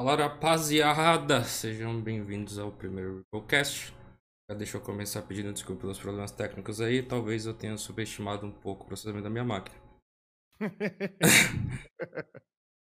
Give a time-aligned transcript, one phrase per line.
[0.00, 3.92] Fala rapaziada, sejam bem-vindos ao primeiro podcast.
[4.48, 8.52] Já deixa eu começar pedindo desculpa pelos problemas técnicos aí, talvez eu tenha subestimado um
[8.52, 9.76] pouco o processamento da minha máquina.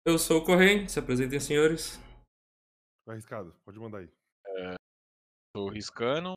[0.09, 2.01] eu sou o Correia, se apresentem senhores.
[3.05, 4.11] Tá arriscado, pode mandar aí.
[4.47, 4.75] É,
[5.55, 6.33] tô riscando.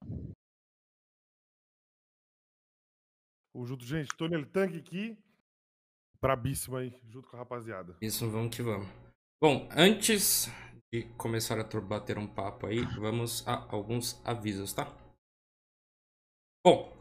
[3.54, 5.18] O junto, gente, Tony Tanque aqui,
[6.22, 7.98] brabíssimo aí, junto com a rapaziada.
[8.02, 9.06] Isso, vamos que vamos.
[9.42, 10.50] Bom, antes
[10.94, 14.92] de começar a bater um papo aí, vamos a alguns avisos, tá?
[16.66, 16.92] Bom,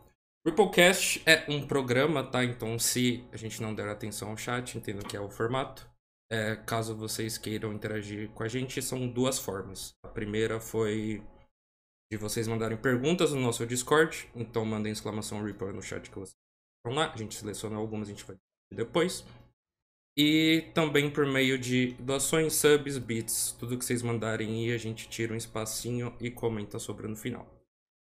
[0.46, 2.44] Ripplecast é um programa, tá?
[2.44, 5.90] Então, se a gente não der atenção ao chat, entendo que é o formato.
[6.30, 9.94] É, caso vocês queiram interagir com a gente, são duas formas.
[10.02, 11.22] A primeira foi
[12.10, 14.28] de vocês mandarem perguntas no nosso Discord.
[14.34, 16.36] Então, mandem exclamação Ripple no chat que vocês
[16.78, 17.10] estão lá.
[17.10, 18.36] A gente seleciona algumas, a gente vai
[18.70, 19.24] depois.
[20.16, 25.08] E também por meio de doações, subs, bits, tudo que vocês mandarem e a gente
[25.08, 27.46] tira um espacinho e comenta sobre no final.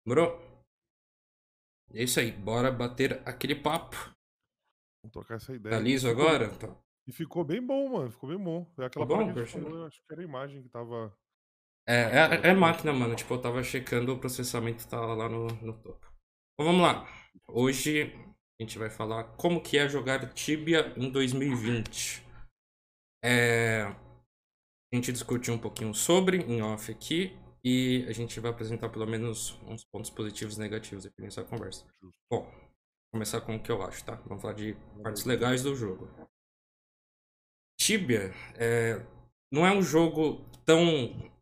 [0.05, 0.41] Demorou?
[1.95, 3.97] É isso aí, bora bater aquele papo.
[5.03, 5.77] Vamos trocar essa ideia.
[5.77, 6.51] Tá liso agora?
[6.57, 6.77] Tá.
[7.07, 8.11] E ficou bem bom, mano.
[8.11, 8.67] Ficou bem bom.
[8.79, 11.17] É aquela Ficou bom, que falou, acho que era a imagem que tava.
[11.87, 13.15] É, é, é máquina, mano.
[13.15, 16.07] Tipo, eu tava checando, o processamento tá lá no, no topo.
[16.55, 17.07] Então vamos lá.
[17.49, 18.13] Hoje
[18.61, 22.23] a gente vai falar como que é jogar Tibia em 2020.
[23.25, 28.91] É, a gente discutiu um pouquinho sobre, em off aqui, e a gente vai apresentar
[28.91, 31.87] pelo menos uns pontos positivos e negativos aqui nessa conversa.
[32.31, 34.17] Bom, vou começar com o que eu acho, tá?
[34.27, 36.11] Vamos falar de partes legais do jogo.
[37.81, 39.03] Tibia é,
[39.51, 41.33] não é um jogo tão,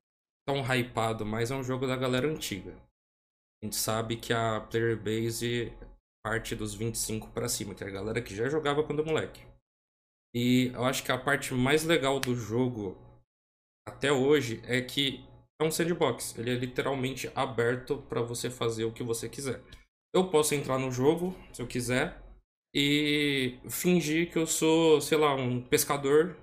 [0.46, 2.76] tão hypado, mas é um jogo da galera antiga.
[3.60, 5.76] A gente sabe que a player base
[6.28, 9.46] parte dos 25 pra cima, que é a galera que já jogava quando moleque.
[10.34, 12.98] E eu acho que a parte mais legal do jogo
[13.88, 15.24] até hoje é que
[15.58, 16.36] é um sandbox.
[16.36, 19.62] Ele é literalmente aberto para você fazer o que você quiser.
[20.14, 22.22] Eu posso entrar no jogo, se eu quiser,
[22.74, 26.36] e fingir que eu sou, sei lá, um pescador,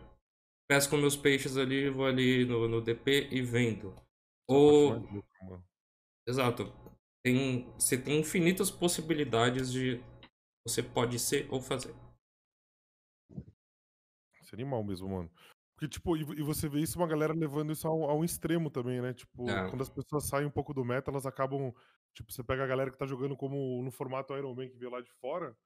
[0.68, 3.94] pesco meus peixes ali, vou ali no, no DP e vendo.
[4.48, 5.00] Ou,
[6.28, 6.74] exato,
[7.26, 10.00] tem, você tem infinitas possibilidades de
[10.64, 11.96] você pode ser ou fazer.
[13.32, 15.32] É animal mesmo, mano.
[15.76, 19.12] Porque, tipo, e você vê isso, uma galera levando isso ao, ao extremo também, né?
[19.12, 19.68] Tipo, É.
[19.70, 21.74] quando as pessoas saem um pouco do meta, elas acabam.
[22.14, 24.92] Tipo, você pega a galera que tá jogando como no formato Iron Man que veio
[24.92, 25.58] lá de fora.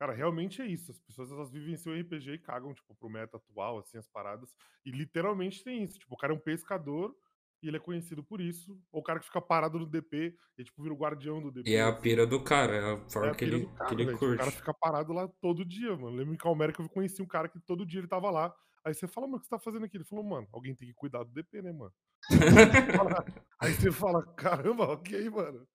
[0.00, 0.90] Cara, realmente é isso.
[0.90, 4.52] As pessoas elas vivem seu RPG e cagam, tipo, pro meta atual, assim, as paradas.
[4.84, 5.98] E literalmente tem isso.
[5.98, 7.14] Tipo, o cara é um pescador
[7.62, 8.72] e ele é conhecido por isso.
[8.90, 11.70] Ou o cara que fica parado no DP e, tipo, vira o guardião do DP.
[11.70, 12.00] E é a assim.
[12.02, 14.16] pira do cara, é a É forma a que ele, cara, que ele velho.
[14.18, 14.56] Tipo, O cara curte.
[14.58, 16.16] fica parado lá todo dia, mano.
[16.16, 18.54] Lembro em Calméria que eu conheci um cara que todo dia ele tava lá.
[18.84, 19.96] Aí você fala, mano, o que você tá fazendo aqui?
[19.96, 21.92] Ele falou, mano, alguém tem que cuidar do DP, né, mano?
[23.60, 25.66] Aí você fala, caramba, ok, mano.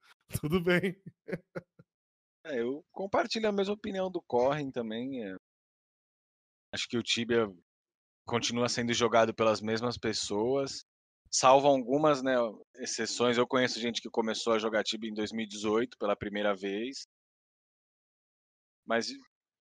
[0.41, 0.93] Tudo bem.
[2.45, 5.23] É, eu compartilho a mesma opinião do Corren também.
[5.25, 5.35] é.
[6.73, 7.49] Acho que o Tibia
[8.25, 10.85] continua sendo jogado pelas mesmas pessoas,
[11.31, 12.35] salvo algumas né,
[12.77, 13.38] exceções.
[13.38, 17.07] Eu conheço gente que começou a jogar Tibia em 2018 pela primeira vez.
[18.85, 19.07] Mas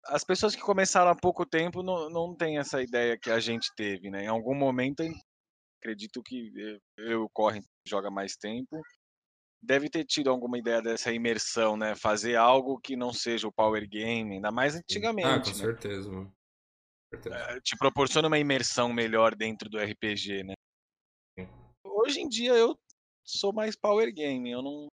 [0.06, 3.70] as pessoas que começaram há pouco tempo não, não têm essa ideia que a gente
[3.76, 4.24] teve, né?
[4.24, 5.02] Em algum momento,
[5.80, 6.52] acredito que
[6.98, 8.80] eu e o Corren joga mais tempo,
[9.62, 11.94] deve ter tido alguma ideia dessa imersão, né?
[11.94, 15.54] Fazer algo que não seja o power game, ainda mais Ah, com antigamente, né?
[15.54, 16.34] certeza, mano.
[17.12, 20.54] Eh, Te proporciona uma imersão melhor dentro do RPG, né?
[22.02, 22.76] Hoje em dia eu
[23.24, 24.88] sou mais power game, eu não,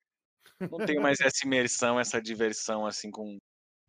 [0.70, 3.36] não tenho mais essa imersão, essa diversão assim com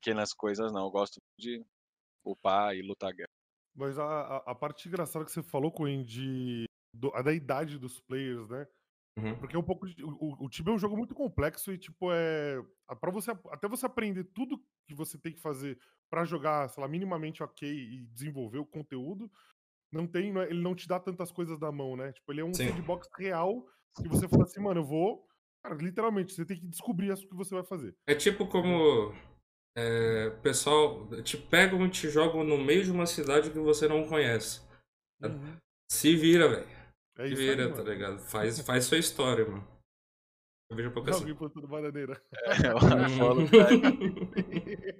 [0.01, 0.83] pequenas coisas, não.
[0.83, 1.65] Eu gosto de
[2.25, 3.29] upar e lutar guerra.
[3.73, 8.01] Mas a, a, parte engraçada que você falou, Coen, de do- a da idade dos
[8.01, 8.67] players, né?
[9.17, 9.39] Uhum.
[9.39, 9.87] Porque é um pouco.
[9.87, 12.61] de- o, o, Tibia é um jogo muito complexo e, tipo, é.
[12.99, 16.87] para você, até você aprender tudo que você tem que fazer pra jogar, sei lá,
[16.87, 19.31] minimamente ok e desenvolver o conteúdo,
[19.91, 20.35] não tem.
[20.37, 22.11] é- ele não te dá tantas coisas na mão, né?
[22.13, 22.69] Tipo, ele é um Sim.
[22.69, 23.65] sandbox real
[24.01, 25.25] que você fala assim, mano, eu vou.
[25.63, 27.95] Cara, literalmente, você tem que descobrir o que você vai fazer.
[28.07, 29.13] É tipo como
[29.77, 34.07] é, pessoal te pegam e te jogam no meio de uma cidade que você não
[34.07, 34.61] conhece.
[35.91, 36.67] Se vira, velho.
[37.17, 37.89] É Se vira, aí, tá mano.
[37.89, 38.19] ligado?
[38.19, 39.65] Faz, faz sua história, mano.
[40.69, 41.33] Eu vejo pouco assim.
[41.35, 42.21] Plantando bananeira.
[42.33, 43.69] É, o Apollo tá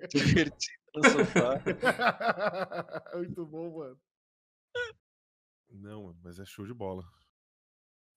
[0.07, 1.61] divertido no sofá.
[3.17, 3.97] Muito bom, mano.
[5.69, 7.03] Não, mas é show de bola.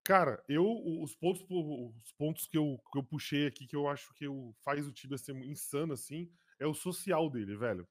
[0.04, 0.64] Cara, eu
[1.02, 4.24] os pontos po- os pontos que eu, que eu puxei aqui que eu acho que
[4.24, 7.86] eu, faz o Tibia ser insano assim, é o social dele, velho.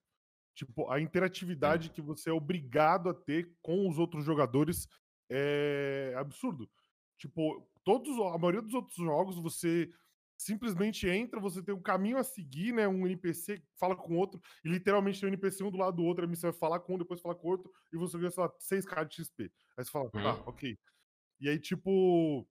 [0.56, 4.88] Tipo, a interatividade que você é obrigado a ter com os outros jogadores
[5.30, 6.68] é absurdo.
[7.19, 9.92] Tipo, todos, a maioria dos outros jogos você
[10.38, 12.88] simplesmente entra, você tem um caminho a seguir, né?
[12.88, 16.24] Um NPC fala com outro, e literalmente tem um NPC um do lado do outro,
[16.24, 18.44] a missão vai falar com um, depois fala com o outro, e você ganha, sei
[18.44, 19.51] lá, 6k de XP.
[19.75, 20.44] Aí você fala, tá, Uhum.
[20.45, 20.78] ok.
[21.39, 22.48] E aí, tipo.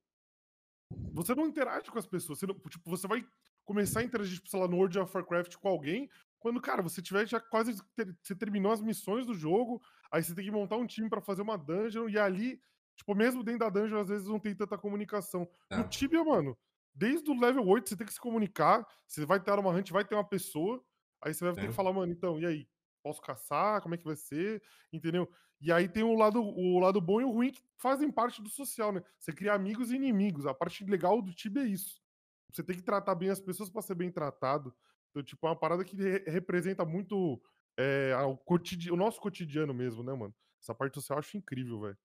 [1.12, 2.38] Você não interage com as pessoas.
[2.38, 3.26] Você, não- tipo, você vai
[3.64, 6.08] começar a interagir, tipo, sei lá, no World of Warcraft com alguém,
[6.38, 7.76] quando, cara, você tiver já quase.
[7.96, 9.82] ter- Você terminou as missões do jogo,
[10.12, 12.60] aí você tem que montar um time pra fazer uma dungeon, e ali,
[12.96, 15.48] tipo, mesmo dentro da dungeon, às vezes não tem tanta comunicação.
[15.70, 15.76] É.
[15.76, 16.56] No Tibia, mano,
[16.96, 20.04] desde o level 8 você tem que se comunicar, você vai ter uma hunt, vai
[20.04, 20.82] ter uma pessoa,
[21.22, 21.66] aí você vai ter É.
[21.68, 22.68] que falar, mano, então, e aí?
[23.02, 23.80] Posso caçar?
[23.82, 24.62] Como é que vai ser?
[24.92, 25.30] Entendeu?
[25.60, 28.48] E aí tem o lado, o lado bom e o ruim que fazem parte do
[28.48, 29.02] social, né?
[29.18, 30.44] Você cria amigos e inimigos.
[30.46, 32.02] A parte legal do Tibia é isso.
[32.52, 34.74] Você tem que tratar bem as pessoas pra ser bem tratado.
[35.10, 37.40] Então, tipo, é uma parada que re- representa muito
[37.78, 40.34] é, ao cotidi- o nosso cotidiano mesmo, né, mano?
[40.60, 41.98] Essa parte social eu acho incrível, velho.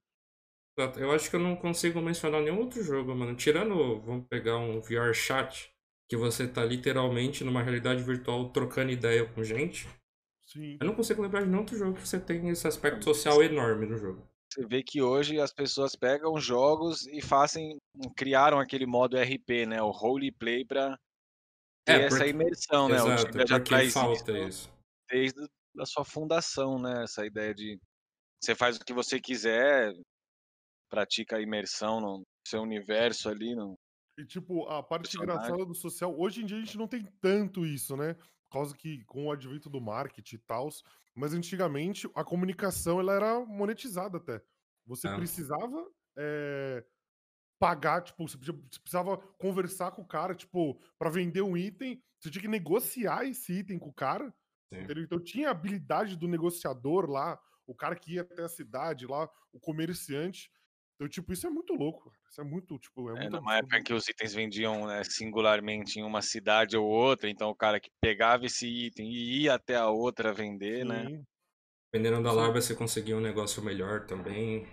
[0.98, 3.36] Eu acho que eu não consigo mencionar nenhum outro jogo, mano.
[3.36, 5.72] Tirando, vamos pegar um VR chat,
[6.10, 9.88] que você tá literalmente numa realidade virtual trocando ideia com gente.
[10.48, 10.78] Sim.
[10.82, 13.86] Eu não consigo lembrar de nenhum outro jogo que você tem esse aspecto social enorme
[13.86, 14.28] no jogo.
[14.54, 17.78] Você vê que hoje as pessoas pegam jogos e fazem,
[18.18, 19.82] criaram aquele modo RP, né?
[19.82, 20.98] O roleplay pra
[21.86, 22.96] ter É, essa porque- imersão, né?
[22.96, 24.74] Exato, já porque traz falta isso isso.
[25.10, 25.48] desde
[25.80, 27.04] a sua fundação, né?
[27.04, 27.80] Essa ideia de
[28.44, 29.94] você faz o que você quiser,
[30.92, 33.76] pratica a imersão no seu universo ali, no...
[34.20, 37.66] E, tipo, a parte engraçada do social, hoje em dia a gente não tem tanto
[37.66, 38.14] isso, né?
[38.14, 40.68] Por causa que, com o advento do marketing e tal,
[41.16, 44.42] mas antigamente a comunicação ela era monetizada até.
[44.86, 45.16] Você É.
[45.16, 46.86] precisava eh,
[47.60, 48.38] pagar, tipo, você
[48.82, 53.54] precisava conversar com o cara, tipo, pra vender um item, você tinha que negociar esse
[53.54, 54.34] item com o cara?
[55.04, 59.30] Então tinha a habilidade do negociador lá, o cara que ia até a cidade lá,
[59.54, 60.50] o comerciante.
[61.02, 62.12] Então, tipo, isso é muito louco.
[62.12, 62.16] cara.
[62.30, 65.04] Isso é muito, tipo, é É, muito numa época em que os itens vendiam né,
[65.04, 69.56] singularmente em uma cidade ou outra, então o cara que pegava esse item e ia
[69.56, 71.08] até a outra vender, né?
[71.08, 71.26] Sim,
[71.92, 72.38] Dependendo da Sim.
[72.38, 74.68] larva, você conseguia um negócio melhor também.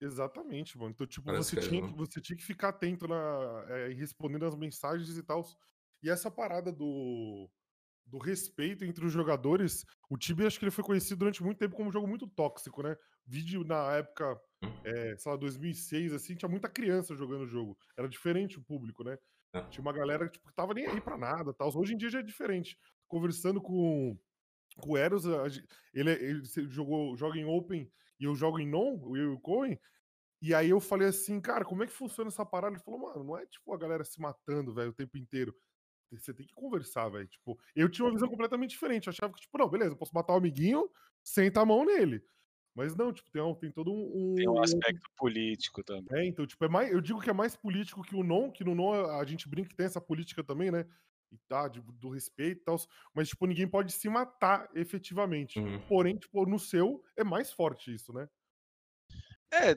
[0.00, 0.90] exatamente, mano.
[0.90, 1.94] Então, tipo, você coisas, tinha, que, né?
[1.94, 5.42] você tinha que ficar atento na, é, respondendo as mensagens e tal.
[6.02, 7.50] E essa parada do,
[8.06, 11.76] do respeito entre os jogadores, o Tibia acho que ele foi conhecido durante muito tempo
[11.76, 12.96] como um jogo muito tóxico, né?
[13.26, 14.40] Vídeo na época.
[14.84, 17.76] É, sei lá, 2006, assim, tinha muita criança jogando o jogo.
[17.96, 19.18] Era diferente o público, né?
[19.70, 21.70] Tinha uma galera tipo, que tava nem aí pra nada tal.
[21.76, 22.76] Hoje em dia já é diferente.
[23.06, 24.18] Conversando com,
[24.76, 25.24] com o Eros,
[25.92, 29.40] ele, ele jogou, joga em Open e eu jogo em Non, o eu e o
[29.40, 29.78] Cohen.
[30.42, 32.74] E aí eu falei assim, cara, como é que funciona essa parada?
[32.74, 35.54] Ele falou, mano, não é tipo a galera se matando, velho, o tempo inteiro.
[36.12, 37.26] Você tem que conversar, velho.
[37.26, 39.06] Tipo, eu tinha uma visão completamente diferente.
[39.06, 40.88] Eu achava que, tipo, não, beleza, eu posso matar o amiguinho,
[41.22, 42.22] senta a mão nele.
[42.74, 44.34] Mas não, tipo, tem, um- tem todo um.
[44.34, 46.24] Tem um aspecto político também.
[46.24, 48.64] é, então, tipo, é mais, eu digo que é mais político que o non, que
[48.64, 50.84] no non a gente brinca que tem essa política também, né?
[51.30, 52.76] E tá, de- do respeito e tal.
[53.14, 55.58] Mas, tipo, ninguém pode se matar efetivamente.
[55.58, 55.80] Uhum.
[55.86, 58.28] Porém, tipo, no seu é mais forte isso, né?
[59.52, 59.74] É,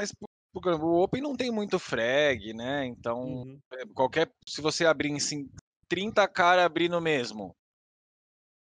[0.00, 2.86] exemplo, o Open não tem muito frag, né?
[2.86, 3.60] Então, Uhum.
[3.72, 4.30] é, qualquer.
[4.46, 5.48] Se você abrir em cin-
[5.88, 7.54] 30 cara abrindo mesmo,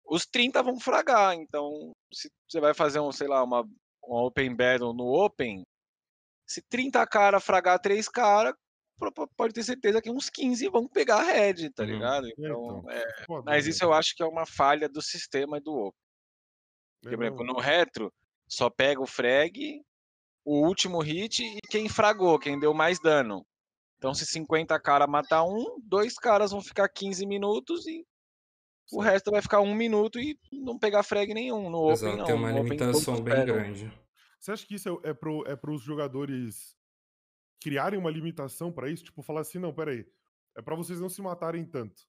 [0.06, 1.34] os 30 vão fragar.
[1.36, 3.62] Então, se você vai fazer um, sei lá, uma,
[4.04, 5.64] uma Open Battle no Open,
[6.48, 8.56] se 30 cara fragar 3 cara,
[9.38, 11.90] pode ter certeza que uns 15 vão pegar a head, tá Uhum.
[11.90, 12.28] ligado?
[12.28, 13.72] É, Então, então, é, mas né?
[13.72, 16.00] isso eu acho que é uma falha do sistema e do Open.
[17.02, 18.14] Porque, É, por exemplo, não, no retro,
[18.48, 19.82] só pega o frag,
[20.46, 23.46] o último hit e quem fragou, quem deu mais dano.
[23.98, 28.06] Então, se 50 cara matar um, dois caras vão ficar 15 minutos e
[28.92, 31.70] o resto vai ficar um minuto e não pegar frag nenhum.
[31.70, 32.26] No Open, Exato, não.
[32.26, 33.92] tem uma no Open, limitação todos bem grande.
[34.40, 36.76] Você acha que isso é, é, pro, é pros jogadores
[37.62, 39.04] criarem uma limitação pra isso?
[39.04, 40.06] Tipo, falar assim, não, peraí,
[40.58, 42.02] é pra vocês não se matarem tanto.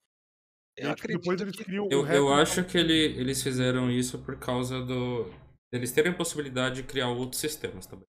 [0.77, 3.43] Eu aí, tipo, depois eles que criam Eu, retro eu pra- acho que ele- eles
[3.43, 5.27] fizeram isso por causa do.
[5.71, 8.07] Eles terem a possibilidade de criar outros sistemas também.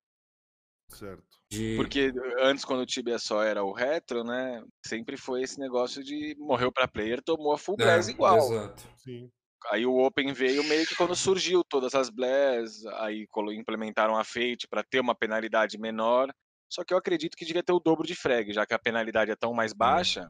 [0.89, 1.23] Certo.
[1.49, 1.75] De...
[1.75, 4.63] Porque antes, quando o Tibia só era o retro, né?
[4.85, 8.37] Sempre foi esse negócio de morreu pra player, tomou a full É, blast igual.
[8.37, 8.83] Exato.
[8.97, 9.29] Sim.
[9.71, 13.25] Aí o Open veio meio que quando surgiu todas as blés, aí
[13.55, 16.33] implementaram a Fate para ter uma penalidade menor.
[16.69, 19.31] Só que eu acredito que devia ter o dobro de frag, já que a penalidade
[19.31, 20.29] é tão mais baixa.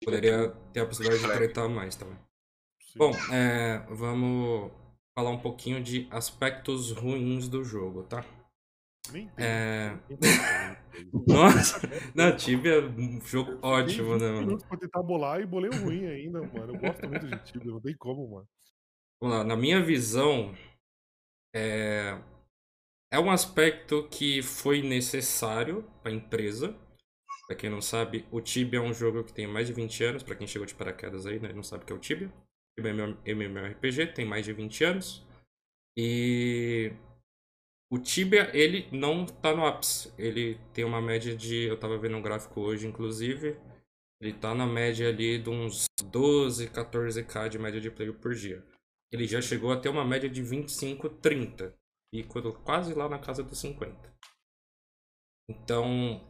[0.00, 2.16] devia ter Poderia ter a possibilidade de tretar mais também.
[2.80, 2.98] sim.
[2.98, 4.72] Bom, é, vamos
[5.18, 8.24] falar um pouquinho de aspectos ruins do jogo, tá?
[9.12, 9.30] Nem.
[9.36, 9.96] É.
[11.26, 11.80] Nossa,
[12.14, 14.58] não, Tibia é um jogo ótimo, 20 né, mano?
[14.66, 16.74] pra tentar bolar e bolei o ruim ainda, mano.
[16.74, 18.48] Eu gosto muito de Tibia, não tem como, mano.
[19.20, 20.54] Vamos lá, na minha visão,
[21.54, 22.18] é,
[23.12, 26.76] é um aspecto que foi necessário para a empresa.
[27.46, 30.22] Para quem não sabe, o Tibia é um jogo que tem mais de 20 anos.
[30.22, 32.32] Para quem chegou de paraquedas aí, né, não sabe o que é o Tibia.
[32.74, 35.26] Tibia é MMORPG, tem mais de 20 anos.
[35.96, 36.92] E
[37.94, 40.12] o Tibia, ele não tá no ápice.
[40.18, 41.64] Ele tem uma média de.
[41.64, 43.56] Eu tava vendo um gráfico hoje, inclusive.
[44.20, 48.64] Ele tá na média ali de uns 12, 14k de média de player por dia.
[49.12, 51.72] Ele já chegou a ter uma média de 25, 30.
[52.12, 52.24] E
[52.64, 54.12] quase lá na casa dos 50.
[55.48, 56.20] Então.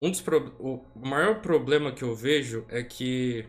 [0.00, 0.54] Um dos pro...
[0.60, 3.44] O maior problema que eu vejo é que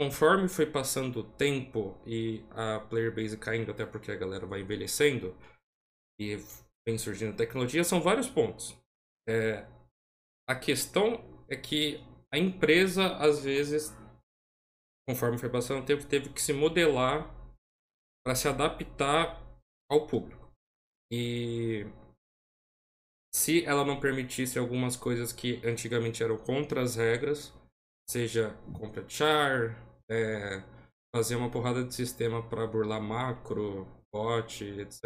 [0.00, 4.60] conforme foi passando o tempo e a player base caindo, até porque a galera vai
[4.60, 5.36] envelhecendo,
[6.18, 6.36] e
[6.86, 8.76] vem surgindo tecnologia, são vários pontos.
[9.28, 9.66] É,
[10.48, 12.00] a questão é que
[12.32, 13.92] a empresa, às vezes,
[15.08, 17.34] conforme foi passando o tempo, teve que se modelar
[18.24, 19.42] para se adaptar
[19.90, 20.52] ao público.
[21.12, 21.86] E
[23.34, 27.52] se ela não permitisse algumas coisas que antigamente eram contra as regras,
[28.08, 29.76] seja compra char,
[30.10, 30.62] é,
[31.14, 35.04] fazer uma porrada de sistema para burlar macro, bot, etc.,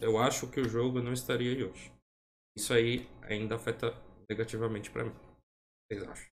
[0.00, 1.92] eu acho que o jogo não estaria aí hoje.
[2.56, 3.92] Isso aí ainda afeta
[4.28, 5.14] negativamente para mim.
[5.86, 6.30] Vocês acham?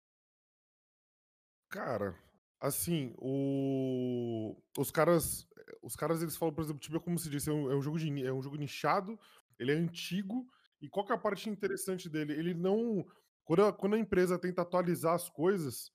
[1.69, 2.17] Cara,
[2.59, 4.55] assim, o...
[4.77, 5.47] os caras,
[5.81, 7.99] os caras eles falam, por exemplo, Tibia, como se disse, é um, é um jogo
[7.99, 9.19] de, é um jogo nichado,
[9.59, 10.47] ele é antigo,
[10.81, 12.33] e qual que é a parte interessante dele?
[12.33, 13.05] Ele não,
[13.43, 15.91] quando a, quando a empresa tenta atualizar as coisas,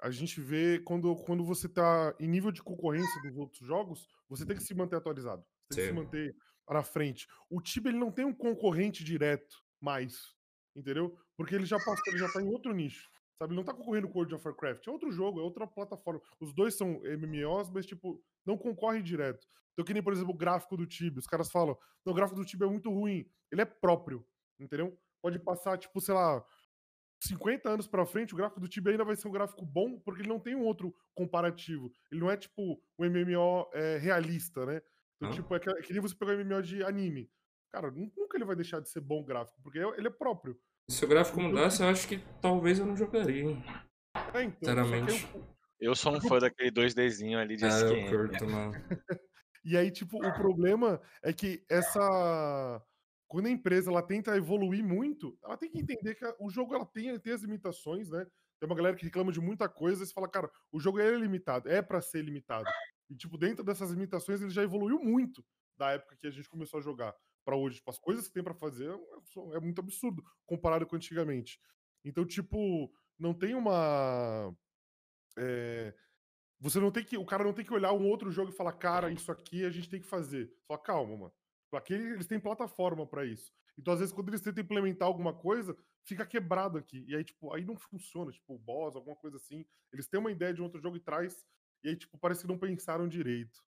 [0.00, 4.44] a gente vê quando, quando você está em nível de concorrência dos outros jogos, você
[4.44, 5.44] tem que se manter atualizado.
[5.70, 6.36] Você tem que se manter
[6.68, 7.26] na frente.
[7.48, 10.34] O Tibia ele não tem um concorrente direto mais,
[10.74, 11.16] entendeu?
[11.36, 13.08] Porque ele já passou, ele já tá em outro nicho.
[13.38, 16.20] Sabe, ele não tá concorrendo com World of Warcraft, é outro jogo, é outra plataforma.
[16.40, 19.46] Os dois são MMOs, mas tipo, não concorre direto.
[19.72, 21.18] Então, que nem, por exemplo, o gráfico do Tibia.
[21.18, 23.28] Os caras falam, o gráfico do Tibia é muito ruim.
[23.52, 24.26] Ele é próprio,
[24.58, 24.98] entendeu?
[25.20, 26.42] Pode passar, tipo, sei lá,
[27.26, 30.22] 50 anos para frente, o gráfico do Tibia ainda vai ser um gráfico bom, porque
[30.22, 31.92] ele não tem um outro comparativo.
[32.10, 34.82] Ele não é tipo um MMO é, realista, né?
[35.16, 37.30] Então, tipo, é que, é que nem você pegar um MMO de anime.
[37.72, 40.58] Cara, nunca ele vai deixar de ser bom gráfico, porque é, ele é próprio.
[40.88, 43.64] Se o gráfico então, mudasse, eu acho que talvez eu não jogaria, hein?
[44.32, 45.28] É, então, Sinceramente.
[45.34, 45.90] Eu...
[45.90, 45.94] eu...
[45.94, 48.72] sou um fã daquele 2Dzinho ali de ah, eu curto, mano.
[49.64, 52.82] e aí, tipo, o problema é que essa
[53.28, 56.86] quando a empresa ela tenta evoluir muito, ela tem que entender que o jogo ela
[56.86, 58.24] tem, tem as limitações, né?
[58.58, 61.68] Tem uma galera que reclama de muita coisa e fala, cara, o jogo é limitado,
[61.68, 62.68] é para ser limitado.
[63.10, 65.44] E, tipo, dentro dessas limitações, ele já evoluiu muito
[65.76, 67.14] da época que a gente começou a jogar
[67.44, 67.76] para hoje.
[67.76, 71.60] Tipo, as coisas que tem para fazer é, é muito absurdo comparado com antigamente.
[72.04, 74.54] Então, tipo, não tem uma.
[75.38, 75.94] É,
[76.58, 77.18] você não tem que.
[77.18, 79.70] O cara não tem que olhar um outro jogo e falar, cara, isso aqui a
[79.70, 80.52] gente tem que fazer.
[80.66, 81.32] Só calma, mano.
[81.72, 83.52] Aqui eles têm plataforma para isso.
[83.78, 87.04] Então, às vezes, quando eles tentam implementar alguma coisa, fica quebrado aqui.
[87.06, 89.64] E aí, tipo, aí não funciona, tipo, o boss, alguma coisa assim.
[89.92, 91.44] Eles têm uma ideia de um outro jogo e traz,
[91.84, 93.64] e aí, tipo, parece que não pensaram direito.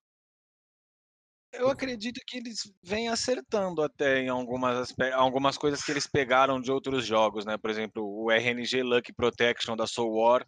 [1.52, 6.70] Eu acredito que eles vêm acertando até em algumas, algumas coisas que eles pegaram de
[6.70, 7.58] outros jogos, né?
[7.58, 10.46] Por exemplo, o RNG Lucky Protection da Soul War.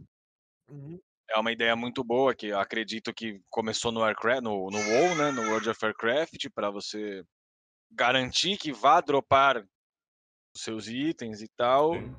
[0.70, 1.00] Uhum.
[1.28, 5.14] É uma ideia muito boa que eu acredito que começou no Warcraft, no, no WoW,
[5.16, 5.32] né?
[5.32, 7.24] No World of Warcraft, para você
[7.92, 9.58] garantir que vá dropar
[10.54, 11.94] os seus itens e tal.
[11.94, 12.14] Sim.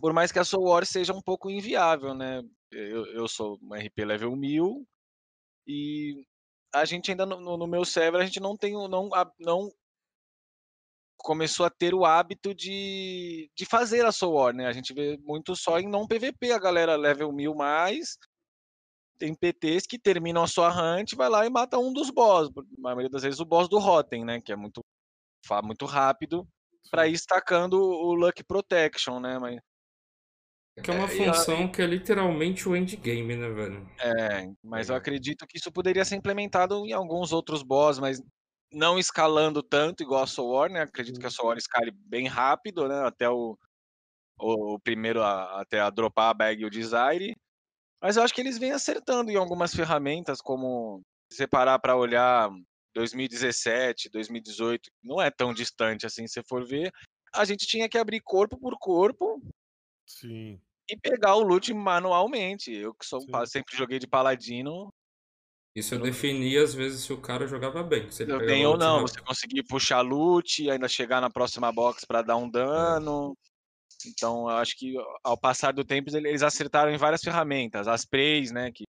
[0.00, 2.42] Por mais que a Soul War seja um pouco inviável, né?
[2.70, 4.86] Eu, eu sou um RP level 1000
[5.66, 6.26] e
[6.74, 9.08] a gente ainda no, no meu server a gente não tem não
[9.38, 9.70] não
[11.16, 14.66] começou a ter o hábito de, de fazer a Soul War, né?
[14.66, 18.18] A gente vê muito só em não PVP a galera level 1000 mais
[19.18, 22.50] tem PTs que terminam a sua hunt, vai lá e mata um dos boss.
[22.78, 24.40] Na maioria das vezes o boss do Rotten, né?
[24.40, 24.84] Que é muito
[25.62, 26.46] muito rápido
[26.90, 29.38] para ir estacando o Luck Protection, né?
[29.38, 29.60] Mas
[30.76, 33.90] é que é uma é, função que é literalmente o endgame, né, velho?
[33.98, 34.92] É, mas é.
[34.92, 38.22] eu acredito que isso poderia ser implementado em alguns outros boss, mas
[38.70, 40.82] não escalando tanto igual a Soul War, né?
[40.82, 43.06] Acredito que a Soul War escale bem rápido, né?
[43.06, 43.56] Até o,
[44.38, 47.34] o, o primeiro a, até a dropar a bag e o desire.
[48.02, 51.00] Mas eu acho que eles vêm acertando em algumas ferramentas, como
[51.32, 52.50] separar para olhar
[52.96, 56.90] 2017, 2018, não é tão distante assim, se for ver.
[57.34, 59.42] A gente tinha que abrir corpo por corpo.
[60.06, 60.58] Sim.
[60.90, 62.72] E pegar o loot manualmente.
[62.72, 64.88] Eu que sou, sempre joguei de paladino.
[65.74, 68.10] Isso eu definia às vezes se o cara jogava bem.
[68.10, 72.22] Se ele bem ou não, você conseguir puxar loot, ainda chegar na próxima box para
[72.22, 72.50] dar um é.
[72.50, 73.36] dano.
[74.06, 78.50] Então, eu acho que ao passar do tempo eles acertaram em várias ferramentas, as preys,
[78.52, 78.84] né, que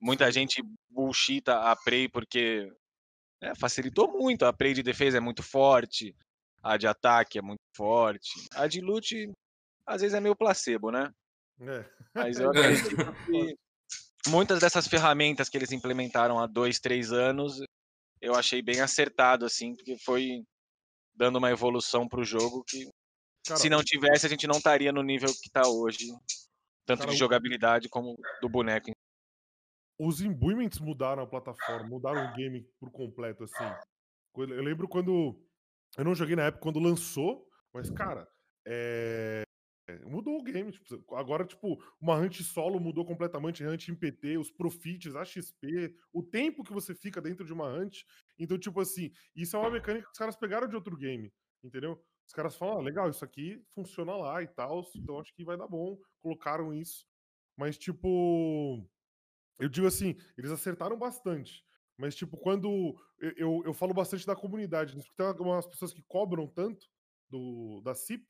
[0.00, 2.72] muita gente bullshita a prey porque
[3.40, 4.44] É, facilitou muito.
[4.44, 6.14] A play de defesa é muito forte,
[6.62, 8.46] a de ataque é muito forte.
[8.54, 9.30] A de loot,
[9.86, 11.12] às vezes, é meio placebo, né?
[11.60, 11.84] É.
[12.14, 13.56] Mas eu acredito que
[14.28, 17.60] muitas dessas ferramentas que eles implementaram há dois, três anos,
[18.20, 20.42] eu achei bem acertado, assim, porque foi
[21.14, 22.88] dando uma evolução para o jogo que,
[23.46, 26.08] Cara, se não tivesse, a gente não estaria no nível que está hoje,
[26.84, 28.90] tanto Cara, de jogabilidade como do boneco.
[29.98, 33.64] Os imbuements mudaram a plataforma, mudaram o game por completo, assim.
[34.36, 35.40] Eu lembro quando.
[35.96, 38.28] Eu não joguei na época quando lançou, mas, cara,
[38.66, 39.44] é,
[40.04, 40.70] mudou o game.
[40.72, 45.94] tipo, agora, tipo, uma hunt solo mudou completamente, hunt em PT, os profits, a XP,
[46.12, 48.02] o tempo que você fica dentro de uma hunt.
[48.38, 52.02] Então, tipo assim, isso é uma mecânica que os caras pegaram de outro game, entendeu?
[52.26, 55.56] Os caras falam, ah, legal, isso aqui funciona lá e tal, então acho que vai
[55.56, 55.96] dar bom.
[56.20, 57.06] Colocaram isso.
[57.56, 58.84] Mas, tipo.
[59.58, 61.64] Eu digo assim, eles acertaram bastante.
[61.98, 62.94] Mas, tipo, quando.
[63.18, 66.86] Eu, eu, eu falo bastante da comunidade, né, porque tem algumas pessoas que cobram tanto
[67.30, 68.26] do, da CIP,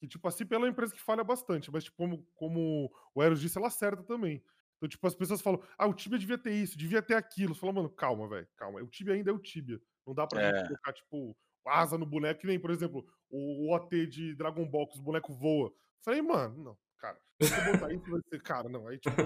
[0.00, 3.22] que, tipo, a CIP é uma empresa que falha bastante, mas, tipo, como, como o
[3.22, 4.42] Eros disse, ela acerta também.
[4.76, 7.52] Então, tipo, as pessoas falam, ah, o Tibia devia ter isso, devia ter aquilo.
[7.52, 8.80] Você fala, mano, calma, velho, calma.
[8.80, 9.80] O Tibia ainda é o Tibia.
[10.06, 10.56] Não dá pra É.
[10.56, 14.64] gente colocar, tipo, asa no boneco, que nem, por exemplo, o, o OT de Dragon
[14.70, 15.74] Ball, que os bonecos voam.
[16.04, 18.86] Falei, mano, não, cara, se você botar isso, vai ser, cara, não.
[18.86, 19.16] Aí, tipo,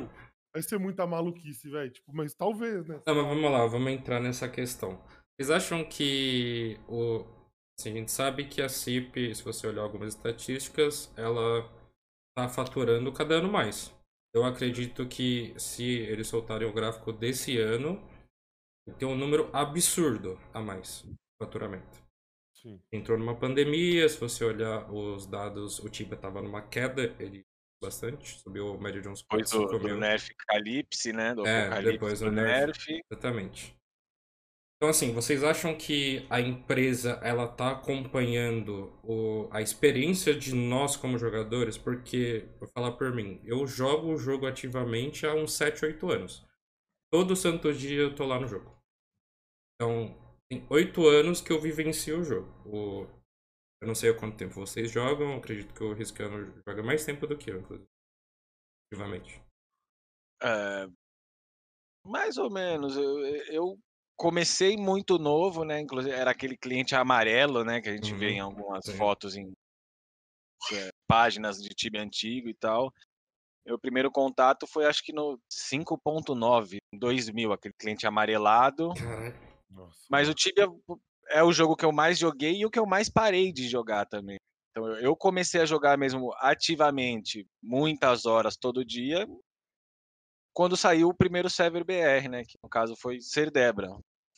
[0.53, 1.91] vai ser muita maluquice, velho.
[1.91, 3.01] Tipo, mas talvez, né?
[3.07, 5.03] Não, mas vamos lá, vamos entrar nessa questão.
[5.35, 7.25] Vocês acham que o.
[7.79, 11.69] Assim, a gente sabe que a CIP, se você olhar algumas estatísticas, ela
[12.37, 13.93] tá faturando cada ano mais.
[14.35, 18.01] Eu acredito que se eles soltarem o gráfico desse ano,
[18.99, 22.03] tem um número absurdo a mais de faturamento.
[22.55, 22.81] Sim.
[22.93, 27.45] Entrou numa pandemia, se você olhar os dados, o Tibia tava numa queda, ele
[27.83, 29.97] bastante, subiu o médio de uns Depois 4, do, 5 do mil.
[29.99, 31.35] Nerf Calypse, né?
[31.35, 32.79] Do É, Apocalipse depois do do Nerf.
[32.91, 33.03] Nerf.
[33.11, 33.77] Exatamente.
[34.77, 40.97] Então, assim, vocês acham que a empresa ela tá acompanhando o, a experiência de nós
[40.97, 41.79] como jogadores?
[41.79, 46.45] Porque, vou falar por mim, eu jogo o jogo ativamente há uns 7, 8 anos.
[47.13, 48.77] Todo santo dia eu tô lá no jogo.
[49.77, 50.19] Então,
[50.51, 52.49] tem 8 anos que eu vivencio o jogo.
[52.67, 53.07] O,
[53.83, 57.05] eu não sei há quanto tempo vocês jogam, eu acredito que o Riscano joga mais
[57.05, 57.89] tempo do que eu, inclusive.
[58.87, 59.43] Ativamente.
[60.41, 60.87] É,
[62.07, 62.97] mais ou menos.
[62.97, 63.79] Eu, eu
[64.17, 65.81] comecei muito novo, né?
[65.81, 67.81] Inclusive, era aquele cliente amarelo, né?
[67.81, 68.97] Que a gente vê Uhum, em algumas sim.
[68.97, 69.53] fotos em
[70.73, 72.93] é, páginas de time antigo e tal.
[73.67, 78.91] Meu primeiro contato foi acho que no 5.9, em 2000, aquele cliente amarelado.
[78.95, 79.35] Caralho.
[79.69, 80.07] Nossa.
[80.09, 80.69] Mas o Tibia
[81.33, 84.07] é o jogo que eu mais joguei e o que eu mais parei de jogar
[84.07, 84.37] também.
[84.71, 89.27] Então eu- comecei a jogar mesmo ativamente, muitas horas todo dia,
[90.55, 92.43] quando saiu o primeiro server BR, né?
[92.45, 93.89] Que no caso foi Ser Debra.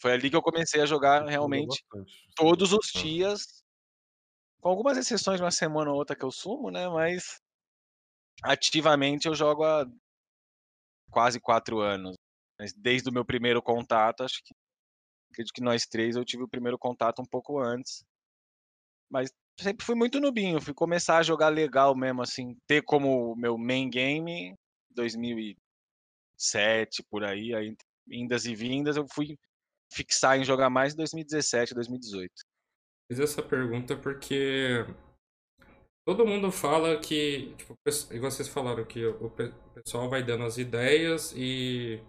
[0.01, 1.83] Foi ali que eu comecei a jogar realmente
[2.37, 3.01] todos os Ah.
[3.01, 3.63] dias,
[4.61, 6.89] com algumas exceções de uma semana ou outra que eu sumo, né?
[6.89, 7.39] Mas
[8.43, 9.87] ativamente eu jogo há
[11.11, 12.17] quase quatro anos.
[12.59, 14.55] Mas desde o meu primeiro contato, acho que
[15.35, 18.05] acredito que nós três eu tive o primeiro contato um pouco antes.
[19.11, 23.59] Mas sempre fui muito nubinho, fui começar a jogar legal mesmo, assim, ter como meu
[23.59, 24.57] main game
[24.91, 27.77] 2007 por aí, aí
[28.09, 29.39] indas e vindas, eu fui
[29.93, 32.33] fixar em jogar mais em 2017, 2018.
[33.11, 34.87] Fiz essa pergunta porque
[36.07, 37.77] todo mundo fala que, tipo,
[38.11, 39.31] igual vocês falaram, que o
[39.75, 42.01] pessoal vai dando as ideias e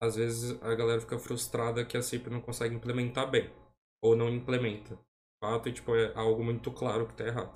[0.00, 3.50] às vezes a galera fica frustrada que a CIP não consegue implementar bem.
[4.02, 4.98] Ou não implementa.
[5.42, 7.54] Fato, e, tipo, é algo muito claro que tá errado.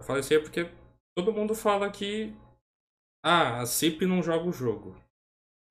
[0.00, 0.64] Eu falo isso aí porque
[1.16, 2.34] todo mundo fala que
[3.22, 4.96] ah, a CIP não joga o jogo.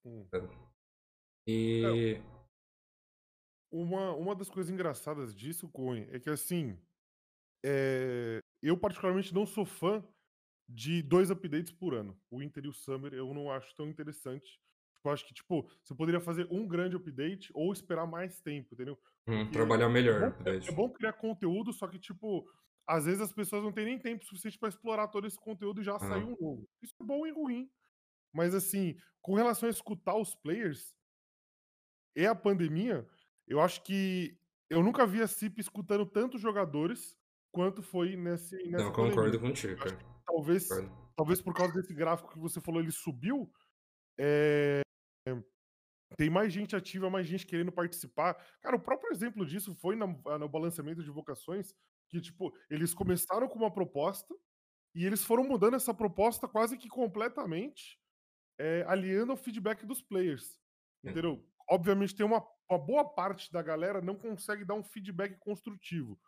[0.06, 0.28] Hum.
[1.48, 2.22] E
[3.72, 6.78] Uma, uma das coisas engraçadas disso, Coen, é que assim.
[7.66, 10.04] é, eu, particularmente, não sou fã
[10.68, 12.20] de dois updates por ano.
[12.30, 14.60] O Winter e o Summer eu não acho tão interessante.
[15.00, 18.74] Tipo, eu acho que, tipo, você poderia fazer um grande update ou esperar mais tempo,
[18.74, 19.00] entendeu?
[19.28, 20.32] hum, trabalhar É melhor.
[20.32, 20.76] bom, é- é daí.
[20.76, 22.46] bom criar conteúdo, só que, tipo,
[22.86, 25.84] às vezes as pessoas não têm nem tempo suficiente pra explorar todo esse conteúdo e
[25.84, 26.68] já sair um novo.
[26.82, 27.72] Isso é bom e ruim.
[28.34, 30.96] Mas, assim, com relação a escutar os players
[32.16, 33.08] e a pandemia,
[33.48, 34.38] eu acho que
[34.70, 37.18] eu nunca vi a CIP escutando tantos jogadores
[37.52, 39.12] quanto foi nesse, nessa Não, pandemia.
[39.16, 39.80] concordo contigo.
[40.26, 41.10] Talvez, Concordo.
[41.16, 43.50] talvez por causa desse gráfico que você falou, ele subiu.
[44.20, 44.82] é,
[46.18, 48.36] Tem mais gente ativa, mais gente querendo participar.
[48.62, 50.08] Cara, o próprio exemplo disso foi na-
[50.40, 51.74] no balanceamento de vocações,
[52.10, 54.36] que, tipo, eles começaram com uma proposta
[54.96, 58.00] e eles foram mudando essa proposta quase que completamente,
[58.60, 60.60] é, aliando ao feedback dos players.
[61.04, 61.46] Entendeu?
[61.70, 66.20] Obviamente tem uma uma boa parte da galera não consegue dar um feedback construtivo.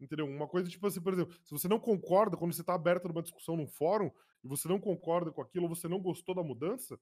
[0.00, 0.26] Entendeu?
[0.26, 3.22] Uma coisa tipo assim, por exemplo, se você não concorda, quando você está aberto numa
[3.22, 4.10] discussão num fórum,
[4.42, 6.98] e você não concorda com aquilo, ou você não gostou da mudança,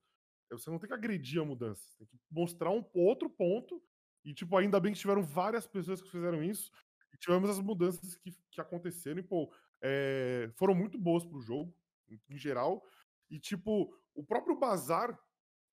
[0.59, 1.83] você não tem que agredir a mudança.
[1.91, 3.83] Você tem que mostrar um outro ponto.
[4.25, 6.71] E, tipo, ainda bem que tiveram várias pessoas que fizeram isso.
[7.13, 9.19] E tivemos as mudanças que, que aconteceram.
[9.19, 11.75] E, pô, é, foram muito boas pro jogo,
[12.09, 12.83] em, em geral.
[13.31, 15.19] E, tipo, o próprio Bazar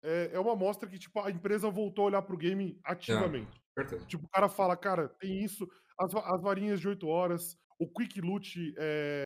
[0.04, 3.62] é, é uma mostra que, tipo, a empresa voltou a olhar pro game ativamente.
[3.74, 4.06] Certeza.
[4.06, 8.20] Tipo, o cara fala, cara, tem isso, as, as varinhas de 8 horas, o quick
[8.22, 9.24] loot é,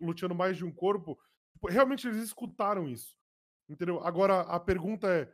[0.00, 1.18] luteando mais de um corpo.
[1.52, 3.16] Tipo, realmente eles escutaram isso.
[3.72, 4.04] Entendeu?
[4.04, 5.32] Agora, a pergunta é: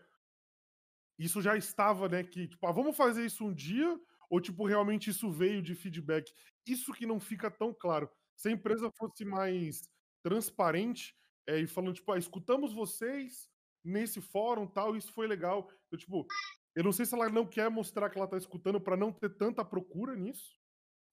[1.18, 2.22] isso já estava, né?
[2.22, 4.00] Que, tipo, ah, vamos fazer isso um dia?
[4.30, 6.32] Ou, tipo, realmente isso veio de feedback?
[6.64, 8.08] Isso que não fica tão claro.
[8.36, 9.90] Se a empresa fosse mais
[10.22, 11.16] transparente
[11.48, 13.50] é, e falando, tipo, ah, escutamos vocês
[13.84, 15.68] nesse fórum tal, isso foi legal.
[15.90, 16.24] Eu, tipo,
[16.76, 19.30] eu não sei se ela não quer mostrar que ela tá escutando para não ter
[19.30, 20.56] tanta procura nisso,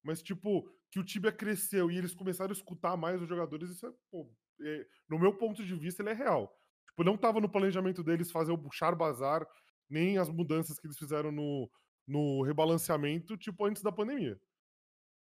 [0.04, 3.88] mas, tipo, que o Tibia cresceu e eles começaram a escutar mais os jogadores, isso
[3.88, 6.56] é, pô, é, no meu ponto de vista, ele é real.
[6.96, 9.46] Tipo, não estava no planejamento deles fazer o Buchar Bazar,
[9.90, 11.70] nem as mudanças que eles fizeram no,
[12.08, 14.40] no rebalanceamento, tipo, antes da pandemia.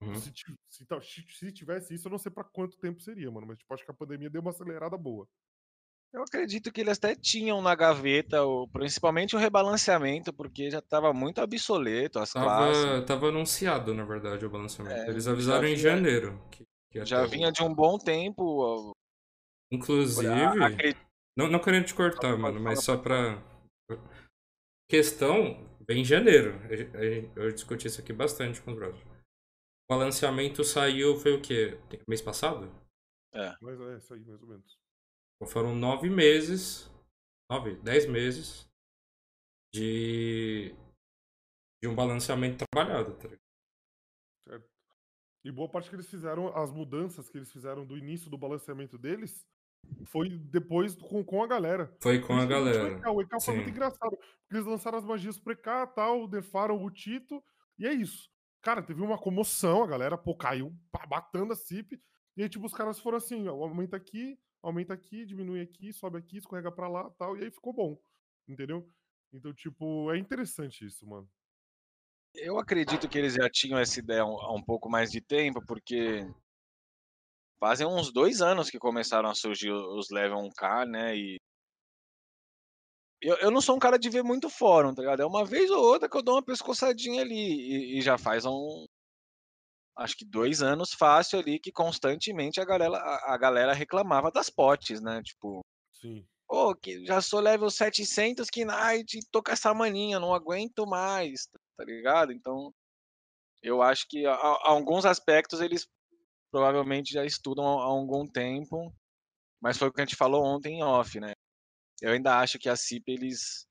[0.02, 0.16] Uhum.
[0.16, 0.32] Se,
[0.70, 3.48] se, se, tivesse isso, eu não sei para quanto tempo seria, mano.
[3.48, 5.28] Mas, tipo, acho que a pandemia deu uma acelerada boa.
[6.14, 11.12] Eu acredito que eles até tinham na gaveta, o, principalmente o rebalanceamento, porque já estava
[11.12, 13.06] muito obsoleto as tava, classes.
[13.06, 15.02] Tava anunciado, na verdade, o balanceamento.
[15.02, 16.42] É, eles avisaram vinha, em janeiro.
[16.50, 18.96] Que, que já vinha de um bom tempo.
[19.70, 20.32] Inclusive,
[21.38, 23.42] não, não querendo te cortar, não, mano, mas só pra.
[24.90, 26.60] Questão, bem em janeiro.
[27.36, 29.04] Eu discuti isso aqui bastante com os brothers.
[29.04, 31.78] O balanceamento saiu, foi o quê?
[32.08, 32.74] Mês passado?
[33.34, 33.56] É.
[33.62, 34.78] Mas é, isso aí, mais ou menos.
[35.36, 36.90] Então foram nove meses,
[37.52, 38.68] nove, dez meses
[39.72, 40.74] de,
[41.82, 43.42] de um balanceamento trabalhado, tá ligado?
[44.48, 44.70] Certo.
[45.46, 48.98] E boa parte que eles fizeram, as mudanças que eles fizeram do início do balanceamento
[48.98, 49.46] deles,
[50.06, 51.94] foi depois com, com a galera.
[52.00, 53.12] Foi com a galera.
[53.12, 54.18] O EK, foi muito engraçado.
[54.18, 57.44] Porque eles lançaram as magias pro EK e tal, defaram o Tito,
[57.78, 58.30] e é isso.
[58.62, 60.76] Cara, teve uma comoção, a galera, pô, caiu
[61.08, 62.02] batando a CIP.
[62.36, 66.38] E aí, tipo, os caras foram assim, aumenta aqui, aumenta aqui, diminui aqui, sobe aqui,
[66.38, 67.38] escorrega pra lá tal.
[67.38, 67.98] E aí ficou bom.
[68.48, 68.90] Entendeu?
[69.34, 71.30] Então, tipo, é interessante isso, mano.
[72.34, 76.28] Eu acredito que eles já tinham essa ideia há um pouco mais de tempo, porque
[77.60, 81.16] fazem uns dois anos que começaram a surgir os Level 1K, né?
[81.16, 81.38] E
[83.22, 85.22] eu, eu não sou um cara de ver muito fórum, tá ligado?
[85.22, 87.36] É uma vez ou outra que eu dou uma pescoçadinha ali.
[87.36, 88.86] E, e já faz um.
[89.98, 94.50] Acho que dois anos fácil ali que constantemente a galera, a, a galera reclamava das
[94.50, 95.22] potes, né?
[95.24, 95.62] Tipo.
[95.94, 96.26] Sim.
[96.48, 101.84] Pô, que já sou level 700 Knight, tô com essa maninha, não aguento mais, tá
[101.84, 102.32] ligado?
[102.32, 102.72] Então,
[103.62, 105.86] eu acho que a, a, alguns aspectos eles
[106.52, 108.94] provavelmente já estudam há algum tempo,
[109.62, 111.34] mas foi o que a gente falou ontem em off, né?
[112.02, 113.66] Eu ainda acho que a CIP eles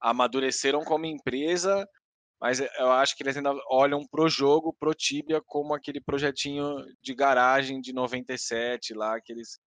[0.00, 1.86] amadureceram como empresa,
[2.40, 7.14] mas eu acho que eles ainda olham pro jogo, pro Tibia, como aquele projetinho de
[7.14, 9.58] garagem de 97 lá que eles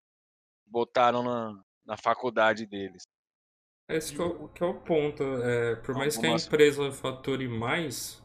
[0.66, 3.04] botaram na, na faculdade deles.
[3.88, 5.24] Esse que é o, que é o ponto.
[5.24, 6.44] É, por mais Algumas...
[6.44, 8.22] que a empresa fature mais,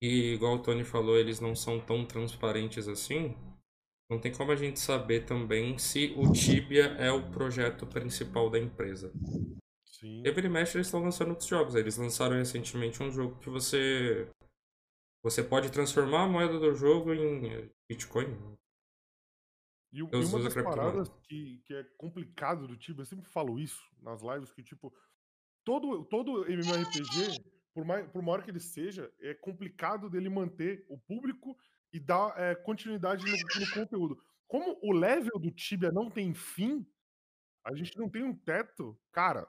[0.00, 3.36] e igual o Tony falou, eles não são tão transparentes assim.
[4.10, 8.58] Não tem como a gente saber também se o Tibia é o projeto principal da
[8.58, 9.12] empresa.
[9.84, 10.22] Sim.
[10.24, 11.74] E e mexe eles estão lançando outros jogos.
[11.74, 14.30] Eles lançaram recentemente um jogo que você
[15.22, 18.38] você pode transformar a moeda do jogo em Bitcoin.
[19.92, 24.22] E, uma das paradas que, que é complicado do Tibia, eu sempre falo isso nas
[24.22, 24.94] lives, que tipo,
[25.64, 30.98] todo, todo MMORPG por, mais, por maior que ele seja, é complicado dele manter o
[30.98, 31.56] público
[31.92, 34.20] e dar é, continuidade no, no, conteúdo.
[34.48, 36.84] Como o level do Tibia não tem fim,
[37.64, 39.48] a gente não tem um teto, cara.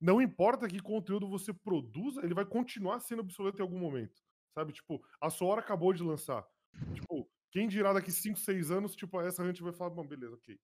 [0.00, 4.20] Não importa que conteúdo você produza, ele vai continuar sendo obsoleto em algum momento.
[4.52, 4.72] Sabe?
[4.72, 6.44] Tipo, a sua hora acabou de lançar.
[6.92, 10.58] Tipo, quem dirá daqui 5, 6 anos, tipo, essa gente vai falar, bom, beleza, ok.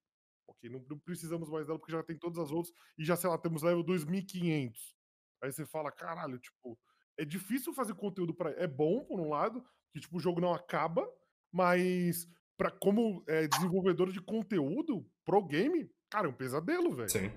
[0.48, 3.30] Ok, não, não, precisamos mais dela porque já tem todas as outras e já, sei
[3.30, 4.96] lá, temos level 2500.
[5.42, 6.78] Aí você fala, caralho, tipo,
[7.18, 10.52] é difícil fazer conteúdo para é bom por um lado que tipo o jogo não
[10.52, 11.06] acaba
[11.52, 12.26] mas
[12.56, 17.10] para como é, desenvolvedor de conteúdo pro game cara é um pesadelo velho.
[17.10, 17.30] Sim.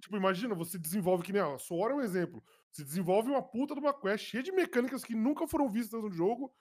[0.00, 2.42] Tipo imagina você desenvolve que nem a Sora é um exemplo.
[2.70, 6.10] Você desenvolve uma puta de uma quest cheia de mecânicas que nunca foram vistas no
[6.10, 6.52] jogo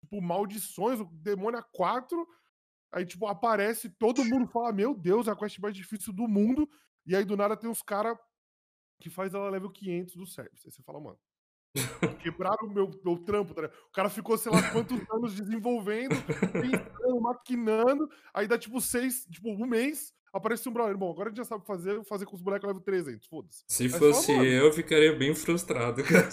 [0.00, 2.26] tipo maldições o demônio 4
[2.92, 6.68] aí tipo aparece todo mundo fala meu Deus a quest mais difícil do mundo
[7.06, 8.18] e aí do nada tem uns cara
[9.00, 10.66] que faz ela level 500 do service.
[10.66, 11.18] Aí você fala mano
[12.20, 16.14] Quebraram o meu, meu trampo, tá O cara ficou, sei lá, quantos anos desenvolvendo,
[16.52, 20.96] pensando, maquinando, aí dá tipo seis, tipo, um mês, aparece um brother.
[20.96, 23.64] Bom, agora a gente já sabe fazer, vou fazer com os bonecos level 300, foda-se.
[23.66, 26.28] Se fosse fala, eu, eu ficaria bem frustrado, cara.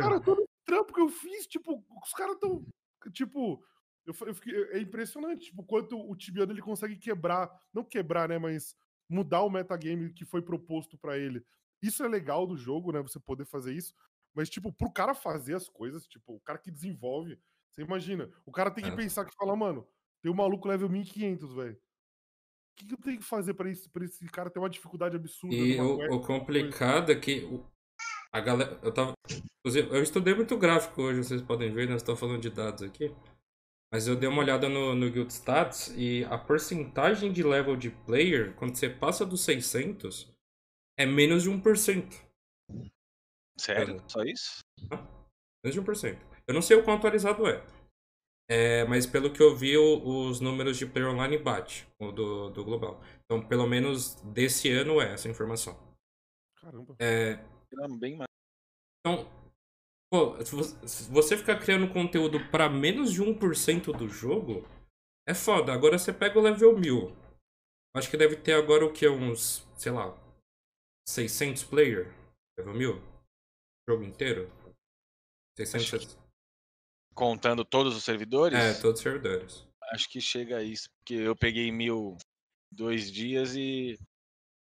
[0.00, 2.64] Cara, todo o trampo que eu fiz, tipo, os caras tão,
[3.12, 3.62] tipo,
[4.06, 8.38] eu, eu fiquei, é impressionante, tipo, quanto o Tibiano ele consegue quebrar, não quebrar, né,
[8.38, 8.76] mas
[9.08, 11.44] mudar o metagame que foi proposto para ele.
[11.82, 13.92] Isso é legal do jogo, né, você poder fazer isso,
[14.34, 17.38] mas, tipo, pro cara fazer as coisas, tipo, o cara que desenvolve,
[17.70, 18.96] você imagina, o cara tem que é.
[18.96, 19.86] pensar que fala, mano,
[20.22, 21.74] tem um maluco level 1500, velho.
[21.74, 25.14] O que, que eu tenho que fazer para esse, pra esse cara ter uma dificuldade
[25.14, 25.54] absurda?
[25.54, 27.48] E o, o complicado é que
[28.32, 28.78] a galera.
[28.82, 29.14] Eu tava.
[29.64, 33.14] Eu estudei muito gráfico hoje, vocês podem ver, nós estamos falando de dados aqui.
[33.92, 37.90] Mas eu dei uma olhada no, no Guild Stats e a porcentagem de level de
[37.90, 40.28] player, quando você passa dos 600,
[40.98, 42.12] é menos de 1%.
[43.56, 44.02] Sério?
[44.08, 44.60] Só isso?
[45.64, 46.18] Menos de 1%.
[46.46, 47.64] Eu não sei o quão atualizado é.
[48.48, 52.50] é mas pelo que eu vi, o, os números de player online bate o do,
[52.50, 53.00] do global.
[53.24, 55.78] Então, pelo menos desse ano é essa informação.
[56.60, 56.96] Caramba.
[56.98, 57.38] É...
[57.98, 58.28] Bem mais.
[59.00, 59.28] Então,
[60.14, 64.64] Pô, se você ficar criando conteúdo para menos de 1% do jogo,
[65.26, 65.72] é foda.
[65.72, 67.12] Agora você pega o level 1000.
[67.96, 69.08] Acho que deve ter agora o que?
[69.08, 70.16] Uns, sei lá,
[71.08, 72.14] 600 player?
[72.56, 73.13] Level 1000?
[73.88, 74.50] Jogo inteiro?
[75.56, 76.18] 600...
[77.14, 78.58] Contando todos os servidores?
[78.58, 79.68] É, todos os servidores.
[79.92, 82.16] Acho que chega a isso, porque eu peguei mil
[82.72, 83.96] dois dias e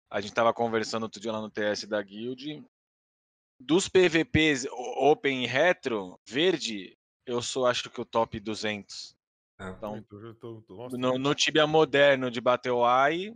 [0.09, 2.65] a gente tava conversando outro dia lá no TS da Guild
[3.59, 9.15] dos PVPs Open e Retro, verde, eu sou acho que o top 200.
[9.59, 13.35] É, então, tô, tô, no, no Tibia moderno de Battle Eye,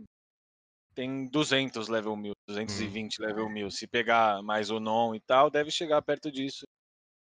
[0.94, 3.26] tem 200 level 1000, 220 hum.
[3.26, 3.70] level 1000.
[3.70, 6.64] Se pegar mais o non e tal, deve chegar perto disso.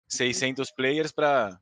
[0.08, 1.58] 600 players para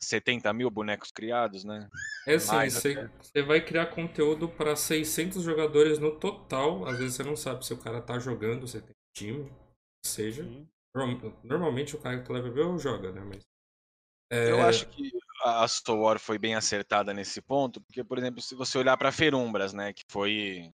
[0.00, 1.88] 70 mil bonecos criados, né?
[2.26, 6.86] É assim, você vai criar conteúdo para 600 jogadores no total.
[6.86, 9.50] Às vezes você não sabe se o cara tá jogando, você tem time
[10.04, 10.44] seja.
[11.42, 13.20] Normalmente o cara que leva B joga, né?
[13.22, 13.42] Mas,
[14.30, 14.50] é...
[14.50, 15.10] Eu acho que
[15.44, 19.12] a Astor War foi bem acertada nesse ponto, porque, por exemplo, se você olhar para
[19.12, 19.92] Ferumbras, né?
[19.92, 20.72] Que foi hum.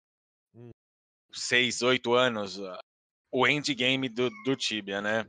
[1.33, 2.61] Seis, oito anos
[3.31, 5.27] o endgame do, do Tibia, né?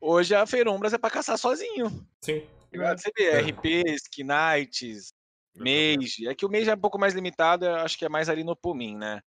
[0.00, 1.88] Hoje a Ferumbras é para caçar sozinho.
[2.20, 2.46] Sim.
[2.72, 3.40] Você vê é.
[3.40, 5.12] RPs, Knights,
[5.56, 6.28] Mage.
[6.28, 8.56] É que o Mage é um pouco mais limitado, acho que é mais ali no
[8.56, 9.22] Pumin, né?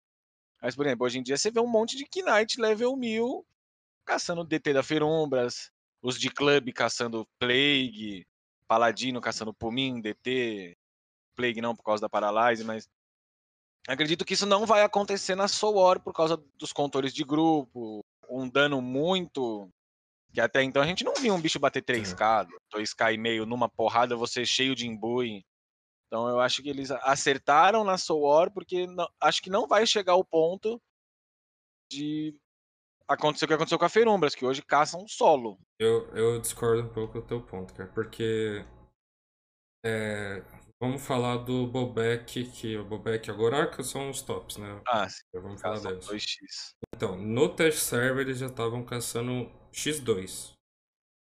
[0.61, 3.45] Mas, por exemplo, hoje em dia você vê um monte de Knight level 1000
[4.05, 5.69] caçando DT da Ferumbras,
[6.01, 8.25] os de clube caçando Plague,
[8.67, 10.75] Paladino caçando Pumin, DT,
[11.35, 12.89] Plague não por causa da Paralyze, mas
[13.93, 18.49] acredito que isso não vai acontecer na Soul por causa dos contores de grupo, um
[18.49, 19.69] dano muito
[20.33, 23.69] que até então a gente não viu um bicho bater 3k, 2k e meio numa
[23.69, 25.43] porrada, você cheio de imbue.
[26.07, 30.13] Então eu acho que eles acertaram na Soul porque não, acho que não vai chegar
[30.13, 30.81] ao ponto
[31.91, 32.35] de
[33.07, 35.57] aconteceu o que aconteceu com a Ferumbras, que hoje caçam solo.
[35.79, 38.65] Eu, eu discordo um pouco do teu ponto, cara, porque.
[39.85, 40.43] É,
[40.81, 44.81] vamos falar do Bobek, que o Bobek e a Goraka são os tops, né?
[44.87, 45.21] Ah, sim.
[45.29, 46.05] Então, vamos falar deles.
[46.05, 46.75] 2x.
[46.95, 50.53] Então, no test server eles já estavam caçando X2.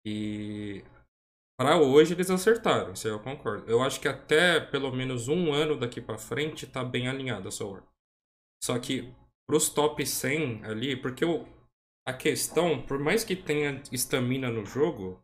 [0.07, 0.85] E
[1.59, 3.71] para hoje eles acertaram, isso aí eu concordo.
[3.71, 7.51] Eu acho que até pelo menos um ano daqui para frente tá bem alinhado a
[7.51, 7.83] Soul
[8.62, 9.14] Só que
[9.47, 11.47] pros top 100 ali, porque o,
[12.07, 15.23] a questão, por mais que tenha estamina no jogo,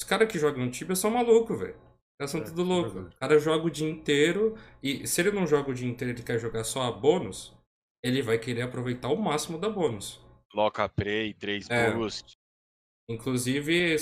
[0.00, 1.85] os caras que jogam Tibia são malucos, velho.
[2.18, 2.98] Eles são é, tudo louco.
[2.98, 6.16] o cara joga o dia inteiro e se ele não joga o dia inteiro e
[6.16, 7.54] ele quer jogar só a bônus,
[8.02, 10.24] ele vai querer aproveitar o máximo da bônus.
[10.54, 12.38] Loca Prey, 3 é, boost.
[13.10, 13.96] Inclusive,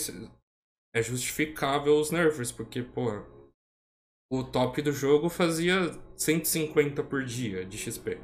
[0.95, 3.11] é justificável os nerfs, porque, pô,
[4.31, 8.19] o top do jogo fazia 150 por dia de XP.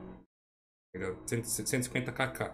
[1.27, 2.53] 150 kk.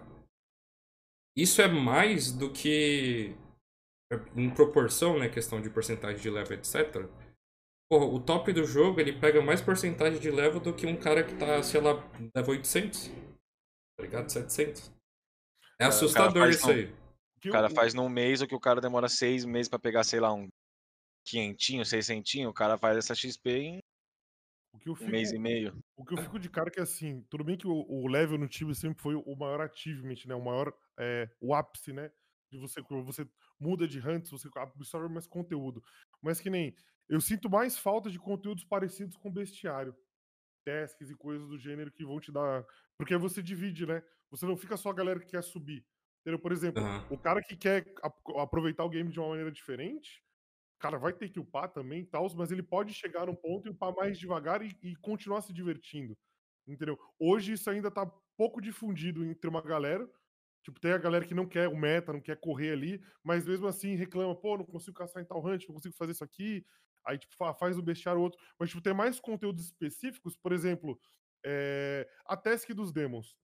[1.35, 3.35] Isso é mais do que.
[4.35, 5.27] Em proporção, né?
[5.29, 7.09] Questão de porcentagem de level, etc.
[7.89, 11.23] Porra, o top do jogo ele pega mais porcentagem de level do que um cara
[11.23, 11.93] que tá, sei lá,
[12.35, 13.09] level 800.
[13.97, 14.29] Tá ligado?
[14.29, 14.91] 700.
[15.79, 16.93] É assustador isso aí.
[17.45, 20.19] O cara faz num mês o que o cara demora seis meses para pegar, sei
[20.19, 20.49] lá, um
[21.25, 23.79] quinhentinho, seiscentinho, o cara faz essa XP em
[24.73, 25.77] um fico, mês e meio.
[25.95, 28.37] O que eu fico de cara é que, assim, tudo bem que o, o level
[28.37, 30.35] no time sempre foi o maior achievement, né?
[30.35, 32.11] O maior, é, o ápice, né?
[32.51, 33.27] De você, você
[33.59, 35.83] muda de hunts, você absorve mais conteúdo.
[36.21, 36.75] Mas que nem,
[37.09, 39.95] eu sinto mais falta de conteúdos parecidos com bestiário.
[40.65, 42.65] Tasks e coisas do gênero que vão te dar...
[42.97, 44.03] Porque aí você divide, né?
[44.29, 45.85] Você não fica só a galera que quer subir.
[46.21, 46.39] Entendeu?
[46.39, 47.07] Por exemplo, Aham.
[47.09, 50.21] o cara que quer ap- aproveitar o game de uma maneira diferente,
[50.79, 53.71] cara, vai ter que upar também e tal, mas ele pode chegar num ponto e
[53.71, 56.17] upar mais devagar e, e continuar se divertindo.
[56.67, 56.99] Entendeu?
[57.19, 58.05] Hoje isso ainda tá
[58.37, 60.09] pouco difundido entre uma galera.
[60.63, 63.67] Tipo, tem a galera que não quer o meta, não quer correr ali, mas mesmo
[63.67, 66.65] assim reclama, pô, não consigo caçar em tal hunt, não consigo fazer isso aqui.
[67.05, 68.39] Aí, tipo, fa- faz um bestiário outro.
[68.59, 70.99] Mas, tipo, tem mais conteúdos específicos, por exemplo,
[71.45, 73.35] é, a task dos demons.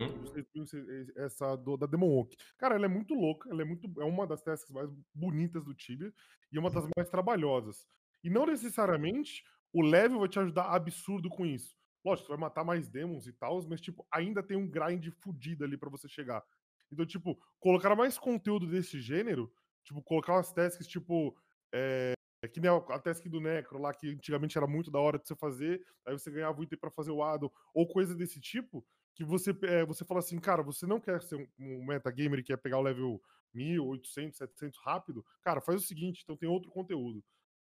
[0.00, 0.08] Hum?
[0.56, 2.36] Esse- essa do- da Demon Walk.
[2.58, 5.72] Cara, ela é muito louca, ela é muito é uma das tasks mais bonitas do
[5.74, 6.12] Tibia
[6.50, 7.86] e uma das mais trabalhosas.
[8.22, 11.76] E não necessariamente o level vai te ajudar absurdo com isso.
[12.04, 15.64] Lógico, você vai matar mais demons e tal, mas tipo, ainda tem um grind fudido
[15.64, 16.42] ali pra você chegar.
[16.90, 19.52] Então, tipo, colocar mais conteúdo desse gênero,
[19.84, 21.36] tipo, colocar umas tasks tipo
[21.72, 22.14] é,
[22.48, 25.34] que nem a, task do Necro lá, que antigamente era muito da hora de você
[25.36, 29.24] fazer, aí você ganhava o item pra fazer o Addon, ou coisa desse tipo, que
[29.24, 32.56] você, é, você fala assim, cara, você não quer ser um, um metagamer e quer
[32.56, 37.24] pegar o level 1000, 800, 700 rápido, cara, faz o seguinte, então tem outro conteúdo.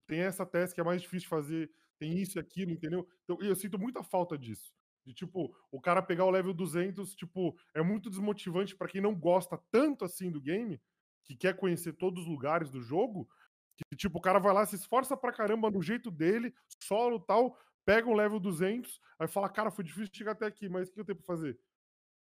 [0.06, 3.08] Tem essa task que é mais difícil de fazer, tem isso e aquilo, entendeu?
[3.24, 4.74] Então, eu sinto muita falta disso.
[5.04, 9.14] De, tipo, o cara pegar o level 200, tipo, é muito desmotivante pra quem não
[9.14, 10.80] gosta tanto assim do game,
[11.24, 13.28] que quer conhecer todos os lugares do jogo,
[13.76, 17.58] que, tipo, o cara vai lá, se esforça pra caramba no jeito dele, solo tal,
[17.84, 21.00] pega um level 200, aí fala, cara, foi difícil chegar até aqui, mas o que
[21.00, 21.58] eu tenho pra fazer?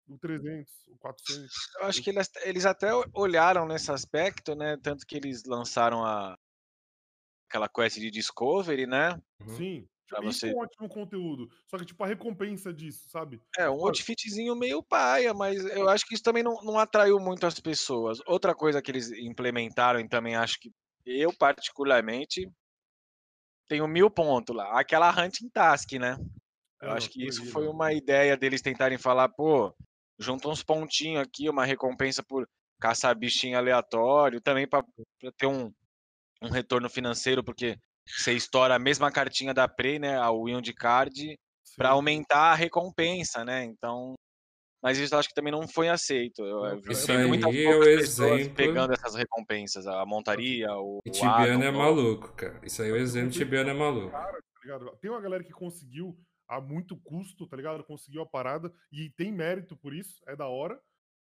[0.07, 1.53] O 300, o 400.
[1.79, 4.75] Eu acho que eles, eles até olharam nesse aspecto, né?
[4.81, 6.37] Tanto que eles lançaram a,
[7.49, 9.21] aquela quest de Discovery, né?
[9.55, 9.87] Sim.
[10.09, 11.49] Pra Isso você- é um ótimo conteúdo.
[11.67, 13.39] Só que, tipo, a recompensa disso, sabe?
[13.57, 17.45] É, um outfitzinho meio paia, mas eu acho que isso também não, não atraiu muito
[17.45, 18.19] as pessoas.
[18.27, 20.69] Outra coisa que eles implementaram e também acho que
[21.05, 22.49] eu, particularmente,
[23.67, 24.79] tenho mil pontos lá.
[24.79, 26.17] Aquela hunting task, né?
[26.83, 29.75] Eu É, acho que isso foi uma ideia deles tentarem falar, pô,
[30.19, 32.47] junta uns pontinhos aqui, uma recompensa por
[32.81, 34.83] caçar bichinho aleatório, também para
[35.37, 35.71] ter um,
[36.41, 41.37] um retorno financeiro, porque você estoura a mesma cartinha da Prey, né, a Wild Card,
[41.77, 43.63] para aumentar a recompensa, né?
[43.65, 44.15] Então,
[44.81, 46.43] mas isso eu acho que também não foi aceito.
[46.43, 50.05] Eu, Não, eu vi isso vi muitas aí é o exemplo- pegando essas recompensas, a
[50.05, 52.59] montaria, o, E o Tibiano é maluco, cara.
[52.63, 54.11] Isso aí é o exemplo, Tibiano é maluco.
[54.11, 54.97] Cara, tá ligado?
[55.01, 56.17] Tem uma galera que conseguiu
[56.47, 57.83] a muito custo, tá ligado?
[57.83, 60.79] Conseguiu a parada e tem mérito por isso, é da hora.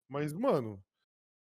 [0.08, 0.80] Mas, mano,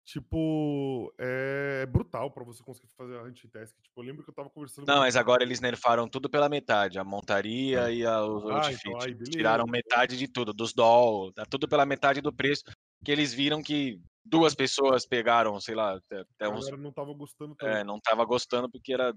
[0.05, 3.75] tipo, é brutal pra você conseguir fazer a anti-task.
[3.81, 6.49] Tipo, eu lembro que eu tava conversando Não, com- mas agora eles nerfaram tudo pela
[6.49, 7.91] metade, a montaria Ah.
[7.91, 8.79] e a, os Ah, outfit.
[8.87, 9.71] então beleza, Tiraram então.
[9.71, 12.63] metade de tudo, dos doll, tá tudo pela metade do preço,
[13.03, 17.69] que eles viram que duas pessoas pegaram, sei lá, até, uns, não tava gostando tanto.
[17.69, 19.13] é, não tava gostando porque era,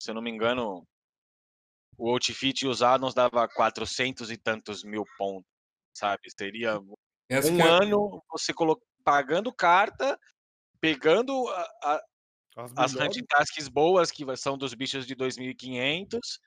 [0.00, 0.84] se eu não me engano,
[1.96, 5.48] o outfit usado nos dava 400 e tantos mil pontos,
[5.96, 6.22] sabe?
[6.36, 6.80] Seria
[7.28, 8.80] Essa um é- ano você colo...
[9.04, 10.18] pagando carta,
[10.80, 12.04] pegando a- a-
[12.56, 16.38] As, as hunting tasks boas, que são dos bichos de 2.500.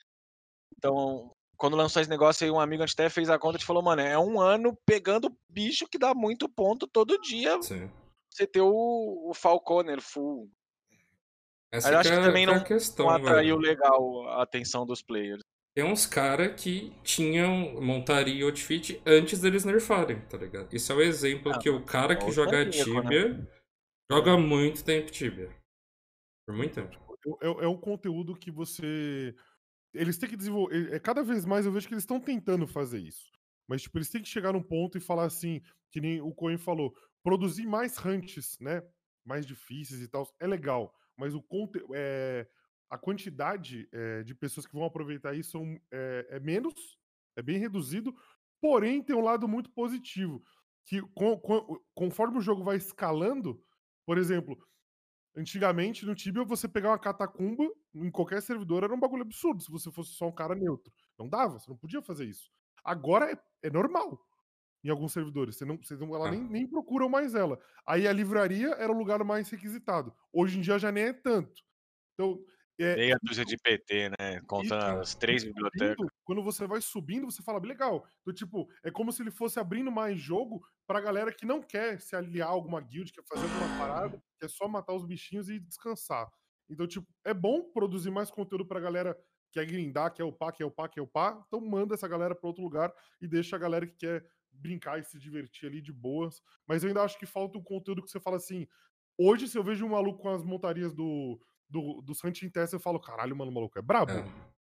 [0.78, 3.84] Então, quando lançou esse negócio aí, um amigo antes até fez a conta e falou,
[3.84, 7.62] mano, é um ano pegando bicho que dá muito ponto todo dia.
[7.62, 7.92] Sim.
[8.30, 10.50] Você ter o, o Falconer full.
[11.72, 13.70] Essa Aí eu que acho que é, também que é não, questão, não atraiu velho.
[13.70, 15.42] legal a atenção dos players.
[15.78, 20.74] Tem uns caras que tinham montaria e outfit antes deles nerfarem, tá ligado?
[20.74, 22.72] Isso é o exemplo Ah, que o cara que joga né?
[22.72, 23.48] Tibia
[24.12, 25.56] joga muito tempo Tibia.
[26.48, 26.98] Por muito tempo.
[27.44, 29.36] É, é um conteúdo que você.
[29.94, 30.96] Eles têm que desenvolver.
[30.96, 33.32] É, cada vez mais eu vejo que eles estão tentando fazer isso.
[33.70, 35.62] Mas, tipo, eles têm que chegar num ponto e falar assim,
[35.92, 36.92] que nem o Cohen falou,
[37.24, 38.82] produzir mais hunts, né?
[39.24, 40.28] Mais difíceis e tal.
[40.40, 40.92] É legal.
[41.16, 41.80] Mas o conte...
[41.94, 42.48] é,
[42.90, 46.98] a quantidade é, de pessoas que vão aproveitar isso são, é, é menos,
[47.36, 48.16] é bem reduzido.
[48.62, 50.44] Porém, tem um lado muito positivo.
[50.86, 53.64] Que com- com- conforme o jogo vai escalando,
[54.06, 54.58] por exemplo,
[55.36, 59.70] Antigamente, no Tibia, você pegar uma catacumba em qualquer servidor era um bagulho absurdo se
[59.70, 60.92] você fosse só um cara neutro.
[61.18, 62.50] Não dava, você não podia fazer isso.
[62.84, 64.20] Agora é, é normal
[64.84, 65.56] em alguns servidores.
[65.56, 67.60] Você não, vocês não, ela nem, nem procuram mais ela.
[67.86, 70.12] Aí a livraria era o lugar mais requisitado.
[70.34, 71.62] Hoje em dia já nem é tanto.
[72.16, 72.44] Então,
[72.80, 74.42] é, Meia dúzia de PT, né?
[74.48, 75.00] Contando Isso.
[75.02, 75.96] as três bibliotecas.
[75.96, 78.06] subindo, quando você vai subindo, você fala, legal.
[78.22, 82.00] Então, tipo, é como se ele fosse abrindo mais jogo pra galera que não quer
[82.00, 85.60] se aliar a alguma guild, quer fazer alguma parada, quer só matar os bichinhos e
[85.60, 86.30] descansar.
[86.70, 89.16] Então, tipo, é bom produzir mais conteúdo pra galera
[89.50, 91.44] que quer grindar, quer upar, quer upar, quer upar.
[91.48, 95.04] Então manda essa galera pra outro lugar e deixa a galera que quer brincar e
[95.04, 96.42] se divertir ali de boas.
[96.68, 98.68] Mas eu ainda acho que falta um conteúdo que você fala assim.
[99.18, 102.80] Hoje, se eu vejo um maluco com as montarias do, do, do Hunting Test, eu
[102.80, 104.12] falo, caralho, mano, o maluco é brabo.
[104.12, 104.26] É.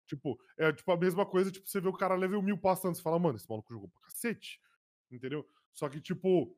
[0.08, 3.02] Tipo, é tipo a mesma coisa, tipo, você vê o cara level mil passando, você
[3.02, 4.60] fala, mano, esse maluco jogou pra cacete.
[5.10, 5.46] Entendeu?
[5.74, 6.58] Só que, tipo,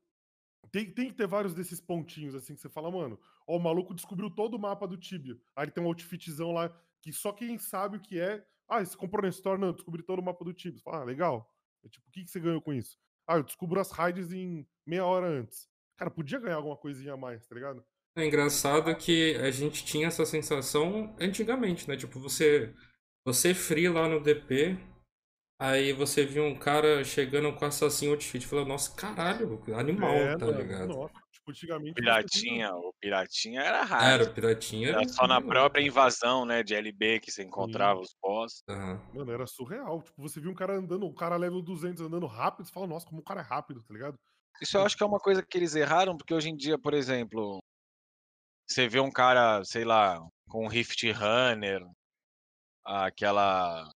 [0.71, 3.93] Tem, tem que ter vários desses pontinhos, assim, que você fala, mano, ó, o maluco
[3.93, 5.35] descobriu todo o mapa do Tibia.
[5.55, 6.69] Aí ele tem um outfitzão lá
[7.01, 8.45] que só quem sabe o que é.
[8.67, 9.59] Ah, você comprou na Store?
[9.59, 10.77] Não, eu descobri todo o mapa do Tibia.
[10.77, 11.53] Você fala, ah, legal.
[11.83, 12.97] É tipo, o que, que você ganhou com isso?
[13.27, 15.69] Ah, eu descubro as raids em meia hora antes.
[15.97, 17.85] Cara, podia ganhar alguma coisinha a mais, tá ligado?
[18.15, 21.97] É engraçado que a gente tinha essa sensação antigamente, né?
[21.97, 22.73] Tipo, você,
[23.25, 24.77] você free lá no DP,
[25.63, 28.45] Aí você viu um cara chegando com assassino outfit.
[28.45, 30.87] Falou, nossa, caralho, animal, É, tá mano, ligado?
[30.89, 31.93] nossa, tipo, antigamente.
[31.93, 34.05] Piratinha, o Piratinha era raro.
[34.05, 38.13] Era, o Piratinha Era só na própria invasão, né, de LB que você encontrava os
[38.21, 38.61] boss.
[38.67, 39.01] Aham.
[39.13, 40.01] Mano, era surreal.
[40.01, 43.05] Tipo, você viu um cara andando, um cara level 200 andando rápido, você fala, nossa,
[43.05, 44.15] como o cara é rápido, tá ligado?
[44.61, 46.93] Isso eu acho que é uma coisa que eles erraram, porque hoje em dia, por
[46.93, 47.62] exemplo,
[48.67, 51.81] você vê um cara, sei lá, com um Rift Runner,
[52.85, 53.89] aquela.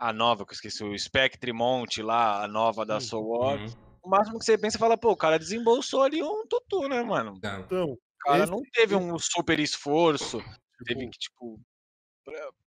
[0.00, 3.00] A nova, que eu esqueci, o Spectre Monte lá, a nova da Uhum.
[3.00, 3.56] Soul.
[3.56, 3.66] Uhum.
[4.04, 7.36] O máximo que você pensa, fala, pô, o cara desembolsou ali um tutu, né, mano?
[7.44, 7.56] É.
[7.58, 10.38] Então, O cara esse- não teve um super esforço,
[10.86, 11.60] teve tipo, que, tipo.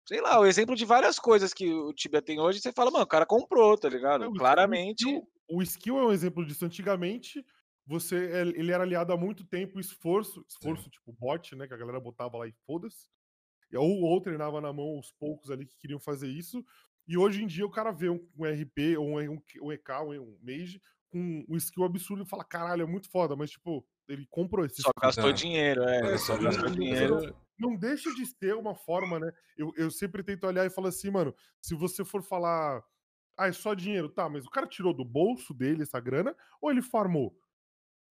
[0.08, 3.04] Sei lá, o exemplo de várias coisas que o Tibia tem hoje, você fala, mano,
[3.04, 4.24] o cara comprou, tá ligado?
[4.24, 5.02] É, o- o Claramente.
[5.04, 6.66] skill- O skill é um exemplo disso.
[6.66, 7.46] Antigamente,
[7.88, 8.16] você,
[8.56, 11.68] ele era aliado há muito tempo, esforço, esforço tipo bot, né?
[11.68, 13.08] Que a galera botava lá e foda-se.
[13.74, 16.64] Ou, ou treinava na mão os poucos ali que queriam fazer isso.
[17.08, 20.22] E hoje em dia o cara vê um, um RP, ou um, um EK, um,
[20.22, 24.28] um Mage, com um skill absurdo e fala, caralho, é muito foda, mas tipo, ele
[24.30, 25.02] comprou esse Só skill.
[25.02, 25.34] gastou É.
[25.34, 26.14] dinheiro, é.
[26.14, 27.36] É, só gastou dinheiro.
[27.58, 29.32] Não deixa de ser uma forma, né?
[29.58, 32.84] Eu, eu sempre tento olhar e falar assim, mano, se você for falar,
[33.38, 36.70] ah, é só dinheiro, tá, mas o cara tirou do bolso dele essa grana ou
[36.70, 37.36] ele farmou?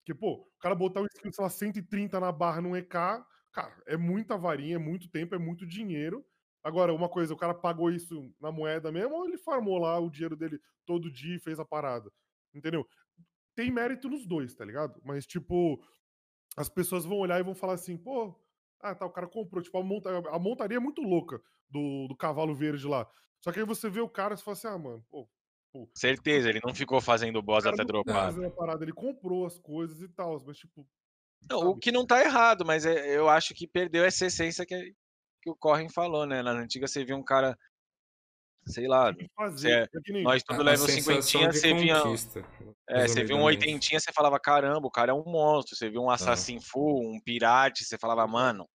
[0.06, 3.82] Porque, pô, o cara botar um skill, sei lá, 130 na barra num EK, cara,
[3.86, 6.24] é muita varinha, é muito tempo, é muito dinheiro.
[6.62, 10.08] Agora, uma coisa, o cara pagou isso na moeda mesmo ou ele farmou lá o
[10.08, 12.08] dinheiro dele todo dia e fez a parada?
[12.54, 12.86] Entendeu?
[13.56, 15.00] Tem mérito nos dois, tá ligado?
[15.04, 15.82] Mas, tipo,
[16.56, 18.32] as pessoas vão olhar e vão falar assim, pô,
[18.80, 19.60] ah, tá, o cara comprou.
[19.60, 23.10] Tipo, a, monta a montaria é muito louca do, do cavalo verde lá.
[23.40, 25.28] Só que aí você vê o cara e fala assim, ah, mano, pô.
[25.84, 28.32] Pô Certeza, ele não ficou fazendo o boss até dropar.
[28.56, 30.86] parada, ele comprou as coisas e tal, mas tipo.
[31.50, 31.70] Não, sabe?
[31.70, 34.94] o que não tá errado, mas é- eu acho que perdeu essa essência que,
[35.42, 36.42] que o Corrin falou, né?
[36.42, 37.56] Nas antigas você via um cara,
[38.66, 39.88] sei lá, fazer.
[39.90, 41.94] você é- é nem- nós tudo a level sensação 50, de você via,
[42.88, 43.44] é, você via um resumidamente.
[43.44, 45.76] oitentinha, você falava, caramba, o cara é um monstro.
[45.76, 48.68] Você viu um assassin full, um pirate, você falava, mano,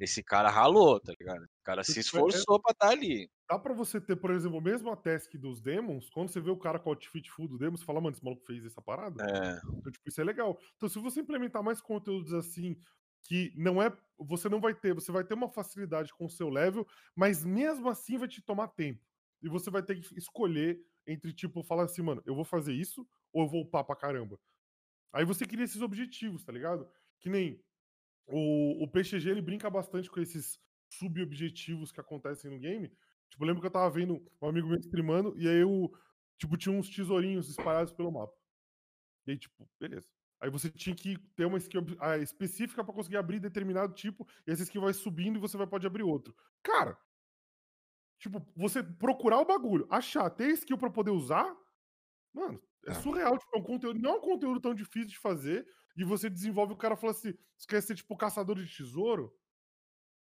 [0.00, 1.42] esse cara ralou, tá ligado?
[1.44, 3.28] O cara se Isso é- esforçou pra estar ali.
[3.48, 6.56] Dá pra você ter, por exemplo, mesmo a task dos demons, quando você vê o
[6.58, 9.22] cara com o outfit full do demon, você fala, mano, esse maluco fez essa parada?
[9.22, 10.58] É, Então, tipo, isso é legal.
[10.76, 12.76] Então, se você implementar mais conteúdos assim,
[13.22, 13.96] que não é.
[14.18, 17.88] Você não vai ter, você vai ter uma facilidade com o seu level, mas mesmo
[17.88, 19.04] assim vai te tomar tempo.
[19.42, 23.06] E você vai ter que escolher entre, tipo, falar assim, mano, eu vou fazer isso
[23.32, 24.40] ou eu vou upar pra caramba.
[25.12, 26.88] Aí você cria esses objetivos, tá ligado?
[27.20, 27.64] Que nem
[28.26, 30.58] o, o PXG, ele brinca bastante com esses
[30.90, 32.90] sub-objetivos que acontecem no game.
[33.30, 35.90] Tipo, lembro que eu tava vendo um amigo meu streamando e aí eu,
[36.38, 38.34] tipo, tinha uns tesourinhos espalhados pelo mapa.
[39.26, 40.08] E aí, tipo, beleza.
[40.40, 44.50] Aí você tinha que ter uma skill ah, específica pra conseguir abrir determinado tipo, e
[44.52, 46.34] essa skill vai subindo e você vai pode abrir outro.
[46.62, 46.98] Cara,
[48.18, 51.54] tipo, você procurar o bagulho, achar, ter skill pra poder usar,
[52.34, 52.94] mano, é É.
[52.94, 53.38] surreal.
[53.38, 55.66] Tipo, é um conteúdo, não é um conteúdo tão difícil de fazer,
[55.96, 59.34] e você desenvolve, o cara fala assim, você quer ser, tipo, caçador de tesouro?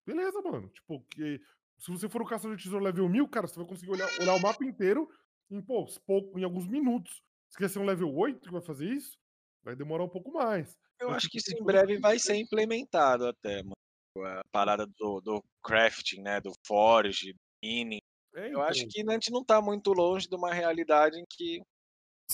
[0.06, 0.68] Beleza, mano.
[0.68, 1.40] Tipo, que,
[1.78, 4.34] se você for o caçador de tesouro level 1000, cara, você vai conseguir olhar, olhar
[4.34, 5.08] o mapa inteiro
[5.50, 7.22] em, pô, pouco, em alguns minutos.
[7.50, 9.16] Se quer ser um level 8 que vai fazer isso,
[9.62, 10.76] vai demorar um pouco mais.
[11.00, 13.74] eu Mas, acho tipo, que isso em breve vai ser implementado até, mano.
[14.16, 16.40] A parada do, do crafting, né?
[16.40, 17.98] Do forge, do mining.
[18.36, 18.90] É, Eu acho então.
[18.90, 21.60] que a gente não tá muito longe de uma realidade em que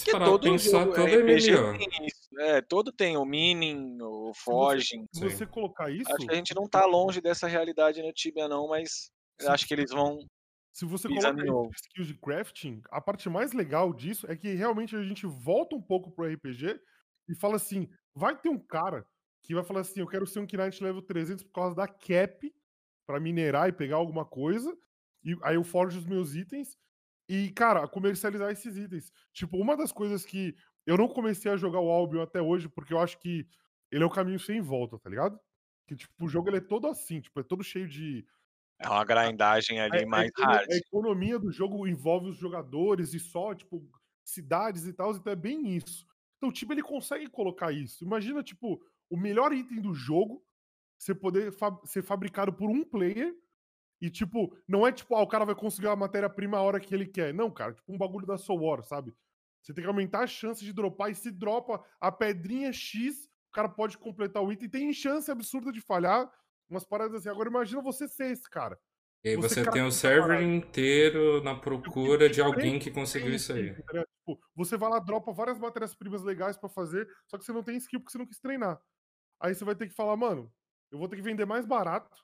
[0.04, 1.78] Porque todo pensar, jogo todo RPG MMO.
[1.78, 2.20] tem isso.
[2.38, 5.06] É, todo tem o mining, o Se você, forging.
[5.12, 5.28] se Sim.
[5.28, 8.68] você colocar isso, Acho que a gente não tá longe dessa realidade no Tibia não,
[8.68, 10.18] mas se, acho que eles vão
[10.72, 15.02] se você coloca skills de crafting, a parte mais legal disso é que realmente a
[15.02, 16.80] gente volta um pouco pro RPG
[17.28, 19.04] e fala assim: vai ter um cara
[19.42, 22.54] que vai falar assim: eu quero ser um Knight level 300 por causa da cap
[23.06, 24.76] pra minerar e pegar alguma coisa,
[25.24, 26.78] e aí eu forjo os meus itens
[27.32, 29.12] e, cara, comercializar esses itens.
[29.32, 30.54] Tipo, uma das coisas que
[30.86, 33.46] eu não comecei a jogar o Albion até hoje porque eu acho que
[33.90, 35.38] ele é o caminho sem volta, tá ligado?
[35.86, 38.26] Que, tipo, o jogo ele é todo assim, tipo, é todo cheio de,
[38.78, 40.70] É uma grindagem a, ali a mais econo- hard.
[40.72, 43.88] a economia do jogo envolve os jogadores e só, tipo,
[44.24, 46.06] cidades e tal, então é bem isso.
[46.36, 48.04] Então o time ele consegue colocar isso.
[48.04, 50.44] Imagina, tipo, o melhor item do jogo
[50.98, 53.34] você poder fa- ser fabricado por um player
[54.00, 56.94] e, tipo, não é tipo, ah, o cara vai conseguir a matéria-prima a hora que
[56.94, 57.34] ele quer.
[57.34, 59.14] Não, cara, tipo um bagulho da Soul War, sabe?
[59.62, 61.10] Você tem que aumentar a chance de dropar.
[61.10, 64.70] E se dropa a pedrinha X, o cara pode completar o item.
[64.70, 66.30] Tem chance absurda de falhar.
[66.68, 67.28] Umas paradas assim.
[67.28, 68.78] Agora imagina você ser esse cara.
[69.22, 72.90] E aí Você você tem o server inteiro na procura de te alguém prende que
[72.90, 73.74] conseguiu isso aí.
[73.74, 77.76] Tipo, você vai lá, dropa várias matérias-primas legais pra fazer, só que você não tem
[77.76, 78.80] skill porque você não quis treinar.
[79.38, 80.50] Aí você vai ter que falar, mano,
[80.90, 82.16] eu vou ter que vender mais barato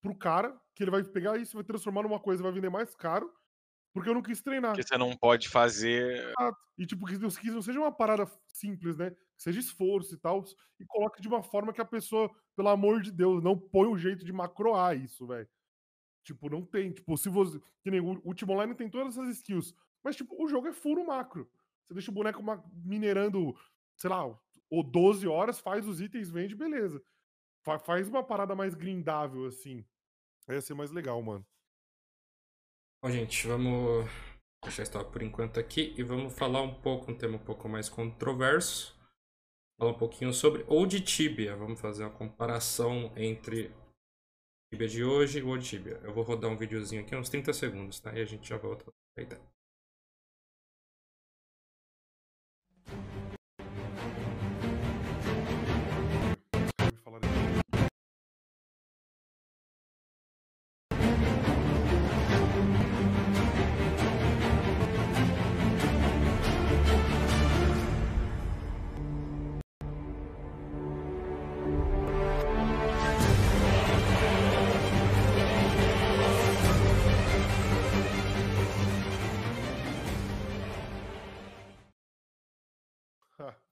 [0.00, 3.32] pro cara, que ele vai pegar isso, vai transformar numa coisa, vai vender mais caro,
[3.92, 4.72] porque eu não quis treinar.
[4.72, 6.32] Porque você não pode fazer.
[6.76, 9.10] E tipo, que não que não seja uma parada simples, né?
[9.10, 10.44] Que seja esforço e tal,
[10.78, 13.98] e coloque de uma forma que a pessoa, pelo amor de Deus, não põe um
[13.98, 15.48] jeito de macroar isso, velho.
[16.22, 16.92] Tipo, não tem.
[16.92, 17.58] Tipo, se você.
[17.82, 19.74] Que nem o Ultima Online tem todas essas skills.
[20.04, 21.50] Mas, tipo, o jogo é furo macro.
[21.86, 22.42] Você deixa o boneco
[22.84, 23.56] minerando,
[23.96, 24.24] sei lá,
[24.70, 27.02] ou 12 horas, faz os itens, vende, beleza.
[27.68, 29.84] Fa- faz uma parada mais grindável, assim.
[30.48, 31.46] Ia ser mais legal, mano.
[33.02, 34.08] Bom, gente, vamos
[34.64, 37.90] deixar isso por enquanto aqui e vamos falar um pouco, um tema um pouco mais
[37.90, 38.98] controverso.
[39.78, 41.54] Falar um pouquinho sobre Old Tibia.
[41.56, 43.70] Vamos fazer uma comparação entre
[44.72, 46.00] Tibia de hoje e Old Tibia.
[46.02, 48.14] Eu vou rodar um videozinho aqui, uns 30 segundos, tá?
[48.16, 48.90] E a gente já volta.
[49.14, 49.36] Eita.
[49.36, 49.57] Os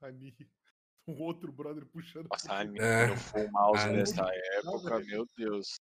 [0.06, 0.34] Ali.
[1.08, 2.26] Um outro brother puxando.
[2.28, 2.52] Nossa,
[2.82, 3.06] É.
[3.06, 5.78] no full mouse Ah, nessa época, meu Deus.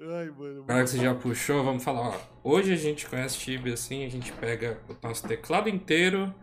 [0.00, 0.64] Ai, mano.
[0.64, 2.20] Agora que você já puxou, vamos falar, ó.
[2.42, 6.34] Hoje a gente conhece Tibia assim, a gente pega o nosso teclado inteiro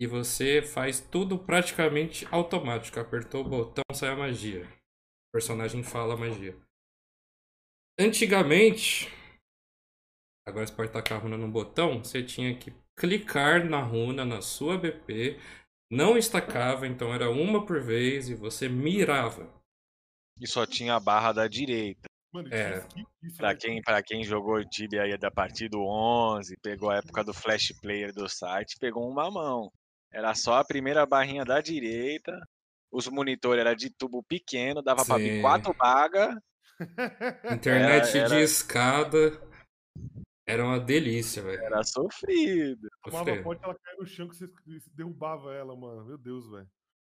[0.00, 2.98] e você faz tudo praticamente automático.
[2.98, 4.64] Apertou o botão, sai a magia.
[4.64, 6.56] O personagem fala a magia.
[7.98, 9.06] Antigamente,
[10.48, 14.40] agora você pode tacar a runa no botão, você tinha que clicar na runa na
[14.40, 15.38] sua BP,
[15.90, 19.52] não estacava, então era uma por vez e você mirava.
[20.40, 22.08] E só tinha a barra da direita.
[22.32, 22.80] Mano, É.
[23.36, 23.58] Pra velho.
[23.58, 27.72] quem, pra quem jogou Tibia aí da partir do 11, pegou a época do Flash
[27.82, 29.70] Player do site, pegou uma mão.
[30.12, 32.32] Era só a primeira barrinha da direita.
[32.92, 35.22] Os monitores era de tubo pequeno, dava pra Sim.
[35.22, 36.34] vir quatro bagas.
[37.52, 39.40] Internet Era- de era- escada
[40.50, 41.62] era uma delícia, velho.
[41.62, 42.88] Era sofrido.
[43.04, 46.04] Tomava pote, ela caía no chão que você você derrubava ela, mano.
[46.04, 46.68] Meu Deus, velho.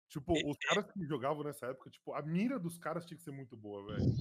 [0.09, 3.31] Tipo, os caras que jogavam nessa época, tipo, a mira dos caras tinha que ser
[3.31, 4.13] muito boa, velho.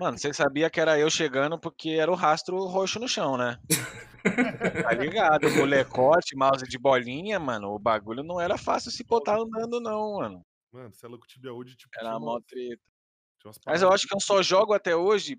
[0.00, 3.36] Mano, que- você sabia que era eu chegando porque era o rastro roxo no chão,
[3.36, 3.58] né?
[4.90, 5.48] Tá ligado?
[5.50, 7.68] Molecote, mouse de bolinha, mano.
[7.72, 10.42] O bagulho não era fácil se botar andando, não, mano.
[10.72, 12.82] Mano, você é louco, Tibia hoje, tipo, Era mó treta.
[13.64, 15.38] Mas eu acho que eu só jogo até hoje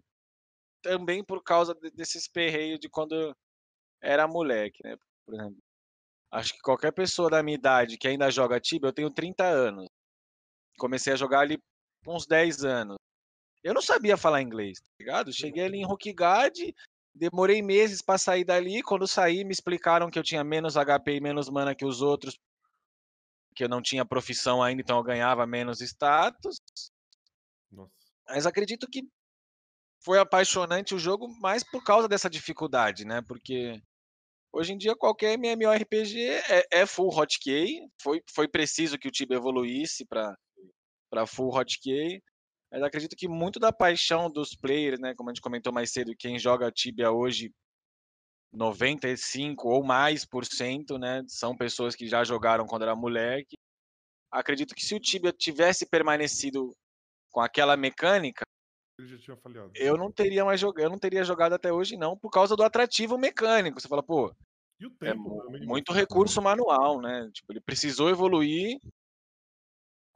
[0.88, 3.36] também por causa de- desses perreios de quando
[4.02, 4.96] era moleque, né?
[5.26, 5.58] Por exemplo,
[6.32, 9.88] acho que qualquer pessoa da minha idade que ainda joga Tibia, eu tenho 30 anos.
[10.78, 11.58] Comecei a jogar ali
[12.06, 12.96] com uns 10 anos.
[13.64, 15.34] Eu não sabia falar inglês, tá ligado?
[15.34, 16.56] Cheguei ali em Rookguard,
[17.14, 18.82] demorei meses pra sair dali.
[18.82, 22.40] Quando saí, me explicaram que eu tinha menos HP e menos mana que os outros,
[23.56, 26.62] que eu não tinha profissão ainda, então eu ganhava menos status.
[27.72, 27.92] Nossa.
[28.30, 29.02] Mas acredito que
[30.04, 33.22] foi apaixonante o jogo mais por causa dessa dificuldade, né?
[33.28, 33.82] Porque
[34.52, 37.88] hoje em dia qualquer MMORPG é, é full hotkey.
[38.02, 42.22] Foi, foi preciso que o Tibia evoluísse para full hotkey.
[42.72, 45.14] Mas acredito que muito da paixão dos players, né?
[45.16, 47.52] Como a gente comentou mais cedo, quem joga Tibia hoje,
[48.52, 51.24] 95 ou mais por cento, né?
[51.28, 53.56] São pessoas que já jogaram quando era moleque.
[54.32, 56.76] Acredito que se o Tibia tivesse permanecido
[57.32, 58.44] com aquela mecânica,
[58.98, 59.72] Ele já tinha falhado.
[59.76, 62.64] eu não teria mais jogado, eu não teria jogado até hoje não, por causa do
[62.64, 63.80] atrativo mecânico.
[63.80, 64.34] Você fala, pô,
[64.80, 65.60] E o é tempo né?
[65.66, 67.30] muito recurso manual, né?
[67.32, 68.80] Tipo, ele precisou evoluir,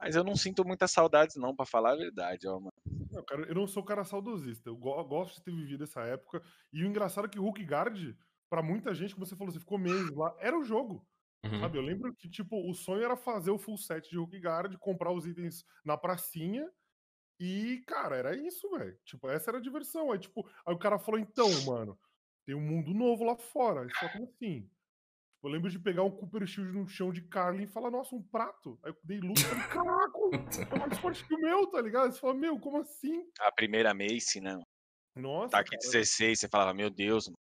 [0.00, 2.72] mas eu não sinto muitas saudades não, pra falar a verdade, ó, mano.
[3.12, 4.68] Não, cara, eu não sou um cara saudosista.
[4.68, 6.42] Eu go- gosto de ter vivido essa época.
[6.72, 8.16] E o engraçado é que o Hulk Guard,
[8.50, 11.06] pra muita gente, como você falou, você ficou meses lá, era o jogo.
[11.44, 11.60] Uhum.
[11.60, 11.78] Sabe?
[11.78, 15.12] Eu lembro que, tipo, o sonho era fazer o full set de Hulk Guard, comprar
[15.12, 16.68] os itens na pracinha.
[17.40, 18.96] E, cara, era isso, velho.
[19.04, 20.12] Tipo, essa era a diversão.
[20.12, 21.98] Aí, tipo, aí o cara falou, então, mano,
[22.46, 23.86] tem um mundo novo lá fora.
[23.98, 24.62] Fala, como assim?
[24.62, 28.14] Tipo, eu lembro de pegar um Cooper Shield no chão de Carlin e falar, nossa,
[28.14, 28.78] um prato.
[28.84, 30.18] Aí eu dei luta e falei, caraca,
[30.74, 32.12] é mais forte que o meu, tá ligado?
[32.12, 33.26] Você fala, meu, como assim?
[33.40, 34.56] A primeira Mace, né?
[35.16, 37.36] Nossa, Ataque cara, 16, você falava, meu Deus, mano.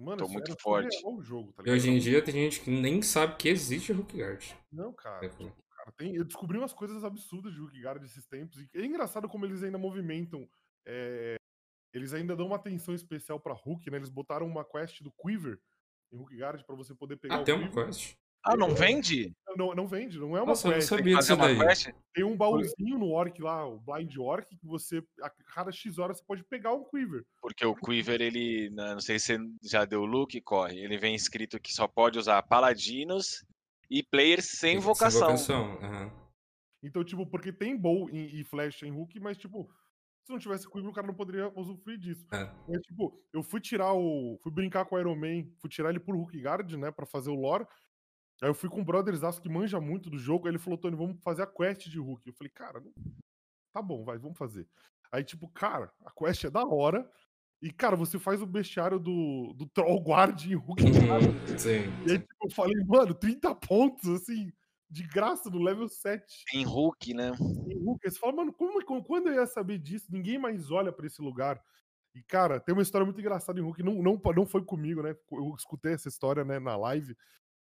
[0.00, 0.96] Mano, Tô muito forte.
[1.20, 4.42] jogo, tá E hoje em dia tem gente que nem sabe que existe Hook Guard.
[4.72, 5.26] Não, cara.
[5.26, 8.58] É, tipo, cara, tem- eu descobri umas coisas absurdas de Hook Guard esses tempos.
[8.60, 10.48] E é engraçado como eles ainda movimentam.
[10.86, 11.36] é,
[11.92, 13.98] eles ainda dão uma atenção especial pra Hook, né?
[13.98, 15.58] Eles botaram uma quest do Quiver
[16.12, 17.84] em Guard pra você poder pegar Ah, o tem uma Quiver.
[17.86, 18.14] quest.
[18.42, 19.30] Ah, não vende?
[19.54, 20.88] Não, não vende, não é uma Nossa, eu não quest.
[20.88, 21.68] sabia Fazer disso uma daí.
[21.68, 21.90] quest?
[22.14, 26.16] Tem um baúzinho no Orc lá, o Blind Orc, que você, a cada X horas,
[26.18, 27.24] você pode pegar um Quiver.
[27.42, 31.14] Porque o Quiver, ele, né, não sei se você já deu look, corre, ele vem
[31.14, 33.44] escrito que só pode usar paladinos
[33.90, 35.20] e players sem vocação.
[35.20, 35.78] vocação.
[35.82, 36.20] aham.
[36.82, 39.70] Então, tipo, porque tem bow e, flash em Hook, mas, tipo,
[40.24, 42.26] se não tivesse Quiver, o cara não poderia usufruir disso.
[42.32, 42.50] É.
[42.66, 44.38] Mas, tipo, eu fui tirar o.
[44.42, 47.30] Fui brincar com o Iron Man, fui tirar ele por Hook Guard, né, pra fazer
[47.30, 47.66] o lore.
[48.42, 50.96] Aí eu fui com um brothers que manja muito do jogo, aí ele falou, Tony,
[50.96, 52.26] vamos fazer a quest de Hook.
[52.26, 52.90] Eu falei, cara, não...
[53.70, 54.66] tá bom, vai, vamos fazer.
[55.12, 57.06] Aí, tipo, cara, a quest é da hora.
[57.62, 61.24] E, cara, você faz o bestiário do, do Troll Guard em Hook Guard.
[61.26, 61.82] Uhum, Sim.
[62.06, 64.50] E aí, tipo, eu falei, mano, 30 pontos, assim,
[64.88, 67.32] de graça no level 7 Em Hulk, né?
[67.68, 68.00] em Hulk.
[68.06, 70.06] Aí Você fala, mano, como, como- quando eu ia saber disso?
[70.10, 71.62] Ninguém mais olha pra esse lugar.
[72.14, 73.82] E, cara, tem uma história muito engraçada em Hulk.
[73.82, 75.14] Não, não, não foi comigo, né?
[75.30, 77.14] Eu escutei essa história né, na live.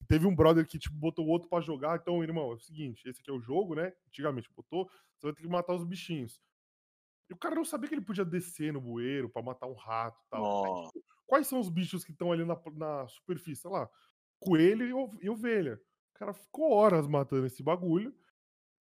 [0.06, 1.98] Teve um brother que, tipo, botou o outro pra jogar.
[2.00, 3.92] Então, irmão, é o seguinte: esse aqui é o jogo, né?
[4.06, 4.84] Antigamente botou.
[5.16, 6.40] Você vai ter que matar os bichinhos.
[7.30, 10.18] E o cara não sabia que ele podia descer no bueiro pra matar um rato
[10.26, 10.86] e tal.
[10.92, 13.62] Tipo, quais são os bichos que estão ali na, na superfície?
[13.62, 13.88] Sei lá,
[14.40, 15.74] coelho e, ov- ovelha.
[16.14, 18.14] O cara ficou horas matando esse bagulho.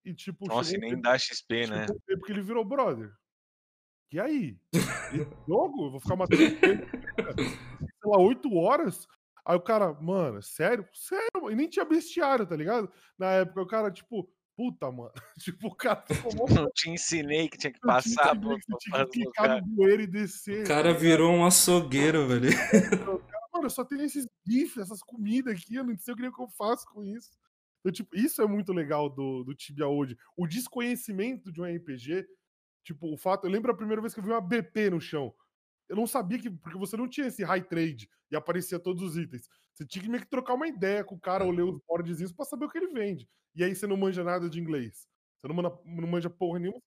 [0.04, 1.80] E, tipo, Nossa, e nem tempo- dá XP, né?
[1.86, 3.12] Chegou um tempo que ele virou brother.
[4.10, 4.58] E aí?
[4.72, 4.78] Esse
[5.46, 5.86] jogo?
[5.86, 9.06] Eu vou ficar matando sei lá, 8 horas?
[9.44, 10.86] Aí o cara, mano, sério?
[10.94, 11.50] Sério?
[11.50, 12.90] E nem tinha bestiário, tá ligado?
[13.18, 15.12] Na época, o cara, tipo, puta, mano.
[15.38, 18.90] tipo, o cara ficou mó Não te ensinei que tinha que passar por tinha que
[18.90, 19.68] vários clicar lugares.
[19.68, 20.64] no bueiro e descer.
[20.64, 21.00] O cara ligado?
[21.00, 22.50] virou um açougueiro, velho.
[23.52, 26.48] Mano, eu só tenho esses bifes, essas comidas aqui, eu não sei o que eu
[26.58, 27.30] faço com isso.
[27.80, 30.18] Então, tipo, isso é muito legal do, do Tibia hoje.
[30.36, 32.26] O desconhecimento de um RPG,
[32.84, 33.46] tipo, o fato.
[33.46, 35.32] Eu lembro a primeira vez que eu vi uma BP no chão.
[35.88, 36.50] Eu não sabia que.
[36.50, 39.48] Porque você não tinha esse high trade e aparecia todos os itens.
[39.78, 42.32] Você tinha que meio que trocar uma ideia com o cara ou ler os boardzinhos
[42.32, 43.28] pra saber o que ele vende.
[43.54, 45.06] E aí você não manja nada de inglês.
[45.38, 46.80] Você não, manda- não manja porra nenhuma.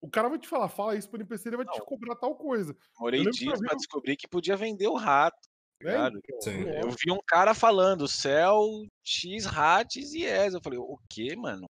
[0.00, 1.84] O cara vai te falar, fala isso pro NPC, ele vai te Não.
[1.84, 2.72] cobrar tal coisa.
[2.74, 5.36] Que eu dias pra descobrir que podia vender o rato.
[5.82, 5.90] Né?
[5.90, 6.20] Ligado?
[6.24, 6.80] Então, é.
[6.84, 8.62] Eu vi um cara falando céu,
[9.04, 10.54] X, rates e yes.
[10.54, 11.66] Eu falei, o quê, mano?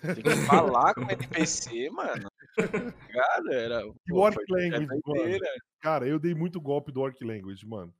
[0.00, 2.28] Tem que falar com o NPC, mano.
[3.08, 3.52] Ligado?
[3.52, 3.80] Era.
[3.86, 5.54] E pô, o Orc foi- Language, é.
[5.80, 7.94] Cara, eu dei muito golpe do Orc Language, mano.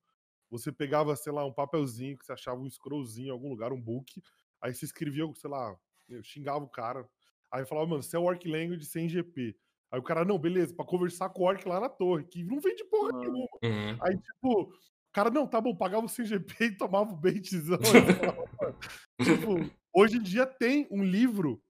[0.53, 3.81] Você pegava, sei lá, um papelzinho que você achava um scrollzinho em algum lugar, um
[3.81, 4.23] book.
[4.61, 5.75] Aí você escrevia, sei lá,
[6.09, 7.09] eu xingava o cara.
[7.51, 9.57] Aí eu falava, mano, você é o Orc Language sem GP.
[9.91, 12.61] Aí o cara, não, beleza, pra conversar com o Orc lá na torre, que não
[12.61, 13.21] vende porra Mano.
[13.21, 13.49] nenhuma.
[13.63, 13.99] Uhum.
[14.03, 14.73] Aí, tipo, o
[15.11, 17.79] cara, não, tá bom, pagava o 100 GP e tomava o baitzão.
[17.83, 18.79] Falava,
[19.25, 21.63] tipo, hoje em dia tem um livro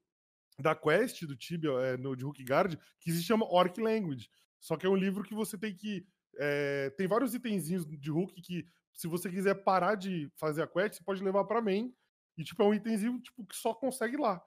[0.59, 4.29] da Quest, do Tibia, é, no, de Hook Guard, que se chama Orc Language.
[4.61, 6.05] Só que é um livro que você tem que.
[6.39, 10.97] É, tem vários itenzinhos de Hook que, se você quiser parar de fazer a quest,
[10.97, 11.93] você pode levar pra main.
[12.37, 14.43] E, tipo, é um itemzinho tipo, que só consegue lá.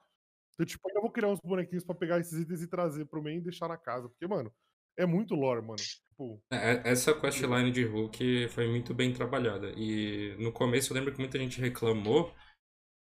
[0.53, 3.38] Então, tipo, ainda vou criar uns bonequinhos pra pegar esses itens e trazer pro main
[3.38, 4.07] e deixar na casa.
[4.09, 4.51] Porque, mano,
[4.97, 5.75] é muito lore, mano.
[5.75, 9.71] Tipo, É, Essa questline de Hulk foi muito bem trabalhada.
[9.75, 12.33] E no começo eu lembro que muita gente reclamou,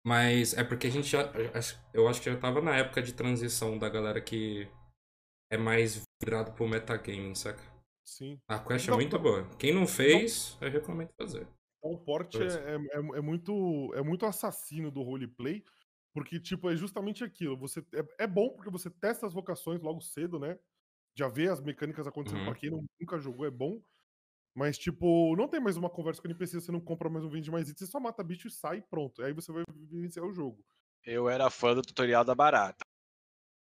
[0.06, 1.32] mas é porque a gente já.
[1.94, 4.68] Eu acho que já tava na época de transição da galera que
[5.52, 7.73] é mais virado pro metagaming, saca?
[8.04, 8.40] Sim.
[8.48, 9.24] A quest é muito não.
[9.24, 9.50] boa.
[9.58, 11.48] Quem não fez, eu recomendo fazer.
[11.80, 15.64] Então, o porte é, é, é- é muito, é muito assassino do roleplay,
[16.14, 17.58] porque, tipo, é justamente aquilo.
[17.58, 20.58] Você, é, é bom porque você testa as vocações logo cedo, né?
[21.16, 22.40] Já vê as mecânicas acontecendo.
[22.40, 22.46] Uhum.
[22.46, 23.82] Pra quem não- nunca jogou, é bom.
[24.56, 27.30] Mas, tipo, não tem mais uma conversa com o NPC, você não compra mais um
[27.30, 29.24] vende mais itens, você só mata bicho e sai e pronto.
[29.24, 30.64] Aí você vai vivenciar o jogo.
[31.04, 32.83] Eu era fã do tutorial da barata.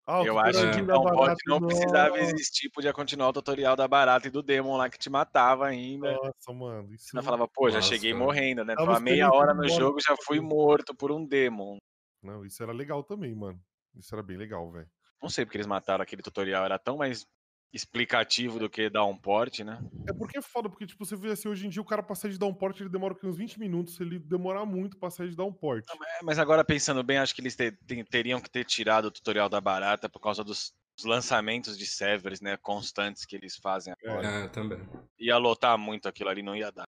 [0.07, 3.75] Ah, o Eu acho que da Downbot barata, não precisava existir, podia continuar o tutorial
[3.75, 6.13] da barata e do Demon lá que te matava ainda.
[6.13, 6.95] Nossa, mano.
[6.95, 8.25] Isso Você falava, pô, já Nossa, cheguei cara.
[8.25, 8.77] morrendo, né?
[8.77, 11.79] Tava meia hora no jogo já fui morto por um Demon.
[12.23, 13.61] Não, isso era legal também, mano.
[13.97, 14.89] Isso era bem legal, velho.
[15.21, 17.27] Não sei porque eles mataram aquele tutorial, era tão mais
[17.73, 19.79] explicativo do que dar um porte, né?
[20.09, 22.15] É porque é foda, porque, tipo, você vê assim, hoje em dia o cara pra
[22.15, 23.97] sair de dar um porte, ele demora uns 20 minutos.
[23.97, 25.87] Se ele demorar muito pra sair de dar um porte.
[25.93, 29.11] É, Mas agora pensando bem, acho que eles te- te- teriam que ter tirado o
[29.11, 32.57] tutorial da barata por causa dos, dos lançamentos de servers, né?
[32.57, 34.27] Constantes que eles fazem agora.
[34.27, 34.79] É, também.
[35.19, 36.85] Ia lotar muito aquilo ali, não ia dar.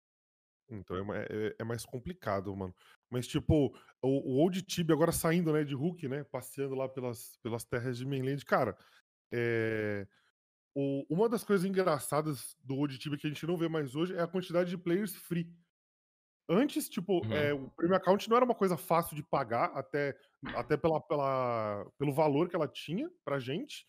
[0.69, 2.75] Então é, é- é mais complicado, mano.
[3.11, 3.73] Mas, tipo,
[4.03, 6.25] o, o Old Tibia agora saindo, né, de Hulk, né?
[6.25, 8.77] Passeando lá pelas, pelas terras de Mainland, cara.
[9.33, 10.07] É...
[10.77, 14.15] o- uma das coisas engraçadas do Old Tibia que a gente não vê mais hoje
[14.15, 15.51] é a quantidade de players free.
[16.49, 17.33] Antes, tipo, Uhum.
[17.33, 20.17] é, o Premium Account não era uma coisa fácil de pagar, até,
[20.55, 23.85] até pela, pela, pelo valor que ela tinha pra gente.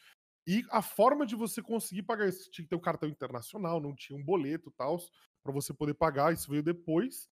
[0.47, 3.93] E a forma de você conseguir pagar isso, tinha que ter um cartão internacional, não
[3.95, 4.97] tinha um boleto e tal,
[5.43, 7.29] pra você poder pagar, isso veio depois.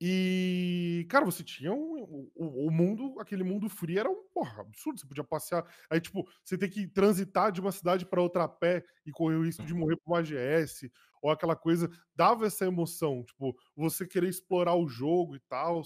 [0.00, 5.00] E, cara, você tinha um, o, o- mundo, aquele mundo free era um porra, absurdo.
[5.00, 5.64] Você podia passear.
[5.90, 9.36] Aí, tipo, você tem que transitar de uma cidade pra outra a pé e correr
[9.36, 10.90] o risco de morrer por uma AGS,
[11.20, 11.90] ou aquela coisa.
[12.14, 15.82] Dava essa emoção, tipo, você querer explorar o jogo e tal.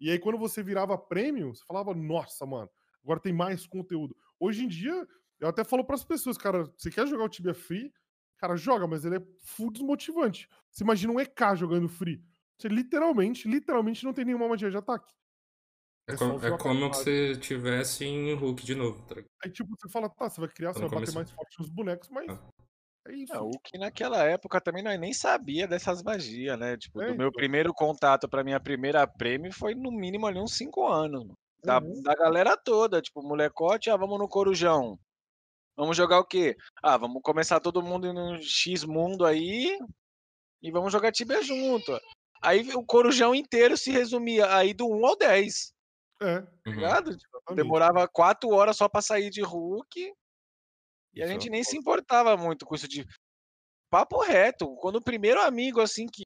[0.00, 2.68] E aí, quando você virava prêmio, você falava, nossa, mano,
[3.02, 4.14] agora tem mais conteúdo.
[4.38, 5.06] Hoje em dia,
[5.40, 7.92] eu até falo pras pessoas, cara, você quer jogar o Tibia Free?
[8.36, 10.48] Cara, joga, mas ele é full desmotivante.
[10.70, 12.22] Você imagina um EK jogando free.
[12.58, 15.12] Você literalmente, literalmente não tem nenhuma magia de ataque.
[16.08, 19.16] É, É é como que ataque você tivesse em Hulk de novo, tá?
[19.42, 22.08] Aí, tipo, você fala, tá, você vai criar, você vai bater mais forte nos bonecos,
[22.10, 22.48] mas Ah.
[23.08, 23.34] é isso.
[23.34, 26.76] É, o que naquela época também nós nem sabia dessas magias, né?
[26.76, 27.32] Tipo, É, do meu então.
[27.32, 31.34] primeiro contato pra minha primeira prêmio foi no mínimo ali uns 5 anos, mano.
[31.64, 32.02] Da, Uhum.
[32.02, 34.98] da galera toda, tipo, molecote, ah, vamos no Corujão.
[35.76, 36.56] Vamos jogar o quê?
[36.82, 39.78] Ah, vamos começar todo mundo no X mundo aí
[40.62, 41.92] e vamos jogar Tibia junto.
[42.44, 45.72] Aí o Corujão inteiro se resumia aí do 1 ao 10,
[46.20, 46.72] É, tá Uhum.
[46.74, 47.16] ligado?
[47.16, 49.98] Tipo, demorava 4 horas só pra sair de Hulk
[51.14, 53.06] e a Isso é gente nem se importava muito com isso de
[53.90, 54.74] papo reto.
[54.76, 56.22] Quando o primeiro amigo, assim, que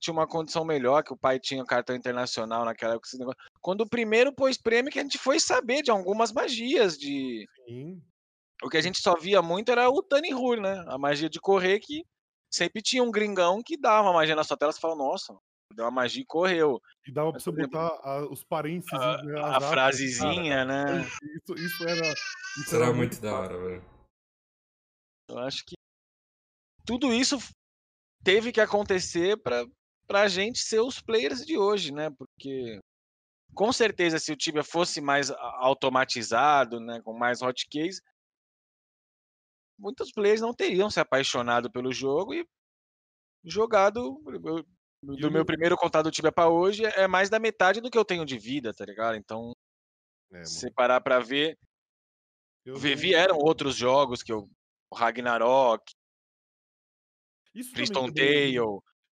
[0.00, 3.38] tinha uma condição melhor, que o pai tinha cartão internacional naquela época, esse negócio.
[3.60, 7.46] Quando o primeiro pôs prêmio, que a gente foi saber de algumas magias, de.
[7.68, 8.02] Sim.
[8.64, 10.84] O que a gente só via muito era o Tani Hur, né?
[10.88, 12.04] A magia de correr, que
[12.52, 15.36] sempre tinha um gringão que dava uma magia na sua tela, você fala, nossa,
[15.74, 16.80] deu uma magia e correu.
[17.06, 19.70] E dava pra Mas, você botar a- os parênteses, né, A as aspas, cara.
[19.70, 20.84] frasezinha, né?
[21.22, 22.12] Isso, isso era.
[22.12, 23.84] Isso Isso era era muito da hora, velho.
[25.28, 25.74] Eu acho que
[26.84, 27.38] tudo isso
[28.22, 29.66] teve que acontecer para
[30.10, 32.10] a gente ser os players de hoje, né?
[32.10, 32.78] Porque
[33.54, 38.00] com certeza se o Tibia fosse mais a- automatizado, né, com mais hotkeys,
[39.78, 42.46] muitos players não teriam se apaixonado pelo jogo e
[43.44, 44.22] jogado.
[44.26, 44.64] eu-
[45.02, 47.98] do eu meu primeiro contato do Tibia para hoje é mais da metade do que
[47.98, 49.16] eu tenho de vida, tá ligado?
[49.16, 49.52] Então,
[50.32, 51.58] É, se parar para ver,
[52.64, 54.48] Eu vi- vieram outros jogos que eu
[54.94, 55.92] Ragnarok,
[57.54, 58.56] Isso Priston Tale,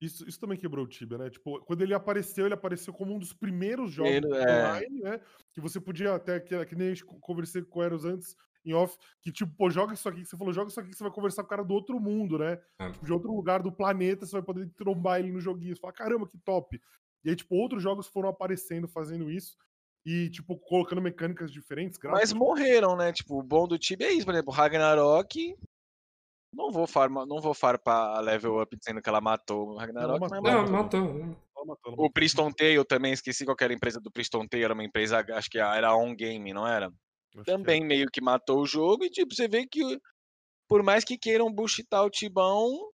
[0.00, 1.28] isso, isso também quebrou o Tibia, né?
[1.28, 4.66] Tipo, quando ele apareceu, ele apareceu como um dos primeiros jogos Primeiro, é.
[4.66, 5.20] online, né?
[5.52, 8.34] Que você podia até, que, que nem a gente co- conversei com o Eros antes,
[8.64, 10.96] em off, que tipo, pô, joga isso aqui, que você falou, joga isso aqui que
[10.96, 12.60] você vai conversar com o cara do outro mundo, né?
[12.78, 12.90] É.
[12.90, 15.74] Tipo, de outro lugar do planeta, você vai poder trombar ele no joguinho.
[15.74, 16.80] Você fala, caramba, que top.
[17.24, 19.56] E aí, tipo, outros jogos foram aparecendo fazendo isso.
[20.04, 23.12] E, tipo, colocando mecânicas diferentes, Mas morreram, né?
[23.12, 25.54] Tipo, o bom do Tibia é isso, por exemplo, Ragnarok.
[26.52, 30.20] Não vou farmar, não vou farpar a level up dizendo que ela matou o Ragnarok,
[30.20, 30.42] matou.
[30.42, 30.72] mas Não, matou.
[30.72, 31.00] matou.
[31.00, 32.10] Ela matou, ela O matou.
[32.12, 35.24] Priston Tale também, esqueci qual que era a empresa do Priston Tale, era uma empresa,
[35.34, 36.90] acho que era On Game, não era?
[37.34, 40.00] Acho que Também meio que matou o jogo e tipo, você vê que
[40.68, 42.90] por mais que queiram buchitar o Tibão,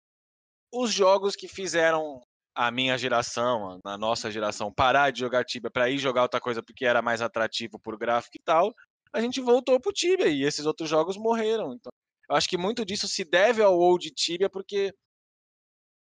[0.72, 2.20] os jogos que fizeram
[2.54, 6.62] a minha geração, a nossa geração, parar de jogar Tibia para ir jogar outra coisa
[6.62, 8.74] porque era mais atrativo por gráfico e tal,
[9.12, 11.72] a gente voltou pro Tibia e esses outros jogos morreram.
[11.72, 11.90] Então,
[12.28, 14.94] eu acho que muito disso se deve ao old Tibia porque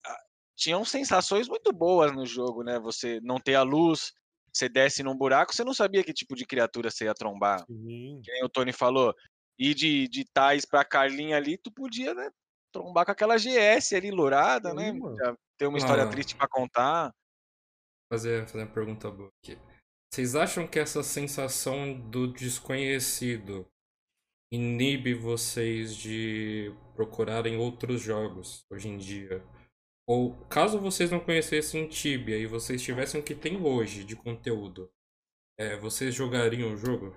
[0.05, 0.20] ah,
[0.55, 2.80] tinham sensações muito boas no jogo, né?
[2.80, 4.13] Você não ter a luz,
[4.58, 7.66] você desce num buraco, você não sabia que tipo de criatura você ia trombar.
[7.68, 8.22] Sim.
[8.24, 9.14] Que nem o Tony falou,
[9.58, 12.30] ir de, de Tais pra Carlinha ali, tu podia, né?
[12.74, 14.91] Trombar com aquela GS ali, lourada, né?
[14.91, 15.16] Sim, mano.
[15.18, 16.10] Já ter uma história Ah.
[16.10, 17.12] triste pra contar.
[18.12, 19.58] Fazer, fazer uma pergunta boa aqui.
[20.14, 23.68] Vocês acham que essa sensação do desconhecido
[24.51, 29.43] inibe vocês de procurarem outros jogos hoje em dia?
[30.08, 34.89] Ou caso vocês não conhecessem Tibia e vocês tivessem o que tem hoje de conteúdo,
[35.58, 37.14] é, vocês jogariam o jogo?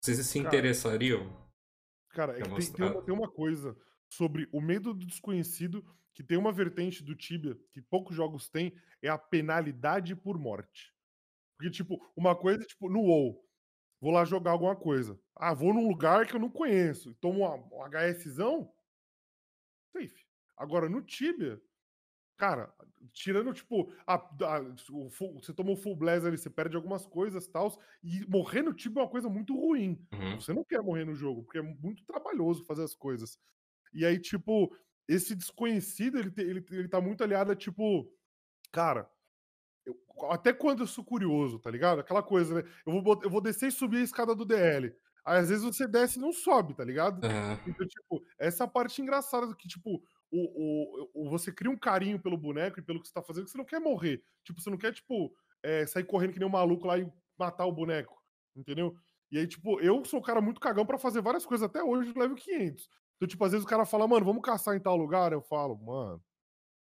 [0.00, 1.30] Vocês se interessariam?
[2.08, 3.76] Cara, é que tem, tem uma, tem uma coisa
[4.08, 5.84] sobre o medo do desconhecido,
[6.14, 10.94] que tem uma vertente do Tibia, que poucos jogos têm, é a penalidade por morte.
[11.58, 13.46] Porque, tipo, uma coisa, tipo, no WoW,
[14.00, 15.20] vou lá jogar alguma coisa.
[15.36, 18.72] Ah, vou num lugar que eu não conheço, e tomo um HSzão,
[19.92, 20.26] safe.
[20.56, 21.60] Agora, no Tibia,
[22.40, 22.72] cara,
[23.12, 24.62] tirando, tipo, a, a-
[24.92, 27.70] o full- você toma o full blast ali, você perde algumas coisas e tal,
[28.02, 30.02] e morrer no Tibia é uma coisa muito ruim.
[30.10, 30.40] Uhum.
[30.40, 33.38] Você não quer morrer no jogo, porque é muito trabalhoso fazer as coisas.
[33.92, 34.74] E aí, tipo,
[35.06, 38.10] esse desconhecido, ele, te- ele, ele tá muito aliado a, tipo,
[38.72, 39.10] cara,
[39.86, 39.98] eu-
[40.30, 42.00] até quando eu sou curioso, tá ligado?
[42.00, 42.70] Aquela coisa, né?
[42.86, 44.94] Eu vou, eu vou descer e subir a escada do DL.
[45.24, 47.22] Aí às vezes você desce e não sobe, tá ligado?
[47.26, 47.60] Aham.
[47.66, 52.20] Então, tipo, essa parte engraçada do que, tipo, o, o, o- você cria um carinho
[52.20, 54.22] pelo boneco e pelo que você tá fazendo, que você não quer morrer.
[54.44, 57.66] Tipo, você não quer, tipo, é, sair correndo que nem um maluco lá e matar
[57.66, 58.22] o boneco,
[58.56, 58.94] entendeu?
[59.30, 62.12] E aí, tipo, eu sou um cara muito cagão pra fazer várias coisas até hoje
[62.14, 62.88] no level 500.
[63.16, 65.32] Então, tipo, às vezes o cara fala, mano, vamos caçar em tal lugar.
[65.32, 66.22] Eu falo, mano,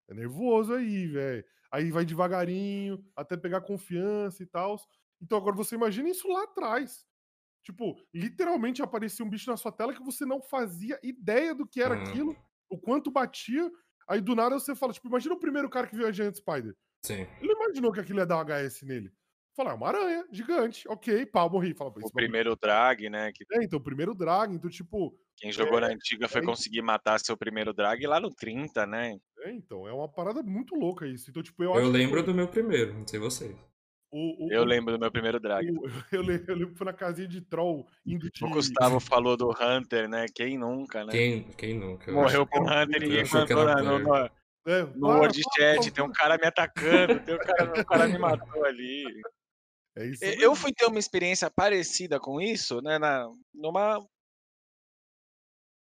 [0.09, 1.45] é nervoso aí, velho.
[1.73, 4.77] Aí vai devagarinho, até pegar confiança e tal.
[5.21, 7.07] Então, agora você imagina isso lá atrás.
[7.65, 11.83] Tipo, literalmente aparecia um bicho na sua tela que você não fazia ideia do que
[11.83, 11.95] era Uhum.
[11.95, 12.39] aquilo,
[12.71, 13.71] o quanto batia.
[14.09, 16.75] Aí do nada você fala, tipo, imagina o primeiro cara que viu a Giant Spider.
[17.05, 17.27] Sim.
[17.41, 19.11] Ele não imaginou que aquilo ia dar um HS nele.
[19.57, 21.75] Fala, é uma aranha, gigante, ok, pau, morri.
[21.75, 23.33] Fala, "Pô, esse O bagulho- primeiro drag, né?
[23.33, 26.83] Que É, então, o primeiro drag, então, tipo, quem jogou na antiga foi aí- conseguir
[26.83, 29.19] matar seu primeiro drag lá no 30, né?
[29.43, 31.31] é, então, é uma parada muito louca isso.
[31.31, 33.57] Então, tipo, eu, Eu, acho que lembro do meu primeiro, não sei vocês.
[34.11, 35.71] O, o, Eu lembro do meu primeiro drag.
[35.71, 35.83] o-
[36.13, 38.45] eu, lembro, eu lembro que foi na casinha de troll indo de.
[38.45, 40.27] O Gustavo falou do Hunter, né?
[40.35, 41.13] Quem nunca, né?
[41.13, 42.11] Quem, quem nunca?
[42.11, 44.17] Eu Morreu com o Hunter e que mandou na- no, no,
[44.67, 48.19] É, no para, chat, tem um cara me atacando, tem um cara, o cara me
[48.19, 49.05] matou ali.
[49.97, 50.43] É isso mesmo.
[50.43, 54.05] Eu fui ter uma experiência parecida com isso, né, na, numa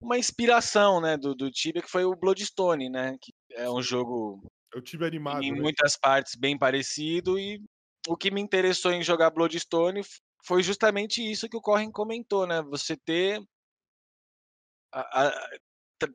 [0.03, 4.43] uma inspiração, né, do, do Tibia, que foi o Bloodstone, né, que é um jogo
[4.75, 5.43] Eu tive animado.
[5.43, 5.61] em né?
[5.61, 7.63] muitas partes bem parecido e
[8.09, 10.03] o que me interessou em jogar Bloodstone
[10.45, 13.41] foi justamente isso que o Corrin comentou, né, você ter
[14.93, 15.49] a- a-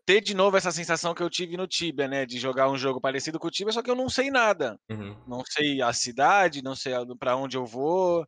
[0.06, 3.00] ter de novo essa sensação que eu tive no Tibia, né, de jogar um jogo
[3.00, 4.80] parecido com o Tibia, só que eu não sei nada.
[4.90, 5.16] Uhum.
[5.28, 8.26] Não sei a cidade, não sei para onde eu vou,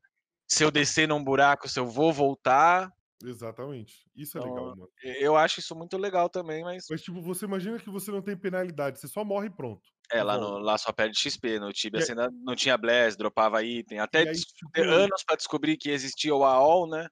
[0.48, 2.90] se eu descer num buraco, se eu vou voltar.
[3.24, 4.06] Exatamente.
[4.16, 4.90] Isso é Então, legal, mano.
[5.04, 8.22] E- Eu acho isso muito legal também, mas Mas, tipo, você imagina que você não
[8.22, 9.82] tem penalidade, você só morre e pronto.
[10.12, 11.60] É, lá, no, lá só perde XP.
[11.60, 14.00] No Tibia E você ainda não tinha Blast, dropava item.
[14.00, 17.08] Até aí, tipo, anos para descobrir que existia o AOL, né?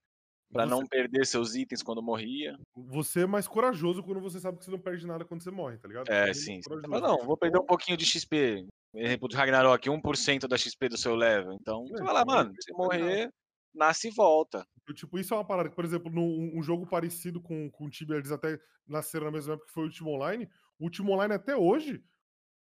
[0.52, 2.56] Pra você, não perder seus itens quando morria.
[2.76, 5.78] você é mais corajoso quando você sabe que você não perde nada quando você morre,
[5.78, 6.10] tá ligado?
[6.10, 6.62] É, Você sim.
[6.62, 8.66] Você fala, não, vou perder um pouquinho de XP.
[8.94, 11.52] Exemplo do Ragnarok, 1% da XP do seu level.
[11.60, 13.30] Então, você É, vai lá, mano, se morrer,
[13.74, 14.66] nasce e volta.
[14.94, 17.90] Tipo, isso é uma parada que, por exemplo, num um jogo parecido com, com o
[17.90, 20.48] Tibia, eles até nasceram na mesma época que foi o Ultima Online.
[20.80, 22.02] O Ultima Online, até hoje,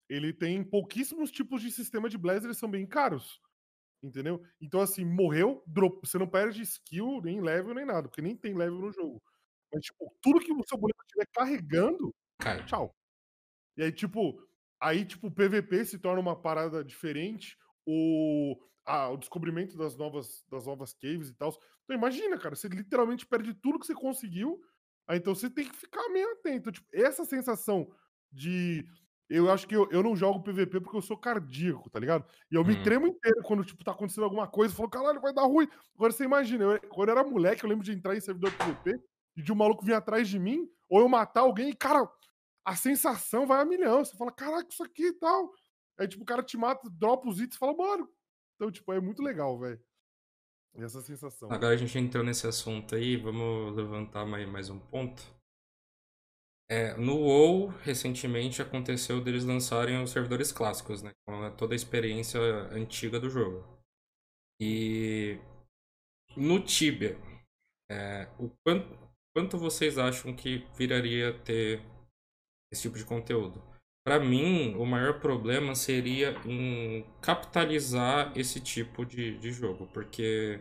[0.08, 3.40] ele tem pouquíssimos tipos de sistema de Blaze, eles são bem caros.
[4.02, 4.42] Entendeu?
[4.60, 8.54] Então, assim, morreu, drop, você não perde skill, nem level, nem nada, porque nem tem
[8.54, 9.22] level no jogo.
[9.72, 12.64] Mas, tipo, tudo que o seu boneco estiver carregando, Cai.
[12.66, 12.94] tchau.
[13.76, 14.40] E aí, tipo,
[14.80, 17.56] aí, tipo, o PVP se torna uma parada diferente.
[17.86, 21.50] O, ah, o descobrimento das novas, das novas caves e tal.
[21.84, 24.60] Então, imagina, cara, você literalmente perde tudo que você conseguiu.
[25.06, 26.70] Aí, então, você tem que ficar meio atento.
[26.72, 27.90] Tipo, essa sensação
[28.32, 28.86] de.
[29.28, 32.26] Eu acho que eu, eu não jogo PVP porque eu sou cardíaco, tá ligado?
[32.50, 32.82] E eu me Hum.
[32.82, 34.72] tremo inteiro quando, tipo, tá acontecendo alguma coisa.
[34.72, 35.68] Eu falo, caralho, vai dar ruim.
[35.94, 38.98] Agora você imagina, eu, quando eu era moleque, eu lembro de entrar em servidor PVP
[39.36, 42.08] e de um maluco vir atrás de mim, ou eu matar alguém e, cara,
[42.64, 44.04] a sensação vai a milhão.
[44.04, 45.52] Você fala, caraca, isso aqui e tal.
[45.98, 48.08] Aí, tipo, o cara te mata, dropa os itens e fala, mano.
[48.56, 49.80] Então, tipo, é muito legal, velho.
[50.76, 51.50] Essa sensação.
[51.52, 55.22] Agora a gente entrou nesse assunto aí, vamos levantar mais, mais um ponto.
[56.70, 61.12] É, no WoW, recentemente aconteceu deles lançarem os servidores clássicos, né?
[61.26, 62.40] Com toda a experiência
[62.72, 63.62] antiga do jogo.
[64.60, 65.38] E
[66.36, 67.18] no Tibia,
[67.90, 68.98] é, o quanto,
[69.36, 71.82] quanto vocês acham que viraria ter
[72.72, 73.62] esse tipo de conteúdo?
[74.06, 80.60] Para mim, o maior problema seria em capitalizar esse tipo de, de jogo, porque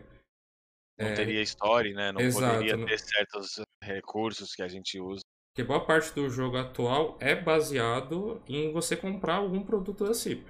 [0.98, 2.12] Não É, teria story, né?
[2.12, 5.24] Não exato, poderia não- ter certos recursos que a gente usa.
[5.54, 10.44] Porque boa parte do jogo atual é baseado em você comprar algum produto da CIP.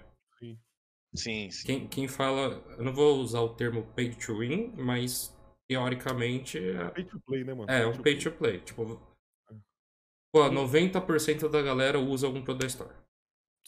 [1.15, 1.67] Sim, sim.
[1.67, 5.37] Quem, quem fala, eu não vou usar o termo pay to win, mas
[5.69, 7.71] teoricamente é, Pay to play, né, mano?
[7.71, 8.61] é um pay to play.
[8.61, 8.99] Tipo,
[10.33, 12.95] pô, 90% da galera usa algum produto da Store.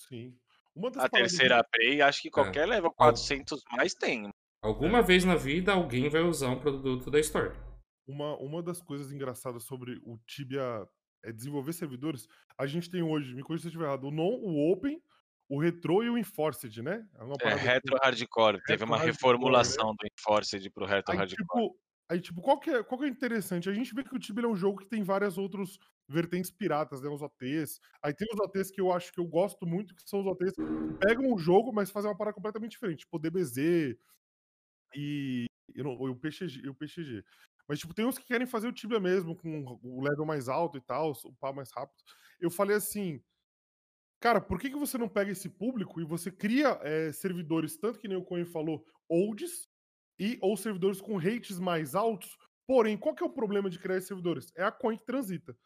[0.09, 0.34] Sim.
[0.74, 4.30] Uma das A terceira Prey, acho que qualquer level 400 mais tem.
[4.62, 7.55] Alguma vez na vida alguém vai usar um produto da Store.
[8.09, 10.89] Uma, uma das coisas engraçadas sobre o Tibia
[11.29, 12.27] é desenvolver servidores.
[12.57, 15.03] A gente tem hoje, me corrija se eu estiver errado, o non, o open,
[15.49, 17.07] o retro e o enforced, né?
[17.14, 18.59] É É retro hardcore.
[18.62, 21.37] Teve Retro uma hardcore, reformulação do Enforced pro retro Aí, hardcore.
[21.45, 23.68] tipo, aí, tipo, qual que, é, qual que é interessante?
[23.68, 27.01] A gente vê que o Tibia é um jogo que tem várias outras vertentes piratas,
[27.03, 27.09] né?
[27.09, 27.81] Os OTs.
[28.03, 30.53] Aí tem os OTs que eu acho que eu gosto muito, que são os OTs
[30.55, 30.62] que
[31.07, 33.01] pegam o jogo, mas fazem uma parada completamente diferente.
[33.01, 33.97] Tipo, DBZ
[34.95, 37.24] e, e não- e o PXG, e o PXG.
[37.69, 40.79] Mas, tipo, tem uns que querem fazer o Tibia mesmo, com o level mais alto
[40.79, 42.03] e tal, o pá mais rápido.
[42.41, 43.21] Eu falei assim,
[44.21, 47.99] cara, por que, que você não pega esse público e você cria eh, servidores, tanto
[47.99, 49.69] que nem o Coen falou, olds,
[50.19, 52.37] e ou servidores com rates mais altos,
[52.67, 54.53] Porém, qual que é o problema de criar servidores?
[54.57, 55.57] É a coin que transita.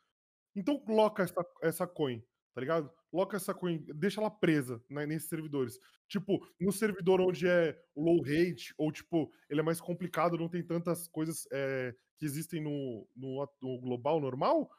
[0.55, 2.23] Então, loca essa, essa coin,
[2.55, 2.93] tá ligado?
[3.13, 5.79] Loca essa coin, deixa ela presa né, nesses servidores.
[6.09, 10.63] Tipo, no servidor onde é low rate, ou tipo, ele é mais complicado, não tem
[10.63, 14.71] tantas coisas é, que existem no, no, no global normal,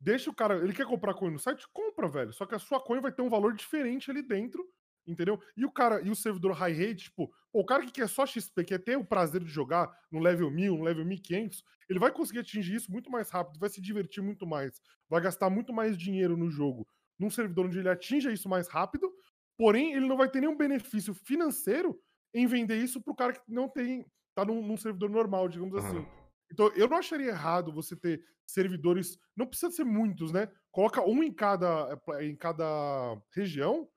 [0.00, 0.56] deixa o cara.
[0.56, 1.66] Ele quer comprar coin no site?
[1.72, 2.32] Compra, velho.
[2.32, 4.66] Só que a sua coin vai ter um valor diferente ali dentro
[5.06, 5.40] entendeu?
[5.56, 8.64] E o cara, e o servidor high rate, tipo, o cara que quer só XP,
[8.64, 12.40] quer ter o prazer de jogar no level 1000, no level 1500, ele vai conseguir
[12.40, 16.36] atingir isso muito mais rápido, vai se divertir muito mais, vai gastar muito mais dinheiro
[16.36, 16.86] no jogo,
[17.18, 19.12] num servidor onde ele atinja isso mais rápido,
[19.56, 21.98] porém ele não vai ter nenhum benefício financeiro
[22.34, 24.04] em vender isso pro cara que não tem,
[24.34, 25.80] tá num, num servidor normal, digamos uhum.
[25.80, 26.06] assim.
[26.52, 30.48] Então, eu não acharia errado você ter servidores, não precisa ser muitos, né?
[30.70, 33.88] Coloca um em cada, em cada região,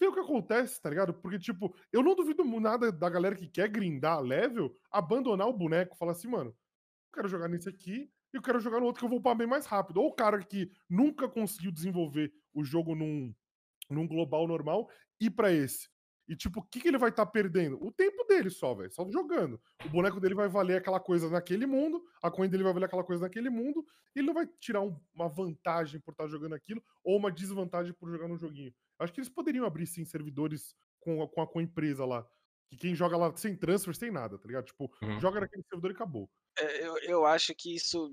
[0.00, 1.14] ver o que acontece, tá ligado?
[1.14, 5.96] Porque, tipo, eu não duvido nada da galera que quer grindar level, abandonar o boneco,
[5.96, 9.04] falar assim, mano, eu quero jogar nesse aqui e eu quero jogar no outro que
[9.04, 9.98] eu vou upar bem mais rápido.
[10.00, 13.34] Ou o cara que nunca conseguiu desenvolver o jogo num,
[13.90, 14.88] num global normal
[15.20, 15.88] e para esse.
[16.28, 17.82] E, tipo, o que, que ele vai estar tá perdendo?
[17.82, 18.92] O tempo dele só, velho.
[18.92, 19.58] Só jogando.
[19.86, 23.02] O boneco dele vai valer aquela coisa naquele mundo, a coin dele vai valer aquela
[23.02, 23.82] coisa naquele mundo,
[24.14, 27.94] ele não vai tirar um, uma vantagem por estar tá jogando aquilo, ou uma desvantagem
[27.94, 28.74] por jogar no joguinho.
[28.98, 32.26] Acho que eles poderiam abrir, sim, servidores com com a, com a empresa lá.
[32.70, 34.66] Que quem joga lá sem transfer, sem nada, tá ligado?
[34.66, 35.18] Tipo, uhum.
[35.20, 36.30] joga naquele servidor e acabou.
[36.58, 38.12] É, eu, eu acho que isso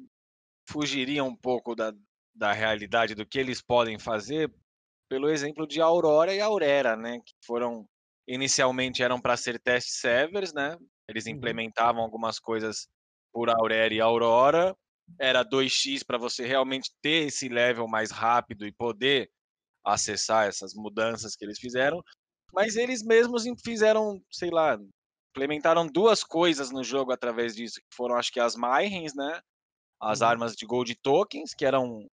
[0.70, 1.94] fugiria um pouco da,
[2.34, 4.54] da realidade do que eles podem fazer
[5.10, 7.20] pelo exemplo de Aurora e Aurera, né?
[7.20, 7.88] Que foram
[8.28, 10.78] inicialmente eram para ser test servers, né?
[11.08, 11.34] Eles uhum.
[11.34, 12.88] implementavam algumas coisas
[13.32, 14.76] por Aurera e Aurora.
[15.20, 19.30] Era 2x para você realmente ter esse level mais rápido e poder
[19.86, 22.02] acessar essas mudanças que eles fizeram,
[22.54, 24.78] mas eles mesmos fizeram, sei lá,
[25.32, 29.42] implementaram duas coisas no jogo através disso, que foram acho que as Mayhems, né?
[30.02, 30.28] As uhum.
[30.28, 32.08] armas de Gold Tokens, que eram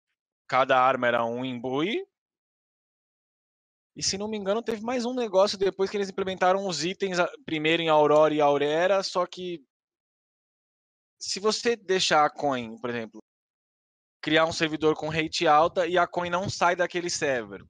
[0.49, 2.05] cada arma era um imbui.
[3.95, 7.19] E se não me engano, teve mais um negócio depois que eles implementaram os itens
[7.45, 9.63] primeiro em Aurora e Aurera, só que
[11.21, 13.21] se você deixar a coin, por exemplo,
[14.21, 17.63] criar um servidor com rate alta e a coin não sai daquele server.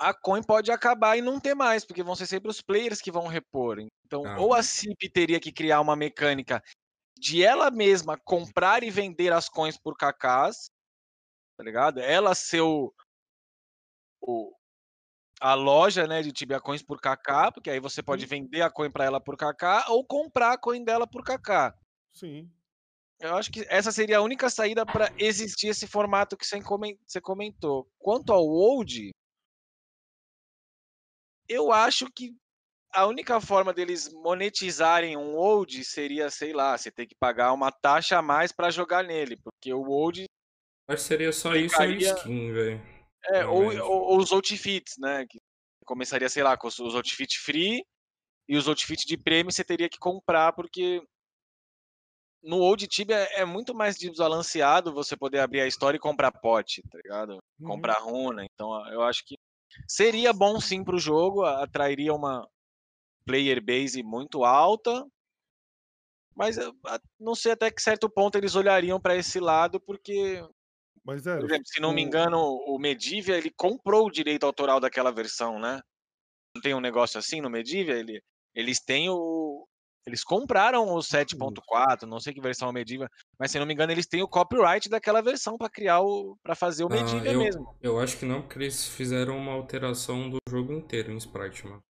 [0.00, 3.12] A coin pode acabar e não ter mais, porque vão ser sempre os players que
[3.12, 3.78] vão repor.
[4.06, 4.40] Então, ah.
[4.40, 6.62] ou a CIP teria que criar uma mecânica
[7.18, 10.70] de ela mesma comprar e vender as coins por KKs,
[11.58, 12.00] tá ligado?
[12.00, 12.90] Ela ser o,
[14.22, 14.54] o
[15.38, 18.90] a loja, né, de Tibia Coins por KK, porque aí você pode vender a coin
[18.90, 21.74] para ela por KK ou comprar a coin dela por KK.
[22.14, 22.50] Sim.
[23.20, 27.86] Eu acho que essa seria a única saída para existir esse formato que você comentou.
[27.98, 29.10] Quanto ao old,
[31.50, 32.32] eu acho que
[32.92, 37.72] a única forma deles monetizarem um old seria, sei lá, você ter que pagar uma
[37.72, 40.24] taxa a mais para jogar nele, porque o old.
[40.88, 41.96] Mas seria só ficaria...
[41.96, 42.82] isso ou skin, velho.
[43.26, 45.26] É, ou, ou, ou, os outfits, né?
[45.28, 45.38] Que
[45.84, 47.84] começaria, sei lá, com os outfits free
[48.48, 51.02] e os outfits de prêmio você teria que comprar, porque
[52.42, 56.32] no Old Tibia é, é muito mais desbalanceado você poder abrir a história e comprar
[56.32, 57.38] pote, tá ligado?
[57.58, 57.68] Uhum.
[57.68, 58.44] Comprar runa.
[58.44, 59.36] Então eu acho que
[59.86, 62.48] seria bom sim pro jogo, atrairia uma
[63.24, 65.06] player base muito alta.
[66.34, 66.74] Mas eu
[67.18, 70.42] não sei até que certo ponto eles olhariam para esse lado, porque.
[71.04, 74.80] Mas é, por exemplo, se não me engano, o Medivia ele comprou o direito autoral
[74.80, 75.80] daquela versão, né?
[76.54, 77.94] Não tem um negócio assim no Medivia?
[77.94, 78.22] Ele,
[78.54, 79.66] eles têm o,
[80.06, 83.92] eles compraram o 7.4, não sei que versão é medieval, mas se não me engano
[83.92, 87.76] eles têm o copyright daquela versão para criar o para fazer o ah, medieval mesmo.
[87.80, 91.82] Eu acho que não, porque eles fizeram uma alteração do jogo inteiro em sprite, mano.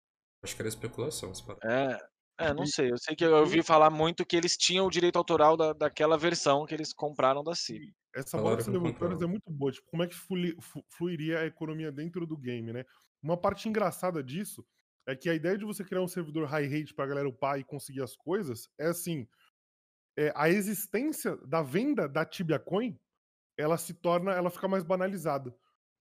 [0.42, 1.32] Acho que era especulação,
[1.64, 2.00] É,
[2.38, 2.92] é, não sei.
[2.92, 6.16] Eu sei que eu ouvi falar muito que eles tinham o direito autoral da, daquela
[6.16, 7.92] versão que eles compraram da CIB.
[8.14, 9.72] Essa bola que você levantou é muito boa.
[9.72, 10.14] Tipo, como é que
[10.88, 12.84] fluiria a economia dentro do game, né?
[13.20, 14.64] Uma parte engraçada disso
[15.08, 17.58] é que a ideia de você criar um servidor high rate para a galera upar
[17.58, 19.26] e conseguir as coisas é assim:
[20.16, 22.94] é, a existência da venda da Tibia Coin
[23.56, 25.52] ela se torna, ela fica mais banalizada.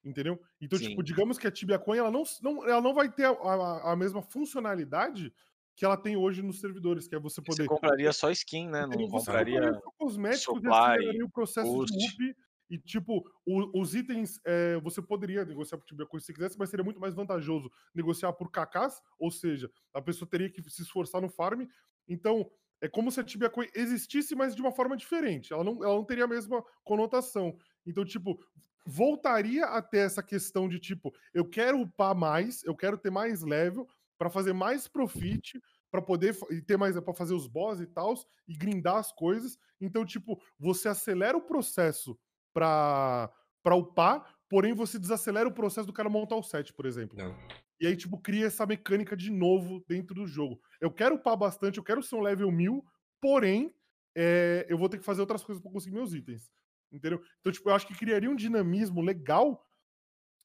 [0.04, 0.40] Entendeu?
[0.62, 0.90] Então, tipo, Sim.
[0.90, 3.94] tipo, digamos que a Tibia Coin ela não, não, ela não vai ter a, a,
[3.94, 5.34] a mesma funcionalidade
[5.76, 7.64] que ela tem hoje nos servidores, que é você poder.
[7.64, 8.86] Você compraria só skin, né?
[8.86, 9.80] Não compraria.
[9.98, 11.98] Cosméticos e o processo post.
[11.98, 12.38] de up
[12.70, 16.84] e, tipo, o, os itens é, você poderia negociar por Tibiacoin se quisesse, mas seria
[16.84, 21.30] muito mais vantajoso negociar por cacás, ou seja, a pessoa teria que se esforçar no
[21.30, 21.66] farm.
[22.08, 22.50] Então,
[22.82, 25.54] é como se a Tibiacoin existisse, mas de uma forma diferente.
[25.54, 27.58] Ela não, ela não teria a mesma conotação.
[27.86, 28.40] Então, tipo,
[28.86, 33.42] voltaria a ter essa questão de, tipo, eu quero upar mais, eu quero ter mais
[33.42, 33.88] level
[34.18, 38.14] para fazer mais profit para poder ter mais para fazer os boss e tal
[38.48, 39.58] e grindar as coisas.
[39.80, 42.18] Então, tipo, você acelera o processo
[42.58, 47.18] para upar, porém você desacelera o processo do cara montar o set, por exemplo.
[47.18, 47.36] Não.
[47.80, 50.60] E aí, tipo, cria essa mecânica de novo dentro do jogo.
[50.82, 52.84] Eu quero upar bastante, eu quero ser um level 1000,
[53.22, 53.74] porém,
[54.16, 56.52] é, eu vou ter que fazer outras coisas para conseguir meus itens.
[56.92, 57.22] Entendeu?
[57.40, 59.64] Então, tipo, eu acho que criaria um dinamismo legal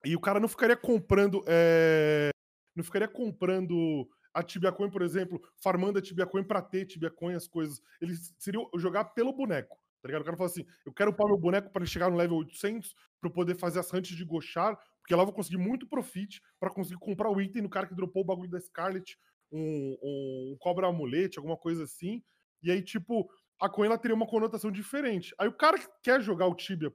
[0.04, 1.42] e o cara não ficaria comprando.
[1.46, 2.30] É,
[2.76, 7.10] não ficaria comprando a Tibia Coin, por exemplo, farmando a Tibia Coin pra ter Tibia
[7.10, 7.80] Coin, as coisas.
[8.00, 10.22] Eles seriam jogar pelo boneco, tá ligado?
[10.22, 13.30] O cara fala assim: eu quero upar meu boneco para chegar no level 800 para
[13.30, 16.98] poder fazer as hunts de Gochar, porque lá eu vou conseguir muito profit para conseguir
[16.98, 19.16] comprar o item do cara que dropou o bagulho da Scarlet,
[19.50, 22.22] um, um, um cobra amulete, alguma coisa assim.
[22.62, 23.30] E aí, tipo,
[23.60, 25.34] a coin ela teria uma conotação diferente.
[25.38, 26.92] Aí o cara que quer jogar o Tibia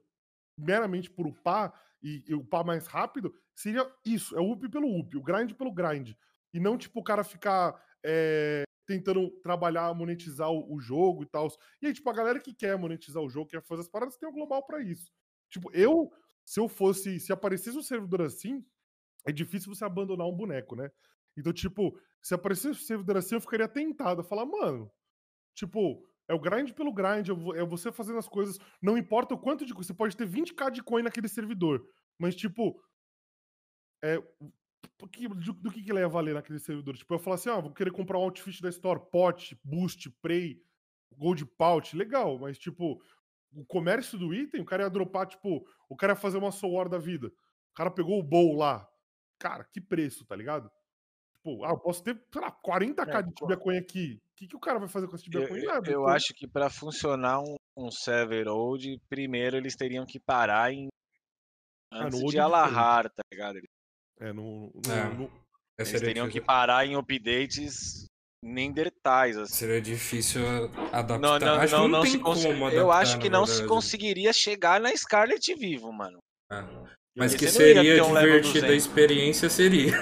[0.56, 5.16] meramente por upar e, e upar mais rápido, seria isso, é o up pelo up,
[5.16, 6.12] o grind pelo grind.
[6.52, 11.46] E não, tipo, o cara ficar é, tentando trabalhar, monetizar o, o jogo e tal.
[11.82, 14.28] E aí, tipo, a galera que quer monetizar o jogo, quer fazer as paradas, tem
[14.28, 15.12] o global para isso.
[15.50, 16.10] Tipo, eu,
[16.44, 18.64] se eu fosse, se aparecesse um servidor assim,
[19.26, 20.90] é difícil você abandonar um boneco, né?
[21.36, 24.90] Então, tipo, se aparecesse um servidor assim, eu ficaria tentado a falar, mano,
[25.54, 28.58] tipo, é o grind pelo grind, é você fazendo as coisas.
[28.80, 29.74] Não importa o quanto de.
[29.74, 31.86] Você pode ter 20k de coin naquele servidor.
[32.18, 32.82] Mas, tipo.
[34.02, 34.22] É,
[34.98, 36.96] do, que, do que, que ele ia valer naquele servidor?
[36.96, 40.62] Tipo, eu falo assim, ah, vou querer comprar um outfit da Store, pot, boost, prey,
[41.16, 43.02] gold pouch, legal, mas tipo,
[43.52, 46.74] o comércio do item, o cara ia dropar, tipo, o cara ia fazer uma soul
[46.74, 47.28] war da vida.
[47.70, 48.88] O cara pegou o bowl lá.
[49.38, 50.70] Cara, que preço, tá ligado?
[51.34, 54.20] Tipo, ah, eu posso ter, sei lá, 40k é, de Tibia Coin aqui.
[54.32, 55.62] O que, que o cara vai fazer com esse Tibia Coin?
[55.62, 60.18] Eu, eu, eu acho que para funcionar um, um server old, primeiro eles teriam que
[60.18, 60.88] parar em
[61.92, 63.60] ah, antes ah, de Alahar, tá ligado?
[64.20, 65.14] É, no, no, é.
[65.14, 65.30] no...
[65.78, 66.30] Eles teriam difícil.
[66.30, 68.06] que parar em updates
[68.42, 69.36] Neandertais.
[69.36, 69.54] Assim.
[69.54, 70.42] Seria difícil
[70.92, 71.18] adaptar.
[71.18, 72.44] Não, não, acho não, não, não se cons...
[72.72, 76.18] Eu acho que não se conseguiria chegar na Scarlet vivo, mano.
[76.50, 76.64] É.
[77.16, 79.92] Mas que seria um divertida a experiência, seria.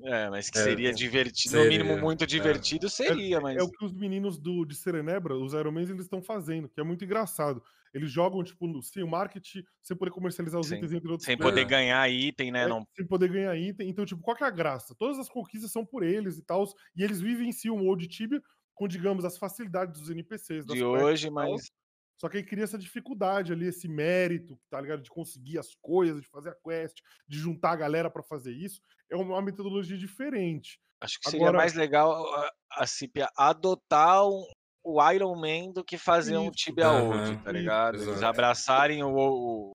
[0.00, 2.26] É, mas que é, seria divertido, seria, no mínimo muito é.
[2.26, 2.88] divertido, é.
[2.88, 3.56] seria, mas...
[3.56, 6.84] É o que os meninos do, de Serenebra, os Ironmans, eles estão fazendo, que é
[6.84, 7.62] muito engraçado.
[7.94, 10.76] Eles jogam, tipo, sem o marketing, sem poder comercializar os Sim.
[10.76, 11.54] itens entre outros Sem players.
[11.54, 12.64] poder ganhar item, né?
[12.64, 12.86] É, não...
[12.96, 13.88] Sem poder ganhar item.
[13.88, 14.94] Então, tipo, qual que é a graça?
[14.96, 16.64] Todas as conquistas são por eles e tal,
[16.96, 17.20] e eles
[17.52, 18.42] si um Old Tibia
[18.74, 20.64] com, digamos, as facilidades dos NPCs.
[20.64, 21.70] De hoje, mas...
[22.16, 25.02] Só que aí cria essa dificuldade ali, esse mérito, tá ligado?
[25.02, 28.80] De conseguir as coisas, de fazer a quest, de juntar a galera para fazer isso.
[29.08, 30.80] É uma metodologia diferente.
[31.00, 31.58] Acho que seria Agora...
[31.58, 34.44] mais legal a, a Cipia adotar um,
[34.88, 36.42] o Iron Man do que fazer isso.
[36.42, 37.96] um Tibia Old, tá ligado?
[37.96, 39.72] Isso, Eles abraçarem o, o,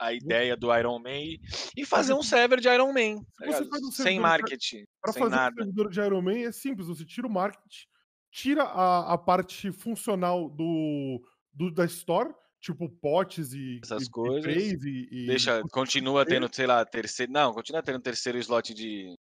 [0.00, 1.38] a ideia do Iron Man
[1.76, 3.22] e fazer um server de Iron Man.
[3.38, 4.84] Tá um sem marketing.
[5.00, 5.54] Para fazer nada.
[5.54, 7.86] um servidor de Iron Man é simples, você tira o marketing,
[8.32, 11.20] tira a, a parte funcional do
[11.56, 14.54] do, da Store, tipo potes e essas e, coisas.
[14.54, 17.32] E, e, Deixa, continua tendo, sei lá, terceiro.
[17.32, 19.14] Não, continua tendo terceiro slot de.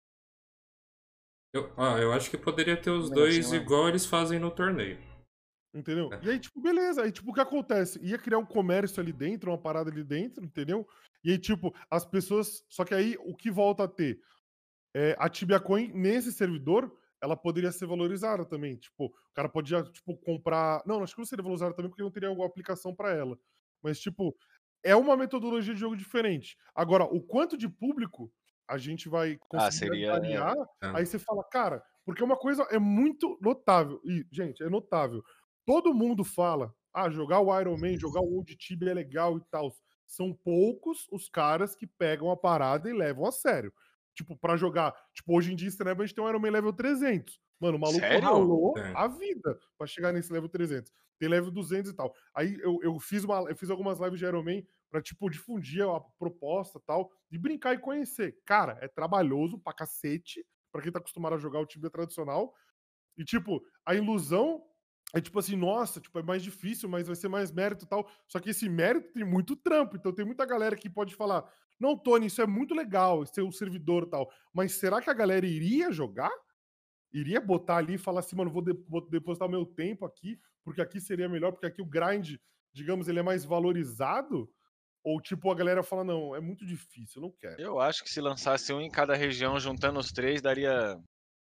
[1.53, 4.99] Eu, ah, eu acho que poderia ter os dois assim, igual eles fazem no torneio.
[5.75, 6.13] Entendeu?
[6.13, 6.21] É.
[6.23, 7.03] E aí, tipo, beleza.
[7.03, 7.99] Aí, tipo, o que acontece?
[8.01, 10.87] Ia criar um comércio ali dentro, uma parada ali dentro, entendeu?
[11.25, 12.65] E aí, tipo, as pessoas.
[12.69, 14.21] Só que aí, o que volta a ter?
[14.95, 18.77] É, a Tibia Coin, nesse servidor, ela poderia ser valorizada também.
[18.77, 20.83] Tipo, o cara podia, tipo, comprar.
[20.87, 23.37] Não, acho que não seria valorizada também porque não teria alguma aplicação para ela.
[23.83, 24.37] Mas, tipo,
[24.85, 26.57] é uma metodologia de jogo diferente.
[26.75, 28.31] Agora, o quanto de público
[28.69, 30.87] a gente vai ah, conseguir ah, seria, avaliar, é.
[30.95, 34.01] aí você fala, cara, porque uma coisa é muito notável.
[34.05, 35.23] E, gente, é notável.
[35.65, 39.41] Todo mundo fala, ah, jogar o Iron Man, jogar o Old Tibia é legal e
[39.51, 39.73] tal.
[40.07, 43.73] São poucos os caras que pegam a parada e levam a sério
[44.15, 44.95] tipo, para jogar.
[45.13, 47.39] Tipo, hoje em dia, Staneb, a gente tem um Iron Man level 300.
[47.61, 48.21] Mano, o maluco Sério?
[48.21, 48.93] ralou é.
[48.95, 50.91] a vida para chegar nesse level 300.
[51.19, 52.15] Tem level 200 e tal.
[52.35, 55.83] Aí eu, eu, fiz, uma, eu fiz algumas lives de Iron Man pra, tipo, difundir
[55.83, 58.39] a proposta e tal, e brincar e conhecer.
[58.45, 62.55] Cara, é trabalhoso pra cacete, pra quem tá acostumado a jogar o time tradicional.
[63.17, 64.63] E, tipo, a ilusão
[65.15, 68.11] é tipo assim, nossa, tipo, é mais difícil, mas vai ser mais mérito e tal.
[68.27, 69.97] Só que esse mérito tem muito trampo.
[69.97, 73.53] Então tem muita galera que pode falar: não, Tony, isso é muito legal, ser um
[73.53, 74.31] servidor e tal.
[74.53, 76.33] Mas será que a galera iria jogar?
[77.13, 80.83] Iria botar ali e falar assim, mano, vou, de vou depositar meu tempo aqui, porque
[80.83, 82.35] aqui seria melhor, porque aqui o grind,
[82.73, 84.51] digamos, ele é mais valorizado?
[85.05, 87.61] Ou tipo, a galera fala, não, é muito difícil, eu não quero.
[87.61, 90.99] Eu acho que se lançasse um em cada região, juntando os três, daria.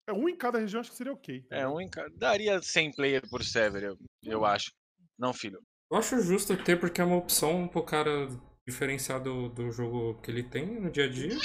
[0.08, 1.42] É, um em cada região, acho que seria ok.
[1.44, 2.10] Tá é, um em cada.
[2.16, 4.72] Daria 100 player por server, eu, eu acho.
[5.20, 5.62] Não, filho.
[5.92, 8.28] Eu acho justo ter, porque é uma opção pro cara
[8.66, 11.36] diferenciar do, do jogo que ele tem no dia a dia.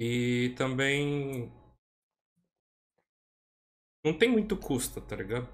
[0.00, 1.52] E também
[4.04, 5.48] não tem muito custo, tá ligado?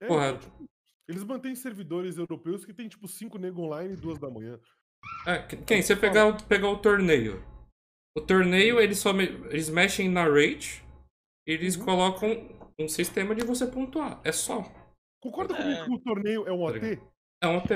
[0.00, 0.28] É, Porra.
[0.30, 0.64] então, tipo,
[1.08, 4.60] eles mantêm servidores europeus que tem tipo 5 nego online e 2 da manhã.
[5.26, 5.82] É, que- quem?
[5.82, 7.44] Você pegar, pegar o torneio.
[8.20, 10.82] O torneio, eles só me- eles mexem na rate
[11.46, 11.84] e eles Uhum.
[11.84, 12.48] colocam
[12.78, 14.20] um sistema de você pontuar.
[14.24, 14.64] É só.
[15.22, 15.56] Concorda É.
[15.56, 16.78] comigo que o torneio é um Tá OT?
[16.78, 17.10] ligado?
[17.42, 17.70] É um AT.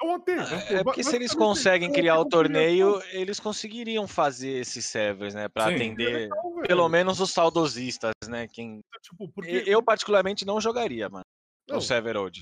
[0.00, 0.30] É um OT.
[0.74, 5.34] É porque se eles conseguem é criar OT o torneio, eles conseguiriam fazer esses servers,
[5.34, 5.48] né?
[5.48, 5.70] Pra Sim.
[5.70, 8.46] É atender legal, pelo menos os saudosistas, né?
[8.48, 8.80] Quem...
[9.02, 11.24] Tipo, porque Eu, particularmente, não jogaria, mano.
[11.68, 11.78] Não.
[11.78, 12.40] O server old.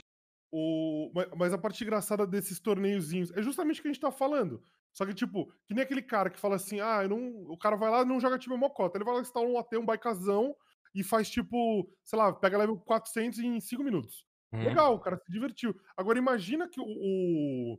[0.53, 1.11] o...
[1.15, 4.63] ma- Mas a parte engraçada desses torneiozinhos é justamente o que a gente tá falando.
[4.97, 7.51] Só que, tipo, que nem aquele cara que fala assim: ah, eu não...
[7.51, 8.97] o cara vai lá e não joga time mocota.
[8.97, 10.57] Ele vai lá instala um AT, um baicazão
[10.95, 14.27] e faz, tipo, sei lá, pega level 400 em 5 minutos.
[14.51, 14.65] Uhum.
[14.65, 15.79] Legal, o cara se divertiu.
[15.95, 17.79] Agora imagina que o, o,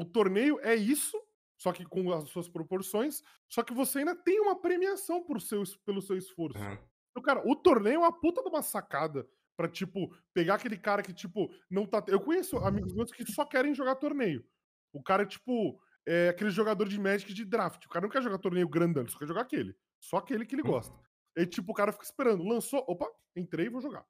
[0.00, 1.16] o torneio é isso,
[1.56, 5.62] só que com as suas proporções, só que você ainda tem uma premiação por seu,
[5.86, 6.58] pelo seu esforço.
[6.58, 6.82] É.
[7.10, 11.02] Então, cara, o torneio é uma puta de uma sacada pra, tipo, pegar aquele cara
[11.02, 12.02] que, tipo, não tá.
[12.08, 14.44] Eu conheço amigos meus que só querem jogar torneio.
[14.92, 15.80] O cara, tipo,
[16.12, 17.86] é aquele jogador de Magic de draft.
[17.86, 19.74] O cara não quer jogar torneio grandão, ele só quer jogar aquele.
[20.00, 20.72] Só aquele que ele Hum.
[20.72, 20.96] gosta.
[21.36, 22.42] E, tipo, o cara fica esperando.
[22.42, 23.06] Lançou, opa,
[23.36, 24.04] entrei e vou jogar.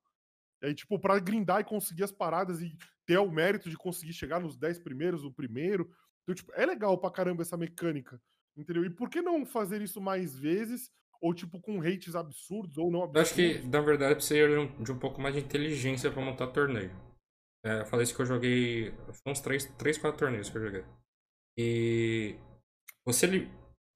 [0.62, 4.12] E aí, tipo, pra grindar e conseguir as paradas e ter o mérito de conseguir
[4.14, 5.90] chegar nos 10 primeiros, o primeiro.
[6.22, 8.20] Então, tipo, é legal pra caramba essa mecânica.
[8.56, 8.84] Entendeu?
[8.84, 10.90] E por que não fazer isso mais vezes?
[11.20, 13.30] Ou, tipo, com hates absurdos ou não Eu absurdos?
[13.30, 16.46] acho que, na verdade, precisa de um, de um pouco mais de inteligência pra montar
[16.48, 16.90] torneio.
[17.64, 18.90] É, eu falei isso que eu joguei.
[19.22, 20.84] Foi uns 3, três 4 torneios que eu joguei.
[21.64, 22.36] E.
[23.04, 23.48] Você.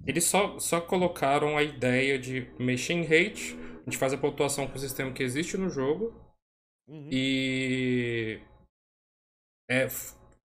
[0.07, 4.67] Eles só, só colocaram a ideia de mexer em hate, a gente faz a pontuação
[4.67, 6.13] com o sistema que existe no jogo,
[6.89, 7.09] Uhum.
[7.11, 8.41] e.
[9.71, 9.87] É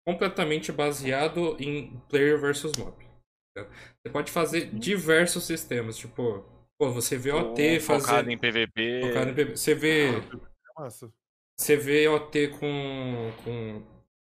[0.06, 2.96] completamente baseado em player versus mob.
[3.54, 3.64] tá?
[4.02, 6.44] Você pode fazer diversos sistemas, tipo.
[6.78, 8.30] Pô, você vê OT focado fazer.
[8.30, 9.00] em PVP.
[9.08, 9.56] Focado em PV.
[9.56, 10.06] Você vê.
[10.78, 11.12] Massa.
[11.58, 13.82] Você vê OT com, com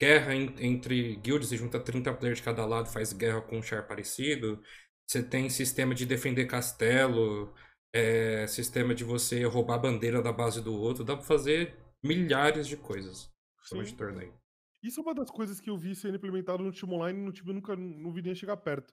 [0.02, 3.62] guerra en- entre guilds, você junta 30 players de cada lado, faz guerra com um
[3.62, 4.60] char parecido.
[5.08, 7.54] Você tem sistema de defender castelo,
[7.94, 11.04] é, sistema de você roubar a bandeira da base do outro.
[11.04, 13.30] Dá pra fazer milhares de coisas
[13.70, 14.34] de torneio.
[14.82, 17.50] Isso é uma das coisas que eu vi sendo implementado no time online no time
[17.50, 18.92] eu nunca não vi nem chegar perto.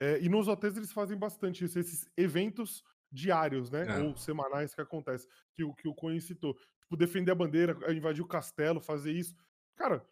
[0.00, 3.84] É, e nos hotéis eles fazem bastante isso, esses eventos diários, né?
[3.88, 3.98] É.
[4.02, 6.54] Ou semanais que acontece, que, o- que o Coen citou.
[6.82, 9.34] Tipo, defender a bandeira, invadir o castelo, fazer isso.
[9.76, 10.04] Cara,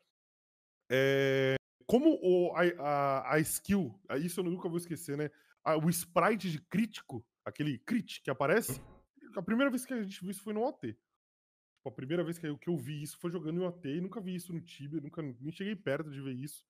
[0.90, 1.54] é,
[1.86, 5.30] como o, a, a, a skill, isso eu nunca vou esquecer, né?
[5.64, 8.80] A- o sprite de crítico, aquele crit que aparece,
[9.36, 10.88] a primeira vez que a gente viu isso foi no OT.
[10.92, 14.00] Tipo, a primeira vez que eu, que eu vi isso foi jogando em OT e
[14.00, 16.64] nunca vi isso no Tibia, nunca nem cheguei perto de ver isso.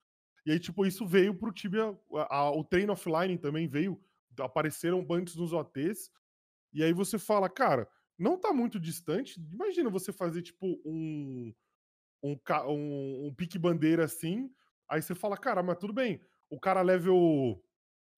[0.47, 1.97] E aí, tipo, isso veio pro Tibia,
[2.31, 4.03] a- o treino offline também veio,
[4.39, 6.11] apareceram antes nos OTs,
[6.73, 7.87] e aí você fala, cara,
[8.19, 11.53] não tá muito distante, imagina você fazer, tipo, um,
[12.23, 12.39] um,
[12.69, 14.51] um, um pique bandeira assim,
[14.89, 16.21] aí você fala, cara, mas tudo bem,
[16.51, 17.63] o cara level,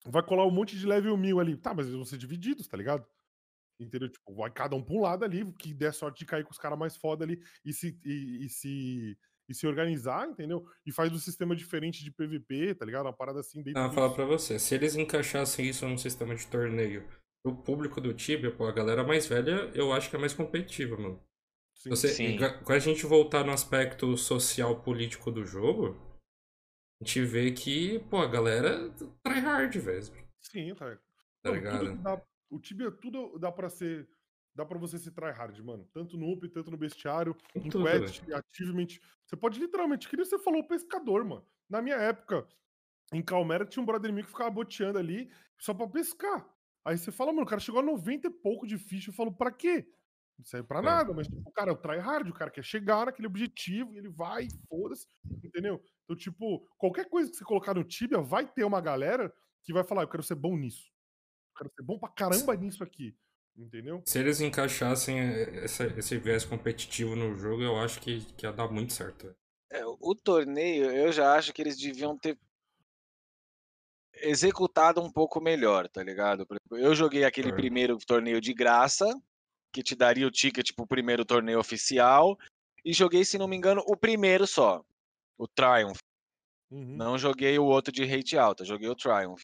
[0.05, 2.77] vai colar um monte de level mil ali, tá, mas eles vão ser divididos, tá
[2.77, 3.05] ligado?
[3.79, 4.09] Entendeu?
[4.09, 6.57] Tipo, vai cada um pra um lado ali, que der sorte de cair com os
[6.57, 9.17] caras mais foda ali e se, e, e se,
[9.49, 10.65] e se organizar, entendeu?
[10.85, 13.05] E faz um sistema diferente de PVP, tá ligado?
[13.05, 13.95] Uma parada assim dentro disso.
[13.95, 17.05] vou falar pra você, se eles encaixassem isso num sistema de torneio
[17.43, 20.97] pro público do Tibia, pô, a galera mais velha, eu acho que é mais competitiva,
[20.97, 21.21] mano.
[21.85, 21.89] Sim.
[21.89, 22.37] Você, Sim.
[22.63, 25.95] Quando a gente voltar no aspecto social político do jogo,
[26.99, 28.89] a gente vê que, pô, a galera
[29.23, 30.03] try hard, velho.
[30.41, 30.73] Sim.
[30.73, 30.97] Tá
[31.43, 31.95] Não, ligado?
[31.97, 34.09] dá, o Tibia, tudo dá pra ser.
[34.55, 35.87] Dá pra você ser tryhard, mano.
[35.93, 38.87] Tanto no UP, tanto no bestiário, em Tudo, quest, achievement.
[39.25, 41.45] Você pode literalmente, que nem você falou, pescador, mano.
[41.69, 42.47] Na minha época,
[43.13, 45.29] em Calmera, tinha um brother meu que ficava boteando ali
[45.59, 46.49] só pra pescar.
[46.85, 49.09] Aí você fala, mano, o cara chegou a 90 e pouco de ficha.
[49.09, 49.87] Eu falo, pra quê?
[50.37, 50.81] Não serve pra É.
[50.81, 53.97] nada, mas tipo, o cara é o tryhard, o cara quer chegar naquele objetivo e
[53.97, 55.07] ele vai, foda-se,
[55.43, 55.81] entendeu?
[56.03, 59.33] Então, tipo, qualquer coisa que você colocar no Tibia, vai ter uma galera
[59.63, 60.83] que vai falar, eu quero ser bom nisso.
[61.53, 63.15] Eu quero ser bom pra caramba nisso aqui.
[63.57, 64.01] Entendeu?
[64.05, 68.51] Se eles encaixassem eh, essa- esse viés competitivo no jogo, eu acho que, que ia
[68.51, 69.33] dar muito certo.
[69.71, 72.37] É, o torneio, eu já acho que eles deviam ter
[74.15, 76.45] executado um pouco melhor, tá ligado?
[76.71, 77.57] Eu joguei aquele Certo.
[77.61, 79.05] primeiro torneio de graça,
[79.75, 82.37] que te daria o ticket pro primeiro torneio oficial,
[82.85, 84.81] e joguei, se não me engano, o primeiro só,
[85.37, 85.97] o Triumph.
[86.71, 86.95] Uhum.
[86.95, 89.41] Não joguei o outro de rate alta, joguei o Triumph.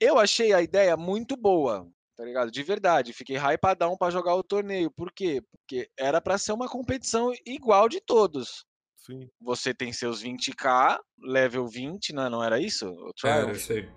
[0.00, 2.50] Eu achei a ideia muito boa, tá ligado?
[2.50, 4.90] De verdade, fiquei hypadão pra jogar o torneio.
[4.90, 5.40] Por quê?
[5.52, 8.66] Porque era pra ser uma competição igual de todos.
[8.96, 9.30] Sim.
[9.40, 12.88] Você tem seus 20k, level 20, não, não era isso?
[12.88, 13.56] O Triumph?
[13.56, 13.88] isso aí.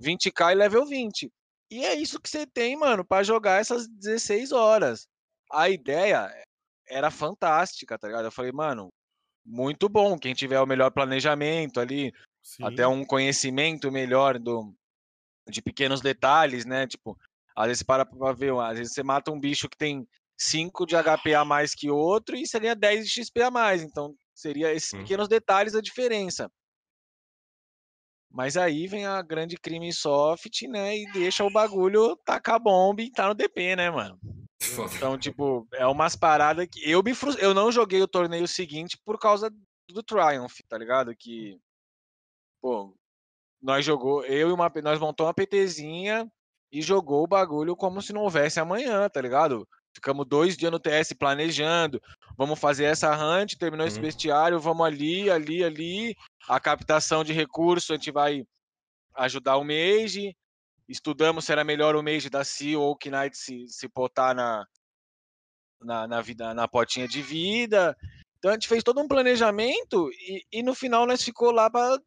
[0.00, 1.32] 20k e level 20.
[1.72, 5.08] E é isso que você tem, mano, para jogar essas 16 horas.
[5.50, 6.30] A ideia
[6.86, 8.26] era fantástica, tá ligado?
[8.26, 8.92] Eu falei, mano,
[9.42, 10.18] muito bom.
[10.18, 12.12] Quem tiver o melhor planejamento ali,
[12.42, 12.64] Sim.
[12.64, 14.70] até um conhecimento melhor do,
[15.48, 16.86] de pequenos detalhes, né?
[16.86, 17.18] Tipo,
[17.56, 20.84] às vezes você para pra ver, às vezes você mata um bicho que tem 5
[20.84, 23.82] de HP a mais que outro e seria 10 de XP a mais.
[23.82, 24.98] Então, seria esses hum.
[24.98, 26.50] pequenos detalhes a diferença.
[28.32, 30.96] Mas aí vem a grande crime soft, né?
[30.96, 34.18] E deixa o bagulho tacar bomba e tá no DP, né, mano?
[34.96, 36.88] Então, tipo, é umas paradas que.
[36.88, 37.38] Eu me frust...
[37.42, 39.50] Eu não joguei o torneio seguinte por causa
[39.90, 41.14] do Triumph, tá ligado?
[41.14, 41.58] Que.
[42.60, 42.94] Pô,
[43.60, 44.24] nós jogou.
[44.24, 44.72] Eu e uma.
[44.82, 46.30] Nós montamos uma PTzinha
[46.72, 49.68] e jogou o bagulho como se não houvesse amanhã, tá ligado?
[49.94, 52.00] Ficamos dois dias no TS planejando.
[52.36, 53.88] Vamos fazer essa hunt, terminou uhum.
[53.88, 56.16] esse bestiário, vamos ali, ali, ali.
[56.48, 58.44] A captação de recursos, a gente vai
[59.14, 60.36] ajudar o Mage.
[60.88, 64.66] Estudamos se era melhor o Mage da Sea ou o Knight se, se botar na,
[65.80, 67.96] na, na, vida, na potinha de vida.
[68.38, 72.00] Então a gente fez todo um planejamento e, e no final nós ficou lá para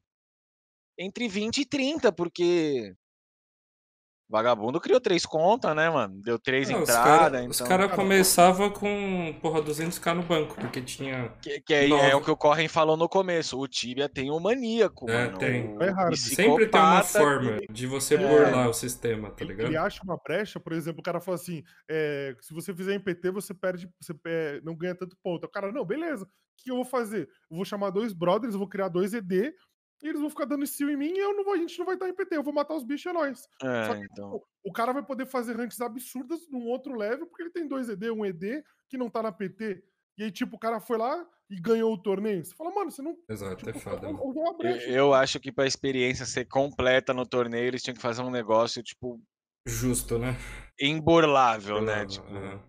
[0.98, 2.94] entre 20 e 30, porque
[4.28, 6.20] Vagabundo criou três contas, né, mano?
[6.22, 7.48] Deu três entradas.
[7.48, 7.98] Os caras então...
[7.98, 11.32] começavam com, porra, 200k no banco, porque tinha.
[11.42, 13.60] Que, que é, é, o que o Corren falou no começo.
[13.60, 15.38] O Tibia tem um maníaco, é, mano.
[15.38, 15.76] Tem.
[15.80, 18.18] É Sempre tem uma forma de você é.
[18.18, 19.68] burlar o sistema, tá ligado?
[19.68, 23.00] Ele acha uma brecha, por exemplo, o cara fala assim: é, se você fizer em
[23.00, 24.14] PT, você perde, você
[24.64, 25.46] não ganha tanto ponto.
[25.46, 26.26] O cara, não, beleza.
[26.26, 26.28] O
[26.58, 27.30] que eu vou fazer?
[27.52, 29.54] Eu vou chamar dois brothers, eu vou criar dois ED
[30.06, 31.86] e eles vão ficar dando steal em mim e eu não vou, a gente não
[31.86, 33.50] vai estar em PT, eu vou matar os bichos, é nóis.
[33.64, 34.34] É, Só que, então...
[34.34, 37.90] Tipo, o cara vai poder fazer ranks absurdas num outro level, porque ele tem dois
[37.90, 39.84] ED, um ED que não tá na PT.
[40.20, 42.46] E aí, tipo, o cara foi lá e ganhou o torneio.
[42.46, 43.18] Você fala, mano, você não.
[43.28, 44.08] Exato, tipo, é foda.
[44.08, 48.22] Eu, eu, eu, acho que pra experiência ser completa no torneio, eles tinham que fazer
[48.22, 49.20] um negócio, tipo.
[49.68, 50.36] Justo, né?
[50.80, 52.06] Imburlável, né?
[52.06, 52.60] Tipo, uhum.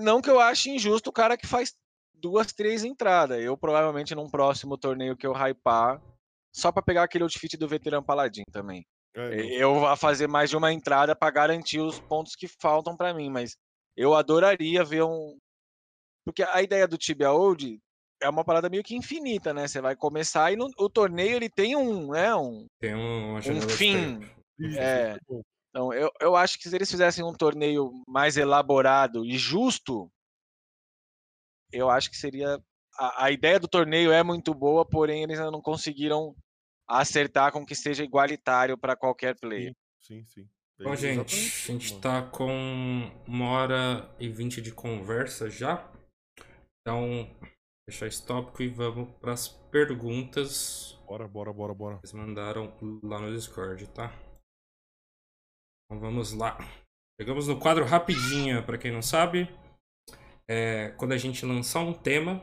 [0.00, 1.74] Não que eu ache injusto o cara que faz
[2.14, 3.38] duas, três entradas.
[3.38, 6.00] Eu provavelmente num próximo torneio que eu hypar,
[6.54, 8.84] só para pegar aquele outfit do veterano paladin também.
[9.14, 13.12] É, eu vou fazer mais de uma entrada para garantir os pontos que faltam para
[13.12, 13.56] mim, mas
[13.96, 15.36] eu adoraria ver um.
[16.24, 17.78] Porque a ideia do Tibia Old
[18.22, 19.66] é uma parada meio que infinita, né?
[19.66, 22.34] Você vai começar e no, o torneio ele tem um, né?
[22.34, 24.20] Um, tem um, um fim.
[24.78, 25.16] É.
[25.70, 30.10] Então, eu, eu acho que se eles fizessem um torneio mais elaborado e justo,
[31.72, 32.60] eu acho que seria
[33.00, 36.36] a, a, ideia do torneio é muito boa, porém eles ainda não conseguiram
[36.86, 39.74] acertar com que seja igualitário para qualquer player.
[39.98, 40.44] Sim, sim.
[40.44, 40.84] sim.
[40.84, 45.90] Bom, gente, a gente está com uma hora e vinte de conversa já.
[46.80, 47.34] Então,
[47.88, 50.98] fechar esse tópico e vamos para as perguntas.
[51.06, 51.98] Bora, bora, bora, bora.
[51.98, 54.12] Eles mandaram lá no Discord, tá?
[55.86, 56.58] Então vamos lá.
[57.18, 59.48] Chegamos no quadro rapidinho, para quem não sabe.
[60.48, 62.42] É, quando a gente lançar um tema,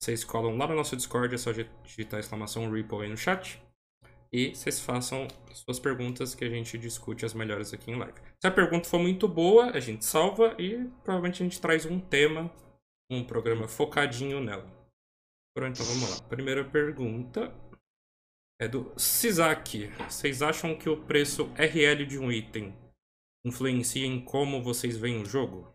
[0.00, 1.50] vocês colam lá no nosso Discord, é só
[1.82, 3.60] digitar exclamação Ripple aí no chat.
[4.32, 8.18] E vocês façam suas perguntas que a gente discute as melhores aqui em live.
[8.40, 11.98] Se a pergunta for muito boa, a gente salva e provavelmente a gente traz um
[11.98, 12.52] tema,
[13.10, 14.70] um programa focadinho nela.
[15.54, 16.28] Pronto, então vamos lá.
[16.28, 17.52] Primeira pergunta
[18.60, 19.88] é do Sizak.
[20.08, 22.76] Vocês acham que o preço RL de um item
[23.44, 25.74] influencia em como vocês veem o jogo?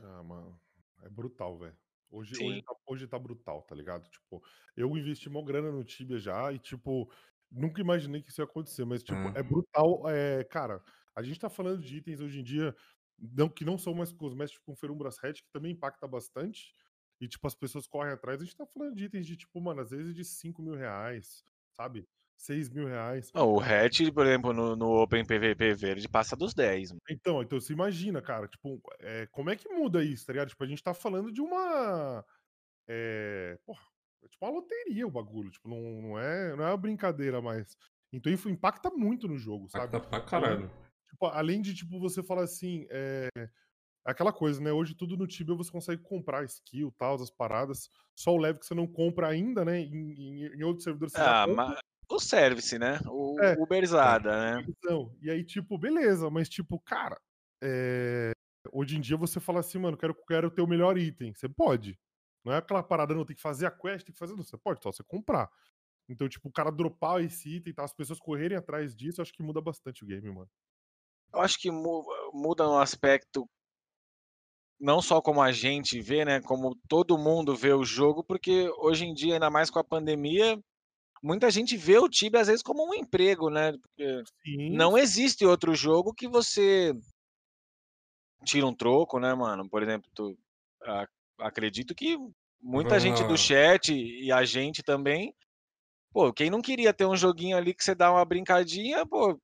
[0.00, 0.58] Ah, mano,
[1.02, 1.76] é brutal, velho.
[2.16, 4.08] Hoje, hoje, tá, hoje tá brutal, tá ligado?
[4.08, 4.42] Tipo,
[4.74, 7.12] eu investi uma grana no Tibia já e, tipo,
[7.50, 10.08] nunca imaginei que isso ia acontecer, mas, tipo, é brutal.
[10.08, 10.82] É, cara,
[11.14, 12.74] a gente tá falando de itens hoje em dia
[13.18, 16.72] não, que não são mais cosméticos com Ferumbras Red, que também impacta bastante.
[17.20, 18.40] E, tipo, as pessoas correm atrás.
[18.40, 21.44] A gente tá falando de itens de, tipo, mano, às vezes de 5 mil reais,
[21.72, 22.08] sabe?
[22.36, 23.30] 6 mil reais.
[23.34, 26.90] Não, o hatch, por exemplo, no, no Open PVP verde passa dos 10.
[26.90, 27.02] Mano.
[27.10, 30.48] Então, então você imagina, cara, tipo, é, como é que muda isso, tá ligado?
[30.48, 32.24] Tipo, a gente tá falando de uma.
[32.88, 33.82] É, porra,
[34.22, 37.76] é tipo uma loteria o bagulho, tipo, não, não, é, não é uma brincadeira mais.
[38.12, 39.86] Então isso impacta muito no jogo, sabe?
[39.86, 40.70] Impacta pra caralho.
[41.10, 43.28] Tipo, além de, tipo, você falar assim, é,
[44.04, 44.72] aquela coisa, né?
[44.72, 47.90] Hoje tudo no Tibia você consegue comprar skill, tal, as paradas.
[48.14, 49.80] Só o leve que você não compra ainda, né?
[49.80, 53.00] Em, em, em outros servidores você ah, mas o service, né?
[53.06, 53.54] O é.
[53.58, 54.64] Uberzada, né?
[54.68, 57.20] Então, e aí, tipo, beleza, mas tipo, cara,
[57.62, 58.32] é...
[58.72, 61.34] hoje em dia você fala assim, mano, quero, quero ter o melhor item.
[61.34, 61.98] Você pode.
[62.44, 64.34] Não é aquela parada, não, tem que fazer a quest, tem que fazer.
[64.34, 65.50] Não, você pode, só você comprar.
[66.08, 69.32] Então, tipo, o cara dropar esse item, tá, as pessoas correrem atrás disso, eu acho
[69.32, 70.48] que muda bastante o game, mano.
[71.34, 73.48] Eu acho que muda no aspecto
[74.78, 79.06] não só como a gente vê, né, como todo mundo vê o jogo, porque hoje
[79.06, 80.62] em dia, ainda mais com a pandemia,
[81.26, 83.72] muita gente vê o Tibia às vezes como um emprego, né?
[83.72, 86.94] Porque Sim, não existe outro jogo que você
[88.44, 89.68] tira um troco, né, mano?
[89.68, 90.36] Por exemplo, tu,
[90.84, 91.06] a-
[91.40, 92.16] acredito que
[92.60, 95.34] muita gente do chat e a gente também,
[96.12, 99.38] pô, quem não queria ter um joguinho ali que você dá uma brincadinha, pô,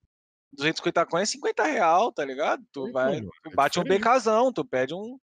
[0.52, 2.64] 250 coins é 50 real, tá ligado?
[2.72, 3.22] Tu vai, é
[3.54, 5.18] bate um becazão, tu pede um,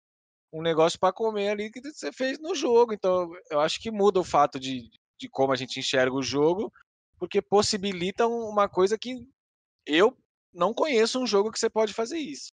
[0.53, 2.93] um negócio pra comer ali que você fez no jogo.
[2.93, 6.71] Então, eu acho que muda o fato de, de como a gente enxerga o jogo,
[7.17, 9.27] porque possibilita um- uma coisa que
[9.85, 10.17] eu
[10.53, 12.47] não conheço um jogo que você pode fazer isso.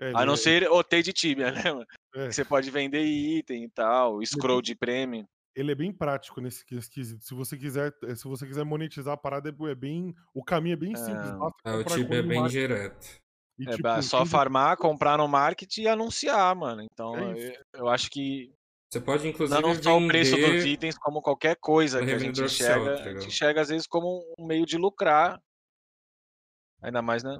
[0.00, 1.86] É, A não ele- ser OT de Tibia, né, mano?
[2.14, 5.26] é, você pode vender item e tal, scroll de prêmio.
[5.54, 7.24] ele é bem prático nesse nesse quesito.
[7.24, 10.76] Se você quiser, eh, se você quiser monetizar a parada, é bem, o caminho é
[10.76, 11.30] bem simples.
[11.30, 11.38] Ah.
[11.38, 13.06] basta Ah, o Tibia é bem direto.
[13.58, 16.82] e, É tipo, só farmar, comprar no market e anunciar, mano.
[16.82, 18.52] Então, É eu, eu acho que
[18.90, 22.40] Você pode, inclusive, não só o preço dos itens, como qualquer coisa que a gente
[22.40, 23.26] enxerga, tá a gente ligado?
[23.26, 25.40] enxerga às vezes como um meio de lucrar.
[26.82, 27.36] Ainda mais né,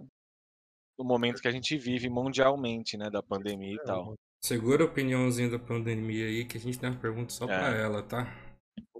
[0.98, 4.14] no momento que a gente vive mundialmente, né, da pandemia e tal.
[4.42, 7.82] Segura a opiniãozinha da pandemia aí, que a gente tem uma pergunta só pra É.
[7.82, 8.24] ela, tá?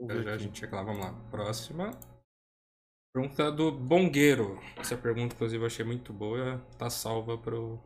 [0.09, 1.13] Já já a gente chega lá, vamos lá.
[1.31, 1.91] Próxima.
[3.15, 4.61] Pergunta do Bongueiro.
[4.77, 6.59] Essa pergunta, inclusive, eu achei muito boa.
[6.79, 7.81] Tá salva pro.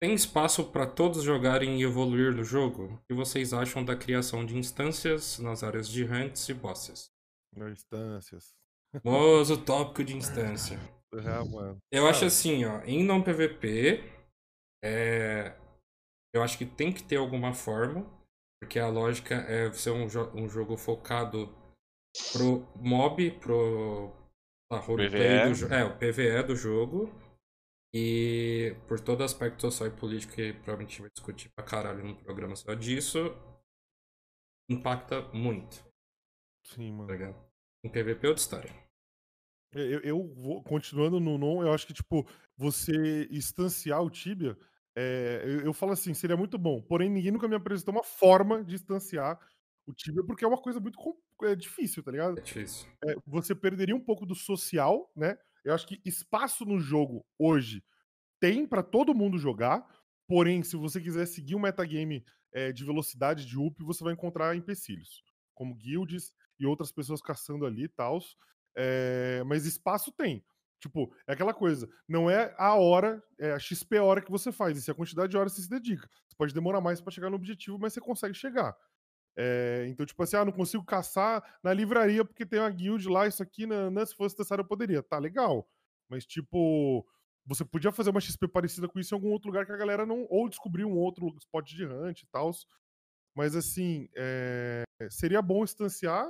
[0.00, 2.84] Tem espaço para todos jogarem e evoluir no jogo?
[2.84, 7.10] O que vocês acham da criação de instâncias nas áreas de hunts e bosses?
[7.56, 8.54] Instâncias.
[9.02, 10.78] Famoso tópico de instância.
[11.12, 11.78] É, mano.
[11.92, 14.04] Eu acho assim, ó, em não PVP,
[14.84, 15.56] é,
[16.34, 18.06] eu acho que tem que ter alguma forma,
[18.62, 21.52] porque a lógica é ser um, jo- um jogo focado
[22.32, 24.12] pro mob, pro
[24.70, 25.48] a roleplay PvE.
[25.48, 27.10] do jo- é, o PvE do jogo.
[27.92, 32.54] E por todo aspecto social e político que provavelmente vai discutir pra caralho num programa
[32.54, 33.18] só disso,
[34.68, 35.82] impacta muito,
[36.62, 37.12] Sim, tá mano.
[37.12, 37.36] ligado?
[37.82, 38.88] Em PVP é outra história.
[39.72, 44.56] Eu, eu vou continuando no non, eu acho que, tipo, você instanciar o Tibia,
[44.96, 46.82] é, eu, eu falo assim, seria muito bom.
[46.82, 49.38] Porém, ninguém nunca me apresentou uma forma de instanciar
[49.86, 50.98] o Tibia, porque é uma coisa muito
[51.42, 52.38] é, difícil, tá ligado?
[52.38, 52.88] É difícil.
[53.04, 55.38] É, você perderia um pouco do social, né?
[55.64, 57.82] Eu acho que espaço no jogo hoje
[58.40, 59.86] tem pra todo mundo jogar.
[60.26, 64.56] Porém, se você quiser seguir um metagame é, de velocidade de up, você vai encontrar
[64.56, 65.22] empecilhos,
[65.54, 68.18] como guilds e outras pessoas caçando ali e tal.
[69.46, 70.44] mas espaço tem.
[70.80, 74.78] Tipo, é aquela coisa, não é a hora, é a XP hora que você faz,
[74.78, 76.08] isso é a quantidade de horas que você se dedica.
[76.28, 78.76] Você pode demorar mais pra chegar no objetivo, mas você consegue chegar.
[79.40, 83.24] É, então, tipo assim, ah, não consigo caçar na livraria porque tem uma guild lá,
[83.28, 85.00] isso aqui, né, né, se fosse necessário eu poderia.
[85.00, 85.68] Tá legal.
[86.08, 87.06] Mas, tipo,
[87.46, 90.04] você podia fazer uma XP parecida com isso em algum outro lugar que a galera
[90.04, 90.26] não.
[90.28, 92.50] Ou descobrir um outro spot de hunt e tal.
[93.34, 96.26] Mas, assim, é, seria bom instanciar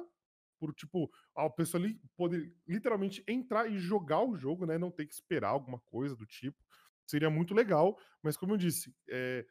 [0.61, 4.77] por, tipo, a pessoa ali poder literalmente entrar e jogar o jogo, né?
[4.77, 6.59] Não ter que esperar alguma coisa do tipo.
[7.07, 9.47] Seria muito legal, mas como eu disse, é,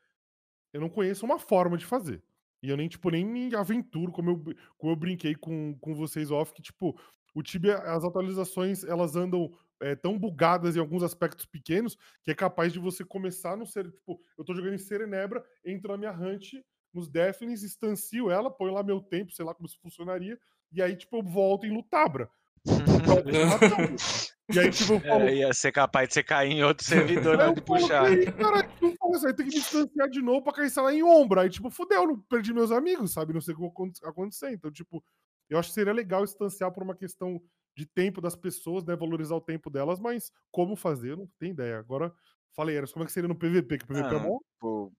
[0.74, 2.24] eu não conheço uma forma de fazer.
[2.62, 6.32] E eu nem, tipo, nem me aventuro, como eu, como eu brinquei com, com vocês
[6.32, 7.00] off, que, tipo,
[7.34, 12.36] o Tibia, as atualizações, elas andam é, tão bugadas em alguns aspectos pequenos, que é
[12.36, 16.12] capaz de você começar no ser, tipo, eu tô jogando em Serenebra, entro na minha
[16.12, 16.54] hunt,
[16.94, 20.40] nos Deathlings, instancio ela, ponho lá meu tempo, sei lá como isso funcionaria,
[20.72, 22.30] e aí, tipo, eu volto em Lutabra.
[23.12, 23.96] Alguém matando.
[24.50, 27.36] E aí, tipo, eu falo, É, ia ser capaz de você cair em outro servidor
[27.36, 28.10] de falo, puxar.
[28.10, 31.04] "Ei, Cara, não aí, tem que me distanciar de novo pra cair, sei lá, em
[31.04, 31.42] ombro.
[31.42, 33.34] Aí, tipo, fudeu, não perdi meus amigos, sabe?
[33.34, 34.52] Não sei o que vai aconte- acontecer.
[34.54, 35.04] Então, tipo,
[35.50, 37.42] eu acho que seria legal distanciar por uma questão
[37.78, 38.96] de tempo das pessoas, né?
[38.96, 41.78] Valorizar o tempo delas, mas como fazer, eu não tenho ideia.
[41.78, 42.14] Agora,
[42.56, 43.80] falei, Eras, como é que seria no PVP?
[43.80, 44.40] Que o PVP é Ah, bom?
[44.54, 44.94] Tipo,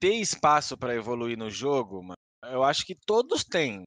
[0.00, 2.16] ter espaço pra evoluir no jogo, mano,
[2.52, 3.84] eu acho que todos têm.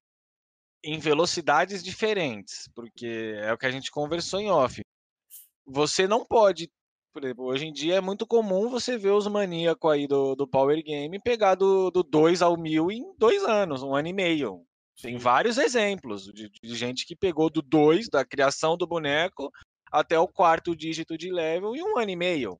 [0.83, 4.81] Em velocidades diferentes, porque é o que a gente conversou em off.
[5.65, 6.71] Você não pode.
[7.13, 10.47] Por exemplo, hoje em dia é muito comum você ver os maníacos aí do, do
[10.47, 14.63] Power Game pegar do, do 2 ao 1000 em dois anos, um ano e meio.
[15.01, 19.51] Tem vários exemplos de, de gente que pegou do 2, da criação do boneco,
[19.91, 22.59] até o quarto dígito de level em um ano e meio.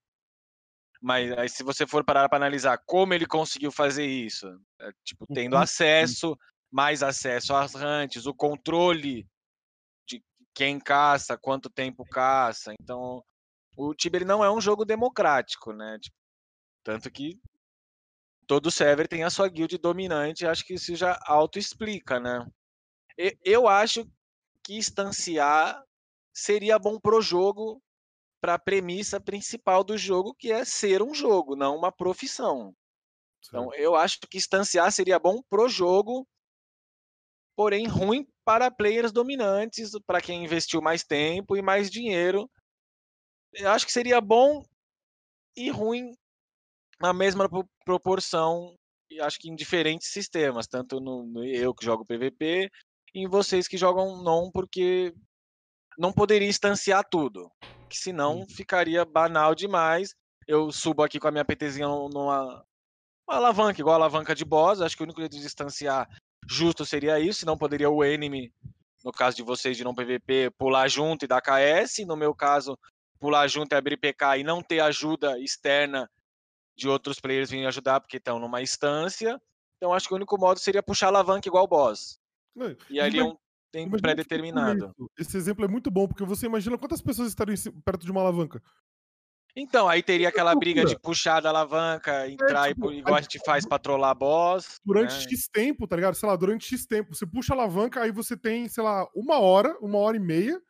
[1.02, 4.48] Mas aí, se você for parar para analisar como ele conseguiu fazer isso,
[4.82, 6.38] é, tipo, tendo custo, acesso,
[6.72, 9.28] mais acesso às rantes, o controle
[10.06, 10.24] de
[10.54, 12.74] quem caça, quanto tempo caça.
[12.80, 13.24] Então,
[13.76, 15.98] o Tibia não é um jogo democrático, né?
[16.00, 16.18] Tipo,
[16.84, 17.40] tanto que
[18.48, 22.46] todo server tem a sua guild dominante, acho que isso já auto-explica, né?
[23.44, 24.06] Eu acho
[24.64, 25.84] que instanciar
[26.34, 27.82] seria bom pro jogo,
[28.40, 32.76] para a premissa principal do jogo, que é ser um jogo, não uma profissão.
[33.46, 33.82] Então, certo.
[33.82, 36.28] eu acho que instanciar seria bom pro jogo,
[37.58, 42.48] porém ruim para players dominantes, para quem investiu mais tempo e mais dinheiro.
[43.52, 44.64] Eu acho que seria bom
[45.56, 46.12] e ruim
[47.02, 47.50] na mesma
[47.84, 48.76] proporção,
[49.22, 52.70] acho que em diferentes sistemas, tanto no, no eu que jogo PVP
[53.16, 55.14] e em vocês que jogam non, porque
[55.98, 57.50] não poderia instanciar tudo,
[57.90, 58.50] que senão uhum.
[58.50, 60.14] ficaria banal demais.
[60.48, 62.64] Eu subo aqui com a minha PTzinha numa
[63.28, 66.08] alavanca, igual a alavanca de boss, acho que o único jeito de instanciar
[66.48, 68.54] justo seria isso, senão poderia o enemy,
[69.04, 72.78] no caso de vocês de não PVP, pular junto e dar KS, no meu caso,
[73.20, 76.10] pular junto e abrir PK e não ter ajuda externa
[76.76, 79.42] de outros players virem ajudar porque estão numa instância.
[79.78, 82.20] Então acho que o único modo seria puxar a alavanca igual boss.
[82.56, 83.38] Não, e ali é um
[83.72, 84.94] tempo pré-determinado.
[85.18, 88.62] Esse exemplo é muito bom, porque você imagina quantas pessoas estariam perto de uma alavanca.
[89.60, 93.16] Então, aí teria aquela briga de puxar da alavanca, é, entrar é, tipo, e, igual
[93.16, 94.80] a gente faz pra trollar boss.
[94.86, 95.22] Durante né?
[95.22, 96.14] X tempo, tá ligado?
[96.14, 97.16] Sei lá, durante X tempo.
[97.16, 100.62] Você puxa a alavanca, aí você tem, sei lá, uma hora, uma hora e meia,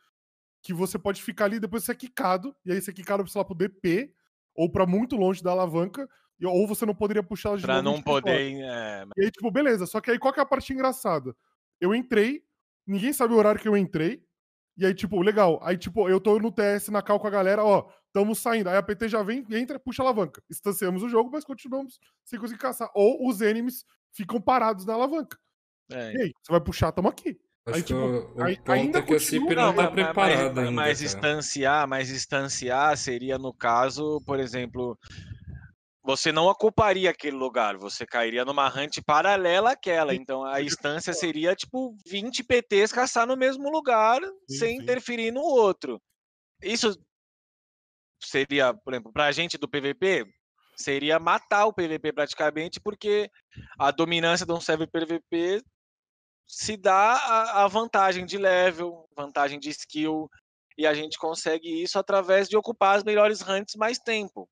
[0.63, 3.37] que você pode ficar ali, depois você é quicado, e aí você é quicado, sei
[3.37, 4.09] lá, pro DP,
[4.55, 6.07] ou para muito longe da alavanca,
[6.41, 8.61] ou você não poderia puxar ela de pra não poder.
[8.61, 9.05] É...
[9.17, 9.85] E aí, tipo, beleza.
[9.85, 11.35] Só que aí qual que é a parte engraçada?
[11.81, 12.41] Eu entrei,
[12.85, 14.23] ninguém sabe o horário que eu entrei,
[14.77, 15.59] e aí, tipo, legal.
[15.61, 18.69] Aí, tipo, eu tô no TS na cal com a galera, ó, estamos saindo.
[18.69, 20.41] Aí a PT já vem, entra, puxa a alavanca.
[20.49, 22.89] Estanciamos o jogo, mas continuamos sem conseguir caçar.
[22.93, 25.37] Ou os enemies ficam parados na alavanca.
[25.91, 26.13] É.
[26.13, 27.39] E aí, você vai puxar, tamo aqui.
[27.65, 30.57] Acho aí, tipo, o, aí, ponto ainda é que a CIP não, tá preparada mas,
[30.57, 30.71] ainda.
[30.71, 34.97] Mas instanciar, mas instanciar seria, no caso, por exemplo,
[36.07, 40.15] você não ocuparia aquele lugar, você cairia numa hunt paralela àquela.
[40.15, 44.83] Então a instância seria tipo 20 PTs caçar no mesmo lugar sim, sem sim.
[44.83, 46.01] interferir no outro.
[46.63, 46.97] Isso
[48.19, 50.25] seria, por exemplo, para a gente do PVP,
[50.75, 53.29] seria matar o PVP praticamente, porque
[53.79, 55.63] a dominância de um server PVP
[56.47, 60.29] se dá a, a vantagem de level, vantagem de skill,
[60.77, 64.47] e a gente consegue isso através de ocupar as melhores hunts mais tempo.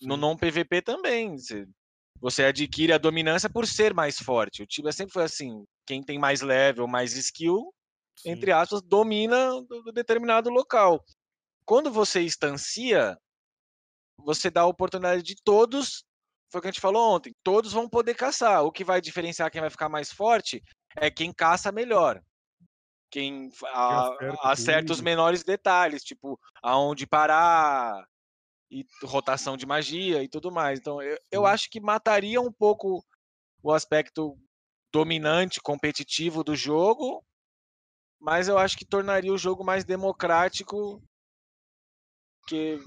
[0.00, 1.36] No não PVP também.
[2.20, 4.62] Você adquire a dominância por ser mais forte.
[4.62, 7.72] O Tibia sempre foi assim: quem tem mais level, mais skill,
[8.16, 8.30] Sim.
[8.30, 11.04] entre aspas, domina do determinado local.
[11.66, 13.18] Quando você instancia,
[14.16, 16.04] você dá a oportunidade de todos,
[16.50, 18.64] foi o que a gente falou ontem, todos vão poder caçar.
[18.64, 20.62] O que vai diferenciar quem vai ficar mais forte
[20.96, 22.22] é quem caça melhor.
[23.10, 28.06] Quem a, acerta, acerta os menores detalhes, tipo aonde parar
[28.70, 30.78] e rotação de magia e tudo mais.
[30.78, 33.04] Então eu, eu acho que mataria um pouco
[33.62, 34.38] o aspecto
[34.92, 37.24] dominante, competitivo do jogo,
[38.20, 41.02] mas eu acho que tornaria o jogo mais democrático
[42.46, 42.78] que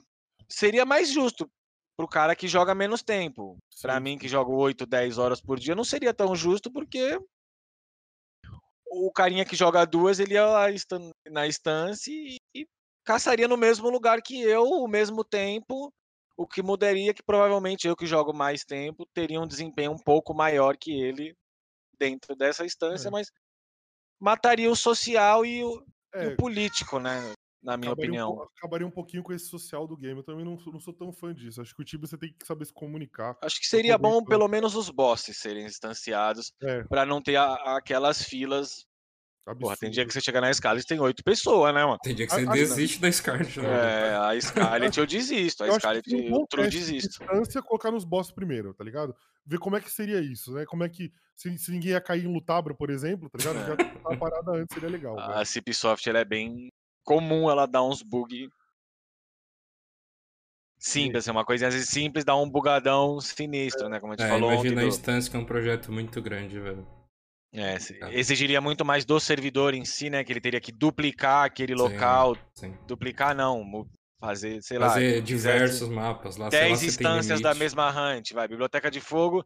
[0.49, 1.49] seria mais justo
[1.97, 3.57] pro cara que joga menos tempo.
[3.81, 7.19] Para mim, que jogo 8, 10 horas por dia, não seria tão justo, porque
[8.89, 10.65] o carinha que joga duas, ele ia lá
[11.29, 12.67] na instância e, e
[13.05, 15.93] caçaria no mesmo lugar que eu, o mesmo tempo.
[16.37, 19.97] O que mudaria é que provavelmente eu que jogo mais tempo teria um desempenho um
[19.97, 21.35] pouco maior que ele
[21.99, 23.11] dentro dessa instância, é.
[23.11, 23.29] mas
[24.21, 26.23] mataria o social e o, é.
[26.23, 27.33] e o político, né?
[27.61, 28.33] Na minha acabaria opinião.
[28.35, 30.17] Um, acabaria um pouquinho com esse social do game.
[30.17, 31.61] Eu também não, não sou tão fã disso.
[31.61, 33.37] Acho que o time você tem que saber se comunicar.
[33.41, 36.83] Acho que seria bom pelo menos os bosses serem instanciados é.
[36.83, 38.87] para não ter a, aquelas filas.
[39.45, 39.61] Absurdo.
[39.61, 41.97] Porra, tem dia que você chega na Scarlet e tem oito pessoas, né, mano?
[42.03, 43.01] Tem dia que você a, desiste a...
[43.01, 43.59] da Scarlet.
[43.59, 43.67] Né?
[43.67, 45.63] É, a Scarlet eu desisto.
[45.63, 47.19] A eu Scarlet eu, eu desisto.
[47.19, 49.15] Distância colocar nos bosses primeiro, tá ligado?
[49.45, 50.65] Ver como é que seria isso, né?
[50.65, 51.11] Como é que.
[51.35, 53.67] Se, se ninguém ia cair em Lutabra, por exemplo, tá ligado?
[53.67, 55.19] Já tá parada antes, seria legal.
[55.19, 56.69] A Cipsoft ela é bem
[57.09, 58.51] comum ela dar uns bug
[60.77, 63.99] simples, assim, uma vezes simples dá um bugadão sinistro, né?
[63.99, 66.87] Como a gente é, falou imagina a instância que é um projeto muito grande, velho.
[67.51, 67.77] É,
[68.11, 70.23] exigiria muito mais do servidor em si, né?
[70.23, 72.37] Que ele teria que duplicar aquele sim, local.
[72.53, 72.77] Sim.
[72.85, 73.87] Duplicar não,
[74.19, 74.89] fazer, sei fazer lá.
[74.89, 76.49] Fazer diversos mapas lá.
[76.49, 78.47] 10 instâncias da mesma hunt, vai.
[78.47, 79.43] Biblioteca de fogo.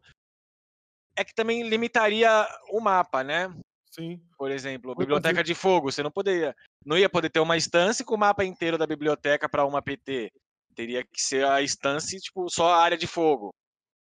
[1.16, 3.48] É que também limitaria o mapa, né?
[3.94, 4.20] Sim.
[4.36, 6.54] Por exemplo, biblioteca de fogo, você não poderia,
[6.84, 10.32] não ia poder ter uma instância com o mapa inteiro da biblioteca para uma PT.
[10.74, 13.54] Teria que ser a instância, tipo, só a área de fogo.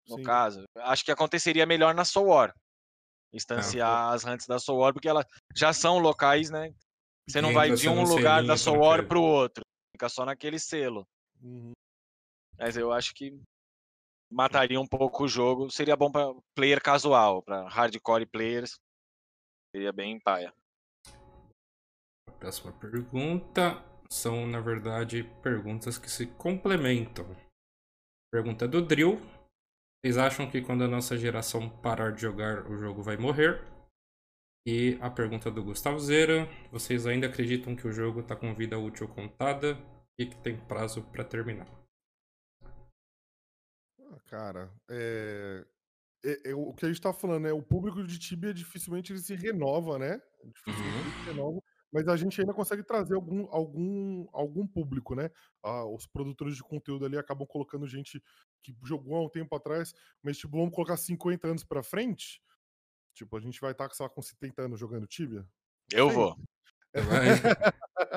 [0.07, 0.23] No Sim.
[0.23, 2.53] caso, acho que aconteceria melhor na Soul War.
[3.33, 5.25] Instanciar é, as hunts da Soul War, porque elas
[5.55, 6.71] já são locais, né?
[7.27, 9.63] Você não vai de um lugar da Soul War pro outro.
[9.95, 11.07] Fica só naquele selo.
[11.41, 11.71] Uhum.
[12.59, 13.35] Mas eu acho que
[14.29, 15.71] mataria um pouco o jogo.
[15.71, 18.77] Seria bom para player casual, para hardcore players.
[19.73, 20.53] Seria bem paia.
[22.27, 27.25] A próxima pergunta são, na verdade, perguntas que se complementam.
[28.31, 29.19] Pergunta do Drill.
[30.03, 33.63] Vocês acham que quando a nossa geração parar de jogar, o jogo vai morrer?
[34.65, 38.77] E a pergunta do Gustavo Zera: vocês ainda acreditam que o jogo tá com vida
[38.77, 39.77] útil contada
[40.19, 41.67] e que tem prazo para terminar?
[43.99, 45.65] Ah, cara, é...
[46.23, 49.19] É, é, o que a gente tá falando é o público de Tibia dificilmente ele
[49.19, 50.21] se renova, né?
[50.45, 51.11] Dificilmente Uhum.
[51.23, 51.59] se renova,
[51.91, 55.31] mas a gente ainda consegue trazer algum, algum, algum público, né?
[55.63, 58.21] Ah, os produtores de conteúdo ali acabam colocando gente
[58.61, 62.39] que jogou há um tempo atrás, mas tipo, vamos colocar 50 anos pra frente,
[63.15, 65.43] tipo, a gente vai estar, lá, com 70 anos jogando Tibia?
[65.91, 66.37] Eu vou.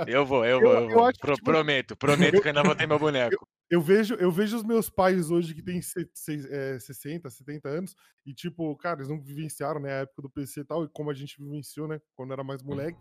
[0.07, 1.13] Eu vou, eu Eu- vou, eu eu vou.
[1.13, 3.49] que, Pro- tipo, prometo, prometo que ainda vou ter meu boneco.
[3.71, 7.69] Eu vejo, eu vejo os meus pais hoje que têm se- se- é, 60, 70
[7.69, 10.89] anos, e tipo, cara, eles não vivenciaram, né, a época do PC e tal, e
[10.89, 12.99] como a gente vivenciou, né, quando era mais moleque.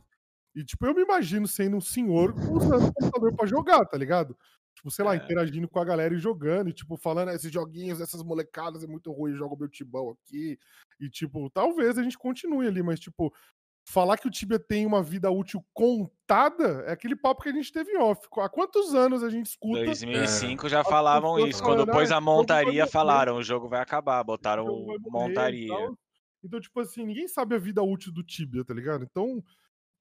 [0.55, 4.37] E tipo, eu me imagino sendo um senhor usando o computador pra jogar, tá ligado?
[4.75, 5.17] Tipo, sei lá, É.
[5.17, 8.87] interagindo com a galera e jogando, e tipo, falando, "Ah, esses joguinhos, essas molecadas é
[8.87, 10.57] muito ruim, joga o meu tibão aqui.
[10.99, 13.33] E tipo, talvez a gente continue ali, mas tipo,
[13.85, 17.71] falar que o Tibia tem uma vida útil contada é aquele papo que a gente
[17.71, 18.27] teve em off.
[18.39, 21.63] Há quantos anos a gente escuta 2005 já as falavam isso.
[21.63, 22.87] Quando pôs "Ah, a vai montaria, morrer".
[22.87, 24.23] falaram: o jogo vai acabar.
[24.39, 25.65] "Esse Botaram o morrer e montaria.
[25.65, 25.97] tal".
[26.43, 29.03] Então, tipo assim, ninguém sabe a vida útil do Tibia, tá ligado?
[29.05, 29.43] Então,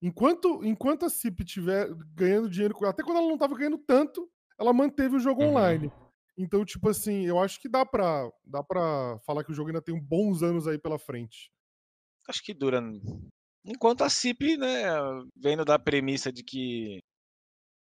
[0.03, 4.73] enquanto, enquanto a CIP tiver ganhando dinheiro, até quando ela não tava ganhando tanto, ela
[4.75, 5.45] manteve o jogo Uhum.
[5.45, 5.93] online.
[6.39, 9.83] Então, tipo assim, eu acho que dá pra, dá pra falar que o jogo ainda
[9.83, 11.53] tem bons anos aí pela frente.
[12.29, 12.81] Acho que dura.
[13.65, 14.85] Enquanto a CIP, né,
[15.37, 17.01] vendo da premissa de que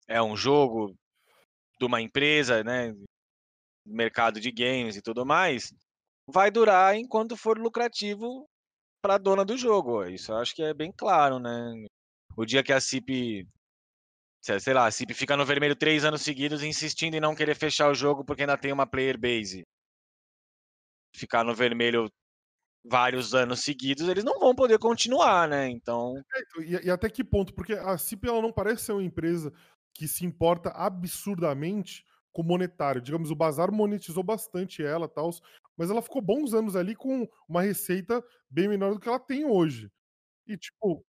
[0.08, 0.94] é um jogo
[1.78, 2.94] de uma empresa, né,
[3.84, 5.72] mercado de games e tudo mais,
[6.26, 8.46] vai durar enquanto for lucrativo
[9.02, 10.04] para a dona do jogo.
[10.04, 11.86] Isso eu acho que é bem claro, né?
[12.36, 13.46] O dia que a CIP,
[14.40, 17.90] sei lá, a CIP fica no vermelho três anos seguidos insistindo em não querer fechar
[17.90, 19.62] o jogo porque ainda tem uma player base,
[21.14, 22.10] ficar no vermelho
[22.88, 25.68] vários anos seguidos, eles não vão poder continuar, né?
[25.68, 27.54] Então, É, então, E, e até que ponto?
[27.54, 29.52] Porque a CIP ela não parece ser uma empresa
[29.94, 33.00] que se importa absurdamente com monetário.
[33.00, 35.30] Digamos, o Bazar monetizou bastante ela tal,
[35.76, 39.44] mas ela ficou bons anos ali com uma receita bem menor do que ela tem
[39.44, 39.90] hoje.
[40.46, 41.04] E tipo.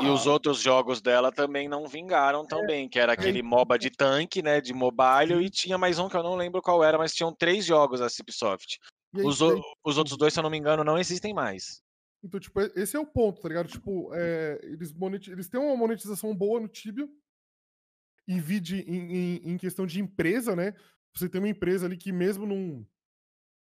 [0.00, 3.50] E os ah, outros jogos dela também não vingaram tão bem, que era aquele então,
[3.50, 6.82] MOBA de tanque, né, de mobile, e tinha mais um que eu não lembro qual
[6.82, 8.78] era, mas tinham três jogos a Cipsoft.
[9.20, 9.40] Aí- Os,
[9.84, 11.82] os outros dois, se eu não me engano, não existem mais.
[12.24, 13.68] Então, tipo, esse é o ponto, tá ligado?
[13.68, 17.08] Tipo, é, eles, moneti- eles têm uma monetização boa no Tibia.
[18.28, 20.72] E vide em, em, em questão de empresa, né?
[21.14, 22.86] Você tem uma empresa ali que, mesmo num,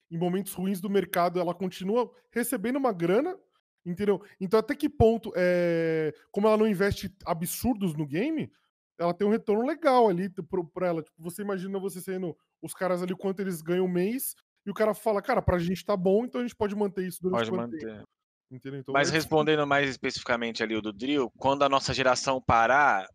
[0.09, 3.38] em momentos ruins do mercado, ela continua recebendo uma grana,
[3.85, 4.23] entendeu?
[4.39, 8.49] Então, até que ponto, é, como ela não investe absurdos no game,
[8.97, 11.03] ela tem um retorno legal ali pro- pra ela.
[11.03, 14.34] Tipo, você imagina você sendo os caras ali, quanto eles ganham mês,
[14.68, 17.22] e o cara fala, cara, pra gente tá bom, então a gente pode manter isso
[17.22, 18.03] durante Pode quanto manter.
[18.52, 18.80] Entendeu?
[18.81, 23.07] Então, Mas é respondendo mais especificamente ali o do Drill, quando a nossa geração parar,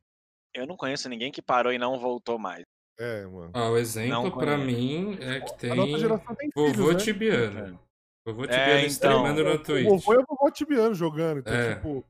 [0.54, 2.62] eu não conheço ninguém que parou e não voltou mais.
[2.98, 3.50] É, mano.
[3.54, 4.58] Ah, o exemplo conheço.
[4.66, 7.00] mim é que A nossa tem geração tem vovô filhos, né?
[7.00, 7.80] tibiano.
[8.26, 8.86] Vovô É, tibiano então.
[8.88, 9.88] streamando no O Twitch.
[9.88, 11.38] vovô é o vovô tibiano jogando.
[11.40, 11.74] Então, É.
[11.74, 12.04] tipo.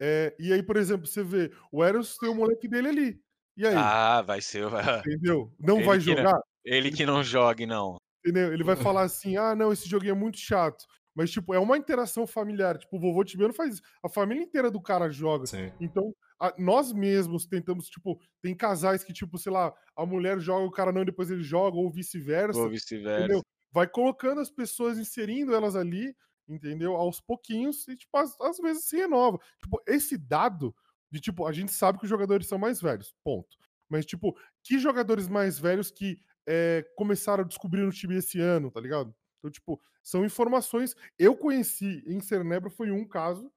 [0.00, 3.20] é, e aí, por exemplo, você vê, o Eros tem o moleque dele ali.
[3.56, 3.74] E aí?
[3.76, 4.64] Ah, vai ser.
[5.00, 5.52] entendeu?
[5.58, 6.40] Não ele vai que não- jogar?
[6.64, 7.96] Ele que não jogue, não.
[8.24, 8.52] Entendeu?
[8.52, 10.84] Ele vai falar assim: ah, não, esse joguinho é muito chato.
[11.14, 12.78] Mas, tipo, é uma interação familiar.
[12.78, 13.82] Tipo, o vovô tibiano faz isso.
[14.02, 15.46] A família inteira do cara joga.
[15.46, 15.72] Sim.
[15.80, 20.64] Então, a- nós mesmos tentamos, tipo, tem casais que, tipo, sei lá, a mulher joga,
[20.66, 22.60] o cara não, e depois ele joga, ou vice-versa.
[22.60, 23.42] Ou vice-versa.
[23.72, 26.14] Vai colocando as pessoas, inserindo elas ali,
[26.48, 26.94] entendeu?
[26.96, 29.38] Aos pouquinhos, e, tipo, às, às vezes se renova.
[29.62, 30.74] Tipo, esse dado
[31.10, 33.56] de, tipo, a gente sabe que os jogadores são mais velhos, ponto.
[33.88, 38.70] Mas, tipo, que jogadores mais velhos que é, começaram a descobrir no time esse ano,
[38.70, 39.14] tá ligado?
[39.38, 40.94] Então, tipo, são informações.
[41.18, 43.50] Eu conheci em Cernebra, foi um caso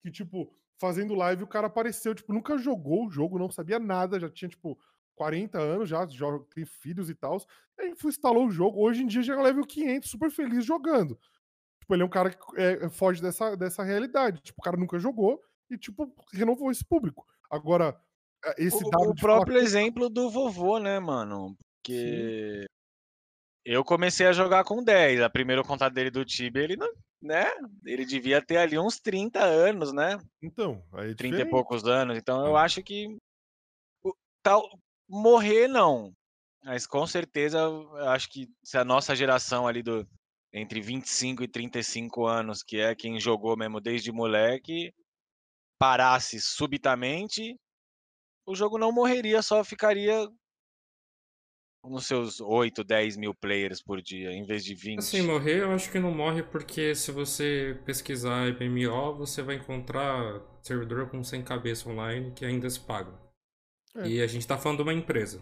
[0.00, 4.20] que, tipo, fazendo live, o cara apareceu, tipo, nunca jogou o jogo, não sabia nada,
[4.20, 4.78] já tinha, tipo,
[5.14, 7.38] 40 anos, já, já tem filhos e tal.
[7.78, 8.80] Aí foi, instalou o jogo.
[8.80, 11.18] Hoje em dia já é level 500, super feliz jogando.
[11.80, 14.40] Tipo, ele é um cara que é, foge dessa, dessa realidade.
[14.40, 17.26] Tipo, o cara nunca jogou e, tipo, renovou esse público.
[17.50, 18.00] Agora,
[18.44, 21.56] é, esse O, dado o falar próprio exemplo do vovô, né, mano?
[21.88, 22.66] Porque
[23.64, 25.20] eu comecei a jogar com 10.
[25.20, 26.90] A primeiro contato dele do Tibia, ele não,
[27.20, 27.50] né?
[27.84, 30.18] Ele devia ter ali uns 30 anos, né?
[30.42, 32.16] Então, aí é 30 e poucos anos.
[32.16, 33.16] Então eu acho que
[34.42, 34.68] tal
[35.08, 36.12] morrer não.
[36.64, 40.06] Mas com certeza eu acho que se a nossa geração ali do
[40.52, 44.92] entre 25 e 35 anos, que é quem jogou mesmo desde moleque,
[45.78, 47.54] parasse subitamente,
[48.46, 50.26] o jogo não morreria, só ficaria
[51.84, 54.98] nos seus 8, 10 mil players por dia, em vez de 20.
[54.98, 60.42] Assim, morrer eu acho que não morre porque se você pesquisar MMO, você vai encontrar
[60.62, 63.12] servidor com 100 cabeças online que ainda se paga.
[63.96, 64.06] É.
[64.06, 65.40] E a gente tá falando de uma empresa.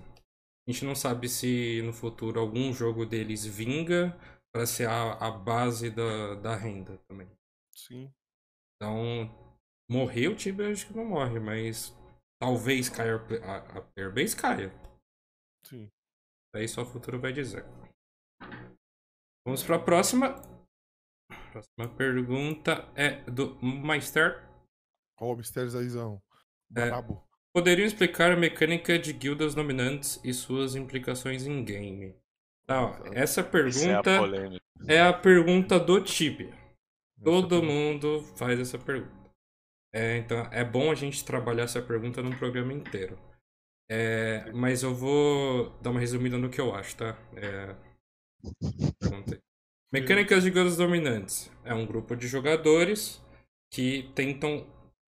[0.66, 4.16] A gente não sabe se no futuro algum jogo deles vinga
[4.52, 7.28] para ser a, a base da, da renda também.
[7.74, 8.10] Sim.
[8.74, 9.30] Então,
[9.88, 11.94] morrer o Tibia eu acho que não morre, mas
[12.40, 14.72] talvez caia a, a player base caia.
[15.64, 15.90] Sim.
[16.54, 17.64] Aí só o futuro vai dizer.
[19.46, 20.34] Vamos para a próxima.
[21.52, 24.46] Próxima pergunta é do Meister.
[25.18, 26.22] Ó, o Mistério Zaizão.
[26.74, 26.86] É.
[26.86, 27.24] Brabo.
[27.54, 32.14] Poderiam explicar a mecânica de guildas dominantes e suas implicações em game?
[32.66, 34.10] Tá, ó, essa Essa é a pergunta
[34.88, 36.52] é a pergunta do Tibia.
[37.22, 39.30] Todo Essa mundo faz essa pergunta.
[39.94, 43.18] É, então é bom a gente trabalhar essa pergunta num programa inteiro.
[43.88, 47.16] É, mas eu vou dar uma resumida no que eu acho, tá?
[47.36, 47.74] É.
[49.92, 51.50] Mecânicas de guildas dominantes.
[51.64, 53.22] É um grupo de jogadores
[53.72, 54.66] que tentam.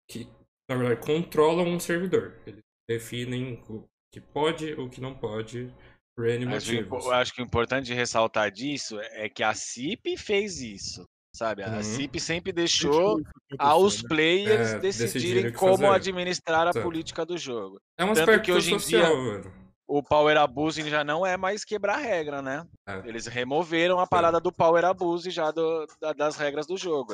[0.08, 0.28] que,
[0.68, 2.38] na verdade, controlam um servidor.
[2.46, 5.72] Eles definem o que pode ou o que não pode
[6.16, 7.06] por N Mas o impo- motivos.
[7.06, 11.04] eu acho que o importante de ressaltar disso é que a CIP fez isso,
[11.36, 11.62] sabe?
[11.62, 11.82] A Uhum.
[11.82, 13.20] CIP sempre Deixou
[13.58, 14.08] aos né?
[14.08, 15.94] players É, decidirem como fazer.
[15.94, 17.78] administrar a política do jogo.
[17.98, 19.66] É um tanto que hoje em social, velho.
[19.88, 22.66] O Power Abuse já não é mais quebrar regra, né?
[22.88, 23.02] É.
[23.08, 27.12] Eles removeram a parada do Power Abuse já do- da- das regras do jogo.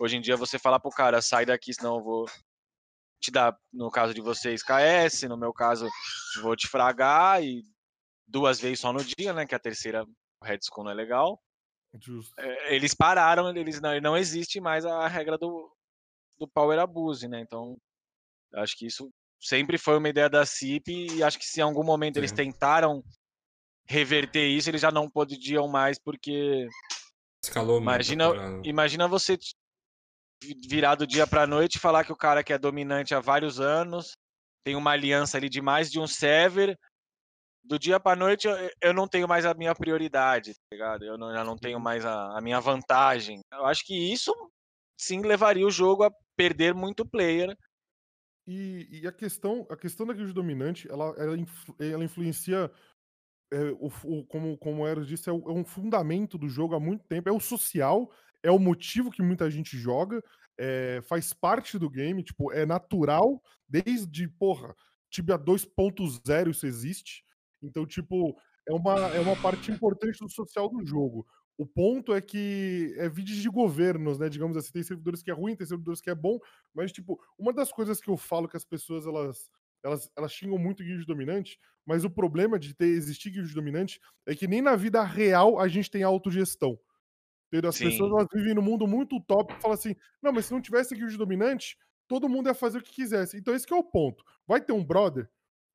[0.00, 2.26] Hoje em dia você fala pro cara, sai daqui, senão eu vou
[3.22, 5.86] te dar, no caso de vocês, KS, no meu caso,
[6.42, 7.62] vou te fragar e
[8.26, 9.46] duas vezes só no dia, né?
[9.46, 10.04] Que a terceira
[10.42, 11.38] Red Skull não é legal.
[11.98, 12.32] Justo.
[12.38, 15.70] É, Eles pararam, eles não, não existe mais a regra do,
[16.38, 17.40] do Power Abuse, né?
[17.40, 17.76] Então,
[18.54, 19.10] acho que isso
[19.40, 22.36] sempre foi uma ideia da CIP e acho que se em algum momento eles Sim.
[22.36, 23.02] tentaram
[23.86, 26.68] reverter isso, eles já não podiam mais, porque
[27.42, 28.26] Escalou muito a imagina,
[28.64, 29.38] imagina você
[30.68, 33.58] virar do dia pra noite e falar que o cara que é dominante há vários
[33.60, 34.16] anos
[34.64, 36.78] tem uma aliança ali de mais de um server.
[37.62, 41.04] Do dia pra noite eu, eu não tenho mais a minha prioridade, tá ligado?
[41.04, 41.82] Eu não, já não tenho Sim.
[41.82, 43.40] mais a, a minha vantagem.
[43.52, 44.32] Eu acho que isso
[44.98, 47.54] sim levaria o jogo a perder muito player.
[48.46, 52.70] E, e a questão, a questão da guild dominante, ela, ela, influ- ela influencia,
[53.52, 56.74] é, o, o- como, como o Eros disse, é, o- é um fundamento do jogo
[56.74, 58.10] há muito tempo, é o social,
[58.42, 60.22] é o motivo que muita gente joga,
[60.58, 64.74] é, faz parte do game, tipo, é natural, desde, porra,
[65.10, 67.24] Tibia 2.0 isso existe,
[67.62, 71.26] então, tipo, é uma, é uma parte importante do social do jogo.
[71.58, 74.28] O ponto é que é vídeo de governos, né?
[74.28, 76.38] Digamos assim, tem servidores que é ruim, tem servidores que é bom,
[76.74, 79.50] mas, tipo, uma das coisas que eu falo que as pessoas, elas,
[79.82, 84.34] elas, elas xingam muito guild dominante, mas o problema de ter existir guild dominante é
[84.34, 86.78] que nem na vida real a gente tem autogestão.
[87.48, 87.68] Entendeu?
[87.68, 87.90] As Sim.
[87.90, 90.94] pessoas elas vivem num mundo muito utópico e falam assim, não, mas se não tivesse
[90.94, 91.76] guild dominante,
[92.06, 93.36] todo mundo ia fazer o que quisesse.
[93.36, 94.24] Então esse que é o ponto.
[94.46, 95.28] Vai ter um brother,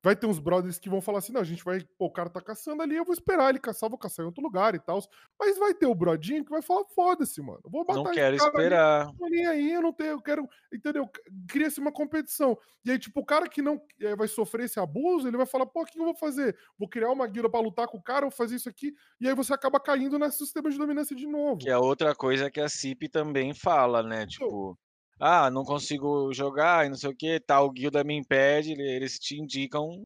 [0.06, 2.30] vai ter uns brothers que vão falar assim, não, a gente vai, pô, o cara
[2.30, 5.00] tá caçando ali, eu vou esperar ele caçar, vou caçar em outro lugar e tal.
[5.36, 7.58] Mas vai ter o brodinho que vai falar, foda-se, mano.
[7.64, 9.10] eu Vou matar Não quero ali, esperar.
[9.18, 11.10] tô nem aí, eu não tenho, eu quero, entendeu?
[11.48, 12.56] Cria-se uma competição.
[12.84, 15.66] E aí, tipo, o cara que não eh, vai sofrer esse abuso, ele vai falar,
[15.66, 16.56] pô, o que eu vou fazer?
[16.78, 19.34] Vou criar uma guilda pra lutar com o cara, vou fazer isso aqui, e aí
[19.34, 21.58] você acaba caindo nesse sistema de dominância de novo.
[21.58, 24.24] Que é outra coisa que a CIP também fala, né?
[24.24, 24.78] Tipo,
[25.20, 29.18] ah, não consigo jogar e não sei o que, tal guilda me impede, ele- eles
[29.18, 30.02] te indicam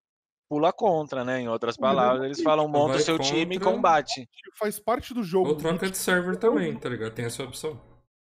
[0.49, 1.41] pula contra, né?
[1.41, 4.29] Em outras palavras, eles falam monta o seu time e contra- combate.
[4.59, 5.51] Faz parte do jogo.
[5.51, 7.15] Ou troca de server então, também, tá ligado?
[7.15, 7.81] Tem essa opção.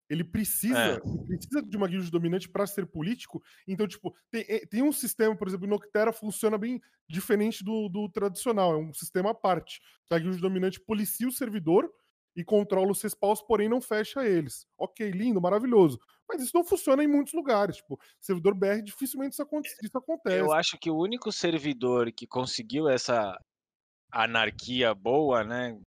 [0.08, 0.92] Ele precisa, É.
[1.28, 3.42] ele precisa de uma guilda dominante para ser político.
[3.66, 7.88] Então, tipo, tem, eh, tem um sistema, por exemplo, no Noctera funciona bem diferente do,
[7.88, 8.74] do tradicional.
[8.74, 9.80] É um sistema à parte.
[10.06, 11.90] Que a guilda dominante policia o servidor
[12.36, 14.66] e controla os respawns, porém não fecha eles.
[14.78, 15.98] Ok, lindo, maravilhoso.
[16.28, 17.76] Mas isso não funciona em muitos lugares.
[17.76, 20.36] Tipo, servidor BR dificilmente isso, aconte- isso acontece.
[20.38, 23.36] Eu acho que o único servidor que conseguiu essa
[24.12, 25.78] anarquia boa, né?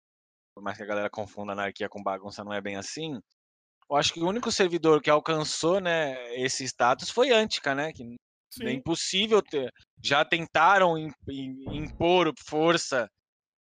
[0.55, 3.19] Por mais que a galera confunda anarquia com bagunça, não é bem assim.
[3.89, 7.93] Eu acho que o único servidor que alcançou, né, esse status foi Antica, né?
[7.93, 8.03] Que
[8.61, 9.71] é impossível ter.
[10.03, 13.01] Já tentaram im- im- impor impor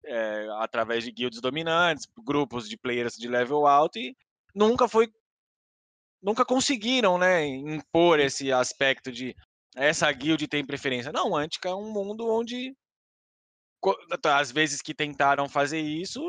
[0.05, 4.15] é, através de guilds dominantes, grupos de players de level alto e
[4.53, 5.11] nunca foi.
[6.21, 9.33] Nunca conseguiram, né, impor esse aspecto de
[9.75, 11.11] essa guild tem preferência.
[11.13, 12.75] Não, Antica é um mundo onde
[14.21, 16.21] tá, às vezes que tentaram fazer isso,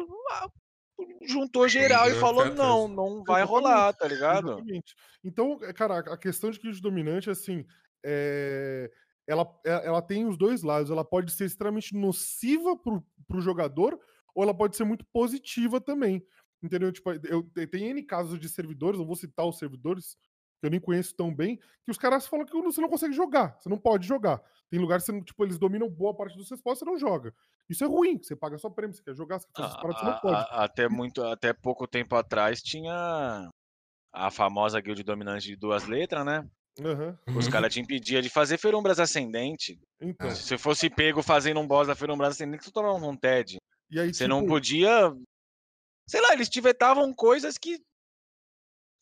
[1.22, 4.52] juntou geral e falou não, não vai Exatamente, rolar, tá ligado?
[4.52, 4.94] Exatamente.
[5.24, 7.64] Então, cara, a questão de guild dominante, assim,
[8.04, 8.90] é,
[9.26, 10.90] ela, é- ela tem os dois lados.
[10.90, 13.98] Ela pode ser extremamente nociva pro, pro jogador,
[14.34, 16.24] ou ela pode ser muito positiva também.
[16.62, 16.92] Entendeu?
[16.92, 20.16] Tipo, eu, tem N casos de servidores, não vou citar os servidores,
[20.60, 23.56] que eu nem conheço tão bem, que os caras falam que você não consegue jogar,
[23.58, 24.42] você não pode jogar.
[24.68, 27.34] Tem lugares que você, tipo, eles dominam boa parte dos seus você não joga.
[27.68, 30.00] Isso é ruim, você paga só prêmio, você quer jogar, você quer fazer Ah, paradas,
[30.00, 30.40] você não pode.
[30.50, 33.48] a- até muito, até pouco tempo atrás tinha
[34.12, 36.46] a famosa guild dominante de duas letras, né?
[36.78, 37.18] Aham.
[37.34, 39.78] Os caras te impediam de fazer ferumbras ascendente.
[40.00, 40.30] Então.
[40.30, 43.58] Se você fosse pego fazendo um boss da ferumbras ascendente, você tomava um TED.
[43.90, 45.12] E aí, Você tipo, não podia.
[46.08, 47.78] Sei lá, eles te vetavam coisas que.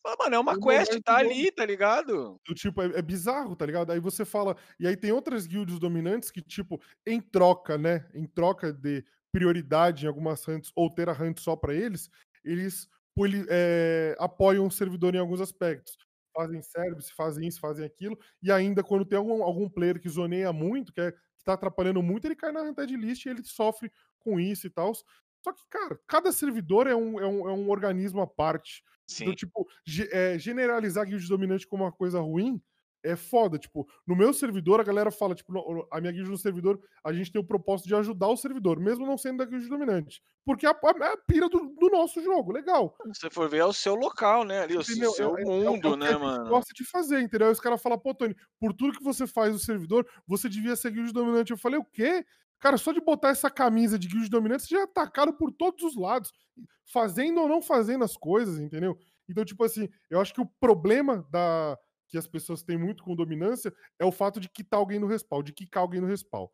[0.05, 2.39] Ah, mano, é uma quest, tá ali, tá ligado?
[2.47, 3.91] do tipo, é, é bizarro, tá ligado?
[3.91, 4.55] Aí você fala.
[4.79, 8.09] E aí tem outras guilds dominantes que, tipo, em troca, né?
[8.13, 12.09] Em troca de prioridade em algumas hunts ou ter a hunt só pra eles,
[12.43, 12.87] eles
[13.49, 15.97] é, apoiam o servidor em alguns aspectos.
[16.35, 18.17] Fazem service, fazem isso, fazem aquilo.
[18.41, 22.01] E ainda, quando tem algum, algum player que zoneia muito, que, é, que tá atrapalhando
[22.03, 24.93] muito, ele cai na hunted list e ele sofre com isso e tal.
[24.93, 28.83] Só que, cara, cada servidor é um, é um, é um organismo à parte.
[29.07, 29.25] Sim.
[29.27, 32.61] Então, tipo, ge- é, generalizar guild dominante como uma coisa ruim
[33.03, 33.57] é foda.
[33.57, 35.51] Tipo, no meu servidor, a galera fala, tipo,
[35.91, 39.05] a minha guild no servidor, a gente tem o propósito de ajudar o servidor, mesmo
[39.05, 40.21] não sendo da guild dominante.
[40.45, 42.95] Porque é a, a, é a pira do, do nosso jogo, legal.
[43.13, 44.61] Se você for ver, é o seu local, né?
[44.61, 45.11] Ali, o Entendeu?
[45.11, 46.49] seu É- é- é o- é mundo, o que né, a gente mano?
[46.49, 47.47] gosta de fazer, entendeu?
[47.47, 50.75] Aí os caras falam, pô, Tony, por tudo que você faz no servidor, você devia
[50.75, 51.51] ser guild dominante.
[51.51, 52.25] Eu falei, o quê?
[52.59, 55.81] Cara, só de botar essa camisa de guild dominante, você já é atacado por todos
[55.83, 56.31] os lados,
[56.91, 58.97] fazendo ou não fazendo as coisas, entendeu?
[59.29, 61.77] Então, tipo assim, eu acho que o problema da
[62.09, 65.43] que as pessoas têm muito com dominância é o fato de quitar alguém no respawn,
[65.43, 66.47] de quicar alguém no respawn.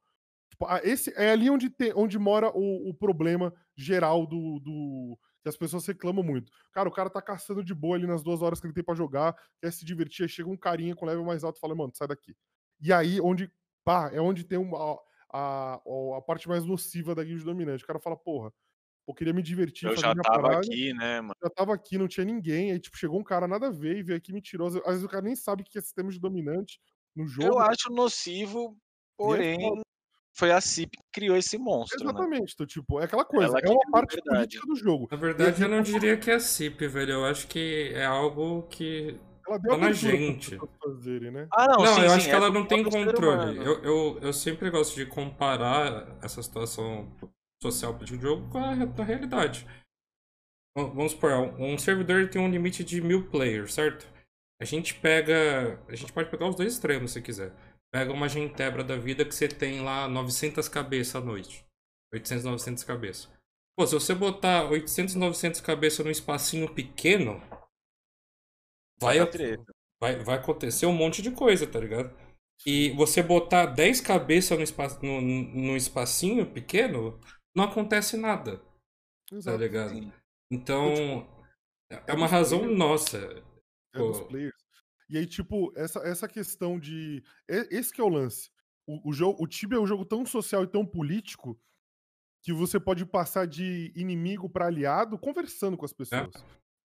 [0.50, 5.18] Tipo, ah, esse é ali onde, tem, onde mora o, o problema geral do, do.
[5.42, 6.52] que as pessoas reclamam muito.
[6.72, 8.96] Cara, o cara tá caçando de boa ali nas duas horas que ele tem pra
[8.96, 11.92] jogar, quer se divertir, aí chega um carinha com level mais alto e fala, mano,
[11.96, 12.36] sai daqui.
[12.82, 13.52] E aí, onde.
[13.84, 15.00] Pá, é onde tem uma,
[15.32, 17.84] a, a, a parte mais nociva da guild dominante.
[17.84, 18.52] O cara fala, porra,
[19.08, 21.36] eu queria me divertir, Eu fazer já minha tava parada, aqui, né, mano?
[21.42, 24.04] já tava aqui, não tinha ninguém, aí tipo, chegou um cara nada a ver e
[24.04, 24.68] veio aqui me tirou.
[24.68, 26.80] Às vezes- o cara nem sabe o que é sistema de dominante
[27.16, 27.48] no jogo.
[27.48, 28.76] Eu acho nocivo,
[29.18, 29.58] porém,
[30.38, 32.12] foi a CIP que criou esse monstro, né?
[32.12, 34.38] Exatamente, então, tipo, é aquela coisa, Ela é que uma parte verdade.
[34.60, 35.08] política do jogo.
[35.12, 37.12] Na verdade, eu não diria que é CIP, velho.
[37.14, 39.18] Eu acho que é algo que.
[39.48, 40.58] Ela deu Tá na gente.
[40.84, 41.48] fazerem, né?
[41.54, 43.58] Ah, não, Não, sim, eu sim, acho que é ela do não tem controle.
[43.58, 47.08] Eu, eu, eu sempre gosto de comparar essa situação
[47.72, 49.66] social de jogo com a, re- com a realidade.
[50.76, 54.06] Vamos supor, um servidor tem um limite de mil players, certo?
[54.62, 55.80] A gente pega.
[55.88, 57.54] A gente pode pegar os dois extremos se quiser.
[57.94, 61.66] Pega uma gentebra da vida que você tem lá 900 cabeças à noite.
[62.14, 63.30] 800, 900 cabeças.
[63.78, 67.42] Pô, se você botar 800, 900 cabeças num espacinho pequeno,
[69.00, 69.20] vai,
[70.02, 72.14] vai, vai acontecer um monte de coisa, tá ligado?
[72.66, 77.20] E você botar 10 cabeças no, espaço, no, no espacinho pequeno,
[77.56, 79.58] não acontece nada, tá Exato.
[79.58, 79.90] ligado?
[79.90, 80.12] Sim.
[80.52, 81.28] Então,
[81.92, 82.78] é é uma dos razão players.
[82.78, 83.18] nossa.
[83.94, 84.56] É dos players.
[85.10, 87.24] E aí, tipo, essa, essa questão de.
[87.48, 88.50] Esse que é o lance.
[88.88, 91.60] O, o, jogo, o Tibia é um jogo tão social e tão político
[92.44, 96.30] que você pode passar de inimigo pra aliado conversando com as pessoas.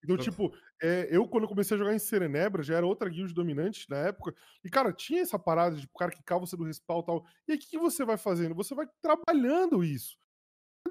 [0.03, 0.23] Então, Exato.
[0.23, 3.87] tipo, é, eu quando eu comecei a jogar em Serenebra, já era outra guild dominante
[3.87, 4.33] na época,
[4.63, 7.25] e, cara, tinha essa parada de tipo, cara quicar você do respawn e tal.
[7.47, 8.55] E aí, o que, que você vai fazendo?
[8.55, 10.17] Você vai trabalhando isso.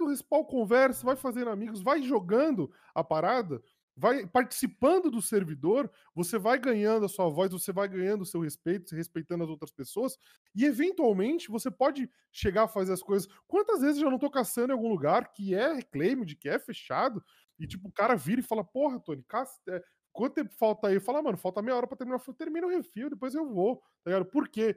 [0.01, 3.63] Do respawn, conversa, vai fazendo amigos, vai jogando a parada,
[3.95, 8.41] vai participando do servidor, você vai ganhando a sua voz, você vai ganhando o seu
[8.41, 10.17] respeito, se respeitando as outras pessoas,
[10.55, 13.29] e eventualmente você pode chegar a fazer as coisas.
[13.47, 16.49] Quantas vezes eu já não tô caçando em algum lugar que é reclaim, de que
[16.49, 17.23] é fechado,
[17.59, 19.83] e tipo, o cara vira e fala, porra, Tony, caça, é,
[20.13, 20.99] quanto tempo falta aí?
[20.99, 22.17] Fala, mano, falta meia hora pra terminar.
[22.17, 24.25] Eu falo, termina o refil, depois eu vou, tá ligado?
[24.31, 24.75] Por quê?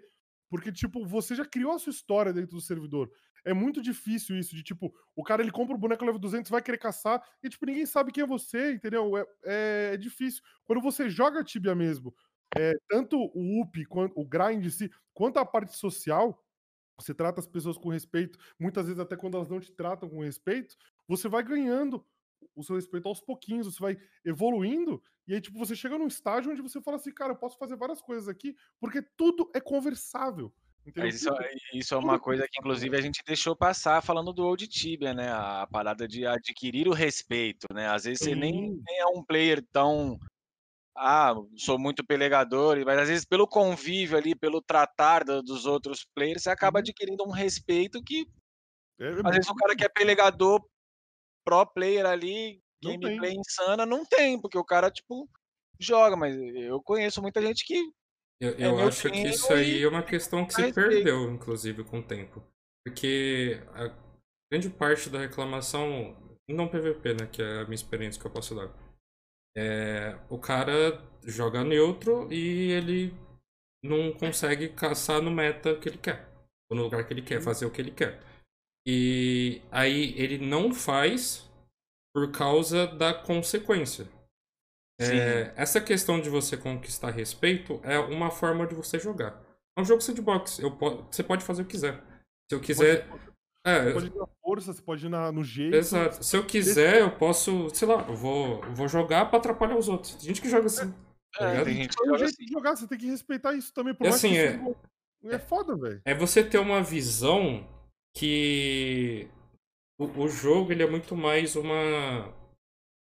[0.49, 3.09] Porque, tipo, você já criou a sua história dentro do servidor.
[3.45, 6.61] É muito difícil isso, de tipo, o cara ele compra o boneco level 200, vai
[6.61, 9.17] querer caçar, e tipo, ninguém sabe quem é você, entendeu?
[9.17, 10.41] É, é, é difícil.
[10.65, 12.13] Quando você joga Tibia mesmo,
[12.57, 16.41] é, tanto o UP, quanto, o grind em si, quanto a parte social,
[16.99, 20.21] você trata as pessoas com respeito, muitas vezes até quando elas não te tratam com
[20.21, 20.75] respeito,
[21.07, 22.05] você vai ganhando
[22.55, 26.51] o seu respeito aos pouquinhos, você vai evoluindo, e aí, tipo, você chega num estágio
[26.51, 30.53] onde você fala assim, cara, eu posso fazer várias coisas aqui, porque tudo é conversável.
[30.85, 31.43] Isso, Tudo-
[31.73, 35.13] isso é uma é coisa que, inclusive, a gente deixou passar falando do Old Tibia,
[35.13, 35.31] né?
[35.31, 37.87] A parada de adquirir o respeito, né?
[37.87, 40.19] Às vezes você nem, nem é um player tão.
[40.97, 46.05] Ah, sou muito pelegador, mas às vezes pelo convívio ali, pelo tratar do- dos outros
[46.15, 46.81] players, você acaba Uhum.
[46.81, 48.25] adquirindo um respeito que
[48.99, 50.61] É, é às vezes o cara que é pelegador,
[51.45, 55.29] pro player ali, gameplay insana, não tem, porque o cara, tipo,
[55.79, 57.75] joga, mas eu conheço muita gente que
[58.43, 61.83] Eu, É eu meu acho que isso aí é uma questão que se perdeu, inclusive,
[61.85, 62.43] com o tempo.
[62.85, 63.89] Porque a
[64.51, 66.13] grande parte da reclamação,
[66.49, 67.27] não PVP, né?
[67.31, 68.69] Que é a minha experiência que eu posso dar.
[69.55, 73.13] É, o cara joga neutro e ele
[73.81, 76.27] não consegue caçar no meta que ele quer.
[76.69, 78.19] Ou no lugar que ele quer, fazer o que ele quer.
[78.85, 81.49] E aí ele não faz
[82.13, 84.05] por causa da consequência.
[85.11, 89.41] É, essa questão de você conquistar respeito é uma forma de você jogar.
[89.77, 90.59] É um jogo sandbox.
[90.59, 90.77] Eu,
[91.09, 92.01] você pode fazer o que quiser.
[92.49, 93.07] Se eu quiser.
[93.65, 95.75] É, você pode ir na força, você pode ir na, no jeito.
[95.75, 96.23] Exato.
[96.23, 100.15] Se eu quiser, eu posso, sei lá, eu vou, vou jogar pra atrapalhar os outros.
[100.15, 100.93] Tem gente que joga assim.
[101.37, 102.45] Tá é, tem gente que joga assim.
[102.45, 103.93] de jogar, você tem que respeitar isso também.
[103.95, 104.59] Por mais assim, é,
[105.25, 106.01] é foda, velho.
[106.05, 107.65] É você ter uma visão
[108.15, 109.27] que
[109.97, 112.31] o, o jogo ele é muito mais uma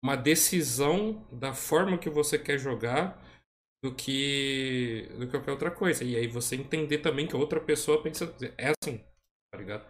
[0.06, 3.20] uma decisão da forma que você quer jogar
[3.82, 6.04] do que do que qualquer outra coisa.
[6.04, 9.04] E aí você entender também que a outra pessoa pensa é assim,
[9.50, 9.84] tá ligado?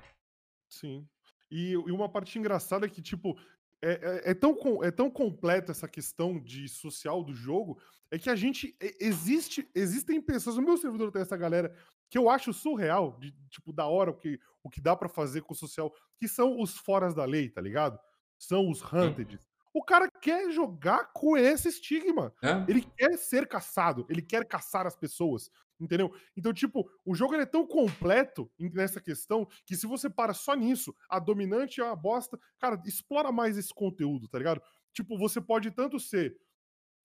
[0.71, 1.07] Sim.
[1.51, 3.39] E, e uma parte engraçada é que, tipo,
[3.83, 7.79] é, é, é, tão, é tão completa essa questão de social do jogo,
[8.11, 8.75] é que a gente.
[8.99, 11.77] Existe, existem pessoas, no meu servidor tem essa galera
[12.09, 15.43] que eu acho surreal, de, tipo, da hora o que, o que dá para fazer
[15.43, 18.01] com o social, que são os foras da lei, tá ligado?
[18.39, 19.39] São os hunted.
[19.77, 22.33] O cara quer jogar com esse estigma.
[22.43, 22.65] É?
[22.67, 26.15] Ele quer ser caçado, ele quer caçar as pessoas, entendeu?
[26.35, 30.97] Então, tipo, o jogo é tão completo nessa questão que se você para só nisso,
[31.11, 34.63] a dominante é uma bosta, cara, explora mais esse conteúdo, tá ligado?
[34.95, 36.41] Tipo, você pode tanto ser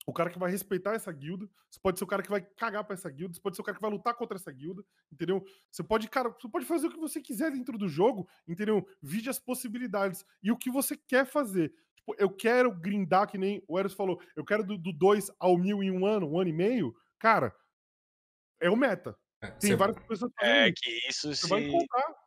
[0.07, 2.85] o cara que vai respeitar essa guilda, você pode ser o cara que vai cagar
[2.85, 4.81] pra essa guilda, você pode ser o cara que vai lutar contra essa guilda,
[5.11, 5.43] entendeu?
[5.69, 8.87] Você pode, cara, você pode fazer o que você quiser dentro do jogo, entendeu?
[9.01, 11.73] Vide as possibilidades e o que você quer fazer.
[12.01, 15.83] Tipo, eu quero grindar, que nem o Eros falou, eu quero do 2 ao mil
[15.83, 17.53] em um ano, um ano e meio, cara,
[18.59, 19.15] é o meta.
[19.43, 21.51] É, Tem várias pessoas É que isso se.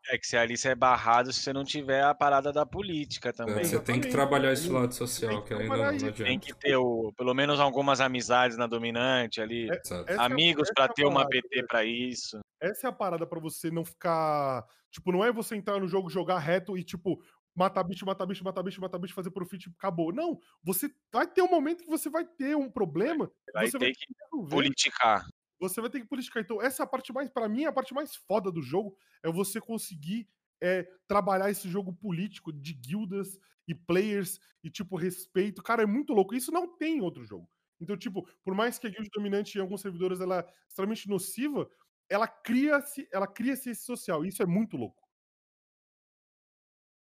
[0.09, 3.33] É que se ali você é barrado se você não tiver a parada da política
[3.33, 3.61] também.
[3.61, 6.25] É, você tem que trabalhar esse lado social, que, que ainda não, adianta.
[6.25, 9.69] Tem que ter o, pelo menos algumas amizades na dominante ali.
[9.71, 9.81] É,
[10.19, 12.41] amigos é, para ter uma PT para isso.
[12.61, 14.65] Essa é a parada para você não ficar.
[14.91, 17.23] Tipo, não é você entrar no jogo, jogar reto e, tipo,
[17.55, 20.13] matar bicho, matar bicho, matar bicho, matar bicho, fazer profit, acabou.
[20.13, 23.31] Não, você vai ter um momento que você vai ter um problema.
[23.53, 24.15] Vai você ter vai que
[24.49, 25.29] politicar.
[25.61, 26.41] Você vai ter que politicar.
[26.41, 29.31] Então, essa é a parte mais, para mim, a parte mais foda do jogo é
[29.31, 30.29] você conseguir
[30.61, 35.63] é, trabalhar esse jogo político de guildas e players e, tipo, respeito.
[35.63, 36.35] Cara, é muito louco.
[36.35, 37.49] Isso não tem em outro jogo.
[37.81, 41.69] Então, tipo, por mais que a guild dominante em alguns servidores ela é extremamente nociva,
[42.09, 44.25] ela cria-se ela cria esse social.
[44.25, 45.04] Isso é muito louco.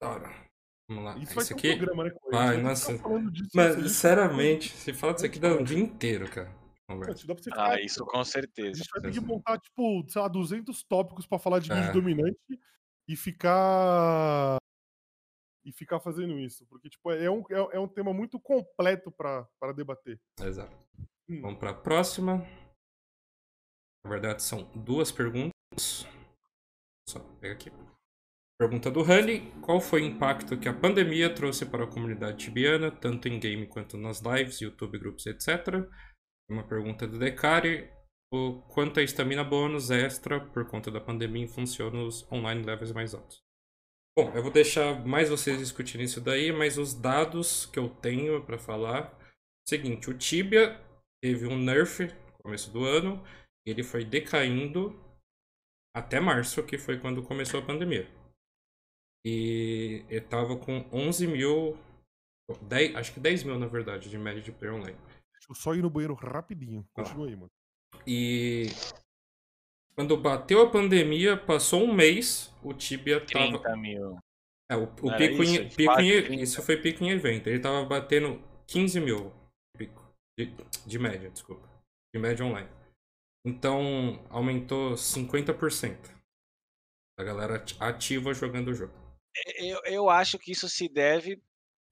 [0.03, 0.29] Ora,
[0.87, 1.17] vamos lá.
[1.17, 1.71] Isso Esse aqui.
[1.71, 2.91] Um programa, né, Ai, nossa.
[3.53, 6.63] Mas, sinceramente, se fala disso aqui dá um dia inteiro, cara.
[7.53, 8.71] Ah, isso com certeza.
[8.71, 11.91] A gente vai ter que montar, tipo, sei lá, 200 tópicos pra falar de é.
[11.91, 12.37] dominante
[13.07, 14.57] e ficar.
[15.65, 16.65] E ficar fazendo isso.
[16.67, 20.19] Porque, tipo, é um, é, é um tema muito completo pra, pra debater.
[20.41, 20.75] Exato.
[21.29, 21.41] Hum.
[21.41, 22.45] Vamos pra próxima.
[24.03, 26.05] Na verdade, são duas perguntas.
[27.07, 27.71] Só pega aqui.
[28.59, 32.91] Pergunta do Honey: Qual foi o impacto que a pandemia trouxe para a comunidade tibiana,
[32.91, 35.87] tanto em game quanto nas lives, YouTube, grupos, etc.
[36.49, 37.89] Uma pergunta do Decari:
[38.31, 43.13] o quanto a estamina bônus extra por conta da pandemia funciona nos online levels mais
[43.13, 43.41] altos?
[44.17, 48.43] Bom, eu vou deixar mais vocês discutirem isso daí, mas os dados que eu tenho
[48.45, 49.17] para falar:
[49.67, 50.79] seguinte, o Tibia
[51.23, 53.23] teve um nerf no começo do ano,
[53.65, 54.99] ele foi decaindo
[55.95, 58.22] até março, que foi quando começou a pandemia.
[59.25, 61.77] E ele tava com 11 mil.
[62.61, 64.97] 10, acho que 10 mil, na verdade, de média de player online.
[65.33, 66.85] Deixa eu só ir no banheiro rapidinho.
[66.93, 67.29] Continua ah.
[67.29, 67.51] aí, mano.
[68.05, 68.67] E.
[69.95, 73.77] Quando bateu a pandemia, passou um mês, o Tibia 30 tava.
[73.77, 74.17] mil.
[74.69, 77.47] É, o, o pico, isso, em, pico em, isso foi pico em evento.
[77.47, 79.31] Ele tava batendo 15 mil
[79.77, 80.03] pico.
[80.37, 80.51] De,
[80.85, 81.69] de média, desculpa.
[82.13, 82.69] De média online.
[83.45, 86.11] Então, aumentou 50%.
[87.19, 89.02] A galera ativa jogando o jogo.
[89.57, 91.41] Eu, eu acho que isso se deve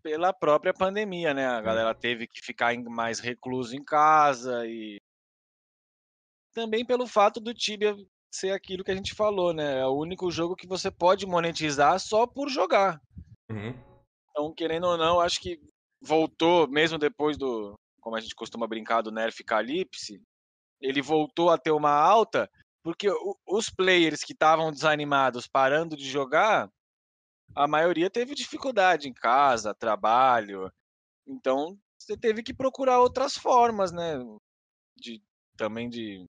[0.04, 1.46] pela própria pandemia, né?
[1.48, 5.00] A galera teve que ficar mais recluso em casa e
[6.54, 7.96] também pelo fato do Tibia
[8.34, 9.80] ser aquilo que a gente falou, né?
[9.80, 13.02] É o único jogo que você pode monetizar só por jogar.
[13.50, 13.74] Uhum.
[14.30, 15.60] Então, querendo ou não, acho que
[16.02, 20.22] voltou, mesmo depois do, como a gente costuma brincar, do Nerf Calypse,
[20.80, 22.50] ele voltou a ter uma alta,
[22.84, 23.08] porque
[23.46, 26.70] os players que estavam desanimados parando de jogar,
[27.56, 30.72] a maioria teve dificuldade em casa, trabalho.
[31.28, 34.18] Então, você teve que procurar outras formas, né?
[34.98, 35.22] De,
[35.58, 36.26] também de.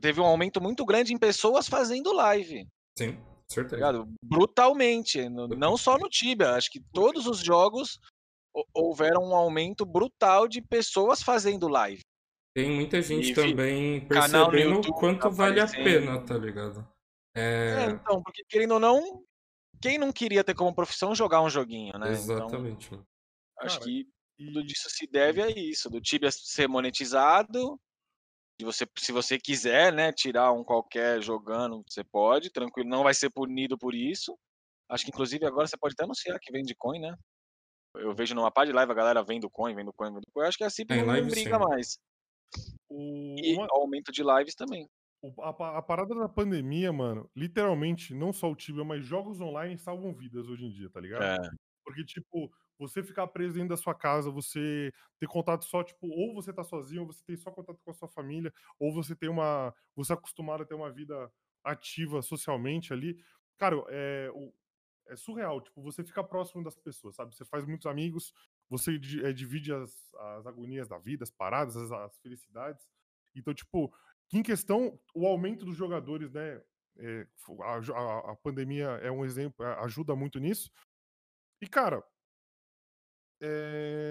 [0.00, 2.66] Teve um aumento muito grande em pessoas fazendo live.
[2.98, 3.18] Sim.
[3.50, 4.04] certeza.
[4.22, 5.28] Brutalmente.
[5.28, 7.98] Não só no Tibia, acho que todos os jogos
[8.54, 12.00] ho- houveram um aumento brutal de pessoas fazendo live.
[12.54, 16.86] Tem muita gente E também percebendo o quanto vale a pena, tá ligado?
[17.34, 19.24] É, É, então, porque querendo ou não,
[19.88, 22.06] quem não queria ter como profissão jogar um joguinho, né?
[22.08, 22.90] Então, exatamente.
[22.90, 23.06] mano.
[23.60, 24.08] acho Cara, que
[24.38, 27.78] E tudo disso se deve a isso, do Tibia ser monetizado.
[28.58, 33.12] De você, se você quiser, né, tirar um qualquer jogando, você pode, tranquilo, não vai
[33.12, 34.38] ser punido por isso.
[34.88, 37.16] Acho que inclusive agora você pode até anunciar que vende coin, né?
[37.96, 40.46] Eu vejo numa parte de live a galera vendo coin, vendo coin, vendo coin.
[40.46, 41.64] Acho que a CIP Em não, não live, briga sim.
[41.64, 41.98] mais.
[42.88, 44.88] o, E uma- aumento de lives também.
[45.40, 50.12] A, a parada da pandemia, mano, literalmente, não só o Tibia, mas jogos online salvam
[50.14, 51.22] vidas hoje em dia, tá ligado?
[51.22, 51.36] É,
[51.84, 56.34] Porque, tipo, você ficar preso dentro da sua casa, você ter contato só, tipo, ou
[56.34, 59.28] você tá sozinho, ou você tem só contato com a sua família, ou você tem
[59.28, 59.74] uma.
[59.96, 61.30] Você é acostumado a ter uma vida
[61.64, 63.16] ativa socialmente ali.
[63.58, 64.30] Cara, é,
[65.08, 65.60] é surreal.
[65.60, 67.34] Tipo, você fica próximo das pessoas, sabe?
[67.34, 68.32] Você faz muitos amigos,
[68.68, 72.88] você eh, divide as, as agonias da vida, as paradas, as, as felicidades.
[73.34, 73.92] Então, tipo,
[74.38, 76.62] em questão, o aumento dos jogadores, né?
[76.96, 77.26] é,
[77.62, 80.70] a, a- pandemia é um exemplo, ajuda muito nisso.
[81.62, 82.04] E, cara,
[83.42, 84.10] é,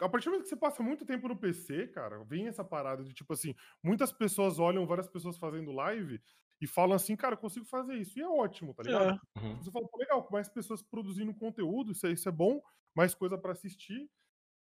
[0.00, 3.04] a partir do momento que você passa muito tempo no PC, cara, vem essa parada
[3.04, 6.20] de tipo assim, muitas pessoas olham várias pessoas fazendo live
[6.60, 8.18] e falam assim, cara, eu consigo fazer isso.
[8.18, 9.20] E é ótimo, tá ligado?
[9.36, 9.40] é.
[9.40, 9.56] Uhum.
[9.56, 12.60] Você fala, pô, legal, mais pessoas produzindo conteúdo, isso é, isso é bom,
[12.94, 14.10] mais coisa pra assistir.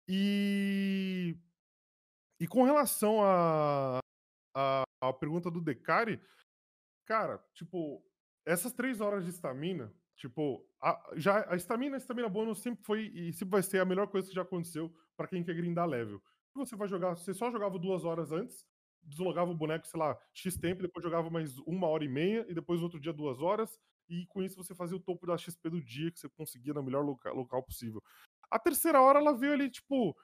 [0.07, 1.37] E.
[2.41, 3.99] E com relação a,
[4.59, 6.19] a, a pergunta do Decari,
[7.05, 8.03] cara, tipo,
[8.45, 13.07] essas três horas de estamina, tipo, a, já, a estamina, a estamina bônus sempre foi
[13.07, 16.21] e sempre vai ser a melhor coisa que já aconteceu pra quem quer grindar level.
[16.55, 18.67] Você vai jogar, você só jogava duas horas antes,
[19.01, 22.53] deslogava o boneco, sei lá, X tempo, depois jogava mais uma hora e meia, e
[22.53, 23.79] depois outro dia duas horas,
[24.09, 26.83] e com isso você fazia o topo da XP do dia que você conseguia no
[26.83, 28.01] melhor loca- local possível.
[28.51, 30.17] A terceira hora ela veio ali, tipo,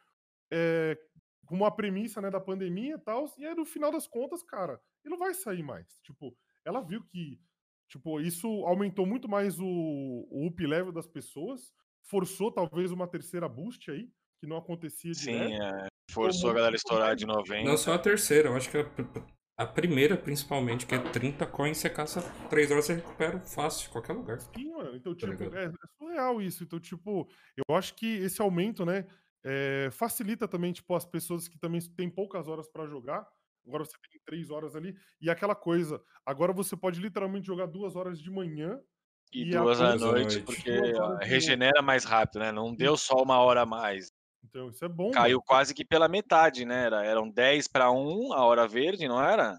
[0.51, 0.97] é,
[1.45, 4.81] com uma premissa né, da pandemia e tal, e aí no final das contas, cara,
[5.03, 5.99] ele não vai sair mais.
[6.01, 6.35] Tipo,
[6.65, 7.39] ela viu que
[7.88, 11.72] tipo, isso aumentou muito mais o, o up level das pessoas,
[12.03, 14.09] forçou talvez uma terceira boost aí,
[14.39, 15.61] que não acontecia Sim, direto.
[15.61, 15.88] é.
[16.11, 17.77] Forçou a galera estourar de Não 90.
[17.77, 18.85] só a terceira, eu acho que a,
[19.57, 23.91] a primeira, principalmente, que é 30 coins, você caça 3 horas, você recupera fácil, em
[23.91, 24.39] qualquer lugar.
[24.39, 24.95] Sim, mano.
[24.95, 25.57] Então, Tá tipo, ligado?
[25.57, 26.63] é, é surreal isso.
[26.63, 27.27] Então, tipo,
[27.57, 29.07] eu acho que esse aumento, né,
[29.45, 33.27] é, facilita também, tipo, as pessoas que também têm poucas horas pra jogar.
[33.67, 34.95] Agora você tem três horas ali.
[35.22, 38.80] E aquela coisa, agora você pode literalmente jogar duas horas de manhã.
[39.34, 40.41] E E duas à noite, noite.
[40.41, 40.72] porque
[41.22, 42.51] regenera mais rápido, né?
[42.51, 44.11] Não deu só uma hora a mais.
[44.43, 45.09] Então, isso é bom.
[45.11, 45.43] Caiu mano.
[45.47, 46.85] quase que pela metade, né?
[46.85, 49.53] Era, eram 10 para 1 a hora verde, não era?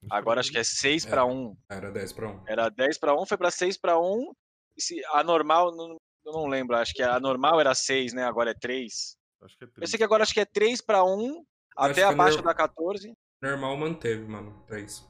[0.00, 1.10] Isso Agora é acho que é 6 É.
[1.10, 1.56] para 1.
[1.68, 2.44] Era 10 pra 1.
[2.46, 4.32] Era 10 para 1, foi para 6 para 1.
[4.76, 8.22] E se a normal, não, eu não lembro, acho que a normal era 6, né?
[8.24, 9.17] Agora é 3.
[9.42, 9.90] Acho que é Eu três.
[9.90, 11.44] sei que agora acho que é 3 para 1, acho
[11.76, 13.12] até que abaixo da 14.
[13.42, 15.06] Normal manteve, mano, 3.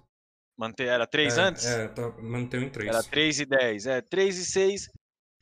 [0.56, 1.66] Manter, era 3 é, antes?
[1.66, 2.88] É, tá, manteve em 3.
[2.88, 3.86] Era 3 e 10.
[3.86, 4.88] É, 3 e 6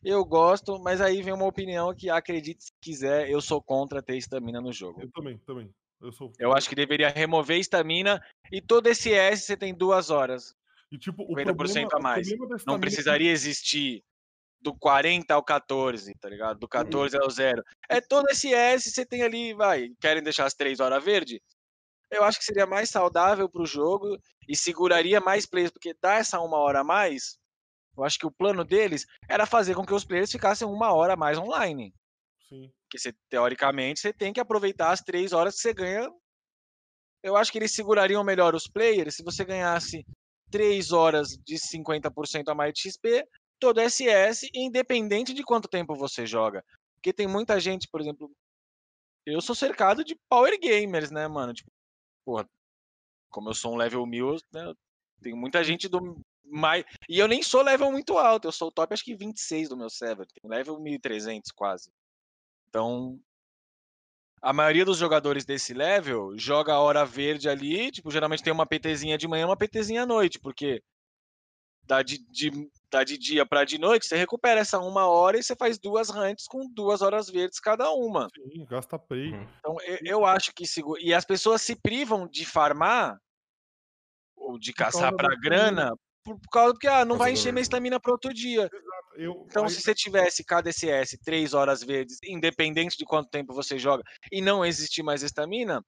[0.04, 4.16] eu gosto, mas aí vem uma opinião que acredite se quiser, eu sou contra ter
[4.16, 5.00] estamina no jogo.
[5.00, 5.74] Eu também, também.
[6.00, 6.32] Eu sou.
[6.38, 8.22] Eu acho que deveria remover estamina
[8.52, 10.54] e todo esse S você tem duas horas.
[10.92, 12.28] E, tipo, o 50% problema, a mais.
[12.64, 14.04] Não é precisaria existir
[14.66, 16.58] do 40 ao 14, tá ligado?
[16.58, 17.62] Do 14 ao 0.
[17.88, 21.40] É todo esse S você tem ali, vai, querem deixar as 3 horas verde?
[22.10, 24.18] Eu acho que seria mais saudável pro jogo
[24.48, 27.38] e seguraria mais players, porque dá essa uma hora a mais.
[27.96, 31.12] Eu acho que o plano deles era fazer com que os players ficassem uma hora
[31.12, 31.94] a mais online.
[32.48, 32.68] Sim.
[32.82, 36.10] Porque você, teoricamente você tem que aproveitar as três horas que você ganha.
[37.22, 40.04] Eu acho que eles segurariam melhor os players se você ganhasse
[40.50, 43.24] três horas de 50% a mais de XP,
[43.58, 46.64] todo SS, independente de quanto tempo você joga.
[46.94, 48.30] Porque tem muita gente, por exemplo,
[49.24, 51.52] eu sou cercado de power gamers, né, mano?
[51.52, 51.70] Tipo,
[52.24, 52.48] porra,
[53.30, 54.72] como eu sou um level 1000, né,
[55.22, 56.84] tem muita gente do mais.
[57.08, 59.76] E eu nem sou level muito alto, eu sou o top acho que 26 do
[59.76, 61.90] meu server, tem level 1300 quase.
[62.68, 63.20] Então,
[64.40, 68.66] a maioria dos jogadores desse level joga a hora verde ali, tipo, geralmente tem uma
[68.66, 70.82] PTzinha de manhã e uma PTzinha à noite, porque
[71.84, 72.50] dá de, de,
[72.90, 76.10] dá de dia para de noite, você recupera essa uma hora e você faz duas
[76.10, 78.28] hunts com duas horas verdes cada uma.
[78.34, 79.32] Sim, gasta play.
[79.32, 79.46] Uhum.
[79.58, 81.00] Então, eu, eu acho que segura.
[81.02, 83.18] E as pessoas se privam de farmar
[84.36, 85.92] ou de caçar para grana
[86.24, 88.68] por, por causa que ah, não vai encher minha estamina para outro dia.
[89.16, 93.54] Eu, Então, aí- se você tivesse cada SS três horas verdes, independente de quanto tempo
[93.54, 95.82] você joga, e não existir mais estamina,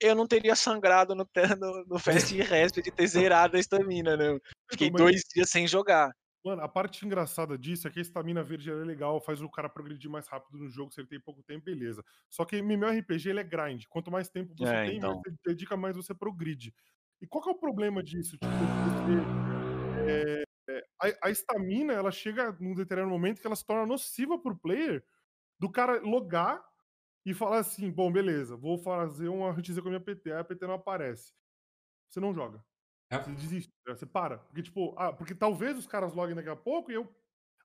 [0.00, 1.26] eu não teria sangrado no,
[1.58, 4.38] no, no Fast Resp de ter zerado a estamina, né?
[4.70, 6.14] Fiquei Então, mas- dois dias sem jogar.
[6.44, 9.66] Mano, a parte engraçada disso é que a estamina verde é legal, faz o cara
[9.66, 12.04] progredir mais rápido no jogo, se ele tem pouco tempo, beleza.
[12.28, 13.84] Só que MMORPG ele é grind.
[13.88, 15.14] Quanto mais tempo você É, tem, então.
[15.14, 16.74] mais você dedica, mais você progride.
[17.22, 18.32] E qual que é o problema disso?
[18.36, 23.64] Tipo, você, é, é, a- a estamina, ela chega num determinado momento que ela se
[23.64, 25.02] torna nociva pro player
[25.58, 26.62] do cara logar
[27.24, 30.44] e falar assim, bom, beleza, vou fazer uma huntzinha com a minha PT, aí a
[30.44, 31.32] PT não aparece.
[32.08, 32.64] Você não joga.
[33.10, 33.18] É.
[33.22, 34.38] Você desiste, né, você para.
[34.38, 37.14] Porque, tipo, ah, porque talvez os caras loguem daqui a pouco e eu.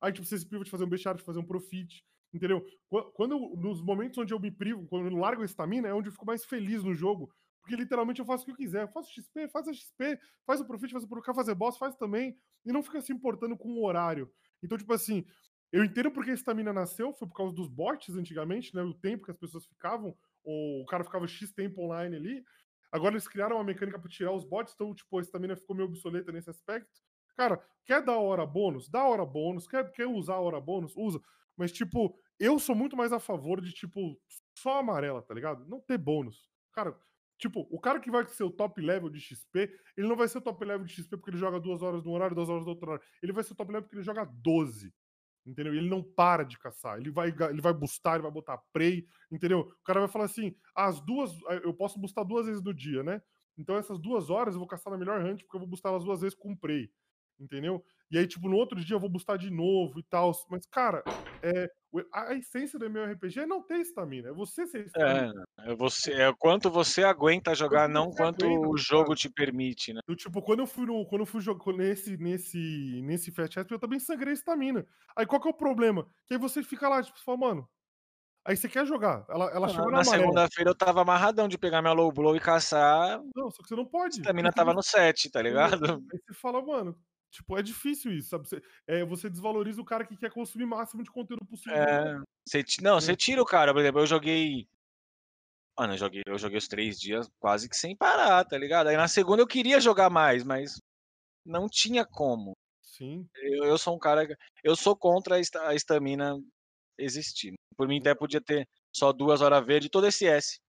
[0.02, 2.04] Aí, tipo, você se priva de fazer um bestiário, de fazer um profit.
[2.34, 2.64] Entendeu?
[2.88, 5.94] Qu- Quando, eu- nos momentos onde eu me privo, quando eu largo a estamina, é
[5.94, 7.34] onde eu fico mais feliz no jogo.
[7.62, 8.84] Porque literalmente eu faço o que eu quiser.
[8.84, 11.96] Eu faço XP, faz a XP, faz o profit, faz o pro- fazer boss, faz
[11.96, 12.38] também.
[12.66, 14.32] E não fica se importando com o horário.
[14.64, 15.26] Então, tipo assim,
[15.72, 18.82] eu entendo porque a estamina nasceu, foi por causa dos bots antigamente, né?
[18.82, 22.44] O tempo que as pessoas ficavam, ou o cara ficava X tempo online ali.
[22.92, 25.88] Agora eles criaram uma mecânica pra tirar os bots, então, tipo, a estamina ficou meio
[25.88, 27.02] obsoleta nesse aspecto.
[27.38, 28.90] Cara, quer dar hora bônus?
[28.90, 29.68] Dá hora bônus.
[29.68, 30.94] Quer, quer usar hora bônus?
[30.98, 31.22] Usa.
[31.56, 34.20] Mas, tipo, eu sou muito mais a favor de, tipo,
[34.58, 35.66] só amarela, tá ligado?
[35.68, 36.50] Não ter bônus.
[36.74, 36.98] Cara,
[37.38, 40.40] tipo, o cara que vai ser o top level de XP, ele não vai ser
[40.40, 42.72] o top level de XP porque ele joga duas horas no horário, duas horas no
[42.72, 43.06] outro horário.
[43.22, 44.94] Ele vai ser o top level porque ele joga 12.
[45.46, 45.74] Entendeu?
[45.74, 47.00] E ele não para de caçar.
[47.00, 49.62] Ele vai, ele vai bustar, ele vai botar prey, entendeu?
[49.62, 51.32] O cara vai falar assim: as duas.
[51.64, 53.22] Eu posso bustar duas vezes no dia, né?
[53.58, 56.04] Então essas duas horas eu vou caçar na melhor hunt, porque eu vou bustar elas
[56.04, 56.92] duas vezes com prey.
[57.40, 57.84] Entendeu?
[58.12, 60.32] E aí, tipo, no outro dia eu vou bustar de novo e tal.
[60.50, 61.04] Mas, cara,
[61.42, 61.70] é,
[62.14, 64.30] a, essência do MMORPG é não ter estamina.
[64.30, 65.44] É você ser estamina.
[65.60, 68.78] É, é, você, é o quanto você aguenta jogar, Quanto não quanto aguenta, o cara.
[68.78, 70.02] jogo te permite, né?
[70.08, 73.72] Eu, tipo, quando eu fui no, quando eu fui jogar nesse nesse nesse Fast Rap,
[73.72, 74.86] eu também sangrei estamina.
[75.16, 76.08] Aí qual que é o problema?
[76.26, 77.70] Que aí você fica lá, tipo, você fala, mano,
[78.46, 79.26] aí você quer jogar.
[79.30, 82.40] Ela, ela chegou na, na segunda-feira eu tava amarradão de pegar minha low blow e
[82.40, 83.22] caçar.
[83.36, 84.18] Não, só que você não pode.
[84.18, 86.04] A estamina tava no 7, tá ligado?
[86.14, 86.96] Aí você fala, mano,
[87.32, 88.48] tipo, é difícil isso, sabe?
[88.48, 91.78] Você, é, você desvaloriza o cara que quer consumir o máximo de conteúdo possível.
[91.78, 92.22] É,
[92.82, 94.68] não, você tira o cara, por exemplo, eu joguei.
[95.78, 98.88] Mano, eu joguei, eu joguei os três dias quase que sem parar, tá ligado?
[98.88, 100.80] Aí na segunda eu queria jogar mais, mas
[101.46, 102.54] não tinha como.
[102.82, 103.26] Sim.
[103.36, 104.28] Eu, eu sou um cara.
[104.64, 106.38] Eu sou contra a esta- a estamina
[106.98, 107.54] existir.
[107.78, 110.60] Por mim, até podia ter só duas horas verde e todo esse S.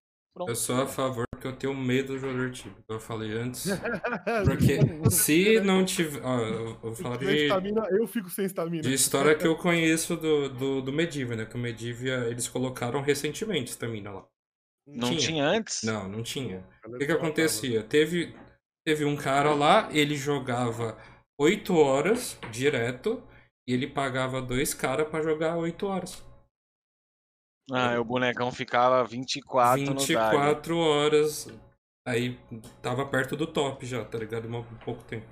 [0.47, 2.75] Eu sou a favor porque eu tenho medo do jogador tipo.
[2.87, 3.65] Eu falei antes.
[4.45, 6.21] Porque se não tiver.
[6.23, 6.39] Ó,
[6.83, 8.83] eu Se falar de, estamina, eu fico sem estamina.
[8.83, 11.45] de história que eu conheço do, do, do Medivh, né?
[11.45, 14.25] Que o Medivh eles colocaram recentemente estamina lá.
[14.85, 15.19] Não Tinha.
[15.19, 15.83] tinha antes?
[15.83, 16.63] Não, não tinha.
[16.85, 17.81] O que, que acontecia?
[17.83, 18.35] Teve,
[18.85, 20.97] teve um cara lá, ele jogava
[21.39, 23.23] 8 horas direto
[23.67, 26.23] e ele pagava dois caras pra jogar 8 horas.
[27.69, 30.17] Ah, o bonecão ficava 24, no Dagger.
[30.17, 31.47] 24 horas.
[32.05, 32.39] Aí
[32.81, 34.47] tava perto do top já, tá ligado?
[34.47, 35.25] Um pouco tempo.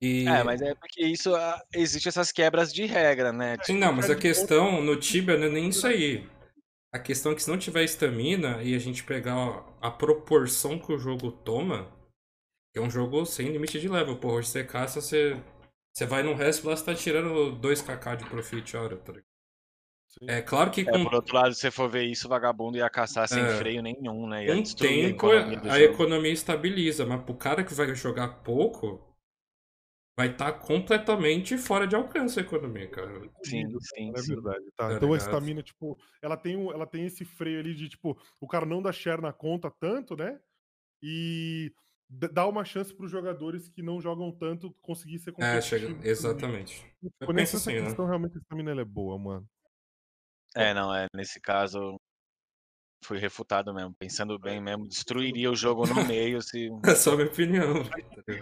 [0.00, 0.26] E...
[0.28, 3.56] É, mas é porque isso ah, existe essas quebras de regra, né?
[3.62, 6.28] Sim, não, mas a questão no Tibia não é nem isso aí.
[6.92, 10.92] A questão é que se não tiver estamina e a gente pegar a proporção que
[10.92, 11.88] o jogo toma,
[12.72, 14.16] que é um jogo sem limite de level.
[14.16, 15.36] Porra, hoje você caça, você,
[15.92, 19.27] você vai no resto lá, você tá tirando 2kk de profit a hora, tá ligado?
[20.10, 20.26] Sim.
[20.26, 22.78] É claro que É, com por outro lado, se você for ver isso, o vagabundo
[22.78, 23.48] ia caçar sem É.
[23.48, 24.46] freio nenhum, né?
[24.46, 29.14] Ia um tempo a economia a economia estabiliza, mas pro cara que vai jogar pouco,
[30.16, 33.30] vai estar completamente fora de alcance a economia, cara.
[33.44, 34.34] Sim, Horrível, sim, É sim.
[34.34, 34.94] verdade, tá.
[34.94, 35.16] Tá então a ligado?
[35.16, 38.82] estamina, tipo, ela tem, um, ela tem esse freio ali de, tipo, o cara não
[38.82, 40.40] dá share na conta tanto, né?
[41.02, 41.72] E
[42.10, 45.60] dá uma chance pros jogadores que não jogam tanto conseguir ser É, competitivos.
[45.60, 46.48] chega, também.
[46.48, 46.84] exatamente.
[47.02, 47.96] Tipo, Eu nessa penso assim, né?
[47.96, 49.48] questão, realmente a estamina é boa, mano.
[50.56, 51.98] É, não, é, nesse caso
[53.04, 53.94] fui refutado mesmo.
[53.98, 56.70] Pensando bem mesmo, destruiria o jogo no meio se.
[56.84, 57.82] É só minha opinião.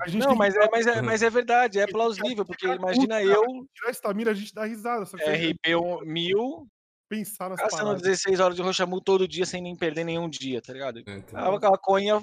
[0.01, 3.43] A Não, mas é, mas, é, mas é verdade, é plausível, porque imagina eu,
[3.74, 5.05] tirar a estamina, a gente dá risada.
[5.05, 6.66] A RP um, mil,
[7.09, 8.03] pensar nas gastando paradas.
[8.03, 10.99] 16 horas de Rochamu todo dia sem nem perder nenhum dia, tá ligado?
[10.99, 11.39] É, então.
[11.39, 12.23] Tava aquela coinha.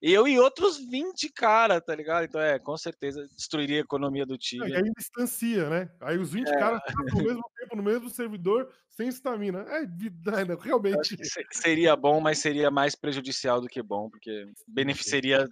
[0.00, 2.24] Eu e outros 20 caras, tá ligado?
[2.24, 4.68] Então é, com certeza destruiria a economia do time.
[4.68, 5.90] E aí distancia, né?
[6.00, 6.58] Aí os 20 É.
[6.58, 9.60] caras ficam ao mesmo tempo no mesmo servidor, sem estamina.
[9.68, 11.16] É, vida- né, realmente.
[11.26, 15.48] Se- Seria bom, mas seria mais prejudicial do que bom, porque beneficiaria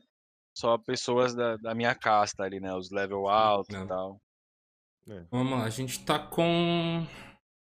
[0.56, 2.72] só pessoas da, da minha casta ali, né?
[2.74, 3.84] Os level alto Não.
[3.84, 4.20] e tal.
[5.30, 7.06] Vamos lá, a gente tá com.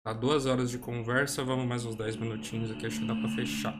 [0.04, 3.30] Tá duas horas de conversa, vamos mais uns 10 minutinhos aqui, acho que dá pra
[3.30, 3.74] fechar.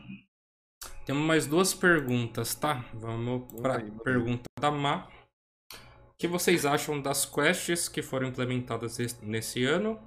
[1.06, 2.84] Temos mais duas perguntas, tá?
[2.94, 3.90] Vamos manda aí.
[4.02, 5.08] pergunta da Má.
[5.72, 10.00] O que vocês acham das quests que foram implementadas es- nesse ano?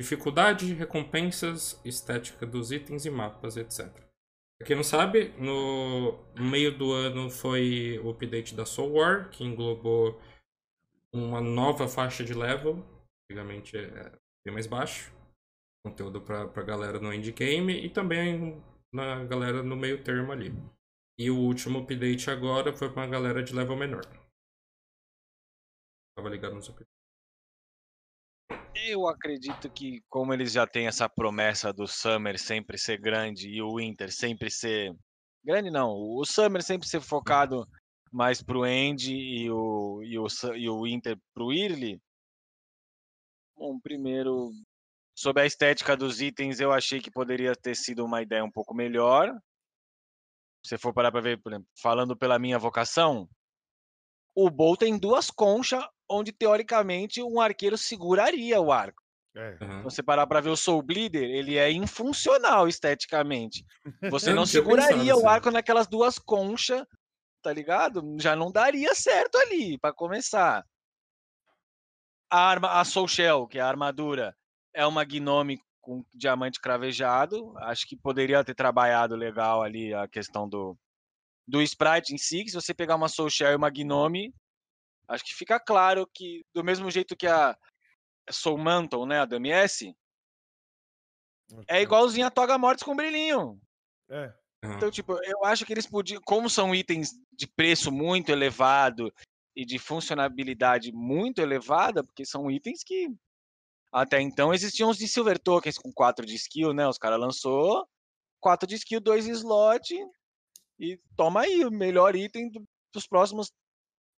[0.00, 3.92] Dificuldade, recompensas, estética dos itens e mapas, etc.
[4.58, 9.44] Pra quem não sabe, no meio do ano foi o update da Soul War, que
[9.44, 10.20] englobou
[11.12, 12.84] uma nova faixa de level
[13.30, 14.12] antigamente é
[14.46, 15.12] bem mais baixo.
[15.84, 18.62] Conteúdo pra, pra galera no endgame e também
[18.92, 20.52] na galera no meio termo ali.
[21.18, 24.02] E o último update agora foi pra galera de level menor.
[26.16, 26.98] Tava ligado nos updates.
[28.86, 33.60] Eu acredito que, como eles já têm essa promessa do Summer sempre ser grande e
[33.60, 34.94] o Winter sempre ser.
[35.44, 37.66] Grande não, o Summer sempre ser focado
[38.12, 42.00] mais pro End e o, e o, e o Winter pro Early.
[43.56, 44.52] Bom, primeiro,
[45.18, 48.72] sobre a estética dos itens, eu achei que poderia ter sido uma ideia um pouco
[48.72, 49.34] melhor.
[50.64, 53.28] Se você for parar pra ver, por exemplo, falando pela minha vocação,
[54.32, 59.02] o Bowl tem duas conchas onde teoricamente um arqueiro seguraria o arco.
[59.36, 59.56] É.
[59.58, 63.64] Se você parar pra ver o Soul Bleeder, ele é infuncional esteticamente.
[64.20, 65.28] Você não seguraria o assim.
[65.28, 66.84] arco naquelas duas conchas,
[67.42, 68.16] tá ligado?
[68.18, 70.64] Já não daria certo ali, pra começar.
[72.30, 74.36] A arma, a Soul Shell, que é a armadura,
[74.78, 77.52] é uma Gnome com diamante cravejado.
[77.58, 80.78] Acho que poderia ter trabalhado legal ali a questão do,
[81.48, 82.44] do sprite em si.
[82.44, 84.32] que Se você pegar uma Soul Shell e uma Gnome,
[85.08, 87.58] acho que fica claro que, do mesmo jeito que a
[88.30, 89.92] Soul Mantle, né, a do MS,
[91.66, 93.60] é igualzinho a Toga Mortis com brilhinho.
[94.08, 94.32] É.
[94.62, 99.12] Então, tipo, eu acho que eles podiam, como são itens de preço muito elevado
[99.56, 103.08] e de funcionalidade muito elevada, porque são itens que
[103.92, 106.86] até então existiam os de Silver Tokens com 4 de skill, né?
[106.88, 107.86] Os caras lançou
[108.40, 109.94] 4 de skill, 2 slot
[110.78, 113.50] e toma aí o melhor item do- dos próximos,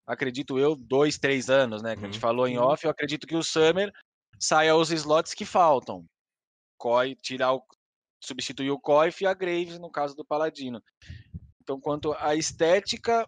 [0.06, 1.96] acredito eu, 2, 3 anos, né?
[1.96, 2.20] Que a gente Uhum.
[2.20, 2.64] falou em Uhum.
[2.64, 3.92] off, eu acredito que o Summer
[4.38, 6.04] saia os slots que faltam.
[6.78, 7.62] Koi, tirar o
[8.22, 10.82] substituir o Coif e a Graves, no caso do Paladino.
[11.62, 13.26] Então, quanto à estética,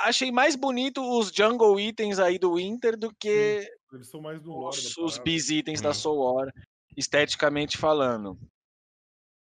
[0.00, 4.52] achei mais bonito os jungle itens aí do Winter do que Eles são mais do
[4.52, 5.94] lore os, da bis itens da Hum.
[5.94, 6.52] Soul War,
[6.96, 8.38] esteticamente falando.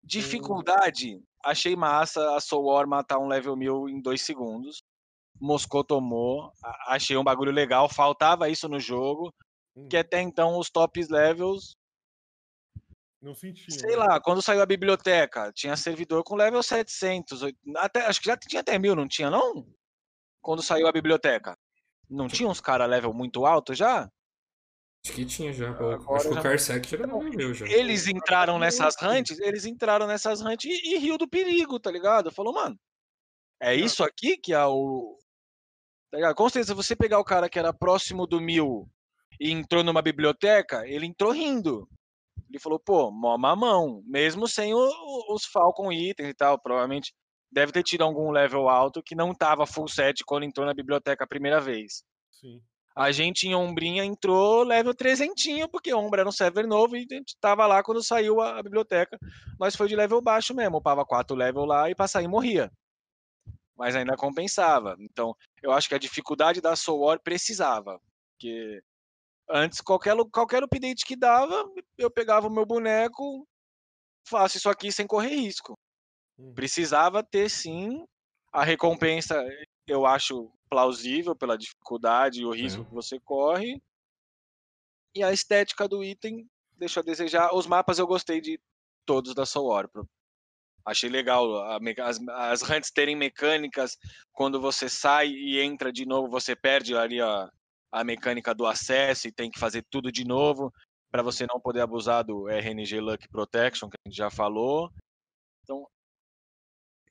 [0.03, 4.83] Dificuldade, achei massa a Soul War matar um level 1000 em dois segundos.
[5.41, 6.51] Moscou tomou,
[6.87, 9.33] achei um bagulho legal, faltava isso no jogo,
[9.77, 11.77] Hum, que até então os tops levels
[13.21, 13.71] Não senti.
[13.71, 18.27] Sei lá, quando saiu a biblioteca, tinha servidor com level 700, oit- até, acho que
[18.29, 19.67] já tinha até mil, não tinha não?
[20.41, 21.59] Quando saiu a biblioteca.
[22.09, 24.09] Não tinha uns cara level muito alto já?
[25.07, 25.71] Acho que tinha já.
[25.71, 27.67] Agora Acho que já- o Carsec já era meu já.
[27.67, 31.91] Eles entraram não nessas hunts, eles entraram nessas hunts e, e riu do perigo, tá
[31.91, 32.33] ligado?
[32.33, 32.79] Falou, mano,
[33.61, 35.17] é isso aqui que é o...
[36.11, 36.35] Tá ligado?
[36.35, 38.89] Com certeza, se você pegar o cara que era próximo do mil
[39.41, 41.89] e entrou numa biblioteca, ele entrou rindo.
[42.49, 47.13] Ele falou, pô, mó mamão, mesmo sem o- os Falcon itens e tal, provavelmente
[47.51, 51.25] deve ter tido algum level alto que não tava full set quando entrou na biblioteca
[51.25, 52.03] a primeira vez.
[52.31, 52.61] Sim.
[52.97, 57.15] A gente em Ombrinha entrou level 300, porque Ombra era um server novo e a
[57.15, 59.19] gente tava lá quando saiu a, a biblioteca.
[59.61, 62.73] Nós foi de level baixo mesmo, upava 4 level lá e pra sair morria.
[63.77, 64.97] Mas ainda compensava.
[64.99, 68.01] Então, eu acho que a dificuldade da Soul War precisava.
[68.33, 68.81] Porque
[69.51, 73.47] antes, qualquer, qualquer update que dava, eu pegava o meu boneco,
[74.27, 75.75] faço isso aqui sem correr risco.
[76.39, 76.55] Uhum.
[76.55, 78.07] Precisava ter sim
[78.51, 79.47] a recompensa,
[79.87, 82.89] eu acho plausível pela dificuldade e o risco Sim.
[82.89, 83.81] que você corre.
[85.15, 87.55] E a estética do item deixa a desejar.
[87.55, 88.61] Os mapas eu gostei de
[89.05, 90.09] todos da Soul pro-
[90.85, 93.97] Achei legal a as, as hunts terem mecânicas.
[94.33, 97.51] Quando você sai e entra de novo, você perde ali a,
[97.91, 100.73] a mecânica do acesso e tem que fazer tudo de novo
[101.11, 104.93] para você não poder abusar do RNG Luck Protection, que a gente já falou.
[105.65, 105.89] Então,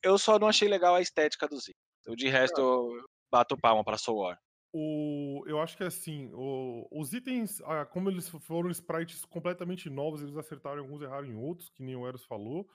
[0.03, 2.15] eu só não achei legal a estética dos itens.
[2.15, 4.39] De resto, eu bato palma pra Soul War.
[4.73, 10.21] O, eu acho que assim, o- os itens, ah, como eles foram sprites completamente novos,
[10.21, 12.67] eles acertaram alguns, erraram em outros, que nem o Eros falou.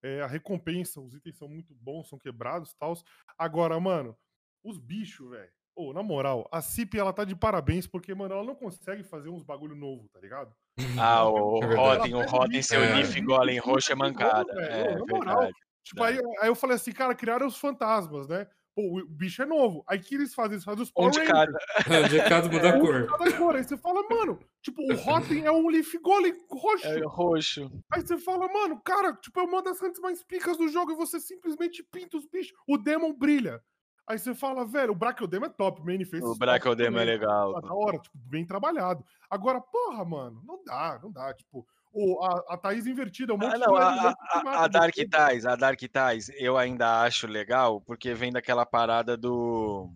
[0.00, 2.94] É, a recompensa, os itens são muito bons, são quebrados e tal.
[3.36, 4.16] Agora, mano,
[4.62, 5.50] os bichos, velho.
[5.74, 9.28] Ô, na moral, a CIP ela tá de parabéns, porque, mano, ela não consegue fazer
[9.28, 10.52] uns bagulho novo, tá ligado?
[10.96, 11.74] Ah, o É.
[11.74, 12.94] Rotten, o Rotten, seu É.
[12.94, 14.54] Leaf Golem roxo é mancada.
[14.54, 14.72] velho.
[14.72, 15.56] É, na moral, verdade.
[15.82, 18.46] Tipo, aí, aí eu falei assim, cara, criaram os fantasmas, né?
[18.78, 19.82] Pô, o bicho é novo.
[19.88, 20.52] Aí o que eles fazem?
[20.52, 21.52] Eles fazem os Power Um de Rangers.
[21.84, 22.08] cada.
[22.08, 23.06] De cada muda a cor.
[23.08, 23.56] Cada cor.
[23.56, 26.86] Aí você fala, mano, tipo, o Rotten é um Leaf Golem roxo.
[26.86, 27.68] É roxo.
[27.92, 30.94] Aí você fala, mano, cara, tipo, é uma das hunts mais picas do jogo e
[30.94, 32.56] você simplesmente pinta os bichos.
[32.68, 33.60] O Demon brilha.
[34.06, 36.04] Aí você fala, velho, o Brachioderma é top, man.
[36.04, 37.54] fez O Brachioderma é legal.
[37.54, 39.04] Tá da hora, tipo, bem trabalhado.
[39.28, 41.34] Agora, porra, mano, não dá, não dá.
[41.34, 44.64] Tipo, o, a, a Thaís invertida, é um monte Ah, de não, leve a, a-
[44.64, 44.94] a Dark.
[44.94, 49.90] Ties, a Dark Ties, eu ainda acho legal, porque vem daquela parada do.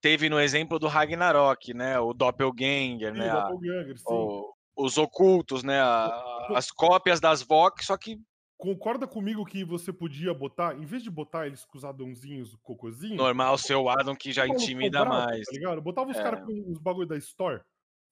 [0.00, 1.98] teve no exemplo do Ragnarok, né?
[1.98, 3.32] O Doppelganger, Sim, né?
[3.34, 4.04] o a- Doppelganger, sim.
[4.06, 5.80] o- os ocultos, né?
[6.54, 8.18] as cópias das Vox, só que
[8.56, 13.16] Concorda comigo que você podia botar, em vez de botar eles com os adãozinhos, cocôzinho,
[13.16, 15.44] normal ser o Adam que já intimida quadrados, mais.
[15.46, 15.82] Tá ligado?
[15.82, 16.22] Botava os É.
[16.22, 17.60] caras com os bagulho da Store,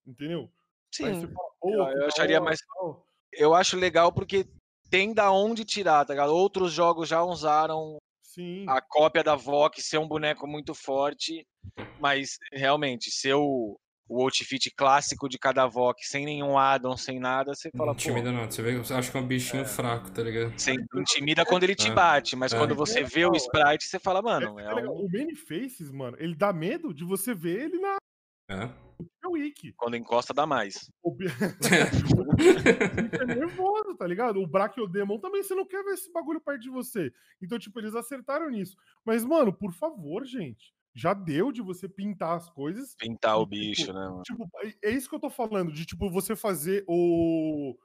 [0.07, 0.51] entendeu?
[0.93, 1.29] Sim,
[1.65, 2.61] eu- acharia mais-
[3.33, 4.47] eu acho legal porque
[4.91, 6.35] tem da onde tirar, tá ligado?
[6.35, 8.67] Outros jogos já usaram Sim.
[8.69, 11.47] a cópia da Vox ser um boneco muito forte,
[11.99, 13.79] mas realmente, ser o,
[14.09, 18.01] o outfit clássico de cada Vox, sem nenhum addon, sem nada, você Não fala, pô,
[18.01, 18.51] intimida não.
[18.51, 20.53] Você vê, você acha que é um bichinho fraco, tá ligado?
[20.59, 21.95] você intimida quando ele te É.
[21.95, 22.59] bate, mas É.
[22.59, 24.95] quando você vê o sprite, você fala, mano, É é legal.
[24.95, 25.07] um...
[25.07, 27.97] O Many Faces, mano, ele dá medo de você ver ele na
[28.51, 28.69] É.
[29.25, 29.73] Wiki.
[29.75, 30.91] quando encosta dá mais.
[31.03, 31.27] O bi-
[33.11, 34.41] Fica nervoso, tá ligado?
[34.41, 37.13] O Brachiodemon também, você não quer ver esse bagulho perto de você.
[37.41, 38.77] Então, tipo, eles acertaram nisso.
[39.05, 40.73] Mas, mano, por favor, gente.
[40.95, 42.95] Já deu de você pintar as coisas.
[42.99, 44.01] Pintar o Tipo, bicho, né?
[44.09, 44.23] mano?
[44.23, 47.77] Tipo, é- é isso que eu tô falando, de tipo, você fazer o.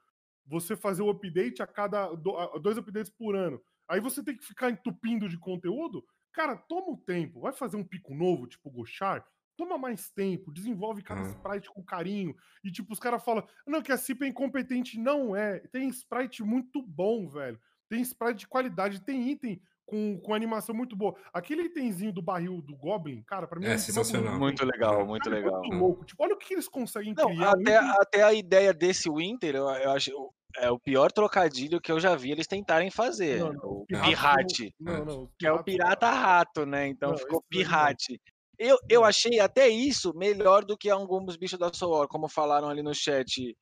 [0.45, 2.13] Você fazer o update a cada.
[2.61, 3.61] dois updates por ano.
[3.89, 6.03] Aí você tem que ficar entupindo de conteúdo.
[6.33, 7.39] Cara, toma o tempo.
[7.39, 9.25] Vai fazer um pico novo, tipo Gochar.
[9.57, 11.31] Toma mais tempo, desenvolve cada Uhum.
[11.31, 12.35] sprite com carinho.
[12.63, 14.99] E, tipo, os caras falam, não, que a CIP é incompetente.
[14.99, 15.59] Não é.
[15.71, 17.59] Tem sprite muito bom, velho.
[17.89, 21.15] Tem sprite de qualidade, tem item com, com animação muito boa.
[21.33, 24.37] Aquele itemzinho do barril do Goblin, cara, pra mim É mais sensacional.
[24.37, 25.59] Muito legal, muito Cara, é legal.
[25.61, 26.05] muito louco.
[26.05, 27.51] Tipo, olha o que eles conseguem Não, criar.
[27.51, 30.11] até, item- até a ideia desse Winter, eu, eu acho
[30.57, 33.39] é o pior trocadilho que eu já vi eles tentarem fazer.
[33.39, 36.87] Não, não, o pirata pirate, Não, que é o pirata rato, né?
[36.87, 38.19] Então Não, ficou pirate.
[38.57, 39.07] Eu, eu Não.
[39.07, 43.55] achei até isso melhor do que alguns bichos da Soul, como falaram ali no chat.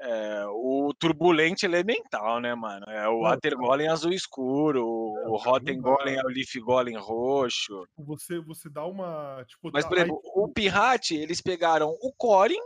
[0.00, 2.84] É, o Turbulente Elemental, né, mano?
[2.88, 5.80] É o Water Golem azul escuro, o cara, Rotten.
[5.80, 7.86] Golem é o Leaf Golem roxo.
[7.98, 9.44] Você, você dá uma.
[9.46, 12.58] Tipo, Mas, tá- por aí, exemplo, o Pirate, eles pegaram o Corin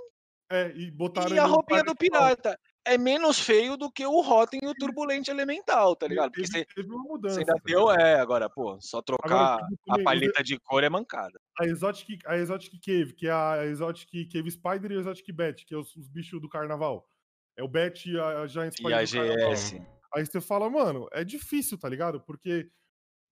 [0.50, 1.36] é, e botaram.
[1.36, 2.58] e a roupinha do pirata.
[2.88, 6.32] É menos feio do que o Rotten e o Turbulente Elemental, tá ligado?
[6.32, 7.38] Porque você, teve uma você mudança.
[7.40, 11.38] ainda tá deu, é, agora, pô, só trocar tipo, a paleta de cor é mancada.
[11.60, 15.66] A Exotic, a Exotic Cave, que é a Exotic Cave Spider e a Exotic Bat,
[15.66, 17.06] que é os, os bichos do carnaval.
[17.56, 19.52] É o Bat e a Giant E Spider a do carnaval.
[19.54, 19.98] GS.
[20.14, 22.20] Aí você fala, mano, é difícil, tá ligado?
[22.20, 22.70] Porque,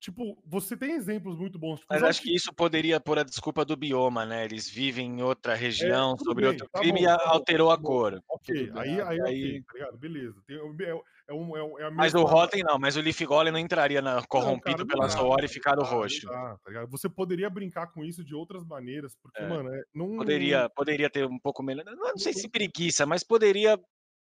[0.00, 1.80] tipo, você tem exemplos muito bons.
[1.80, 4.44] Tipo, Mas acho que isso poderia pôr a desculpa do bioma, né?
[4.44, 7.24] Eles vivem em outra região, tudo sobre bem, outro tá crime bom, e a- tá
[7.24, 7.88] bom, alterou a tá bom.
[7.88, 8.22] cor.
[8.28, 9.98] Ok, Tudo aí, bem, aí, aí- ok, tá ligado?
[9.98, 10.42] Beleza.
[10.46, 13.20] Tem, é, é, um, é, um- é a Mas o Rotten não, mas o Leaf
[13.24, 16.26] Golem não entraria na, corrompido não pela dá, Soul e ficar Ah, não roxo.
[16.26, 16.90] dá, tá ligado?
[16.90, 19.48] Você poderia brincar com isso de outras maneiras, porque, É.
[19.48, 20.16] mano, é, não.
[20.16, 21.84] Poderia, poderia ter um pouco melhor.
[21.84, 23.78] Não, não sei se preguiça, mas poderia,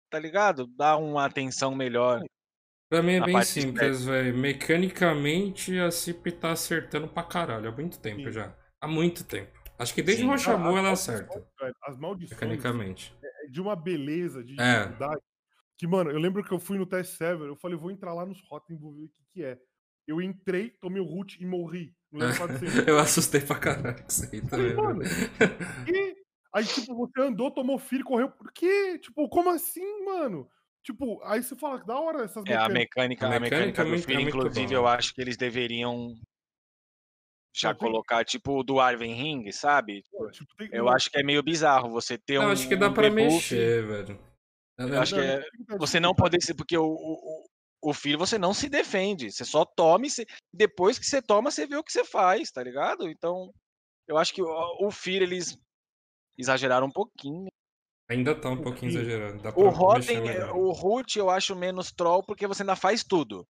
[0.10, 0.68] tá ligado?
[0.68, 2.22] Dar uma atenção melhor.
[2.90, 4.36] Pra mim é Na bem simples, velho.
[4.36, 7.70] Mecanicamente a CIP tá acertando pra caralho.
[7.70, 8.32] Há muito tempo Sim.
[8.32, 8.56] já.
[8.82, 9.52] Há muito tempo.
[9.78, 11.45] Acho que desde o Rochambu ela acerta.
[11.61, 13.16] velho, As maldições Mecanicamente.
[13.24, 14.80] é de uma beleza, de É.
[14.84, 15.22] dificuldade.
[15.78, 18.26] Que, mano, eu lembro que eu fui no test server, eu falei, vou entrar lá
[18.26, 19.57] nos Rotten e vou ver o que, que é.
[20.07, 21.94] Eu entrei, tomei o root e morri.
[22.11, 22.88] No level 400.
[22.88, 24.74] Eu assustei pra caralho com isso aí também.
[24.76, 25.02] mano,
[25.86, 26.16] quê?
[26.52, 28.30] Aí, tipo, você andou, tomou filho, correu.
[28.32, 28.98] Por quê?
[28.98, 30.49] Tipo, como assim, mano?
[30.84, 32.74] Tipo, aí você fala, da hora essas É, a mecânicas.
[32.74, 34.74] mecânica, A a mecânica mecânica é do muito- é inclusive, bom.
[34.74, 36.16] eu acho que eles deveriam
[37.54, 40.04] já colocar, tipo, o do Arven Ring, sabe?
[40.12, 42.48] Pô, tipo, tem- Eu acho que é meio bizarro você ter Eu um.
[42.50, 44.20] acho que dá um pra debuff, mexer, velho.
[44.78, 46.54] Eu acho que é- que Você não poder ser.
[46.54, 47.44] Porque o, o,
[47.90, 49.30] o Fear você não se defende.
[49.30, 52.50] Você só toma e você- depois que você toma, você vê o que você faz,
[52.52, 53.10] tá ligado?
[53.10, 53.52] Então,
[54.08, 54.48] eu acho que o,
[54.88, 55.58] o Fear eles
[56.38, 57.50] exageraram um pouquinho.
[58.10, 58.98] Ainda tá um pouquinho Sim.
[58.98, 59.44] exagerando.
[59.44, 60.56] Dá O Rotten, melhor.
[60.56, 63.48] o Root eu acho menos troll porque você ainda faz tudo.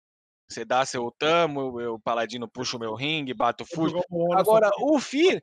[0.48, 4.00] Você dá seu tamo, eu, o paladino puxa o meu ringue, bato fujo.
[4.38, 5.40] Agora, o Fear,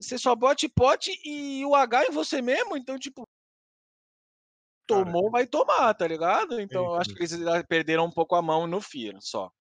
[0.00, 3.22] você só bote pote e o H em você mesmo, então, tipo,
[4.88, 6.60] Cara, tomou, vai tomar, tá ligado?
[6.60, 9.52] Então, eu acho que eles perderam um pouco a mão no Fear, só.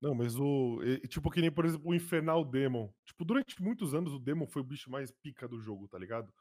[0.00, 0.78] Não, mas o.
[1.08, 2.90] Tipo, que nem, por exemplo, o Infernal Demon.
[3.06, 6.32] Tipo, durante muitos anos o Demon foi o bicho mais pica do jogo, tá ligado?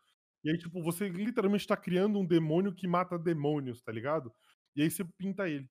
[0.45, 4.31] E aí, tipo, você literalmente tá criando um demônio que mata demônios, tá ligado?
[4.75, 5.67] E aí você pinta ele.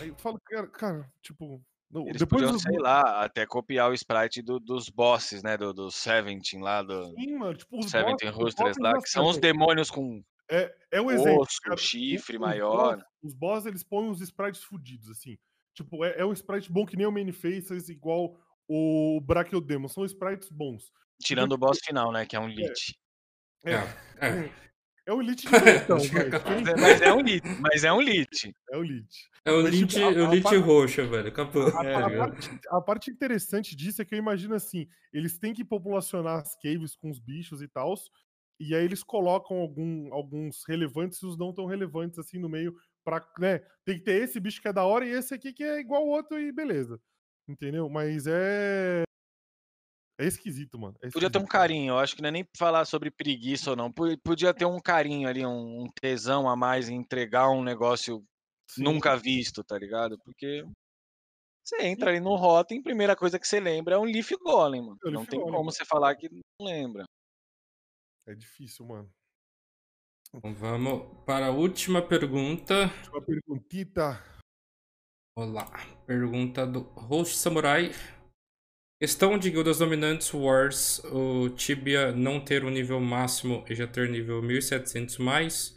[0.00, 1.62] Aí eu falo, cara, cara tipo.
[1.90, 5.56] não, Eles depois podiam, dos- sei lá, até copiar o sprite do- dos bosses, né?
[5.58, 9.02] Do, do Seventeen lá, do Sim, mano, tipo, os Seventeen bosses- os Roosters bosses lá,
[9.02, 11.42] que são os demônios com É, é um exemplo.
[11.42, 11.76] osso, cara.
[11.76, 12.96] chifre Os maior.
[12.96, 15.36] boss- os boss, eles põem uns sprites fudidos, assim.
[15.74, 19.86] Tipo, é, é um sprite bom que nem o Many Faces, igual o Brachiodemon.
[19.88, 20.90] São sprites bons.
[21.22, 22.24] Tirando o boss final, né?
[22.24, 22.96] Que é um Lich.
[23.66, 24.66] É, é.
[25.08, 26.26] É o Elite diferentão, Acho que vai.
[26.26, 26.64] acabou.
[26.64, 28.52] Quem- Mas é um lit, mas é um lit.
[28.72, 29.28] É o Elite.
[29.44, 31.28] É o Mas, tipo, Lit, a- o a Lit roxa, velho.
[31.28, 31.68] Acabou.
[31.68, 35.54] A, tá a parte, a parte interessante disso é que eu imagino assim, eles têm
[35.54, 37.94] que populacionar as caves com os bichos e tal,
[38.58, 42.74] e aí eles colocam algum- alguns relevantes e os não tão relevantes assim no meio
[43.04, 45.62] pra, né, tem que ter esse bicho que é da hora e esse aqui que
[45.62, 46.98] é igual o outro e beleza.
[47.48, 47.88] Entendeu?
[47.88, 49.04] Mas é
[50.18, 50.96] é esquisito, mano.
[51.02, 51.52] é Podia ter um esquisito.
[51.52, 53.92] carinho, eu acho que não é nem falar sobre preguiça ou não.
[53.92, 58.24] po- Podia ter um carinho ali, um tesão a mais em entregar um negócio
[58.70, 58.82] Sim.
[58.84, 60.18] nunca visto, tá ligado?
[60.24, 60.64] Porque
[61.64, 64.98] você entra ali no Rotten, primeira coisa que você lembra é um Leaf Golem, mano.
[65.04, 65.72] É Não tem Golem, como mano.
[65.72, 67.04] você falar que não lembra.
[68.26, 69.10] É difícil, mano.
[70.34, 72.86] Então vamos para a última pergunta.
[73.12, 74.20] Uma perguntita.
[75.38, 75.66] Olá.
[76.06, 77.90] Pergunta do Host Samurai.
[79.00, 84.08] Questão de guildas dominantes Wars, o Tibia não ter o nível máximo e já ter
[84.08, 85.76] nível 1700 mais,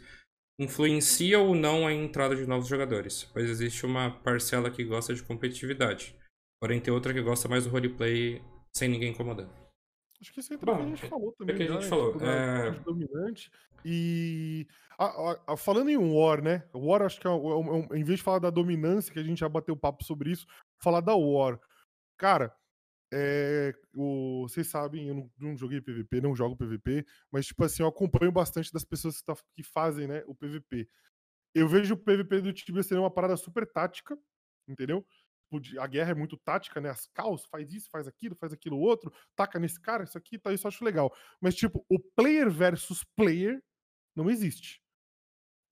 [0.58, 3.24] influencia ou não a entrada de novos jogadores?
[3.24, 6.16] Pois existe uma parcela que gosta de competitividade,
[6.62, 8.42] porém tem outra que gosta mais do roleplay
[8.74, 9.52] sem ninguém incomodando.
[10.18, 11.56] Acho que isso entra no que a Bom, gente falou também.
[11.56, 11.88] que a gente né?
[11.88, 13.50] falou, Tipo, da- é- dominante.
[13.84, 14.66] E
[14.98, 16.62] a- a- a- falando em War, né?
[16.74, 19.22] War, acho que é, um- é um- em vez de falar da dominância, que a
[19.22, 20.46] gente já bateu papo sobre isso,
[20.82, 21.58] falar da War.
[22.18, 22.54] Cara,
[23.12, 27.82] é, o- vocês sabem, eu não, não joguei PVP, não jogo PVP, mas, tipo assim,
[27.82, 30.88] eu acompanho bastante das pessoas que, tá- que fazem né, o PVP.
[31.54, 34.16] Eu vejo o PVP do Tibia ser uma parada super tática,
[34.68, 35.04] entendeu?
[35.52, 36.90] Tipo, A guerra é muito tática, né?
[36.90, 40.52] As caos, faz isso, faz aquilo, faz aquilo outro, taca nesse cara, isso aqui, tá,
[40.52, 41.12] isso eu acho legal.
[41.40, 43.60] Mas, tipo, o player versus player
[44.14, 44.80] não existe.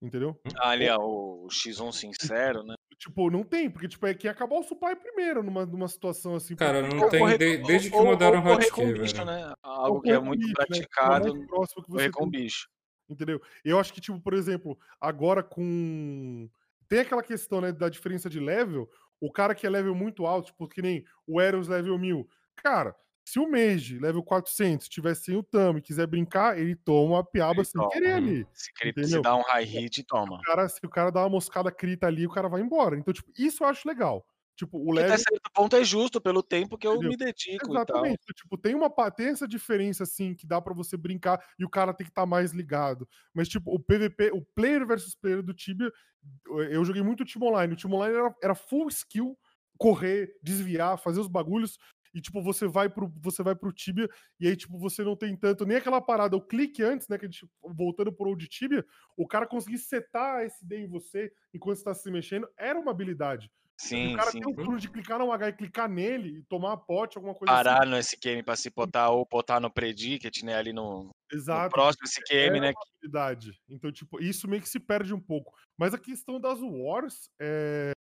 [0.01, 0.39] Entendeu?
[0.57, 2.73] Ali, ó, o X1 sincero, né?
[2.99, 6.53] Tipo, não tem, porque tipo, é quem acabar o supply primeiro numa, numa situação assim.
[6.55, 9.25] Cara, porque- não Ou tem correr- de- desde que ou- mudaram o hotkey, velho.
[9.25, 9.53] né?
[9.63, 10.55] ou Algo que é muito bicho, né?
[10.55, 12.41] Que é praticado, mais próximo que você com tem.
[12.41, 12.67] bicho.
[13.09, 13.41] Entendeu?
[13.63, 16.49] Eu acho que, tipo, por exemplo, agora com.
[16.89, 18.89] Tem aquela questão, né, da diferença de level.
[19.21, 22.27] O cara que é level muito alto, tipo, que nem o Eros level 1000.
[22.57, 22.93] Cara,
[23.31, 27.23] se o Mage, level 400, tivesse sem o Tami e quiser brincar, ele toma uma
[27.23, 28.47] piaba Ele sem toma, querer ali.
[28.53, 30.37] Se, cri- se dá um high hit, toma.
[30.37, 32.97] O cara, se o cara dá uma moscada crita ali, o cara vai embora.
[32.97, 34.25] Então, tipo, isso eu acho legal.
[34.55, 35.13] Tipo, o level.
[35.13, 37.09] até certo ponto é justo pelo tempo que eu Entendeu?
[37.11, 37.71] me dedico.
[37.71, 38.19] Exatamente.
[38.35, 41.93] Tipo, tem uma tem essa diferença assim que dá pra você brincar e o cara
[41.93, 43.07] tem que estar mais ligado.
[43.33, 45.89] Mas tipo, o PVP, o player versus player do Tibia,
[46.69, 47.73] eu joguei muito o Team Online.
[47.73, 49.37] O Team Online era, era full skill,
[49.77, 51.77] correr, desviar, fazer os bagulhos
[52.13, 54.09] e tipo, você vai pro você vai pro Tibia
[54.39, 57.25] e aí tipo, você não tem tanto nem aquela parada, o clique antes, né, que
[57.25, 58.85] a gente voltando pro old Tibia,
[59.17, 63.49] o cara conseguir setar a SD em você enquanto está se mexendo, era uma habilidade.
[63.81, 64.41] E Sim, o cara sim.
[64.41, 67.53] tem o turno de clicar no H e clicar nele e tomar pote, alguma coisa
[67.53, 67.63] assim.
[67.63, 70.55] Parar no SQM pra se botar ou botar no predict, né?
[70.55, 71.69] Ali no, no Exato.
[71.69, 72.71] próximo SQM, é né?
[72.71, 73.57] uma habilidade.
[73.69, 75.53] Então, tipo, isso meio que se perde um pouco.
[75.77, 77.93] Mas a questão das Wars é.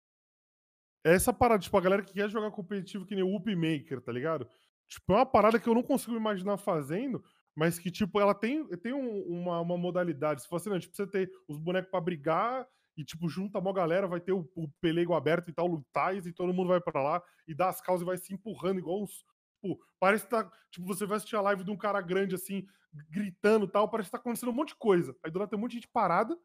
[1.09, 4.01] É essa parada, tipo, a galera que quer jogar competitivo que nem o Whoop Maker,
[4.01, 4.47] tá ligado?
[4.87, 7.23] Tipo, é uma parada que eu não consigo imaginar fazendo,
[7.55, 10.41] mas que, tipo, ela tem, tem um- uma, uma modalidade.
[10.43, 14.07] Se você não, tipo, você ter os bonecos pra brigar e, tipo, junta uma galera,
[14.07, 17.21] vai ter o, o pelego aberto e tal, lutais, e todo mundo vai pra lá
[17.47, 19.25] e dá as causas e vai se empurrando igual uns.
[19.61, 20.49] Tipo, parece que tá.
[20.71, 22.65] Tipo, você vai assistir a live de um cara grande assim,
[23.09, 25.15] gritando e tal, parece que tá acontecendo um monte de coisa.
[25.23, 26.37] Aí do lado tem um monte de gente parada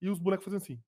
[0.00, 0.80] e os bonecos fazendo assim.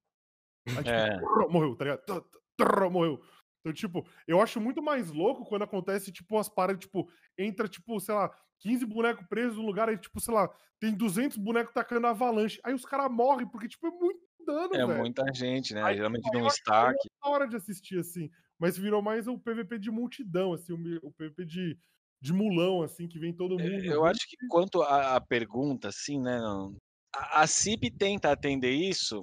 [0.68, 1.20] Aí, tipo, É.
[1.48, 2.24] morreu, tá ligado?
[2.64, 3.22] Trrr, morreu.
[3.60, 7.08] Então, tipo, eu acho muito mais louco quando acontece, tipo, as paradas, tipo,
[7.38, 10.48] entra, tipo, sei lá, 15 bonecos presos num lugar, aí, tipo, sei lá,
[10.80, 12.60] tem 200 bonecos tacando avalanche.
[12.64, 14.98] Aí os caras morrem, porque, tipo, é muito dano, É velho.
[14.98, 15.82] muita gente, né?
[15.84, 16.88] Aí, Geralmente stack.
[16.88, 16.94] aí
[17.24, 18.28] é hora de assistir, assim.
[18.58, 21.78] Mas virou mais o PVP de multidão, assim, o, PVP de,
[22.20, 23.84] de mulão, assim, que vem todo mundo.
[23.84, 26.38] Eu acho que quanto à pergunta, assim, né?
[26.40, 26.74] não-
[27.14, 29.22] A, a CIP tenta atender isso.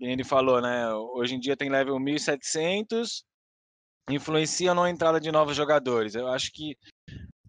[0.00, 0.92] Ele falou, né?
[0.94, 3.24] Hoje em dia tem level 1700,
[4.08, 6.14] influencia ou não a entrada de novos jogadores.
[6.14, 6.76] Eu acho que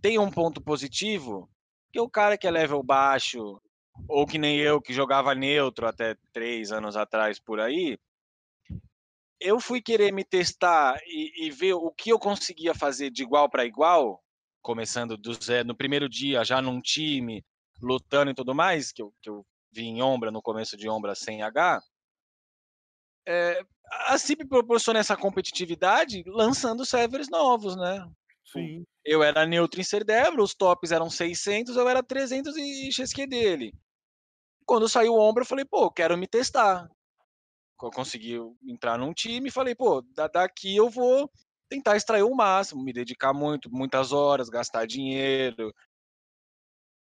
[0.02, 1.50] tem um ponto positivo,
[1.94, 3.62] que o cara que é level baixo,
[4.08, 7.98] ou que nem eu, que jogava neutro até três anos atrás por aí,
[9.40, 13.50] eu fui querer me testar e, e ver o que eu conseguia fazer de igual
[13.50, 14.22] para igual,
[14.62, 17.44] começando do zero, no primeiro dia, já num time,
[17.82, 21.16] lutando e tudo mais, que eu, que eu vi em Ombra, no começo de Ombra
[21.16, 21.82] sem H.
[23.28, 23.64] É,
[24.08, 28.06] a CIP proporciona essa competitividade lançando servers novos, né?
[28.46, 28.86] Sim.
[29.04, 33.74] Eu era neutro em Cerdebro, os tops eram 600, eu era 300 e XQ dele.
[34.66, 36.90] Quando saiu o ombro, eu falei, pô, quero me testar.
[37.82, 38.38] Eu consegui
[38.68, 41.32] entrar num time e falei, pô, da- daqui eu vou
[41.68, 45.74] tentar extrair o máximo, me dedicar muito, muitas horas, gastar dinheiro.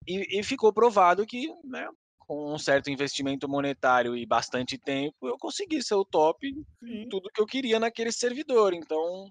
[0.06, 1.88] E, e ficou provado que, né,
[2.30, 6.46] com um certo investimento monetário e bastante tempo, eu consegui ser o top
[6.80, 8.72] em tudo que eu queria naquele servidor.
[8.72, 9.28] Então,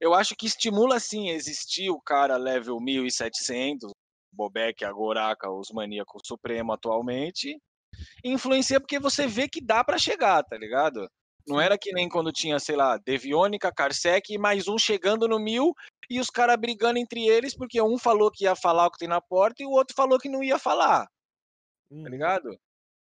[0.00, 3.90] eu acho que estimula sim existir o cara level 1700,
[4.32, 7.60] Bobek, Agoraka, os maníacos supremo atualmente.
[8.24, 11.10] Influencia porque você vê que dá pra chegar, tá ligado?
[11.48, 15.40] Não era que nem quando tinha, sei lá, Devionica, Karsec e mais um chegando no
[15.40, 15.74] mil
[16.08, 19.08] e os caras brigando entre eles porque um falou que ia falar o que tem
[19.08, 21.08] na porta e o outro falou que não ia falar,
[21.88, 22.04] tá Uhum.
[22.06, 22.58] ligado?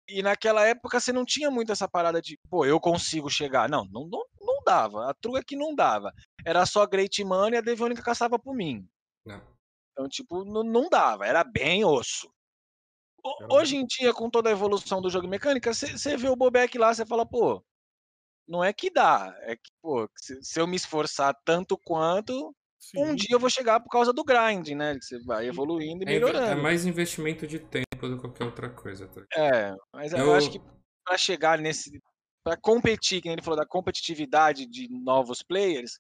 [0.09, 3.69] E naquela época você não tinha muito essa parada de, pô, eu consigo chegar.
[3.69, 5.09] Não, não, não, não dava.
[5.11, 6.12] A true é que não dava.
[6.44, 8.86] Era só Great Money e a Devionica caçava por mim.
[9.24, 9.40] Não.
[9.93, 11.27] Então, tipo, não, não dava.
[11.27, 12.32] Era bem osso.
[13.24, 16.77] O- Hoje em dia, com toda a evolução do jogo mecânica, você vê o Bobek
[16.77, 17.65] lá, você fala, pô,
[18.49, 19.32] não é que dá.
[19.43, 22.55] É que, pô, se, se eu me esforçar tanto quanto,
[22.96, 23.14] um Sim.
[23.16, 24.94] dia eu vou chegar por causa do grind, né?
[25.00, 26.62] Você vai evoluindo e É, é melhorando.
[26.62, 29.06] mais investimento de tempo do que qualquer outra coisa.
[29.09, 29.22] Tá?
[29.36, 30.60] É, mas eu, Eu- acho que
[31.04, 32.00] para chegar nesse.
[32.44, 35.92] para competir, que nem ele falou da competitividade de novos players,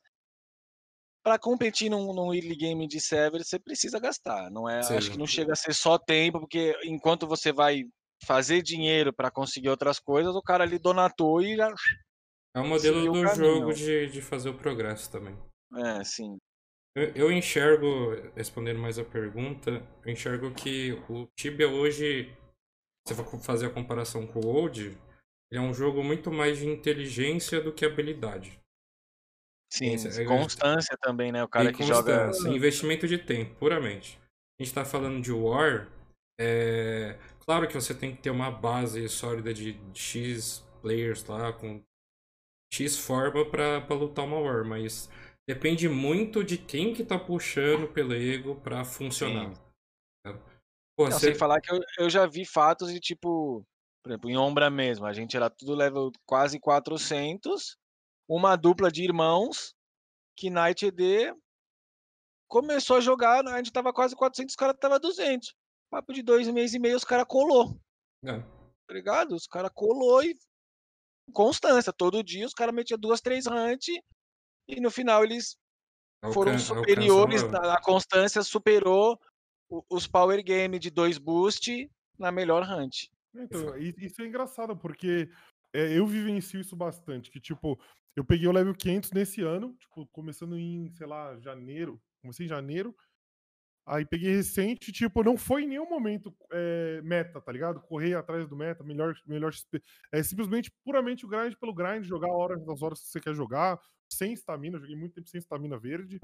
[1.24, 4.50] para competir num, num early game de server, você precisa gastar.
[4.50, 7.84] Não é, acho que não chega a ser só tempo, porque enquanto você vai
[8.24, 11.72] fazer dinheiro para conseguir outras coisas, o cara ali donatou e já.
[12.54, 13.34] É o modelo do caminho.
[13.34, 15.38] jogo de, de fazer o progresso também.
[15.76, 16.36] É, sim.
[16.94, 22.30] Eu, eu enxergo, respondendo mais a pergunta, eu enxergo que o Tibia hoje,
[23.06, 24.98] se você for fazer a comparação com o Old,
[25.50, 28.60] ele é um jogo muito mais de inteligência do que habilidade.
[29.72, 31.42] Sim, é- constância também, né?
[31.42, 32.26] O cara que joga.
[32.26, 34.20] constância, investimento de tempo, puramente.
[34.60, 35.88] A gente tá falando de War,
[36.38, 37.18] é...
[37.40, 41.82] claro que você tem que ter uma base sólida de X players lá, com
[42.70, 45.08] X forma pra lutar uma War, mas
[45.46, 49.52] depende muito de quem que tá puxando pelo ego pra funcionar.
[50.96, 53.64] Pô, Não, você- sem falar que eu, eu já vi fatos de tipo,
[54.02, 57.76] por exemplo, em Ombra mesmo, a gente era tudo level quase 400,
[58.28, 59.74] uma dupla de irmãos
[60.36, 61.34] que Night ED
[62.48, 65.54] começou a jogar, a gente tava quase 400, os caras tava 200.
[65.90, 67.78] Papo de dois meses e meio, os caras colou,
[68.24, 69.34] É, tá ligado?
[69.34, 70.36] Os caras colou e
[71.32, 73.88] constância, todo dia os caras metiam duas, três hunt
[74.68, 75.56] e no final eles
[76.32, 79.18] foram superiores, na, a constância superou
[79.68, 83.08] o- os power game de dois boost na melhor hunt.
[83.34, 85.28] Então, isso é engraçado, porque
[85.74, 87.80] é, eu vivencio isso bastante, que tipo,
[88.14, 92.48] eu peguei o level 500 nesse ano, tipo, começando em, sei lá, janeiro, comecei em
[92.48, 92.94] janeiro,
[93.86, 97.80] aí peguei recente, tipo, não foi em nenhum momento é, meta, tá ligado?
[97.80, 102.28] Correr atrás do meta, melhor, melhor XP, é simplesmente puramente o grind pelo grind, jogar
[102.30, 103.80] horas das horas que você quer jogar,
[104.12, 106.20] sem estamina, joguei muito tempo sem estamina verde,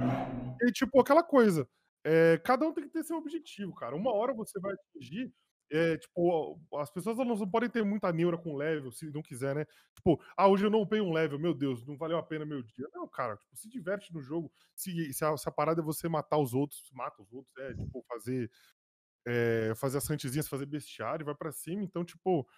[0.62, 1.68] e tipo, aquela coisa,
[2.05, 5.33] é, cada um tem que ter seu objetivo, cara, uma hora você vai atingir
[5.70, 9.67] é, tipo, as pessoas não podem ter muita neura com level, se não quiser, né?
[9.94, 12.62] Tipo, ah, hoje eu não upei um level, meu Deus, não valeu a pena meu
[12.62, 12.89] dia.
[12.94, 14.50] Não, cara, tipo, se diverte no jogo.
[14.75, 17.75] Se, se, a, se a parada é você matar os outros, mata os outros, é,
[17.75, 18.50] tipo, fazer
[19.26, 21.83] é, fazer as santezinhas, fazer bestiário, vai pra cima.
[21.83, 22.49] Então, tipo,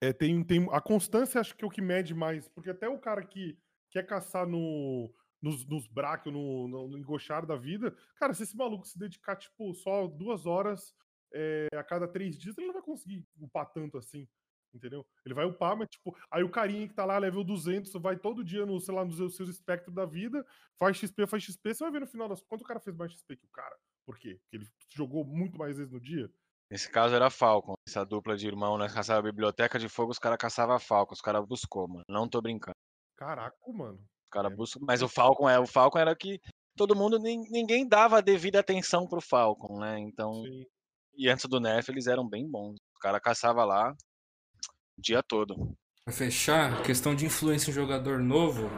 [0.00, 2.98] é, tem, tem a constância acho que é o que mede mais, porque até o
[2.98, 3.58] cara que
[3.90, 5.88] quer caçar no nos, nos
[6.26, 10.46] no, no, no engochar da vida, cara, se esse maluco se dedicar, tipo, só duas
[10.46, 10.94] horas
[11.32, 14.26] é, a cada três dias, ele não vai conseguir upar tanto assim,
[14.74, 15.06] entendeu?
[15.24, 18.44] Ele vai upar, mas, tipo, aí o carinha que tá lá, level 200, vai todo
[18.44, 20.44] dia, no, sei lá, nos seus, espectros da vida,
[20.78, 23.12] faz XP, faz XP, você vai ver no final das quanto o cara fez mais
[23.12, 23.76] XP que o cara.
[24.04, 24.40] Por quê?
[24.40, 26.30] Porque ele jogou muito mais vezes no dia.
[26.70, 30.18] Nesse caso era Falcon, essa dupla de irmão, nós caçava a biblioteca de fogo, os
[30.18, 32.04] caras caçavam Falcon, os caras buscou, mano.
[32.08, 32.76] Não tô brincando.
[33.18, 33.98] Caraca, mano.
[33.98, 34.54] Os caras É.
[34.54, 36.40] buscam, mas o Falcon é, o Falcon era que
[36.76, 39.98] todo mundo nin- ninguém dava a devida atenção pro Falcon, né?
[39.98, 40.64] Então, Sim.
[41.16, 42.76] e antes do nerf eles eram bem bons.
[42.96, 43.92] O cara caçava lá
[44.96, 45.76] o dia todo.
[46.04, 48.68] Pra fechar, questão de influência em jogador novo.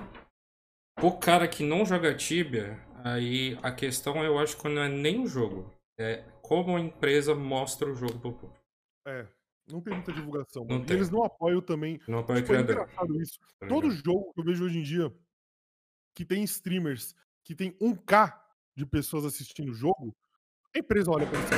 [1.02, 5.22] O cara que não joga Tibia, aí a questão eu acho que não é nem
[5.22, 5.72] o jogo.
[5.98, 8.60] É como a empresa mostra o jogo pro público.
[9.06, 9.26] É.
[9.72, 10.64] Não tem muita divulgação.
[10.64, 10.96] Não tem.
[10.96, 12.00] eles não apoiam também.
[12.08, 13.38] Não apoia o Tipo, é engraçado isso.
[13.58, 15.12] tá Todo jogo que eu vejo hoje em dia
[16.14, 18.38] que tem streamers que tem 1k
[18.76, 20.16] de pessoas assistindo o jogo,
[20.74, 21.48] a empresa olha pra isso.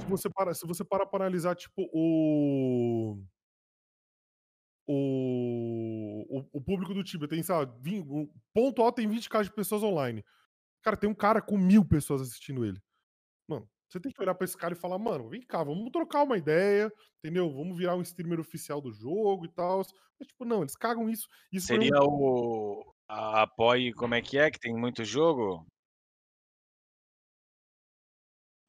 [0.00, 3.22] se você para, se você para pra analisar, tipo, o.
[4.88, 9.52] O, o, o público do Tibia tem, sabe, 20, o ponto alto tem 20k de
[9.52, 10.24] pessoas online.
[10.80, 12.80] Cara, tem um cara com mil pessoas assistindo ele.
[13.88, 16.36] Você tem que olhar pra esse cara e falar, mano, vem cá, vamos trocar uma
[16.36, 17.48] ideia, entendeu?
[17.52, 19.78] Vamos virar um streamer oficial do jogo e tal.
[20.18, 21.28] Mas, tipo, não, eles cagam isso.
[21.52, 25.64] isso foi um- Seria o a apoie, como é que é, que tem muito jogo?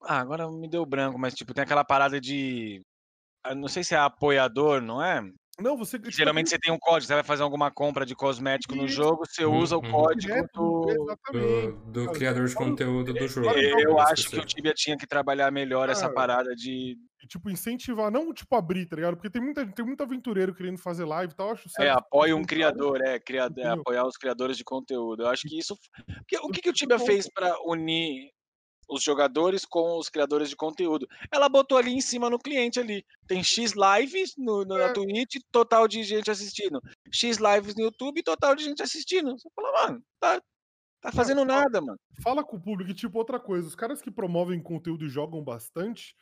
[0.02, 2.80] Ah, agora me deu branco, mas tipo, tem aquela parada de.
[3.44, 5.22] ah, Não sei se é apoiador, não é?
[5.60, 5.98] Não, você.
[5.98, 9.24] tipo, Geralmente você tem um código, você vai fazer alguma compra de cosmético no jogo,
[9.26, 9.90] você usa o Uhum.
[9.90, 10.80] código do.
[10.82, 11.76] do- Exatamente.
[11.90, 12.16] Do, cara.
[12.16, 13.46] criador de conteúdo do jogo.
[13.48, 14.44] Fala- Eu acho que o.
[14.44, 16.96] Tibia tinha que trabalhar melhor essa parada de.
[17.28, 19.16] Tipo, incentivar, não, tipo, abrir, tá ligado?
[19.16, 21.48] Porque tem, muita, tem muito aventureiro querendo fazer live e tal.
[21.48, 22.72] eu Acho É, certo apoia um incentivar.
[22.72, 25.24] criador, é, criado, é, apoiar os criadores de conteúdo.
[25.24, 25.74] Eu acho que isso.
[25.74, 28.30] O que, que o Muito Tibia fez para unir
[28.88, 31.06] os jogadores com os criadores de conteúdo?
[31.32, 33.04] Ela botou ali em cima no cliente ali.
[33.26, 34.92] Tem X lives no, no- na É.
[34.92, 36.80] Twitch, total de gente assistindo.
[37.12, 39.32] X lives no YouTube, total de gente assistindo.
[39.38, 40.40] Você fala, mano, tá,
[41.02, 41.98] tá fazendo nada, mano.
[42.22, 45.42] Fala com o público, e, tipo, outra coisa, os caras que promovem conteúdo e jogam
[45.44, 46.14] bastante,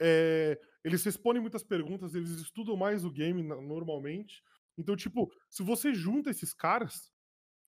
[0.00, 4.42] é, eles respondem muitas perguntas, eles estudam mais o game normalmente.
[4.76, 7.10] Então, tipo, se você junta esses caras,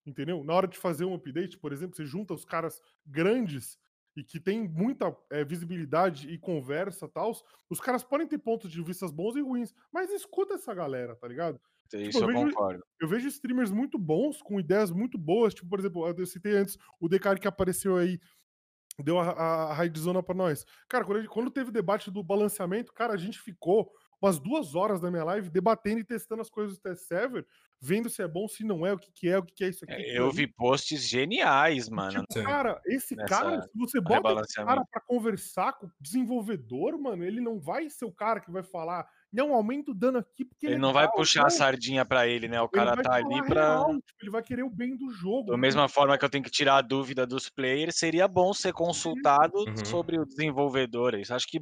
[0.06, 0.44] entendeu?
[0.44, 3.76] Na hora de fazer um update, por exemplo, você junta os caras grandes
[4.20, 7.32] e que tem muita é, visibilidade e conversa tal,
[7.68, 11.26] os caras podem ter pontos de vistas bons e ruins, mas escuta essa galera, tá
[11.26, 11.60] ligado?
[11.92, 12.84] Isso eu eu vejo- concordo.
[13.00, 15.55] Eu vejo streamers muito bons, com ideias muito boas.
[15.55, 18.20] Tipo, por exemplo, eu citei antes o Decari que apareceu aí,
[18.99, 20.65] deu a, a, a raidzona pra nós.
[20.89, 23.90] Cara, quando, quando teve o debate do balanceamento, cara, a gente ficou
[24.23, 27.47] umas duas horas na minha live debatendo e testando as coisas do test server,
[27.81, 29.68] vendo se é bom, se não é, o que, que é, o que, que é
[29.68, 29.94] isso aqui.
[29.94, 32.20] É, Eu vi posts geniais, mano.
[32.20, 32.42] Tipo, Sim.
[32.44, 37.25] cara, esse nessa cara, se você bota esse cara pra conversar com o desenvolvedor, mano,
[37.25, 40.67] ele não vai ser o cara que vai falar, não, aumenta o dano aqui porque
[40.67, 42.60] Ele é não vai legal", puxar a sardinha pra ele, né?
[42.60, 45.52] O Ele cara vai tá ali real, tipo, ele vai querer o bem do jogo.
[45.52, 45.59] Da né?
[45.59, 49.67] mesma forma que eu tenho que tirar a dúvida dos players, seria bom ser consultado
[49.67, 49.75] Uhum.
[49.84, 51.15] sobre o desenvolvedor.
[51.15, 51.59] Isso acho que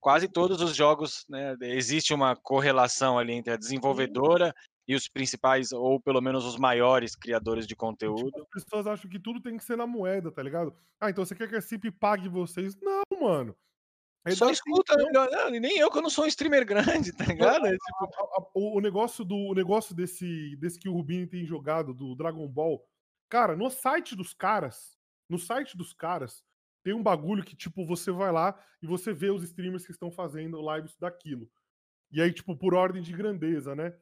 [0.00, 4.54] quase todos os jogos, né, existe uma correlação ali entre a desenvolvedora
[4.88, 8.30] e os principais, ou pelo menos os maiores criadores de Tipo, conteúdo.
[8.54, 10.74] as pessoas acham que tudo tem que ser na moeda, tá ligado?
[11.00, 12.76] Ah, então você quer que a CIP pague vocês?
[12.80, 13.56] Não, mano.
[14.24, 14.94] É Só escuta?
[15.12, 17.66] Não, nem eu que eu não sou um streamer grande, tá ligado?
[17.66, 21.28] É tipo, A- a- o, o negócio do o negócio desse, desse que o Rubinho
[21.28, 22.84] tem jogado, do Dragon Ball.
[23.28, 24.96] Cara, no site dos caras,
[25.28, 26.42] no site dos caras,
[26.84, 30.10] tem um bagulho que, tipo, você vai lá e você vê os streamers que estão
[30.10, 31.48] fazendo lives daquilo.
[32.10, 33.92] E aí, tipo, por ordem de grandeza, né?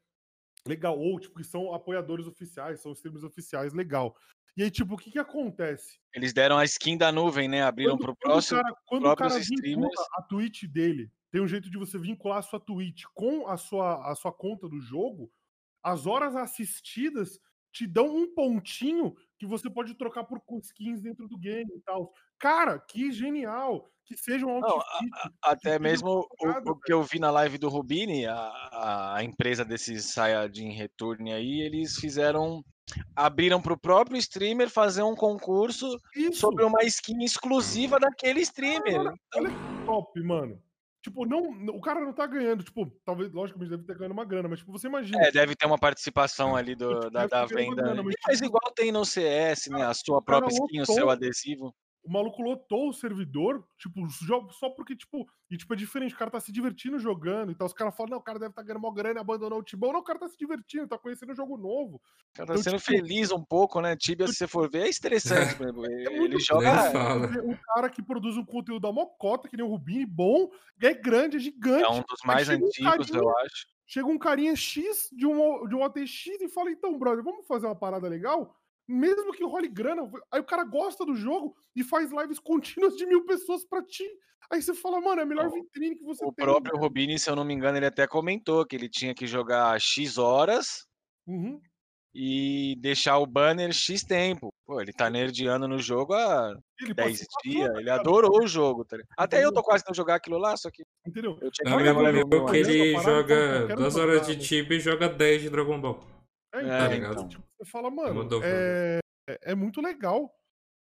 [0.67, 0.99] Legal.
[0.99, 4.17] Ou, tipo, que são apoiadores oficiais, são streamers oficiais, legal.
[4.57, 5.99] E aí, tipo, o que que acontece?
[6.15, 7.63] eles deram a skin da nuvem, né?
[7.63, 8.61] Abriram pro quando próximo.
[8.61, 10.01] o cara, quando o cara vincula streamers.
[10.17, 14.11] a Twitch dele, tem um jeito de você vincular a sua Twitch com a sua,
[14.11, 15.31] a sua conta do jogo,
[15.83, 17.41] as horas assistidas
[17.73, 22.13] te dão um pontinho que você pode trocar por skins dentro do game e tal.
[22.39, 23.91] Cara, que genial!
[24.07, 25.11] Que seja um Não, outfit.
[25.43, 29.25] Até seja mesmo o, o que eu vi na live do Rubini, a, a, a
[29.25, 32.63] empresa desses Saiyajin Return aí, eles fizeram.
[33.17, 36.39] Abriram pro próprio streamer fazer um concurso Isso!
[36.39, 39.01] sobre uma skin exclusiva daquele streamer.
[39.01, 40.63] Olha, olha que top, mano.
[41.05, 44.49] Tipo, não, o cara não tá ganhando, tipo, talvez, logicamente, deve ter ganhando uma grana,
[44.49, 45.23] mas tipo, você imagina.
[45.23, 47.83] É, deve ter uma participação ali do, Tipo, da, da venda.
[47.83, 49.85] grana, mas, Mas tipo, igual tem no CS, né?
[49.85, 51.75] A sua própria skin, o seu adesivo.
[52.05, 54.07] O maluco lotou o servidor, tipo,
[54.53, 57.67] só porque, tipo, e tipo, é diferente, o cara tá se divertindo jogando e tal.
[57.67, 59.63] Os caras falam, não, o cara deve estar tá ganhando mó grana e abandonou o
[59.63, 59.91] Tibão.
[59.91, 61.97] Não, o cara tá se divertindo, tá conhecendo um jogo novo.
[61.97, 62.01] O
[62.35, 63.97] cara tá Então, sendo tipo, feliz um pouco, né?
[63.97, 65.55] Tibia, se você for ver, é estressante.
[65.55, 65.87] por exemplo.
[65.87, 67.43] É Ele joga.
[67.43, 70.51] Um cara que produz um conteúdo da mocota, que nem o Rubini, bom,
[70.83, 71.85] é grande, é gigante.
[71.85, 73.67] É um dos mais um antigos, carinha- eu acho.
[73.87, 77.67] Chega um carinha X de um, de um OTX e fala, então, brother, vamos fazer
[77.67, 78.55] uma parada legal?
[78.87, 83.07] Mesmo que role grana, aí o cara gosta do jogo e faz lives contínuas de
[83.07, 84.05] mil pessoas pra ti.
[84.51, 86.45] Aí você fala, mano, é a melhor O- vitrine que você O tem.
[86.45, 86.83] próprio velho.
[86.85, 90.19] Rubini, se eu não me engano, ele até comentou que ele tinha que jogar X
[90.19, 90.87] horas
[91.27, 91.59] Uhum.
[92.15, 94.53] e deixar o banner X tempo.
[94.67, 98.47] Pô, ele tá nerdeando no jogo há Ele 10 passou a dias, ele adorou o
[98.47, 98.85] jogo.
[98.85, 98.99] tá?
[99.17, 99.63] Até eu tô Entendeu?
[99.63, 101.39] quase não jogar aquilo lá, só que Entendeu?
[101.41, 104.27] eu tinha Um que meu o meu que ele joga eu quero duas uma horas
[104.27, 104.37] de.
[104.37, 106.01] Tibia e joga 10 de Dragon Ball.
[106.55, 107.29] É, É, então, ligado?
[107.29, 110.33] tipo, você fala, mano, é, é, é muito legal.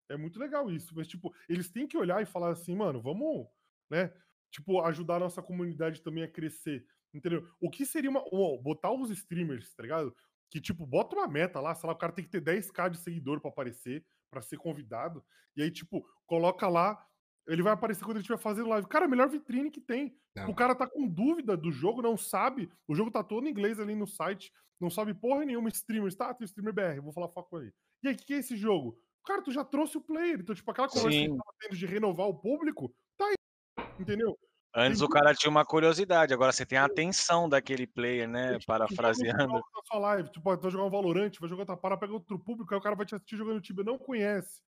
[0.09, 0.93] É muito legal isso.
[0.95, 3.47] Mas, tipo, eles têm que olhar e falar assim, mano, vamos,
[3.89, 4.13] né?
[4.51, 6.85] Tipo, ajudar a nossa comunidade também a crescer.
[7.13, 7.47] Entendeu?
[7.59, 8.23] O que seria uma.
[8.31, 10.15] ó, botar os streamers, tá ligado?
[10.49, 12.97] Que, tipo, bota uma meta lá, sei lá, o cara tem que ter 10k de
[12.97, 15.23] seguidor pra aparecer, pra ser convidado.
[15.55, 17.05] E aí, tipo, coloca lá.
[17.47, 18.87] Ele vai aparecer quando ele estiver fazendo live.
[18.87, 20.15] Cara, a melhor vitrine que tem.
[20.35, 20.49] Não.
[20.49, 22.71] O cara tá com dúvida do jogo, não sabe.
[22.87, 24.51] O jogo tá todo em inglês ali no site.
[24.79, 25.69] Não sabe porra nenhuma.
[25.69, 26.33] Streamer, tá?
[26.33, 27.71] Tem streamer BR, vou falar foco aí.
[28.03, 28.97] E aí, o que, que é esse jogo?
[29.25, 30.39] Cara, tu já trouxe o player.
[30.39, 31.25] Então, tipo, aquela conversa que a Sim.
[31.27, 33.85] gente tava tendo de renovar o público, tá aí.
[33.99, 34.37] Entendeu?
[34.73, 38.53] Antes o cara tinha uma curiosidade, agora você tem a atenção daquele player, né?
[38.53, 39.61] Tipo, Parafraseando.
[39.85, 42.79] sua live, tipo, vai jogar um Valorante, vai jogar outra para, pega outro público, aí
[42.79, 44.61] o cara vai te assistir jogando Tibia, não conhece.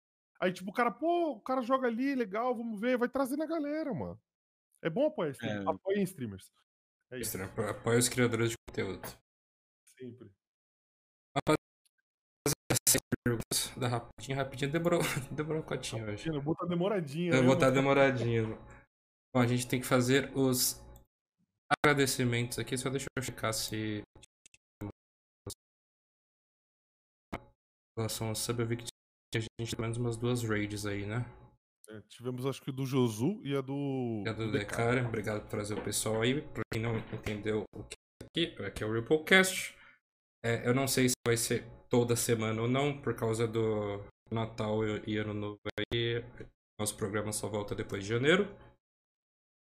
[0.41, 3.45] Aí, tipo, o cara, pô, o cara joga ali, legal, vamos ver, vai trazendo a
[3.45, 4.19] galera, mano.
[4.81, 5.67] É bom apoiar streamers.
[5.67, 5.69] É.
[5.69, 6.51] Apoiem streamers.
[7.11, 7.37] É isso.
[7.41, 9.07] Apoia os criadores de conteúdo.
[9.99, 10.31] Sempre.
[13.23, 14.71] Perguntas da rapidinho, rapidinho.
[14.71, 16.09] Demorou, demorou um cotinho.
[16.09, 17.31] Eu vou botar demoradinha.
[17.33, 17.75] Eu né, vou estar mano?
[17.75, 18.57] demoradinho.
[19.31, 20.81] Bom, a gente tem que fazer os
[21.85, 22.75] agradecimentos aqui.
[22.77, 24.01] Só deixa eu checar se.
[27.33, 28.90] Em relação ao sub, eu vi que
[29.37, 31.25] a gente tem pelo menos umas duas raids aí, né?
[31.89, 33.73] É, tivemos, acho que do Josu e a do.
[34.19, 35.07] Obrigado, do Decara.
[35.07, 36.41] Obrigado por trazer o pessoal aí.
[36.41, 39.75] Pra quem não entendeu o que é aqui, aqui é o Ripplecast.
[40.43, 44.01] É, eu não sei se vai ser toda semana ou não, por causa do
[44.31, 45.59] Natal e e Ano Novo
[45.93, 46.23] aí.
[46.79, 48.47] Nosso programa só volta depois de janeiro.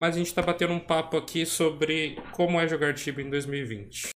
[0.02, 4.10] Mas a gente tá batendo um papo aqui sobre como é jogar Tibia em 2020.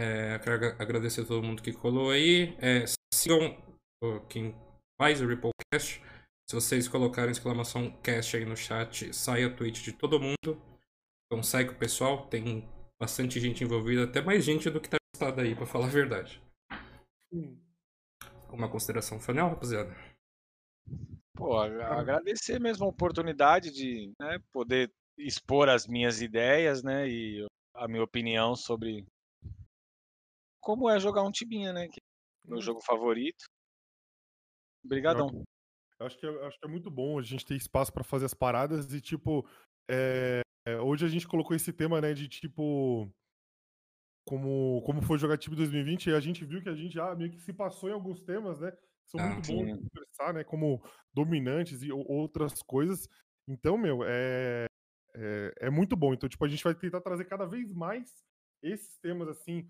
[0.00, 2.56] É, quero agra- agradecer a todo mundo que colou aí.
[2.60, 3.56] É, sigam
[4.28, 4.54] quem
[4.98, 6.02] faz o Ripplecast.
[6.48, 10.60] Se vocês colocarem exclamação cast aí no chat, sai a tweet de todo mundo.
[11.26, 12.68] Então segue o pessoal, tem
[13.00, 16.42] bastante gente envolvida, até mais gente do que tá listada aí, pra falar a verdade.
[17.32, 17.58] Hum.
[18.50, 19.96] Uma consideração final, rapaziada?
[21.34, 27.44] Pô, agra- agradecer mesmo a oportunidade de né, poder expor as minhas ideias, né, e
[27.74, 29.04] a minha opinião sobre
[30.60, 33.44] como é jogar um Tibinha, né, que é meu jogo favorito.
[34.84, 35.44] Obrigadão.
[35.98, 38.04] Eu acho que, é, eu acho que é muito bom a gente ter espaço pra
[38.04, 39.46] fazer as paradas e, tipo,
[39.90, 40.40] é,
[40.82, 43.08] hoje a gente colocou esse tema, né, de tipo.
[44.26, 47.30] Como, como foi jogar time 2020, e a gente viu que a gente já meio
[47.30, 48.70] que se passou em alguns temas, né?
[48.72, 50.42] Que são Ah, muito bons de conversar, né?
[50.44, 50.82] Como
[51.12, 53.06] dominantes e ou- outras coisas.
[53.46, 54.64] Então, meu, é,
[55.14, 56.14] é, é muito bom.
[56.14, 58.24] Então, tipo, a gente vai tentar trazer cada vez mais
[58.62, 59.68] esses temas, assim,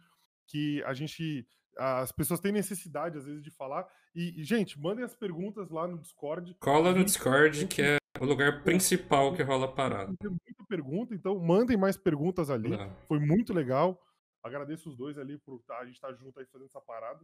[0.48, 1.48] que a gente.
[1.76, 3.86] As pessoas têm necessidade, às vezes, de falar.
[4.14, 6.54] E, e, gente, mandem as perguntas lá no Discord.
[6.60, 10.14] Cola no Discord, que é o lugar principal que rola a parada.
[10.16, 12.76] Tem muita pergunta, então mandem mais perguntas ali.
[12.76, 12.88] Tá.
[13.08, 14.00] Foi muito legal.
[14.42, 17.20] Agradeço os dois ali por tá, a gente estar junto aí fazendo essa parada.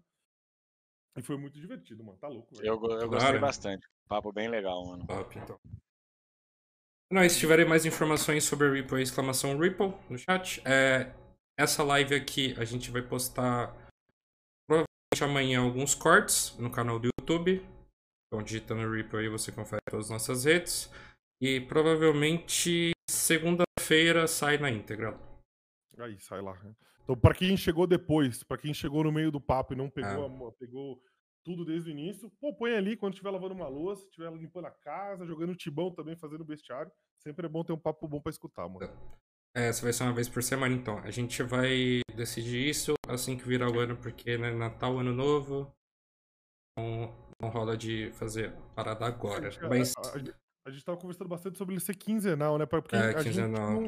[1.16, 2.18] E foi muito divertido, mano.
[2.18, 2.66] Tá louco, velho.
[2.66, 3.40] Eu, eu gostei Claro.
[3.40, 3.86] bastante.
[4.08, 5.06] Papo bem legal, mano.
[5.06, 5.58] Top, então.
[7.12, 10.62] Não, se tiverem mais informações sobre a Ripple, exclamação Ripple no chat.
[10.64, 11.12] É,
[11.58, 13.89] essa live aqui a gente vai postar
[15.20, 17.64] provavelmente amanhã alguns cortes no canal do YouTube.
[18.26, 20.90] Então, digitando Ripple aí você confere todas as nossas redes.
[21.40, 25.18] E provavelmente segunda-feira sai na íntegra.
[25.98, 26.54] Aí, sai lá.
[26.62, 26.74] né?
[27.02, 30.48] Então, pra quem chegou depois, pra quem chegou no meio do papo e não pegou,
[30.48, 30.52] Ah.
[30.58, 31.02] pegou
[31.44, 34.70] tudo desde o início, pô, põe ali quando estiver lavando uma louça, estiver limpando a
[34.70, 36.92] casa, jogando tibão também, fazendo bestiário.
[37.18, 38.86] Sempre é bom ter um papo bom pra escutar, mano.
[39.54, 40.98] Essa vai ser uma vez por semana, então.
[40.98, 45.72] A gente vai decidir isso assim que virar o ano, porque né, Natal, Ano Novo.
[46.78, 47.12] Não,
[47.42, 49.50] não rola de fazer parada agora.
[49.50, 50.34] Gente, a- Mas a, a-
[50.66, 52.66] a gente tava conversando bastante sobre ele ser quinzenal, né?
[52.66, 53.80] Porque É, a gente quinzenal.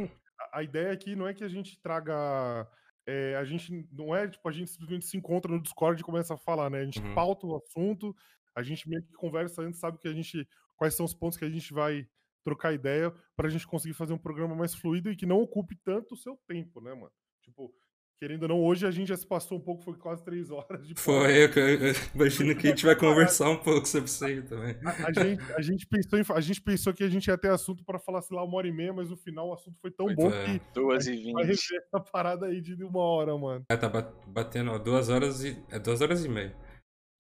[0.52, 2.68] a, a ideia aqui não é que a gente traga.
[3.06, 6.34] é, a gente não é tipo, a gente simplesmente se encontra no Discord e começa
[6.34, 6.80] a falar, né?
[6.80, 7.14] A gente Uhum.
[7.14, 8.14] pauta o assunto,
[8.54, 10.46] a gente meio que conversa antes, sabe que a gente.
[10.76, 12.06] Quais são os pontos que a gente vai
[12.44, 16.14] trocar ideia pra gente conseguir fazer um programa mais fluido e que não ocupe tanto
[16.14, 17.12] o seu tempo, né, mano?
[17.42, 17.72] Tipo,
[18.20, 20.86] querendo ou não, hoje a gente já se passou um pouco, foi quase três horas
[20.86, 22.94] de foi, eu, eu- eu imagino que a gente vai
[23.34, 24.76] conversar um pouco sobre isso aí também.
[24.84, 27.50] A, a gente, a, gente pensou em, a gente pensou que a gente ia ter
[27.50, 29.90] assunto pra falar, sei lá, uma hora e meia, mas no final o assunto foi
[29.90, 30.44] tão Foi, bom é.
[30.44, 31.68] que Duas e vai vinte.
[31.68, 33.64] rever essa parada aí de uma hora, mano.
[33.68, 35.60] É, tá ba- batendo ó, duas horas e.
[35.68, 36.56] É duas horas e meia.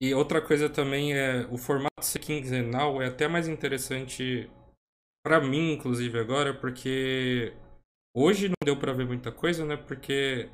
[0.00, 4.48] E outra coisa também é o formato ser quinzenal é até mais interessante
[5.24, 7.54] pra mim, inclusive, agora, porque
[8.14, 9.76] hoje não deu pra ver muita coisa, né?
[9.76, 10.50] Porque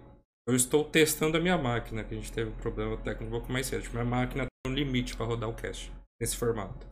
[0.48, 3.52] eu estou testando a minha máquina, que a gente teve um problema técnico um pouco
[3.52, 3.82] mais cedo.
[3.82, 5.90] Tipo, minha máquina tem um limite pra rodar o cache
[6.20, 6.86] nesse formato.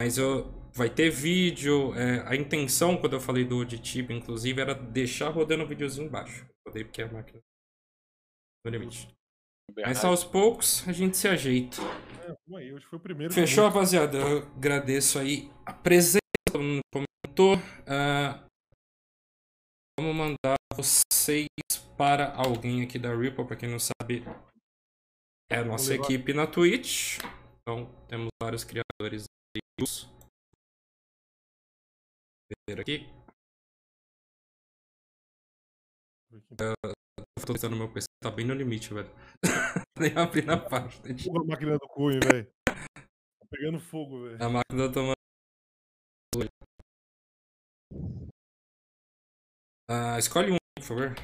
[0.00, 1.92] Mas eu, vai ter vídeo.
[1.94, 6.46] é, a intenção, quando eu falei do Oditib, inclusive, era deixar rodando o videozinho embaixo.
[6.66, 7.40] Rodei porque a máquina
[8.64, 9.08] no limite.
[9.76, 11.82] Mas aos poucos a gente se ajeita.
[12.22, 13.32] É, vamos aí, hoje foi o primeiro.
[13.32, 14.16] Fechou, rapaziada?
[14.16, 16.18] Eu agradeço aí a presença,
[16.50, 17.56] todo mundo comentou.
[17.86, 18.46] Ah,
[19.98, 21.48] vamos mandar vocês
[21.96, 24.24] para alguém aqui da Ripple, para quem não sabe,
[25.50, 27.18] é a nossa equipe na Twitch.
[27.60, 29.60] Então, temos vários criadores aí.
[29.78, 30.08] Vamos
[32.68, 33.06] ver aqui.
[36.30, 39.10] Eu tô testando meu PC, tá bem no limite, velho.
[39.98, 41.02] Nem abri na página.
[41.24, 42.46] Porra, a máquina do Cunha, velho.
[42.64, 44.36] Tá pegando fogo, velho.
[44.42, 45.17] A máquina tá tomando.
[49.88, 51.14] Ah, escolhe um, por favor.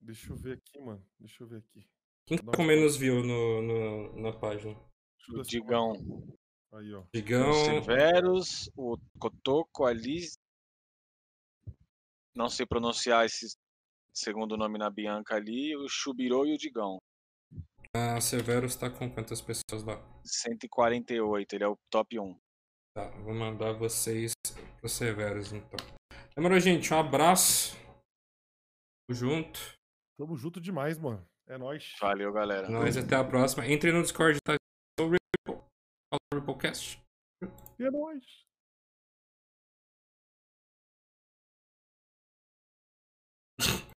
[0.00, 1.04] Deixa eu ver aqui, mano.
[1.18, 1.86] Deixa eu ver aqui.
[2.26, 4.74] Quem tá com menos view no, no- na página?
[5.30, 5.92] O Digão.
[6.72, 7.04] Aí, ó.
[7.14, 7.50] Digão.
[7.50, 10.28] O Severus, o Kotoko ali.
[12.34, 13.46] Não sei pronunciar esse
[14.14, 15.76] segundo nome na Bianca ali.
[15.76, 16.98] O Chubiro e o Digão.
[17.94, 20.00] A Severus tá com quantas pessoas lá?
[20.24, 22.38] 148, ele é o top 1.
[22.94, 24.32] Tá, vou mandar vocês
[24.80, 25.78] pro Severus então.
[26.34, 26.92] Demorou, gente.
[26.92, 27.76] Um abraço.
[29.06, 29.60] Tamo junto.
[30.18, 31.26] Tamo junto demais, mano.
[31.46, 31.94] É nóis.
[32.00, 32.68] Valeu, galera.
[32.70, 33.66] Nós até a próxima.
[33.66, 34.54] Entre no Discord, tá?
[34.98, 35.62] O Ripple.
[36.12, 36.98] O Ripplecast.
[37.78, 38.24] E é nóis.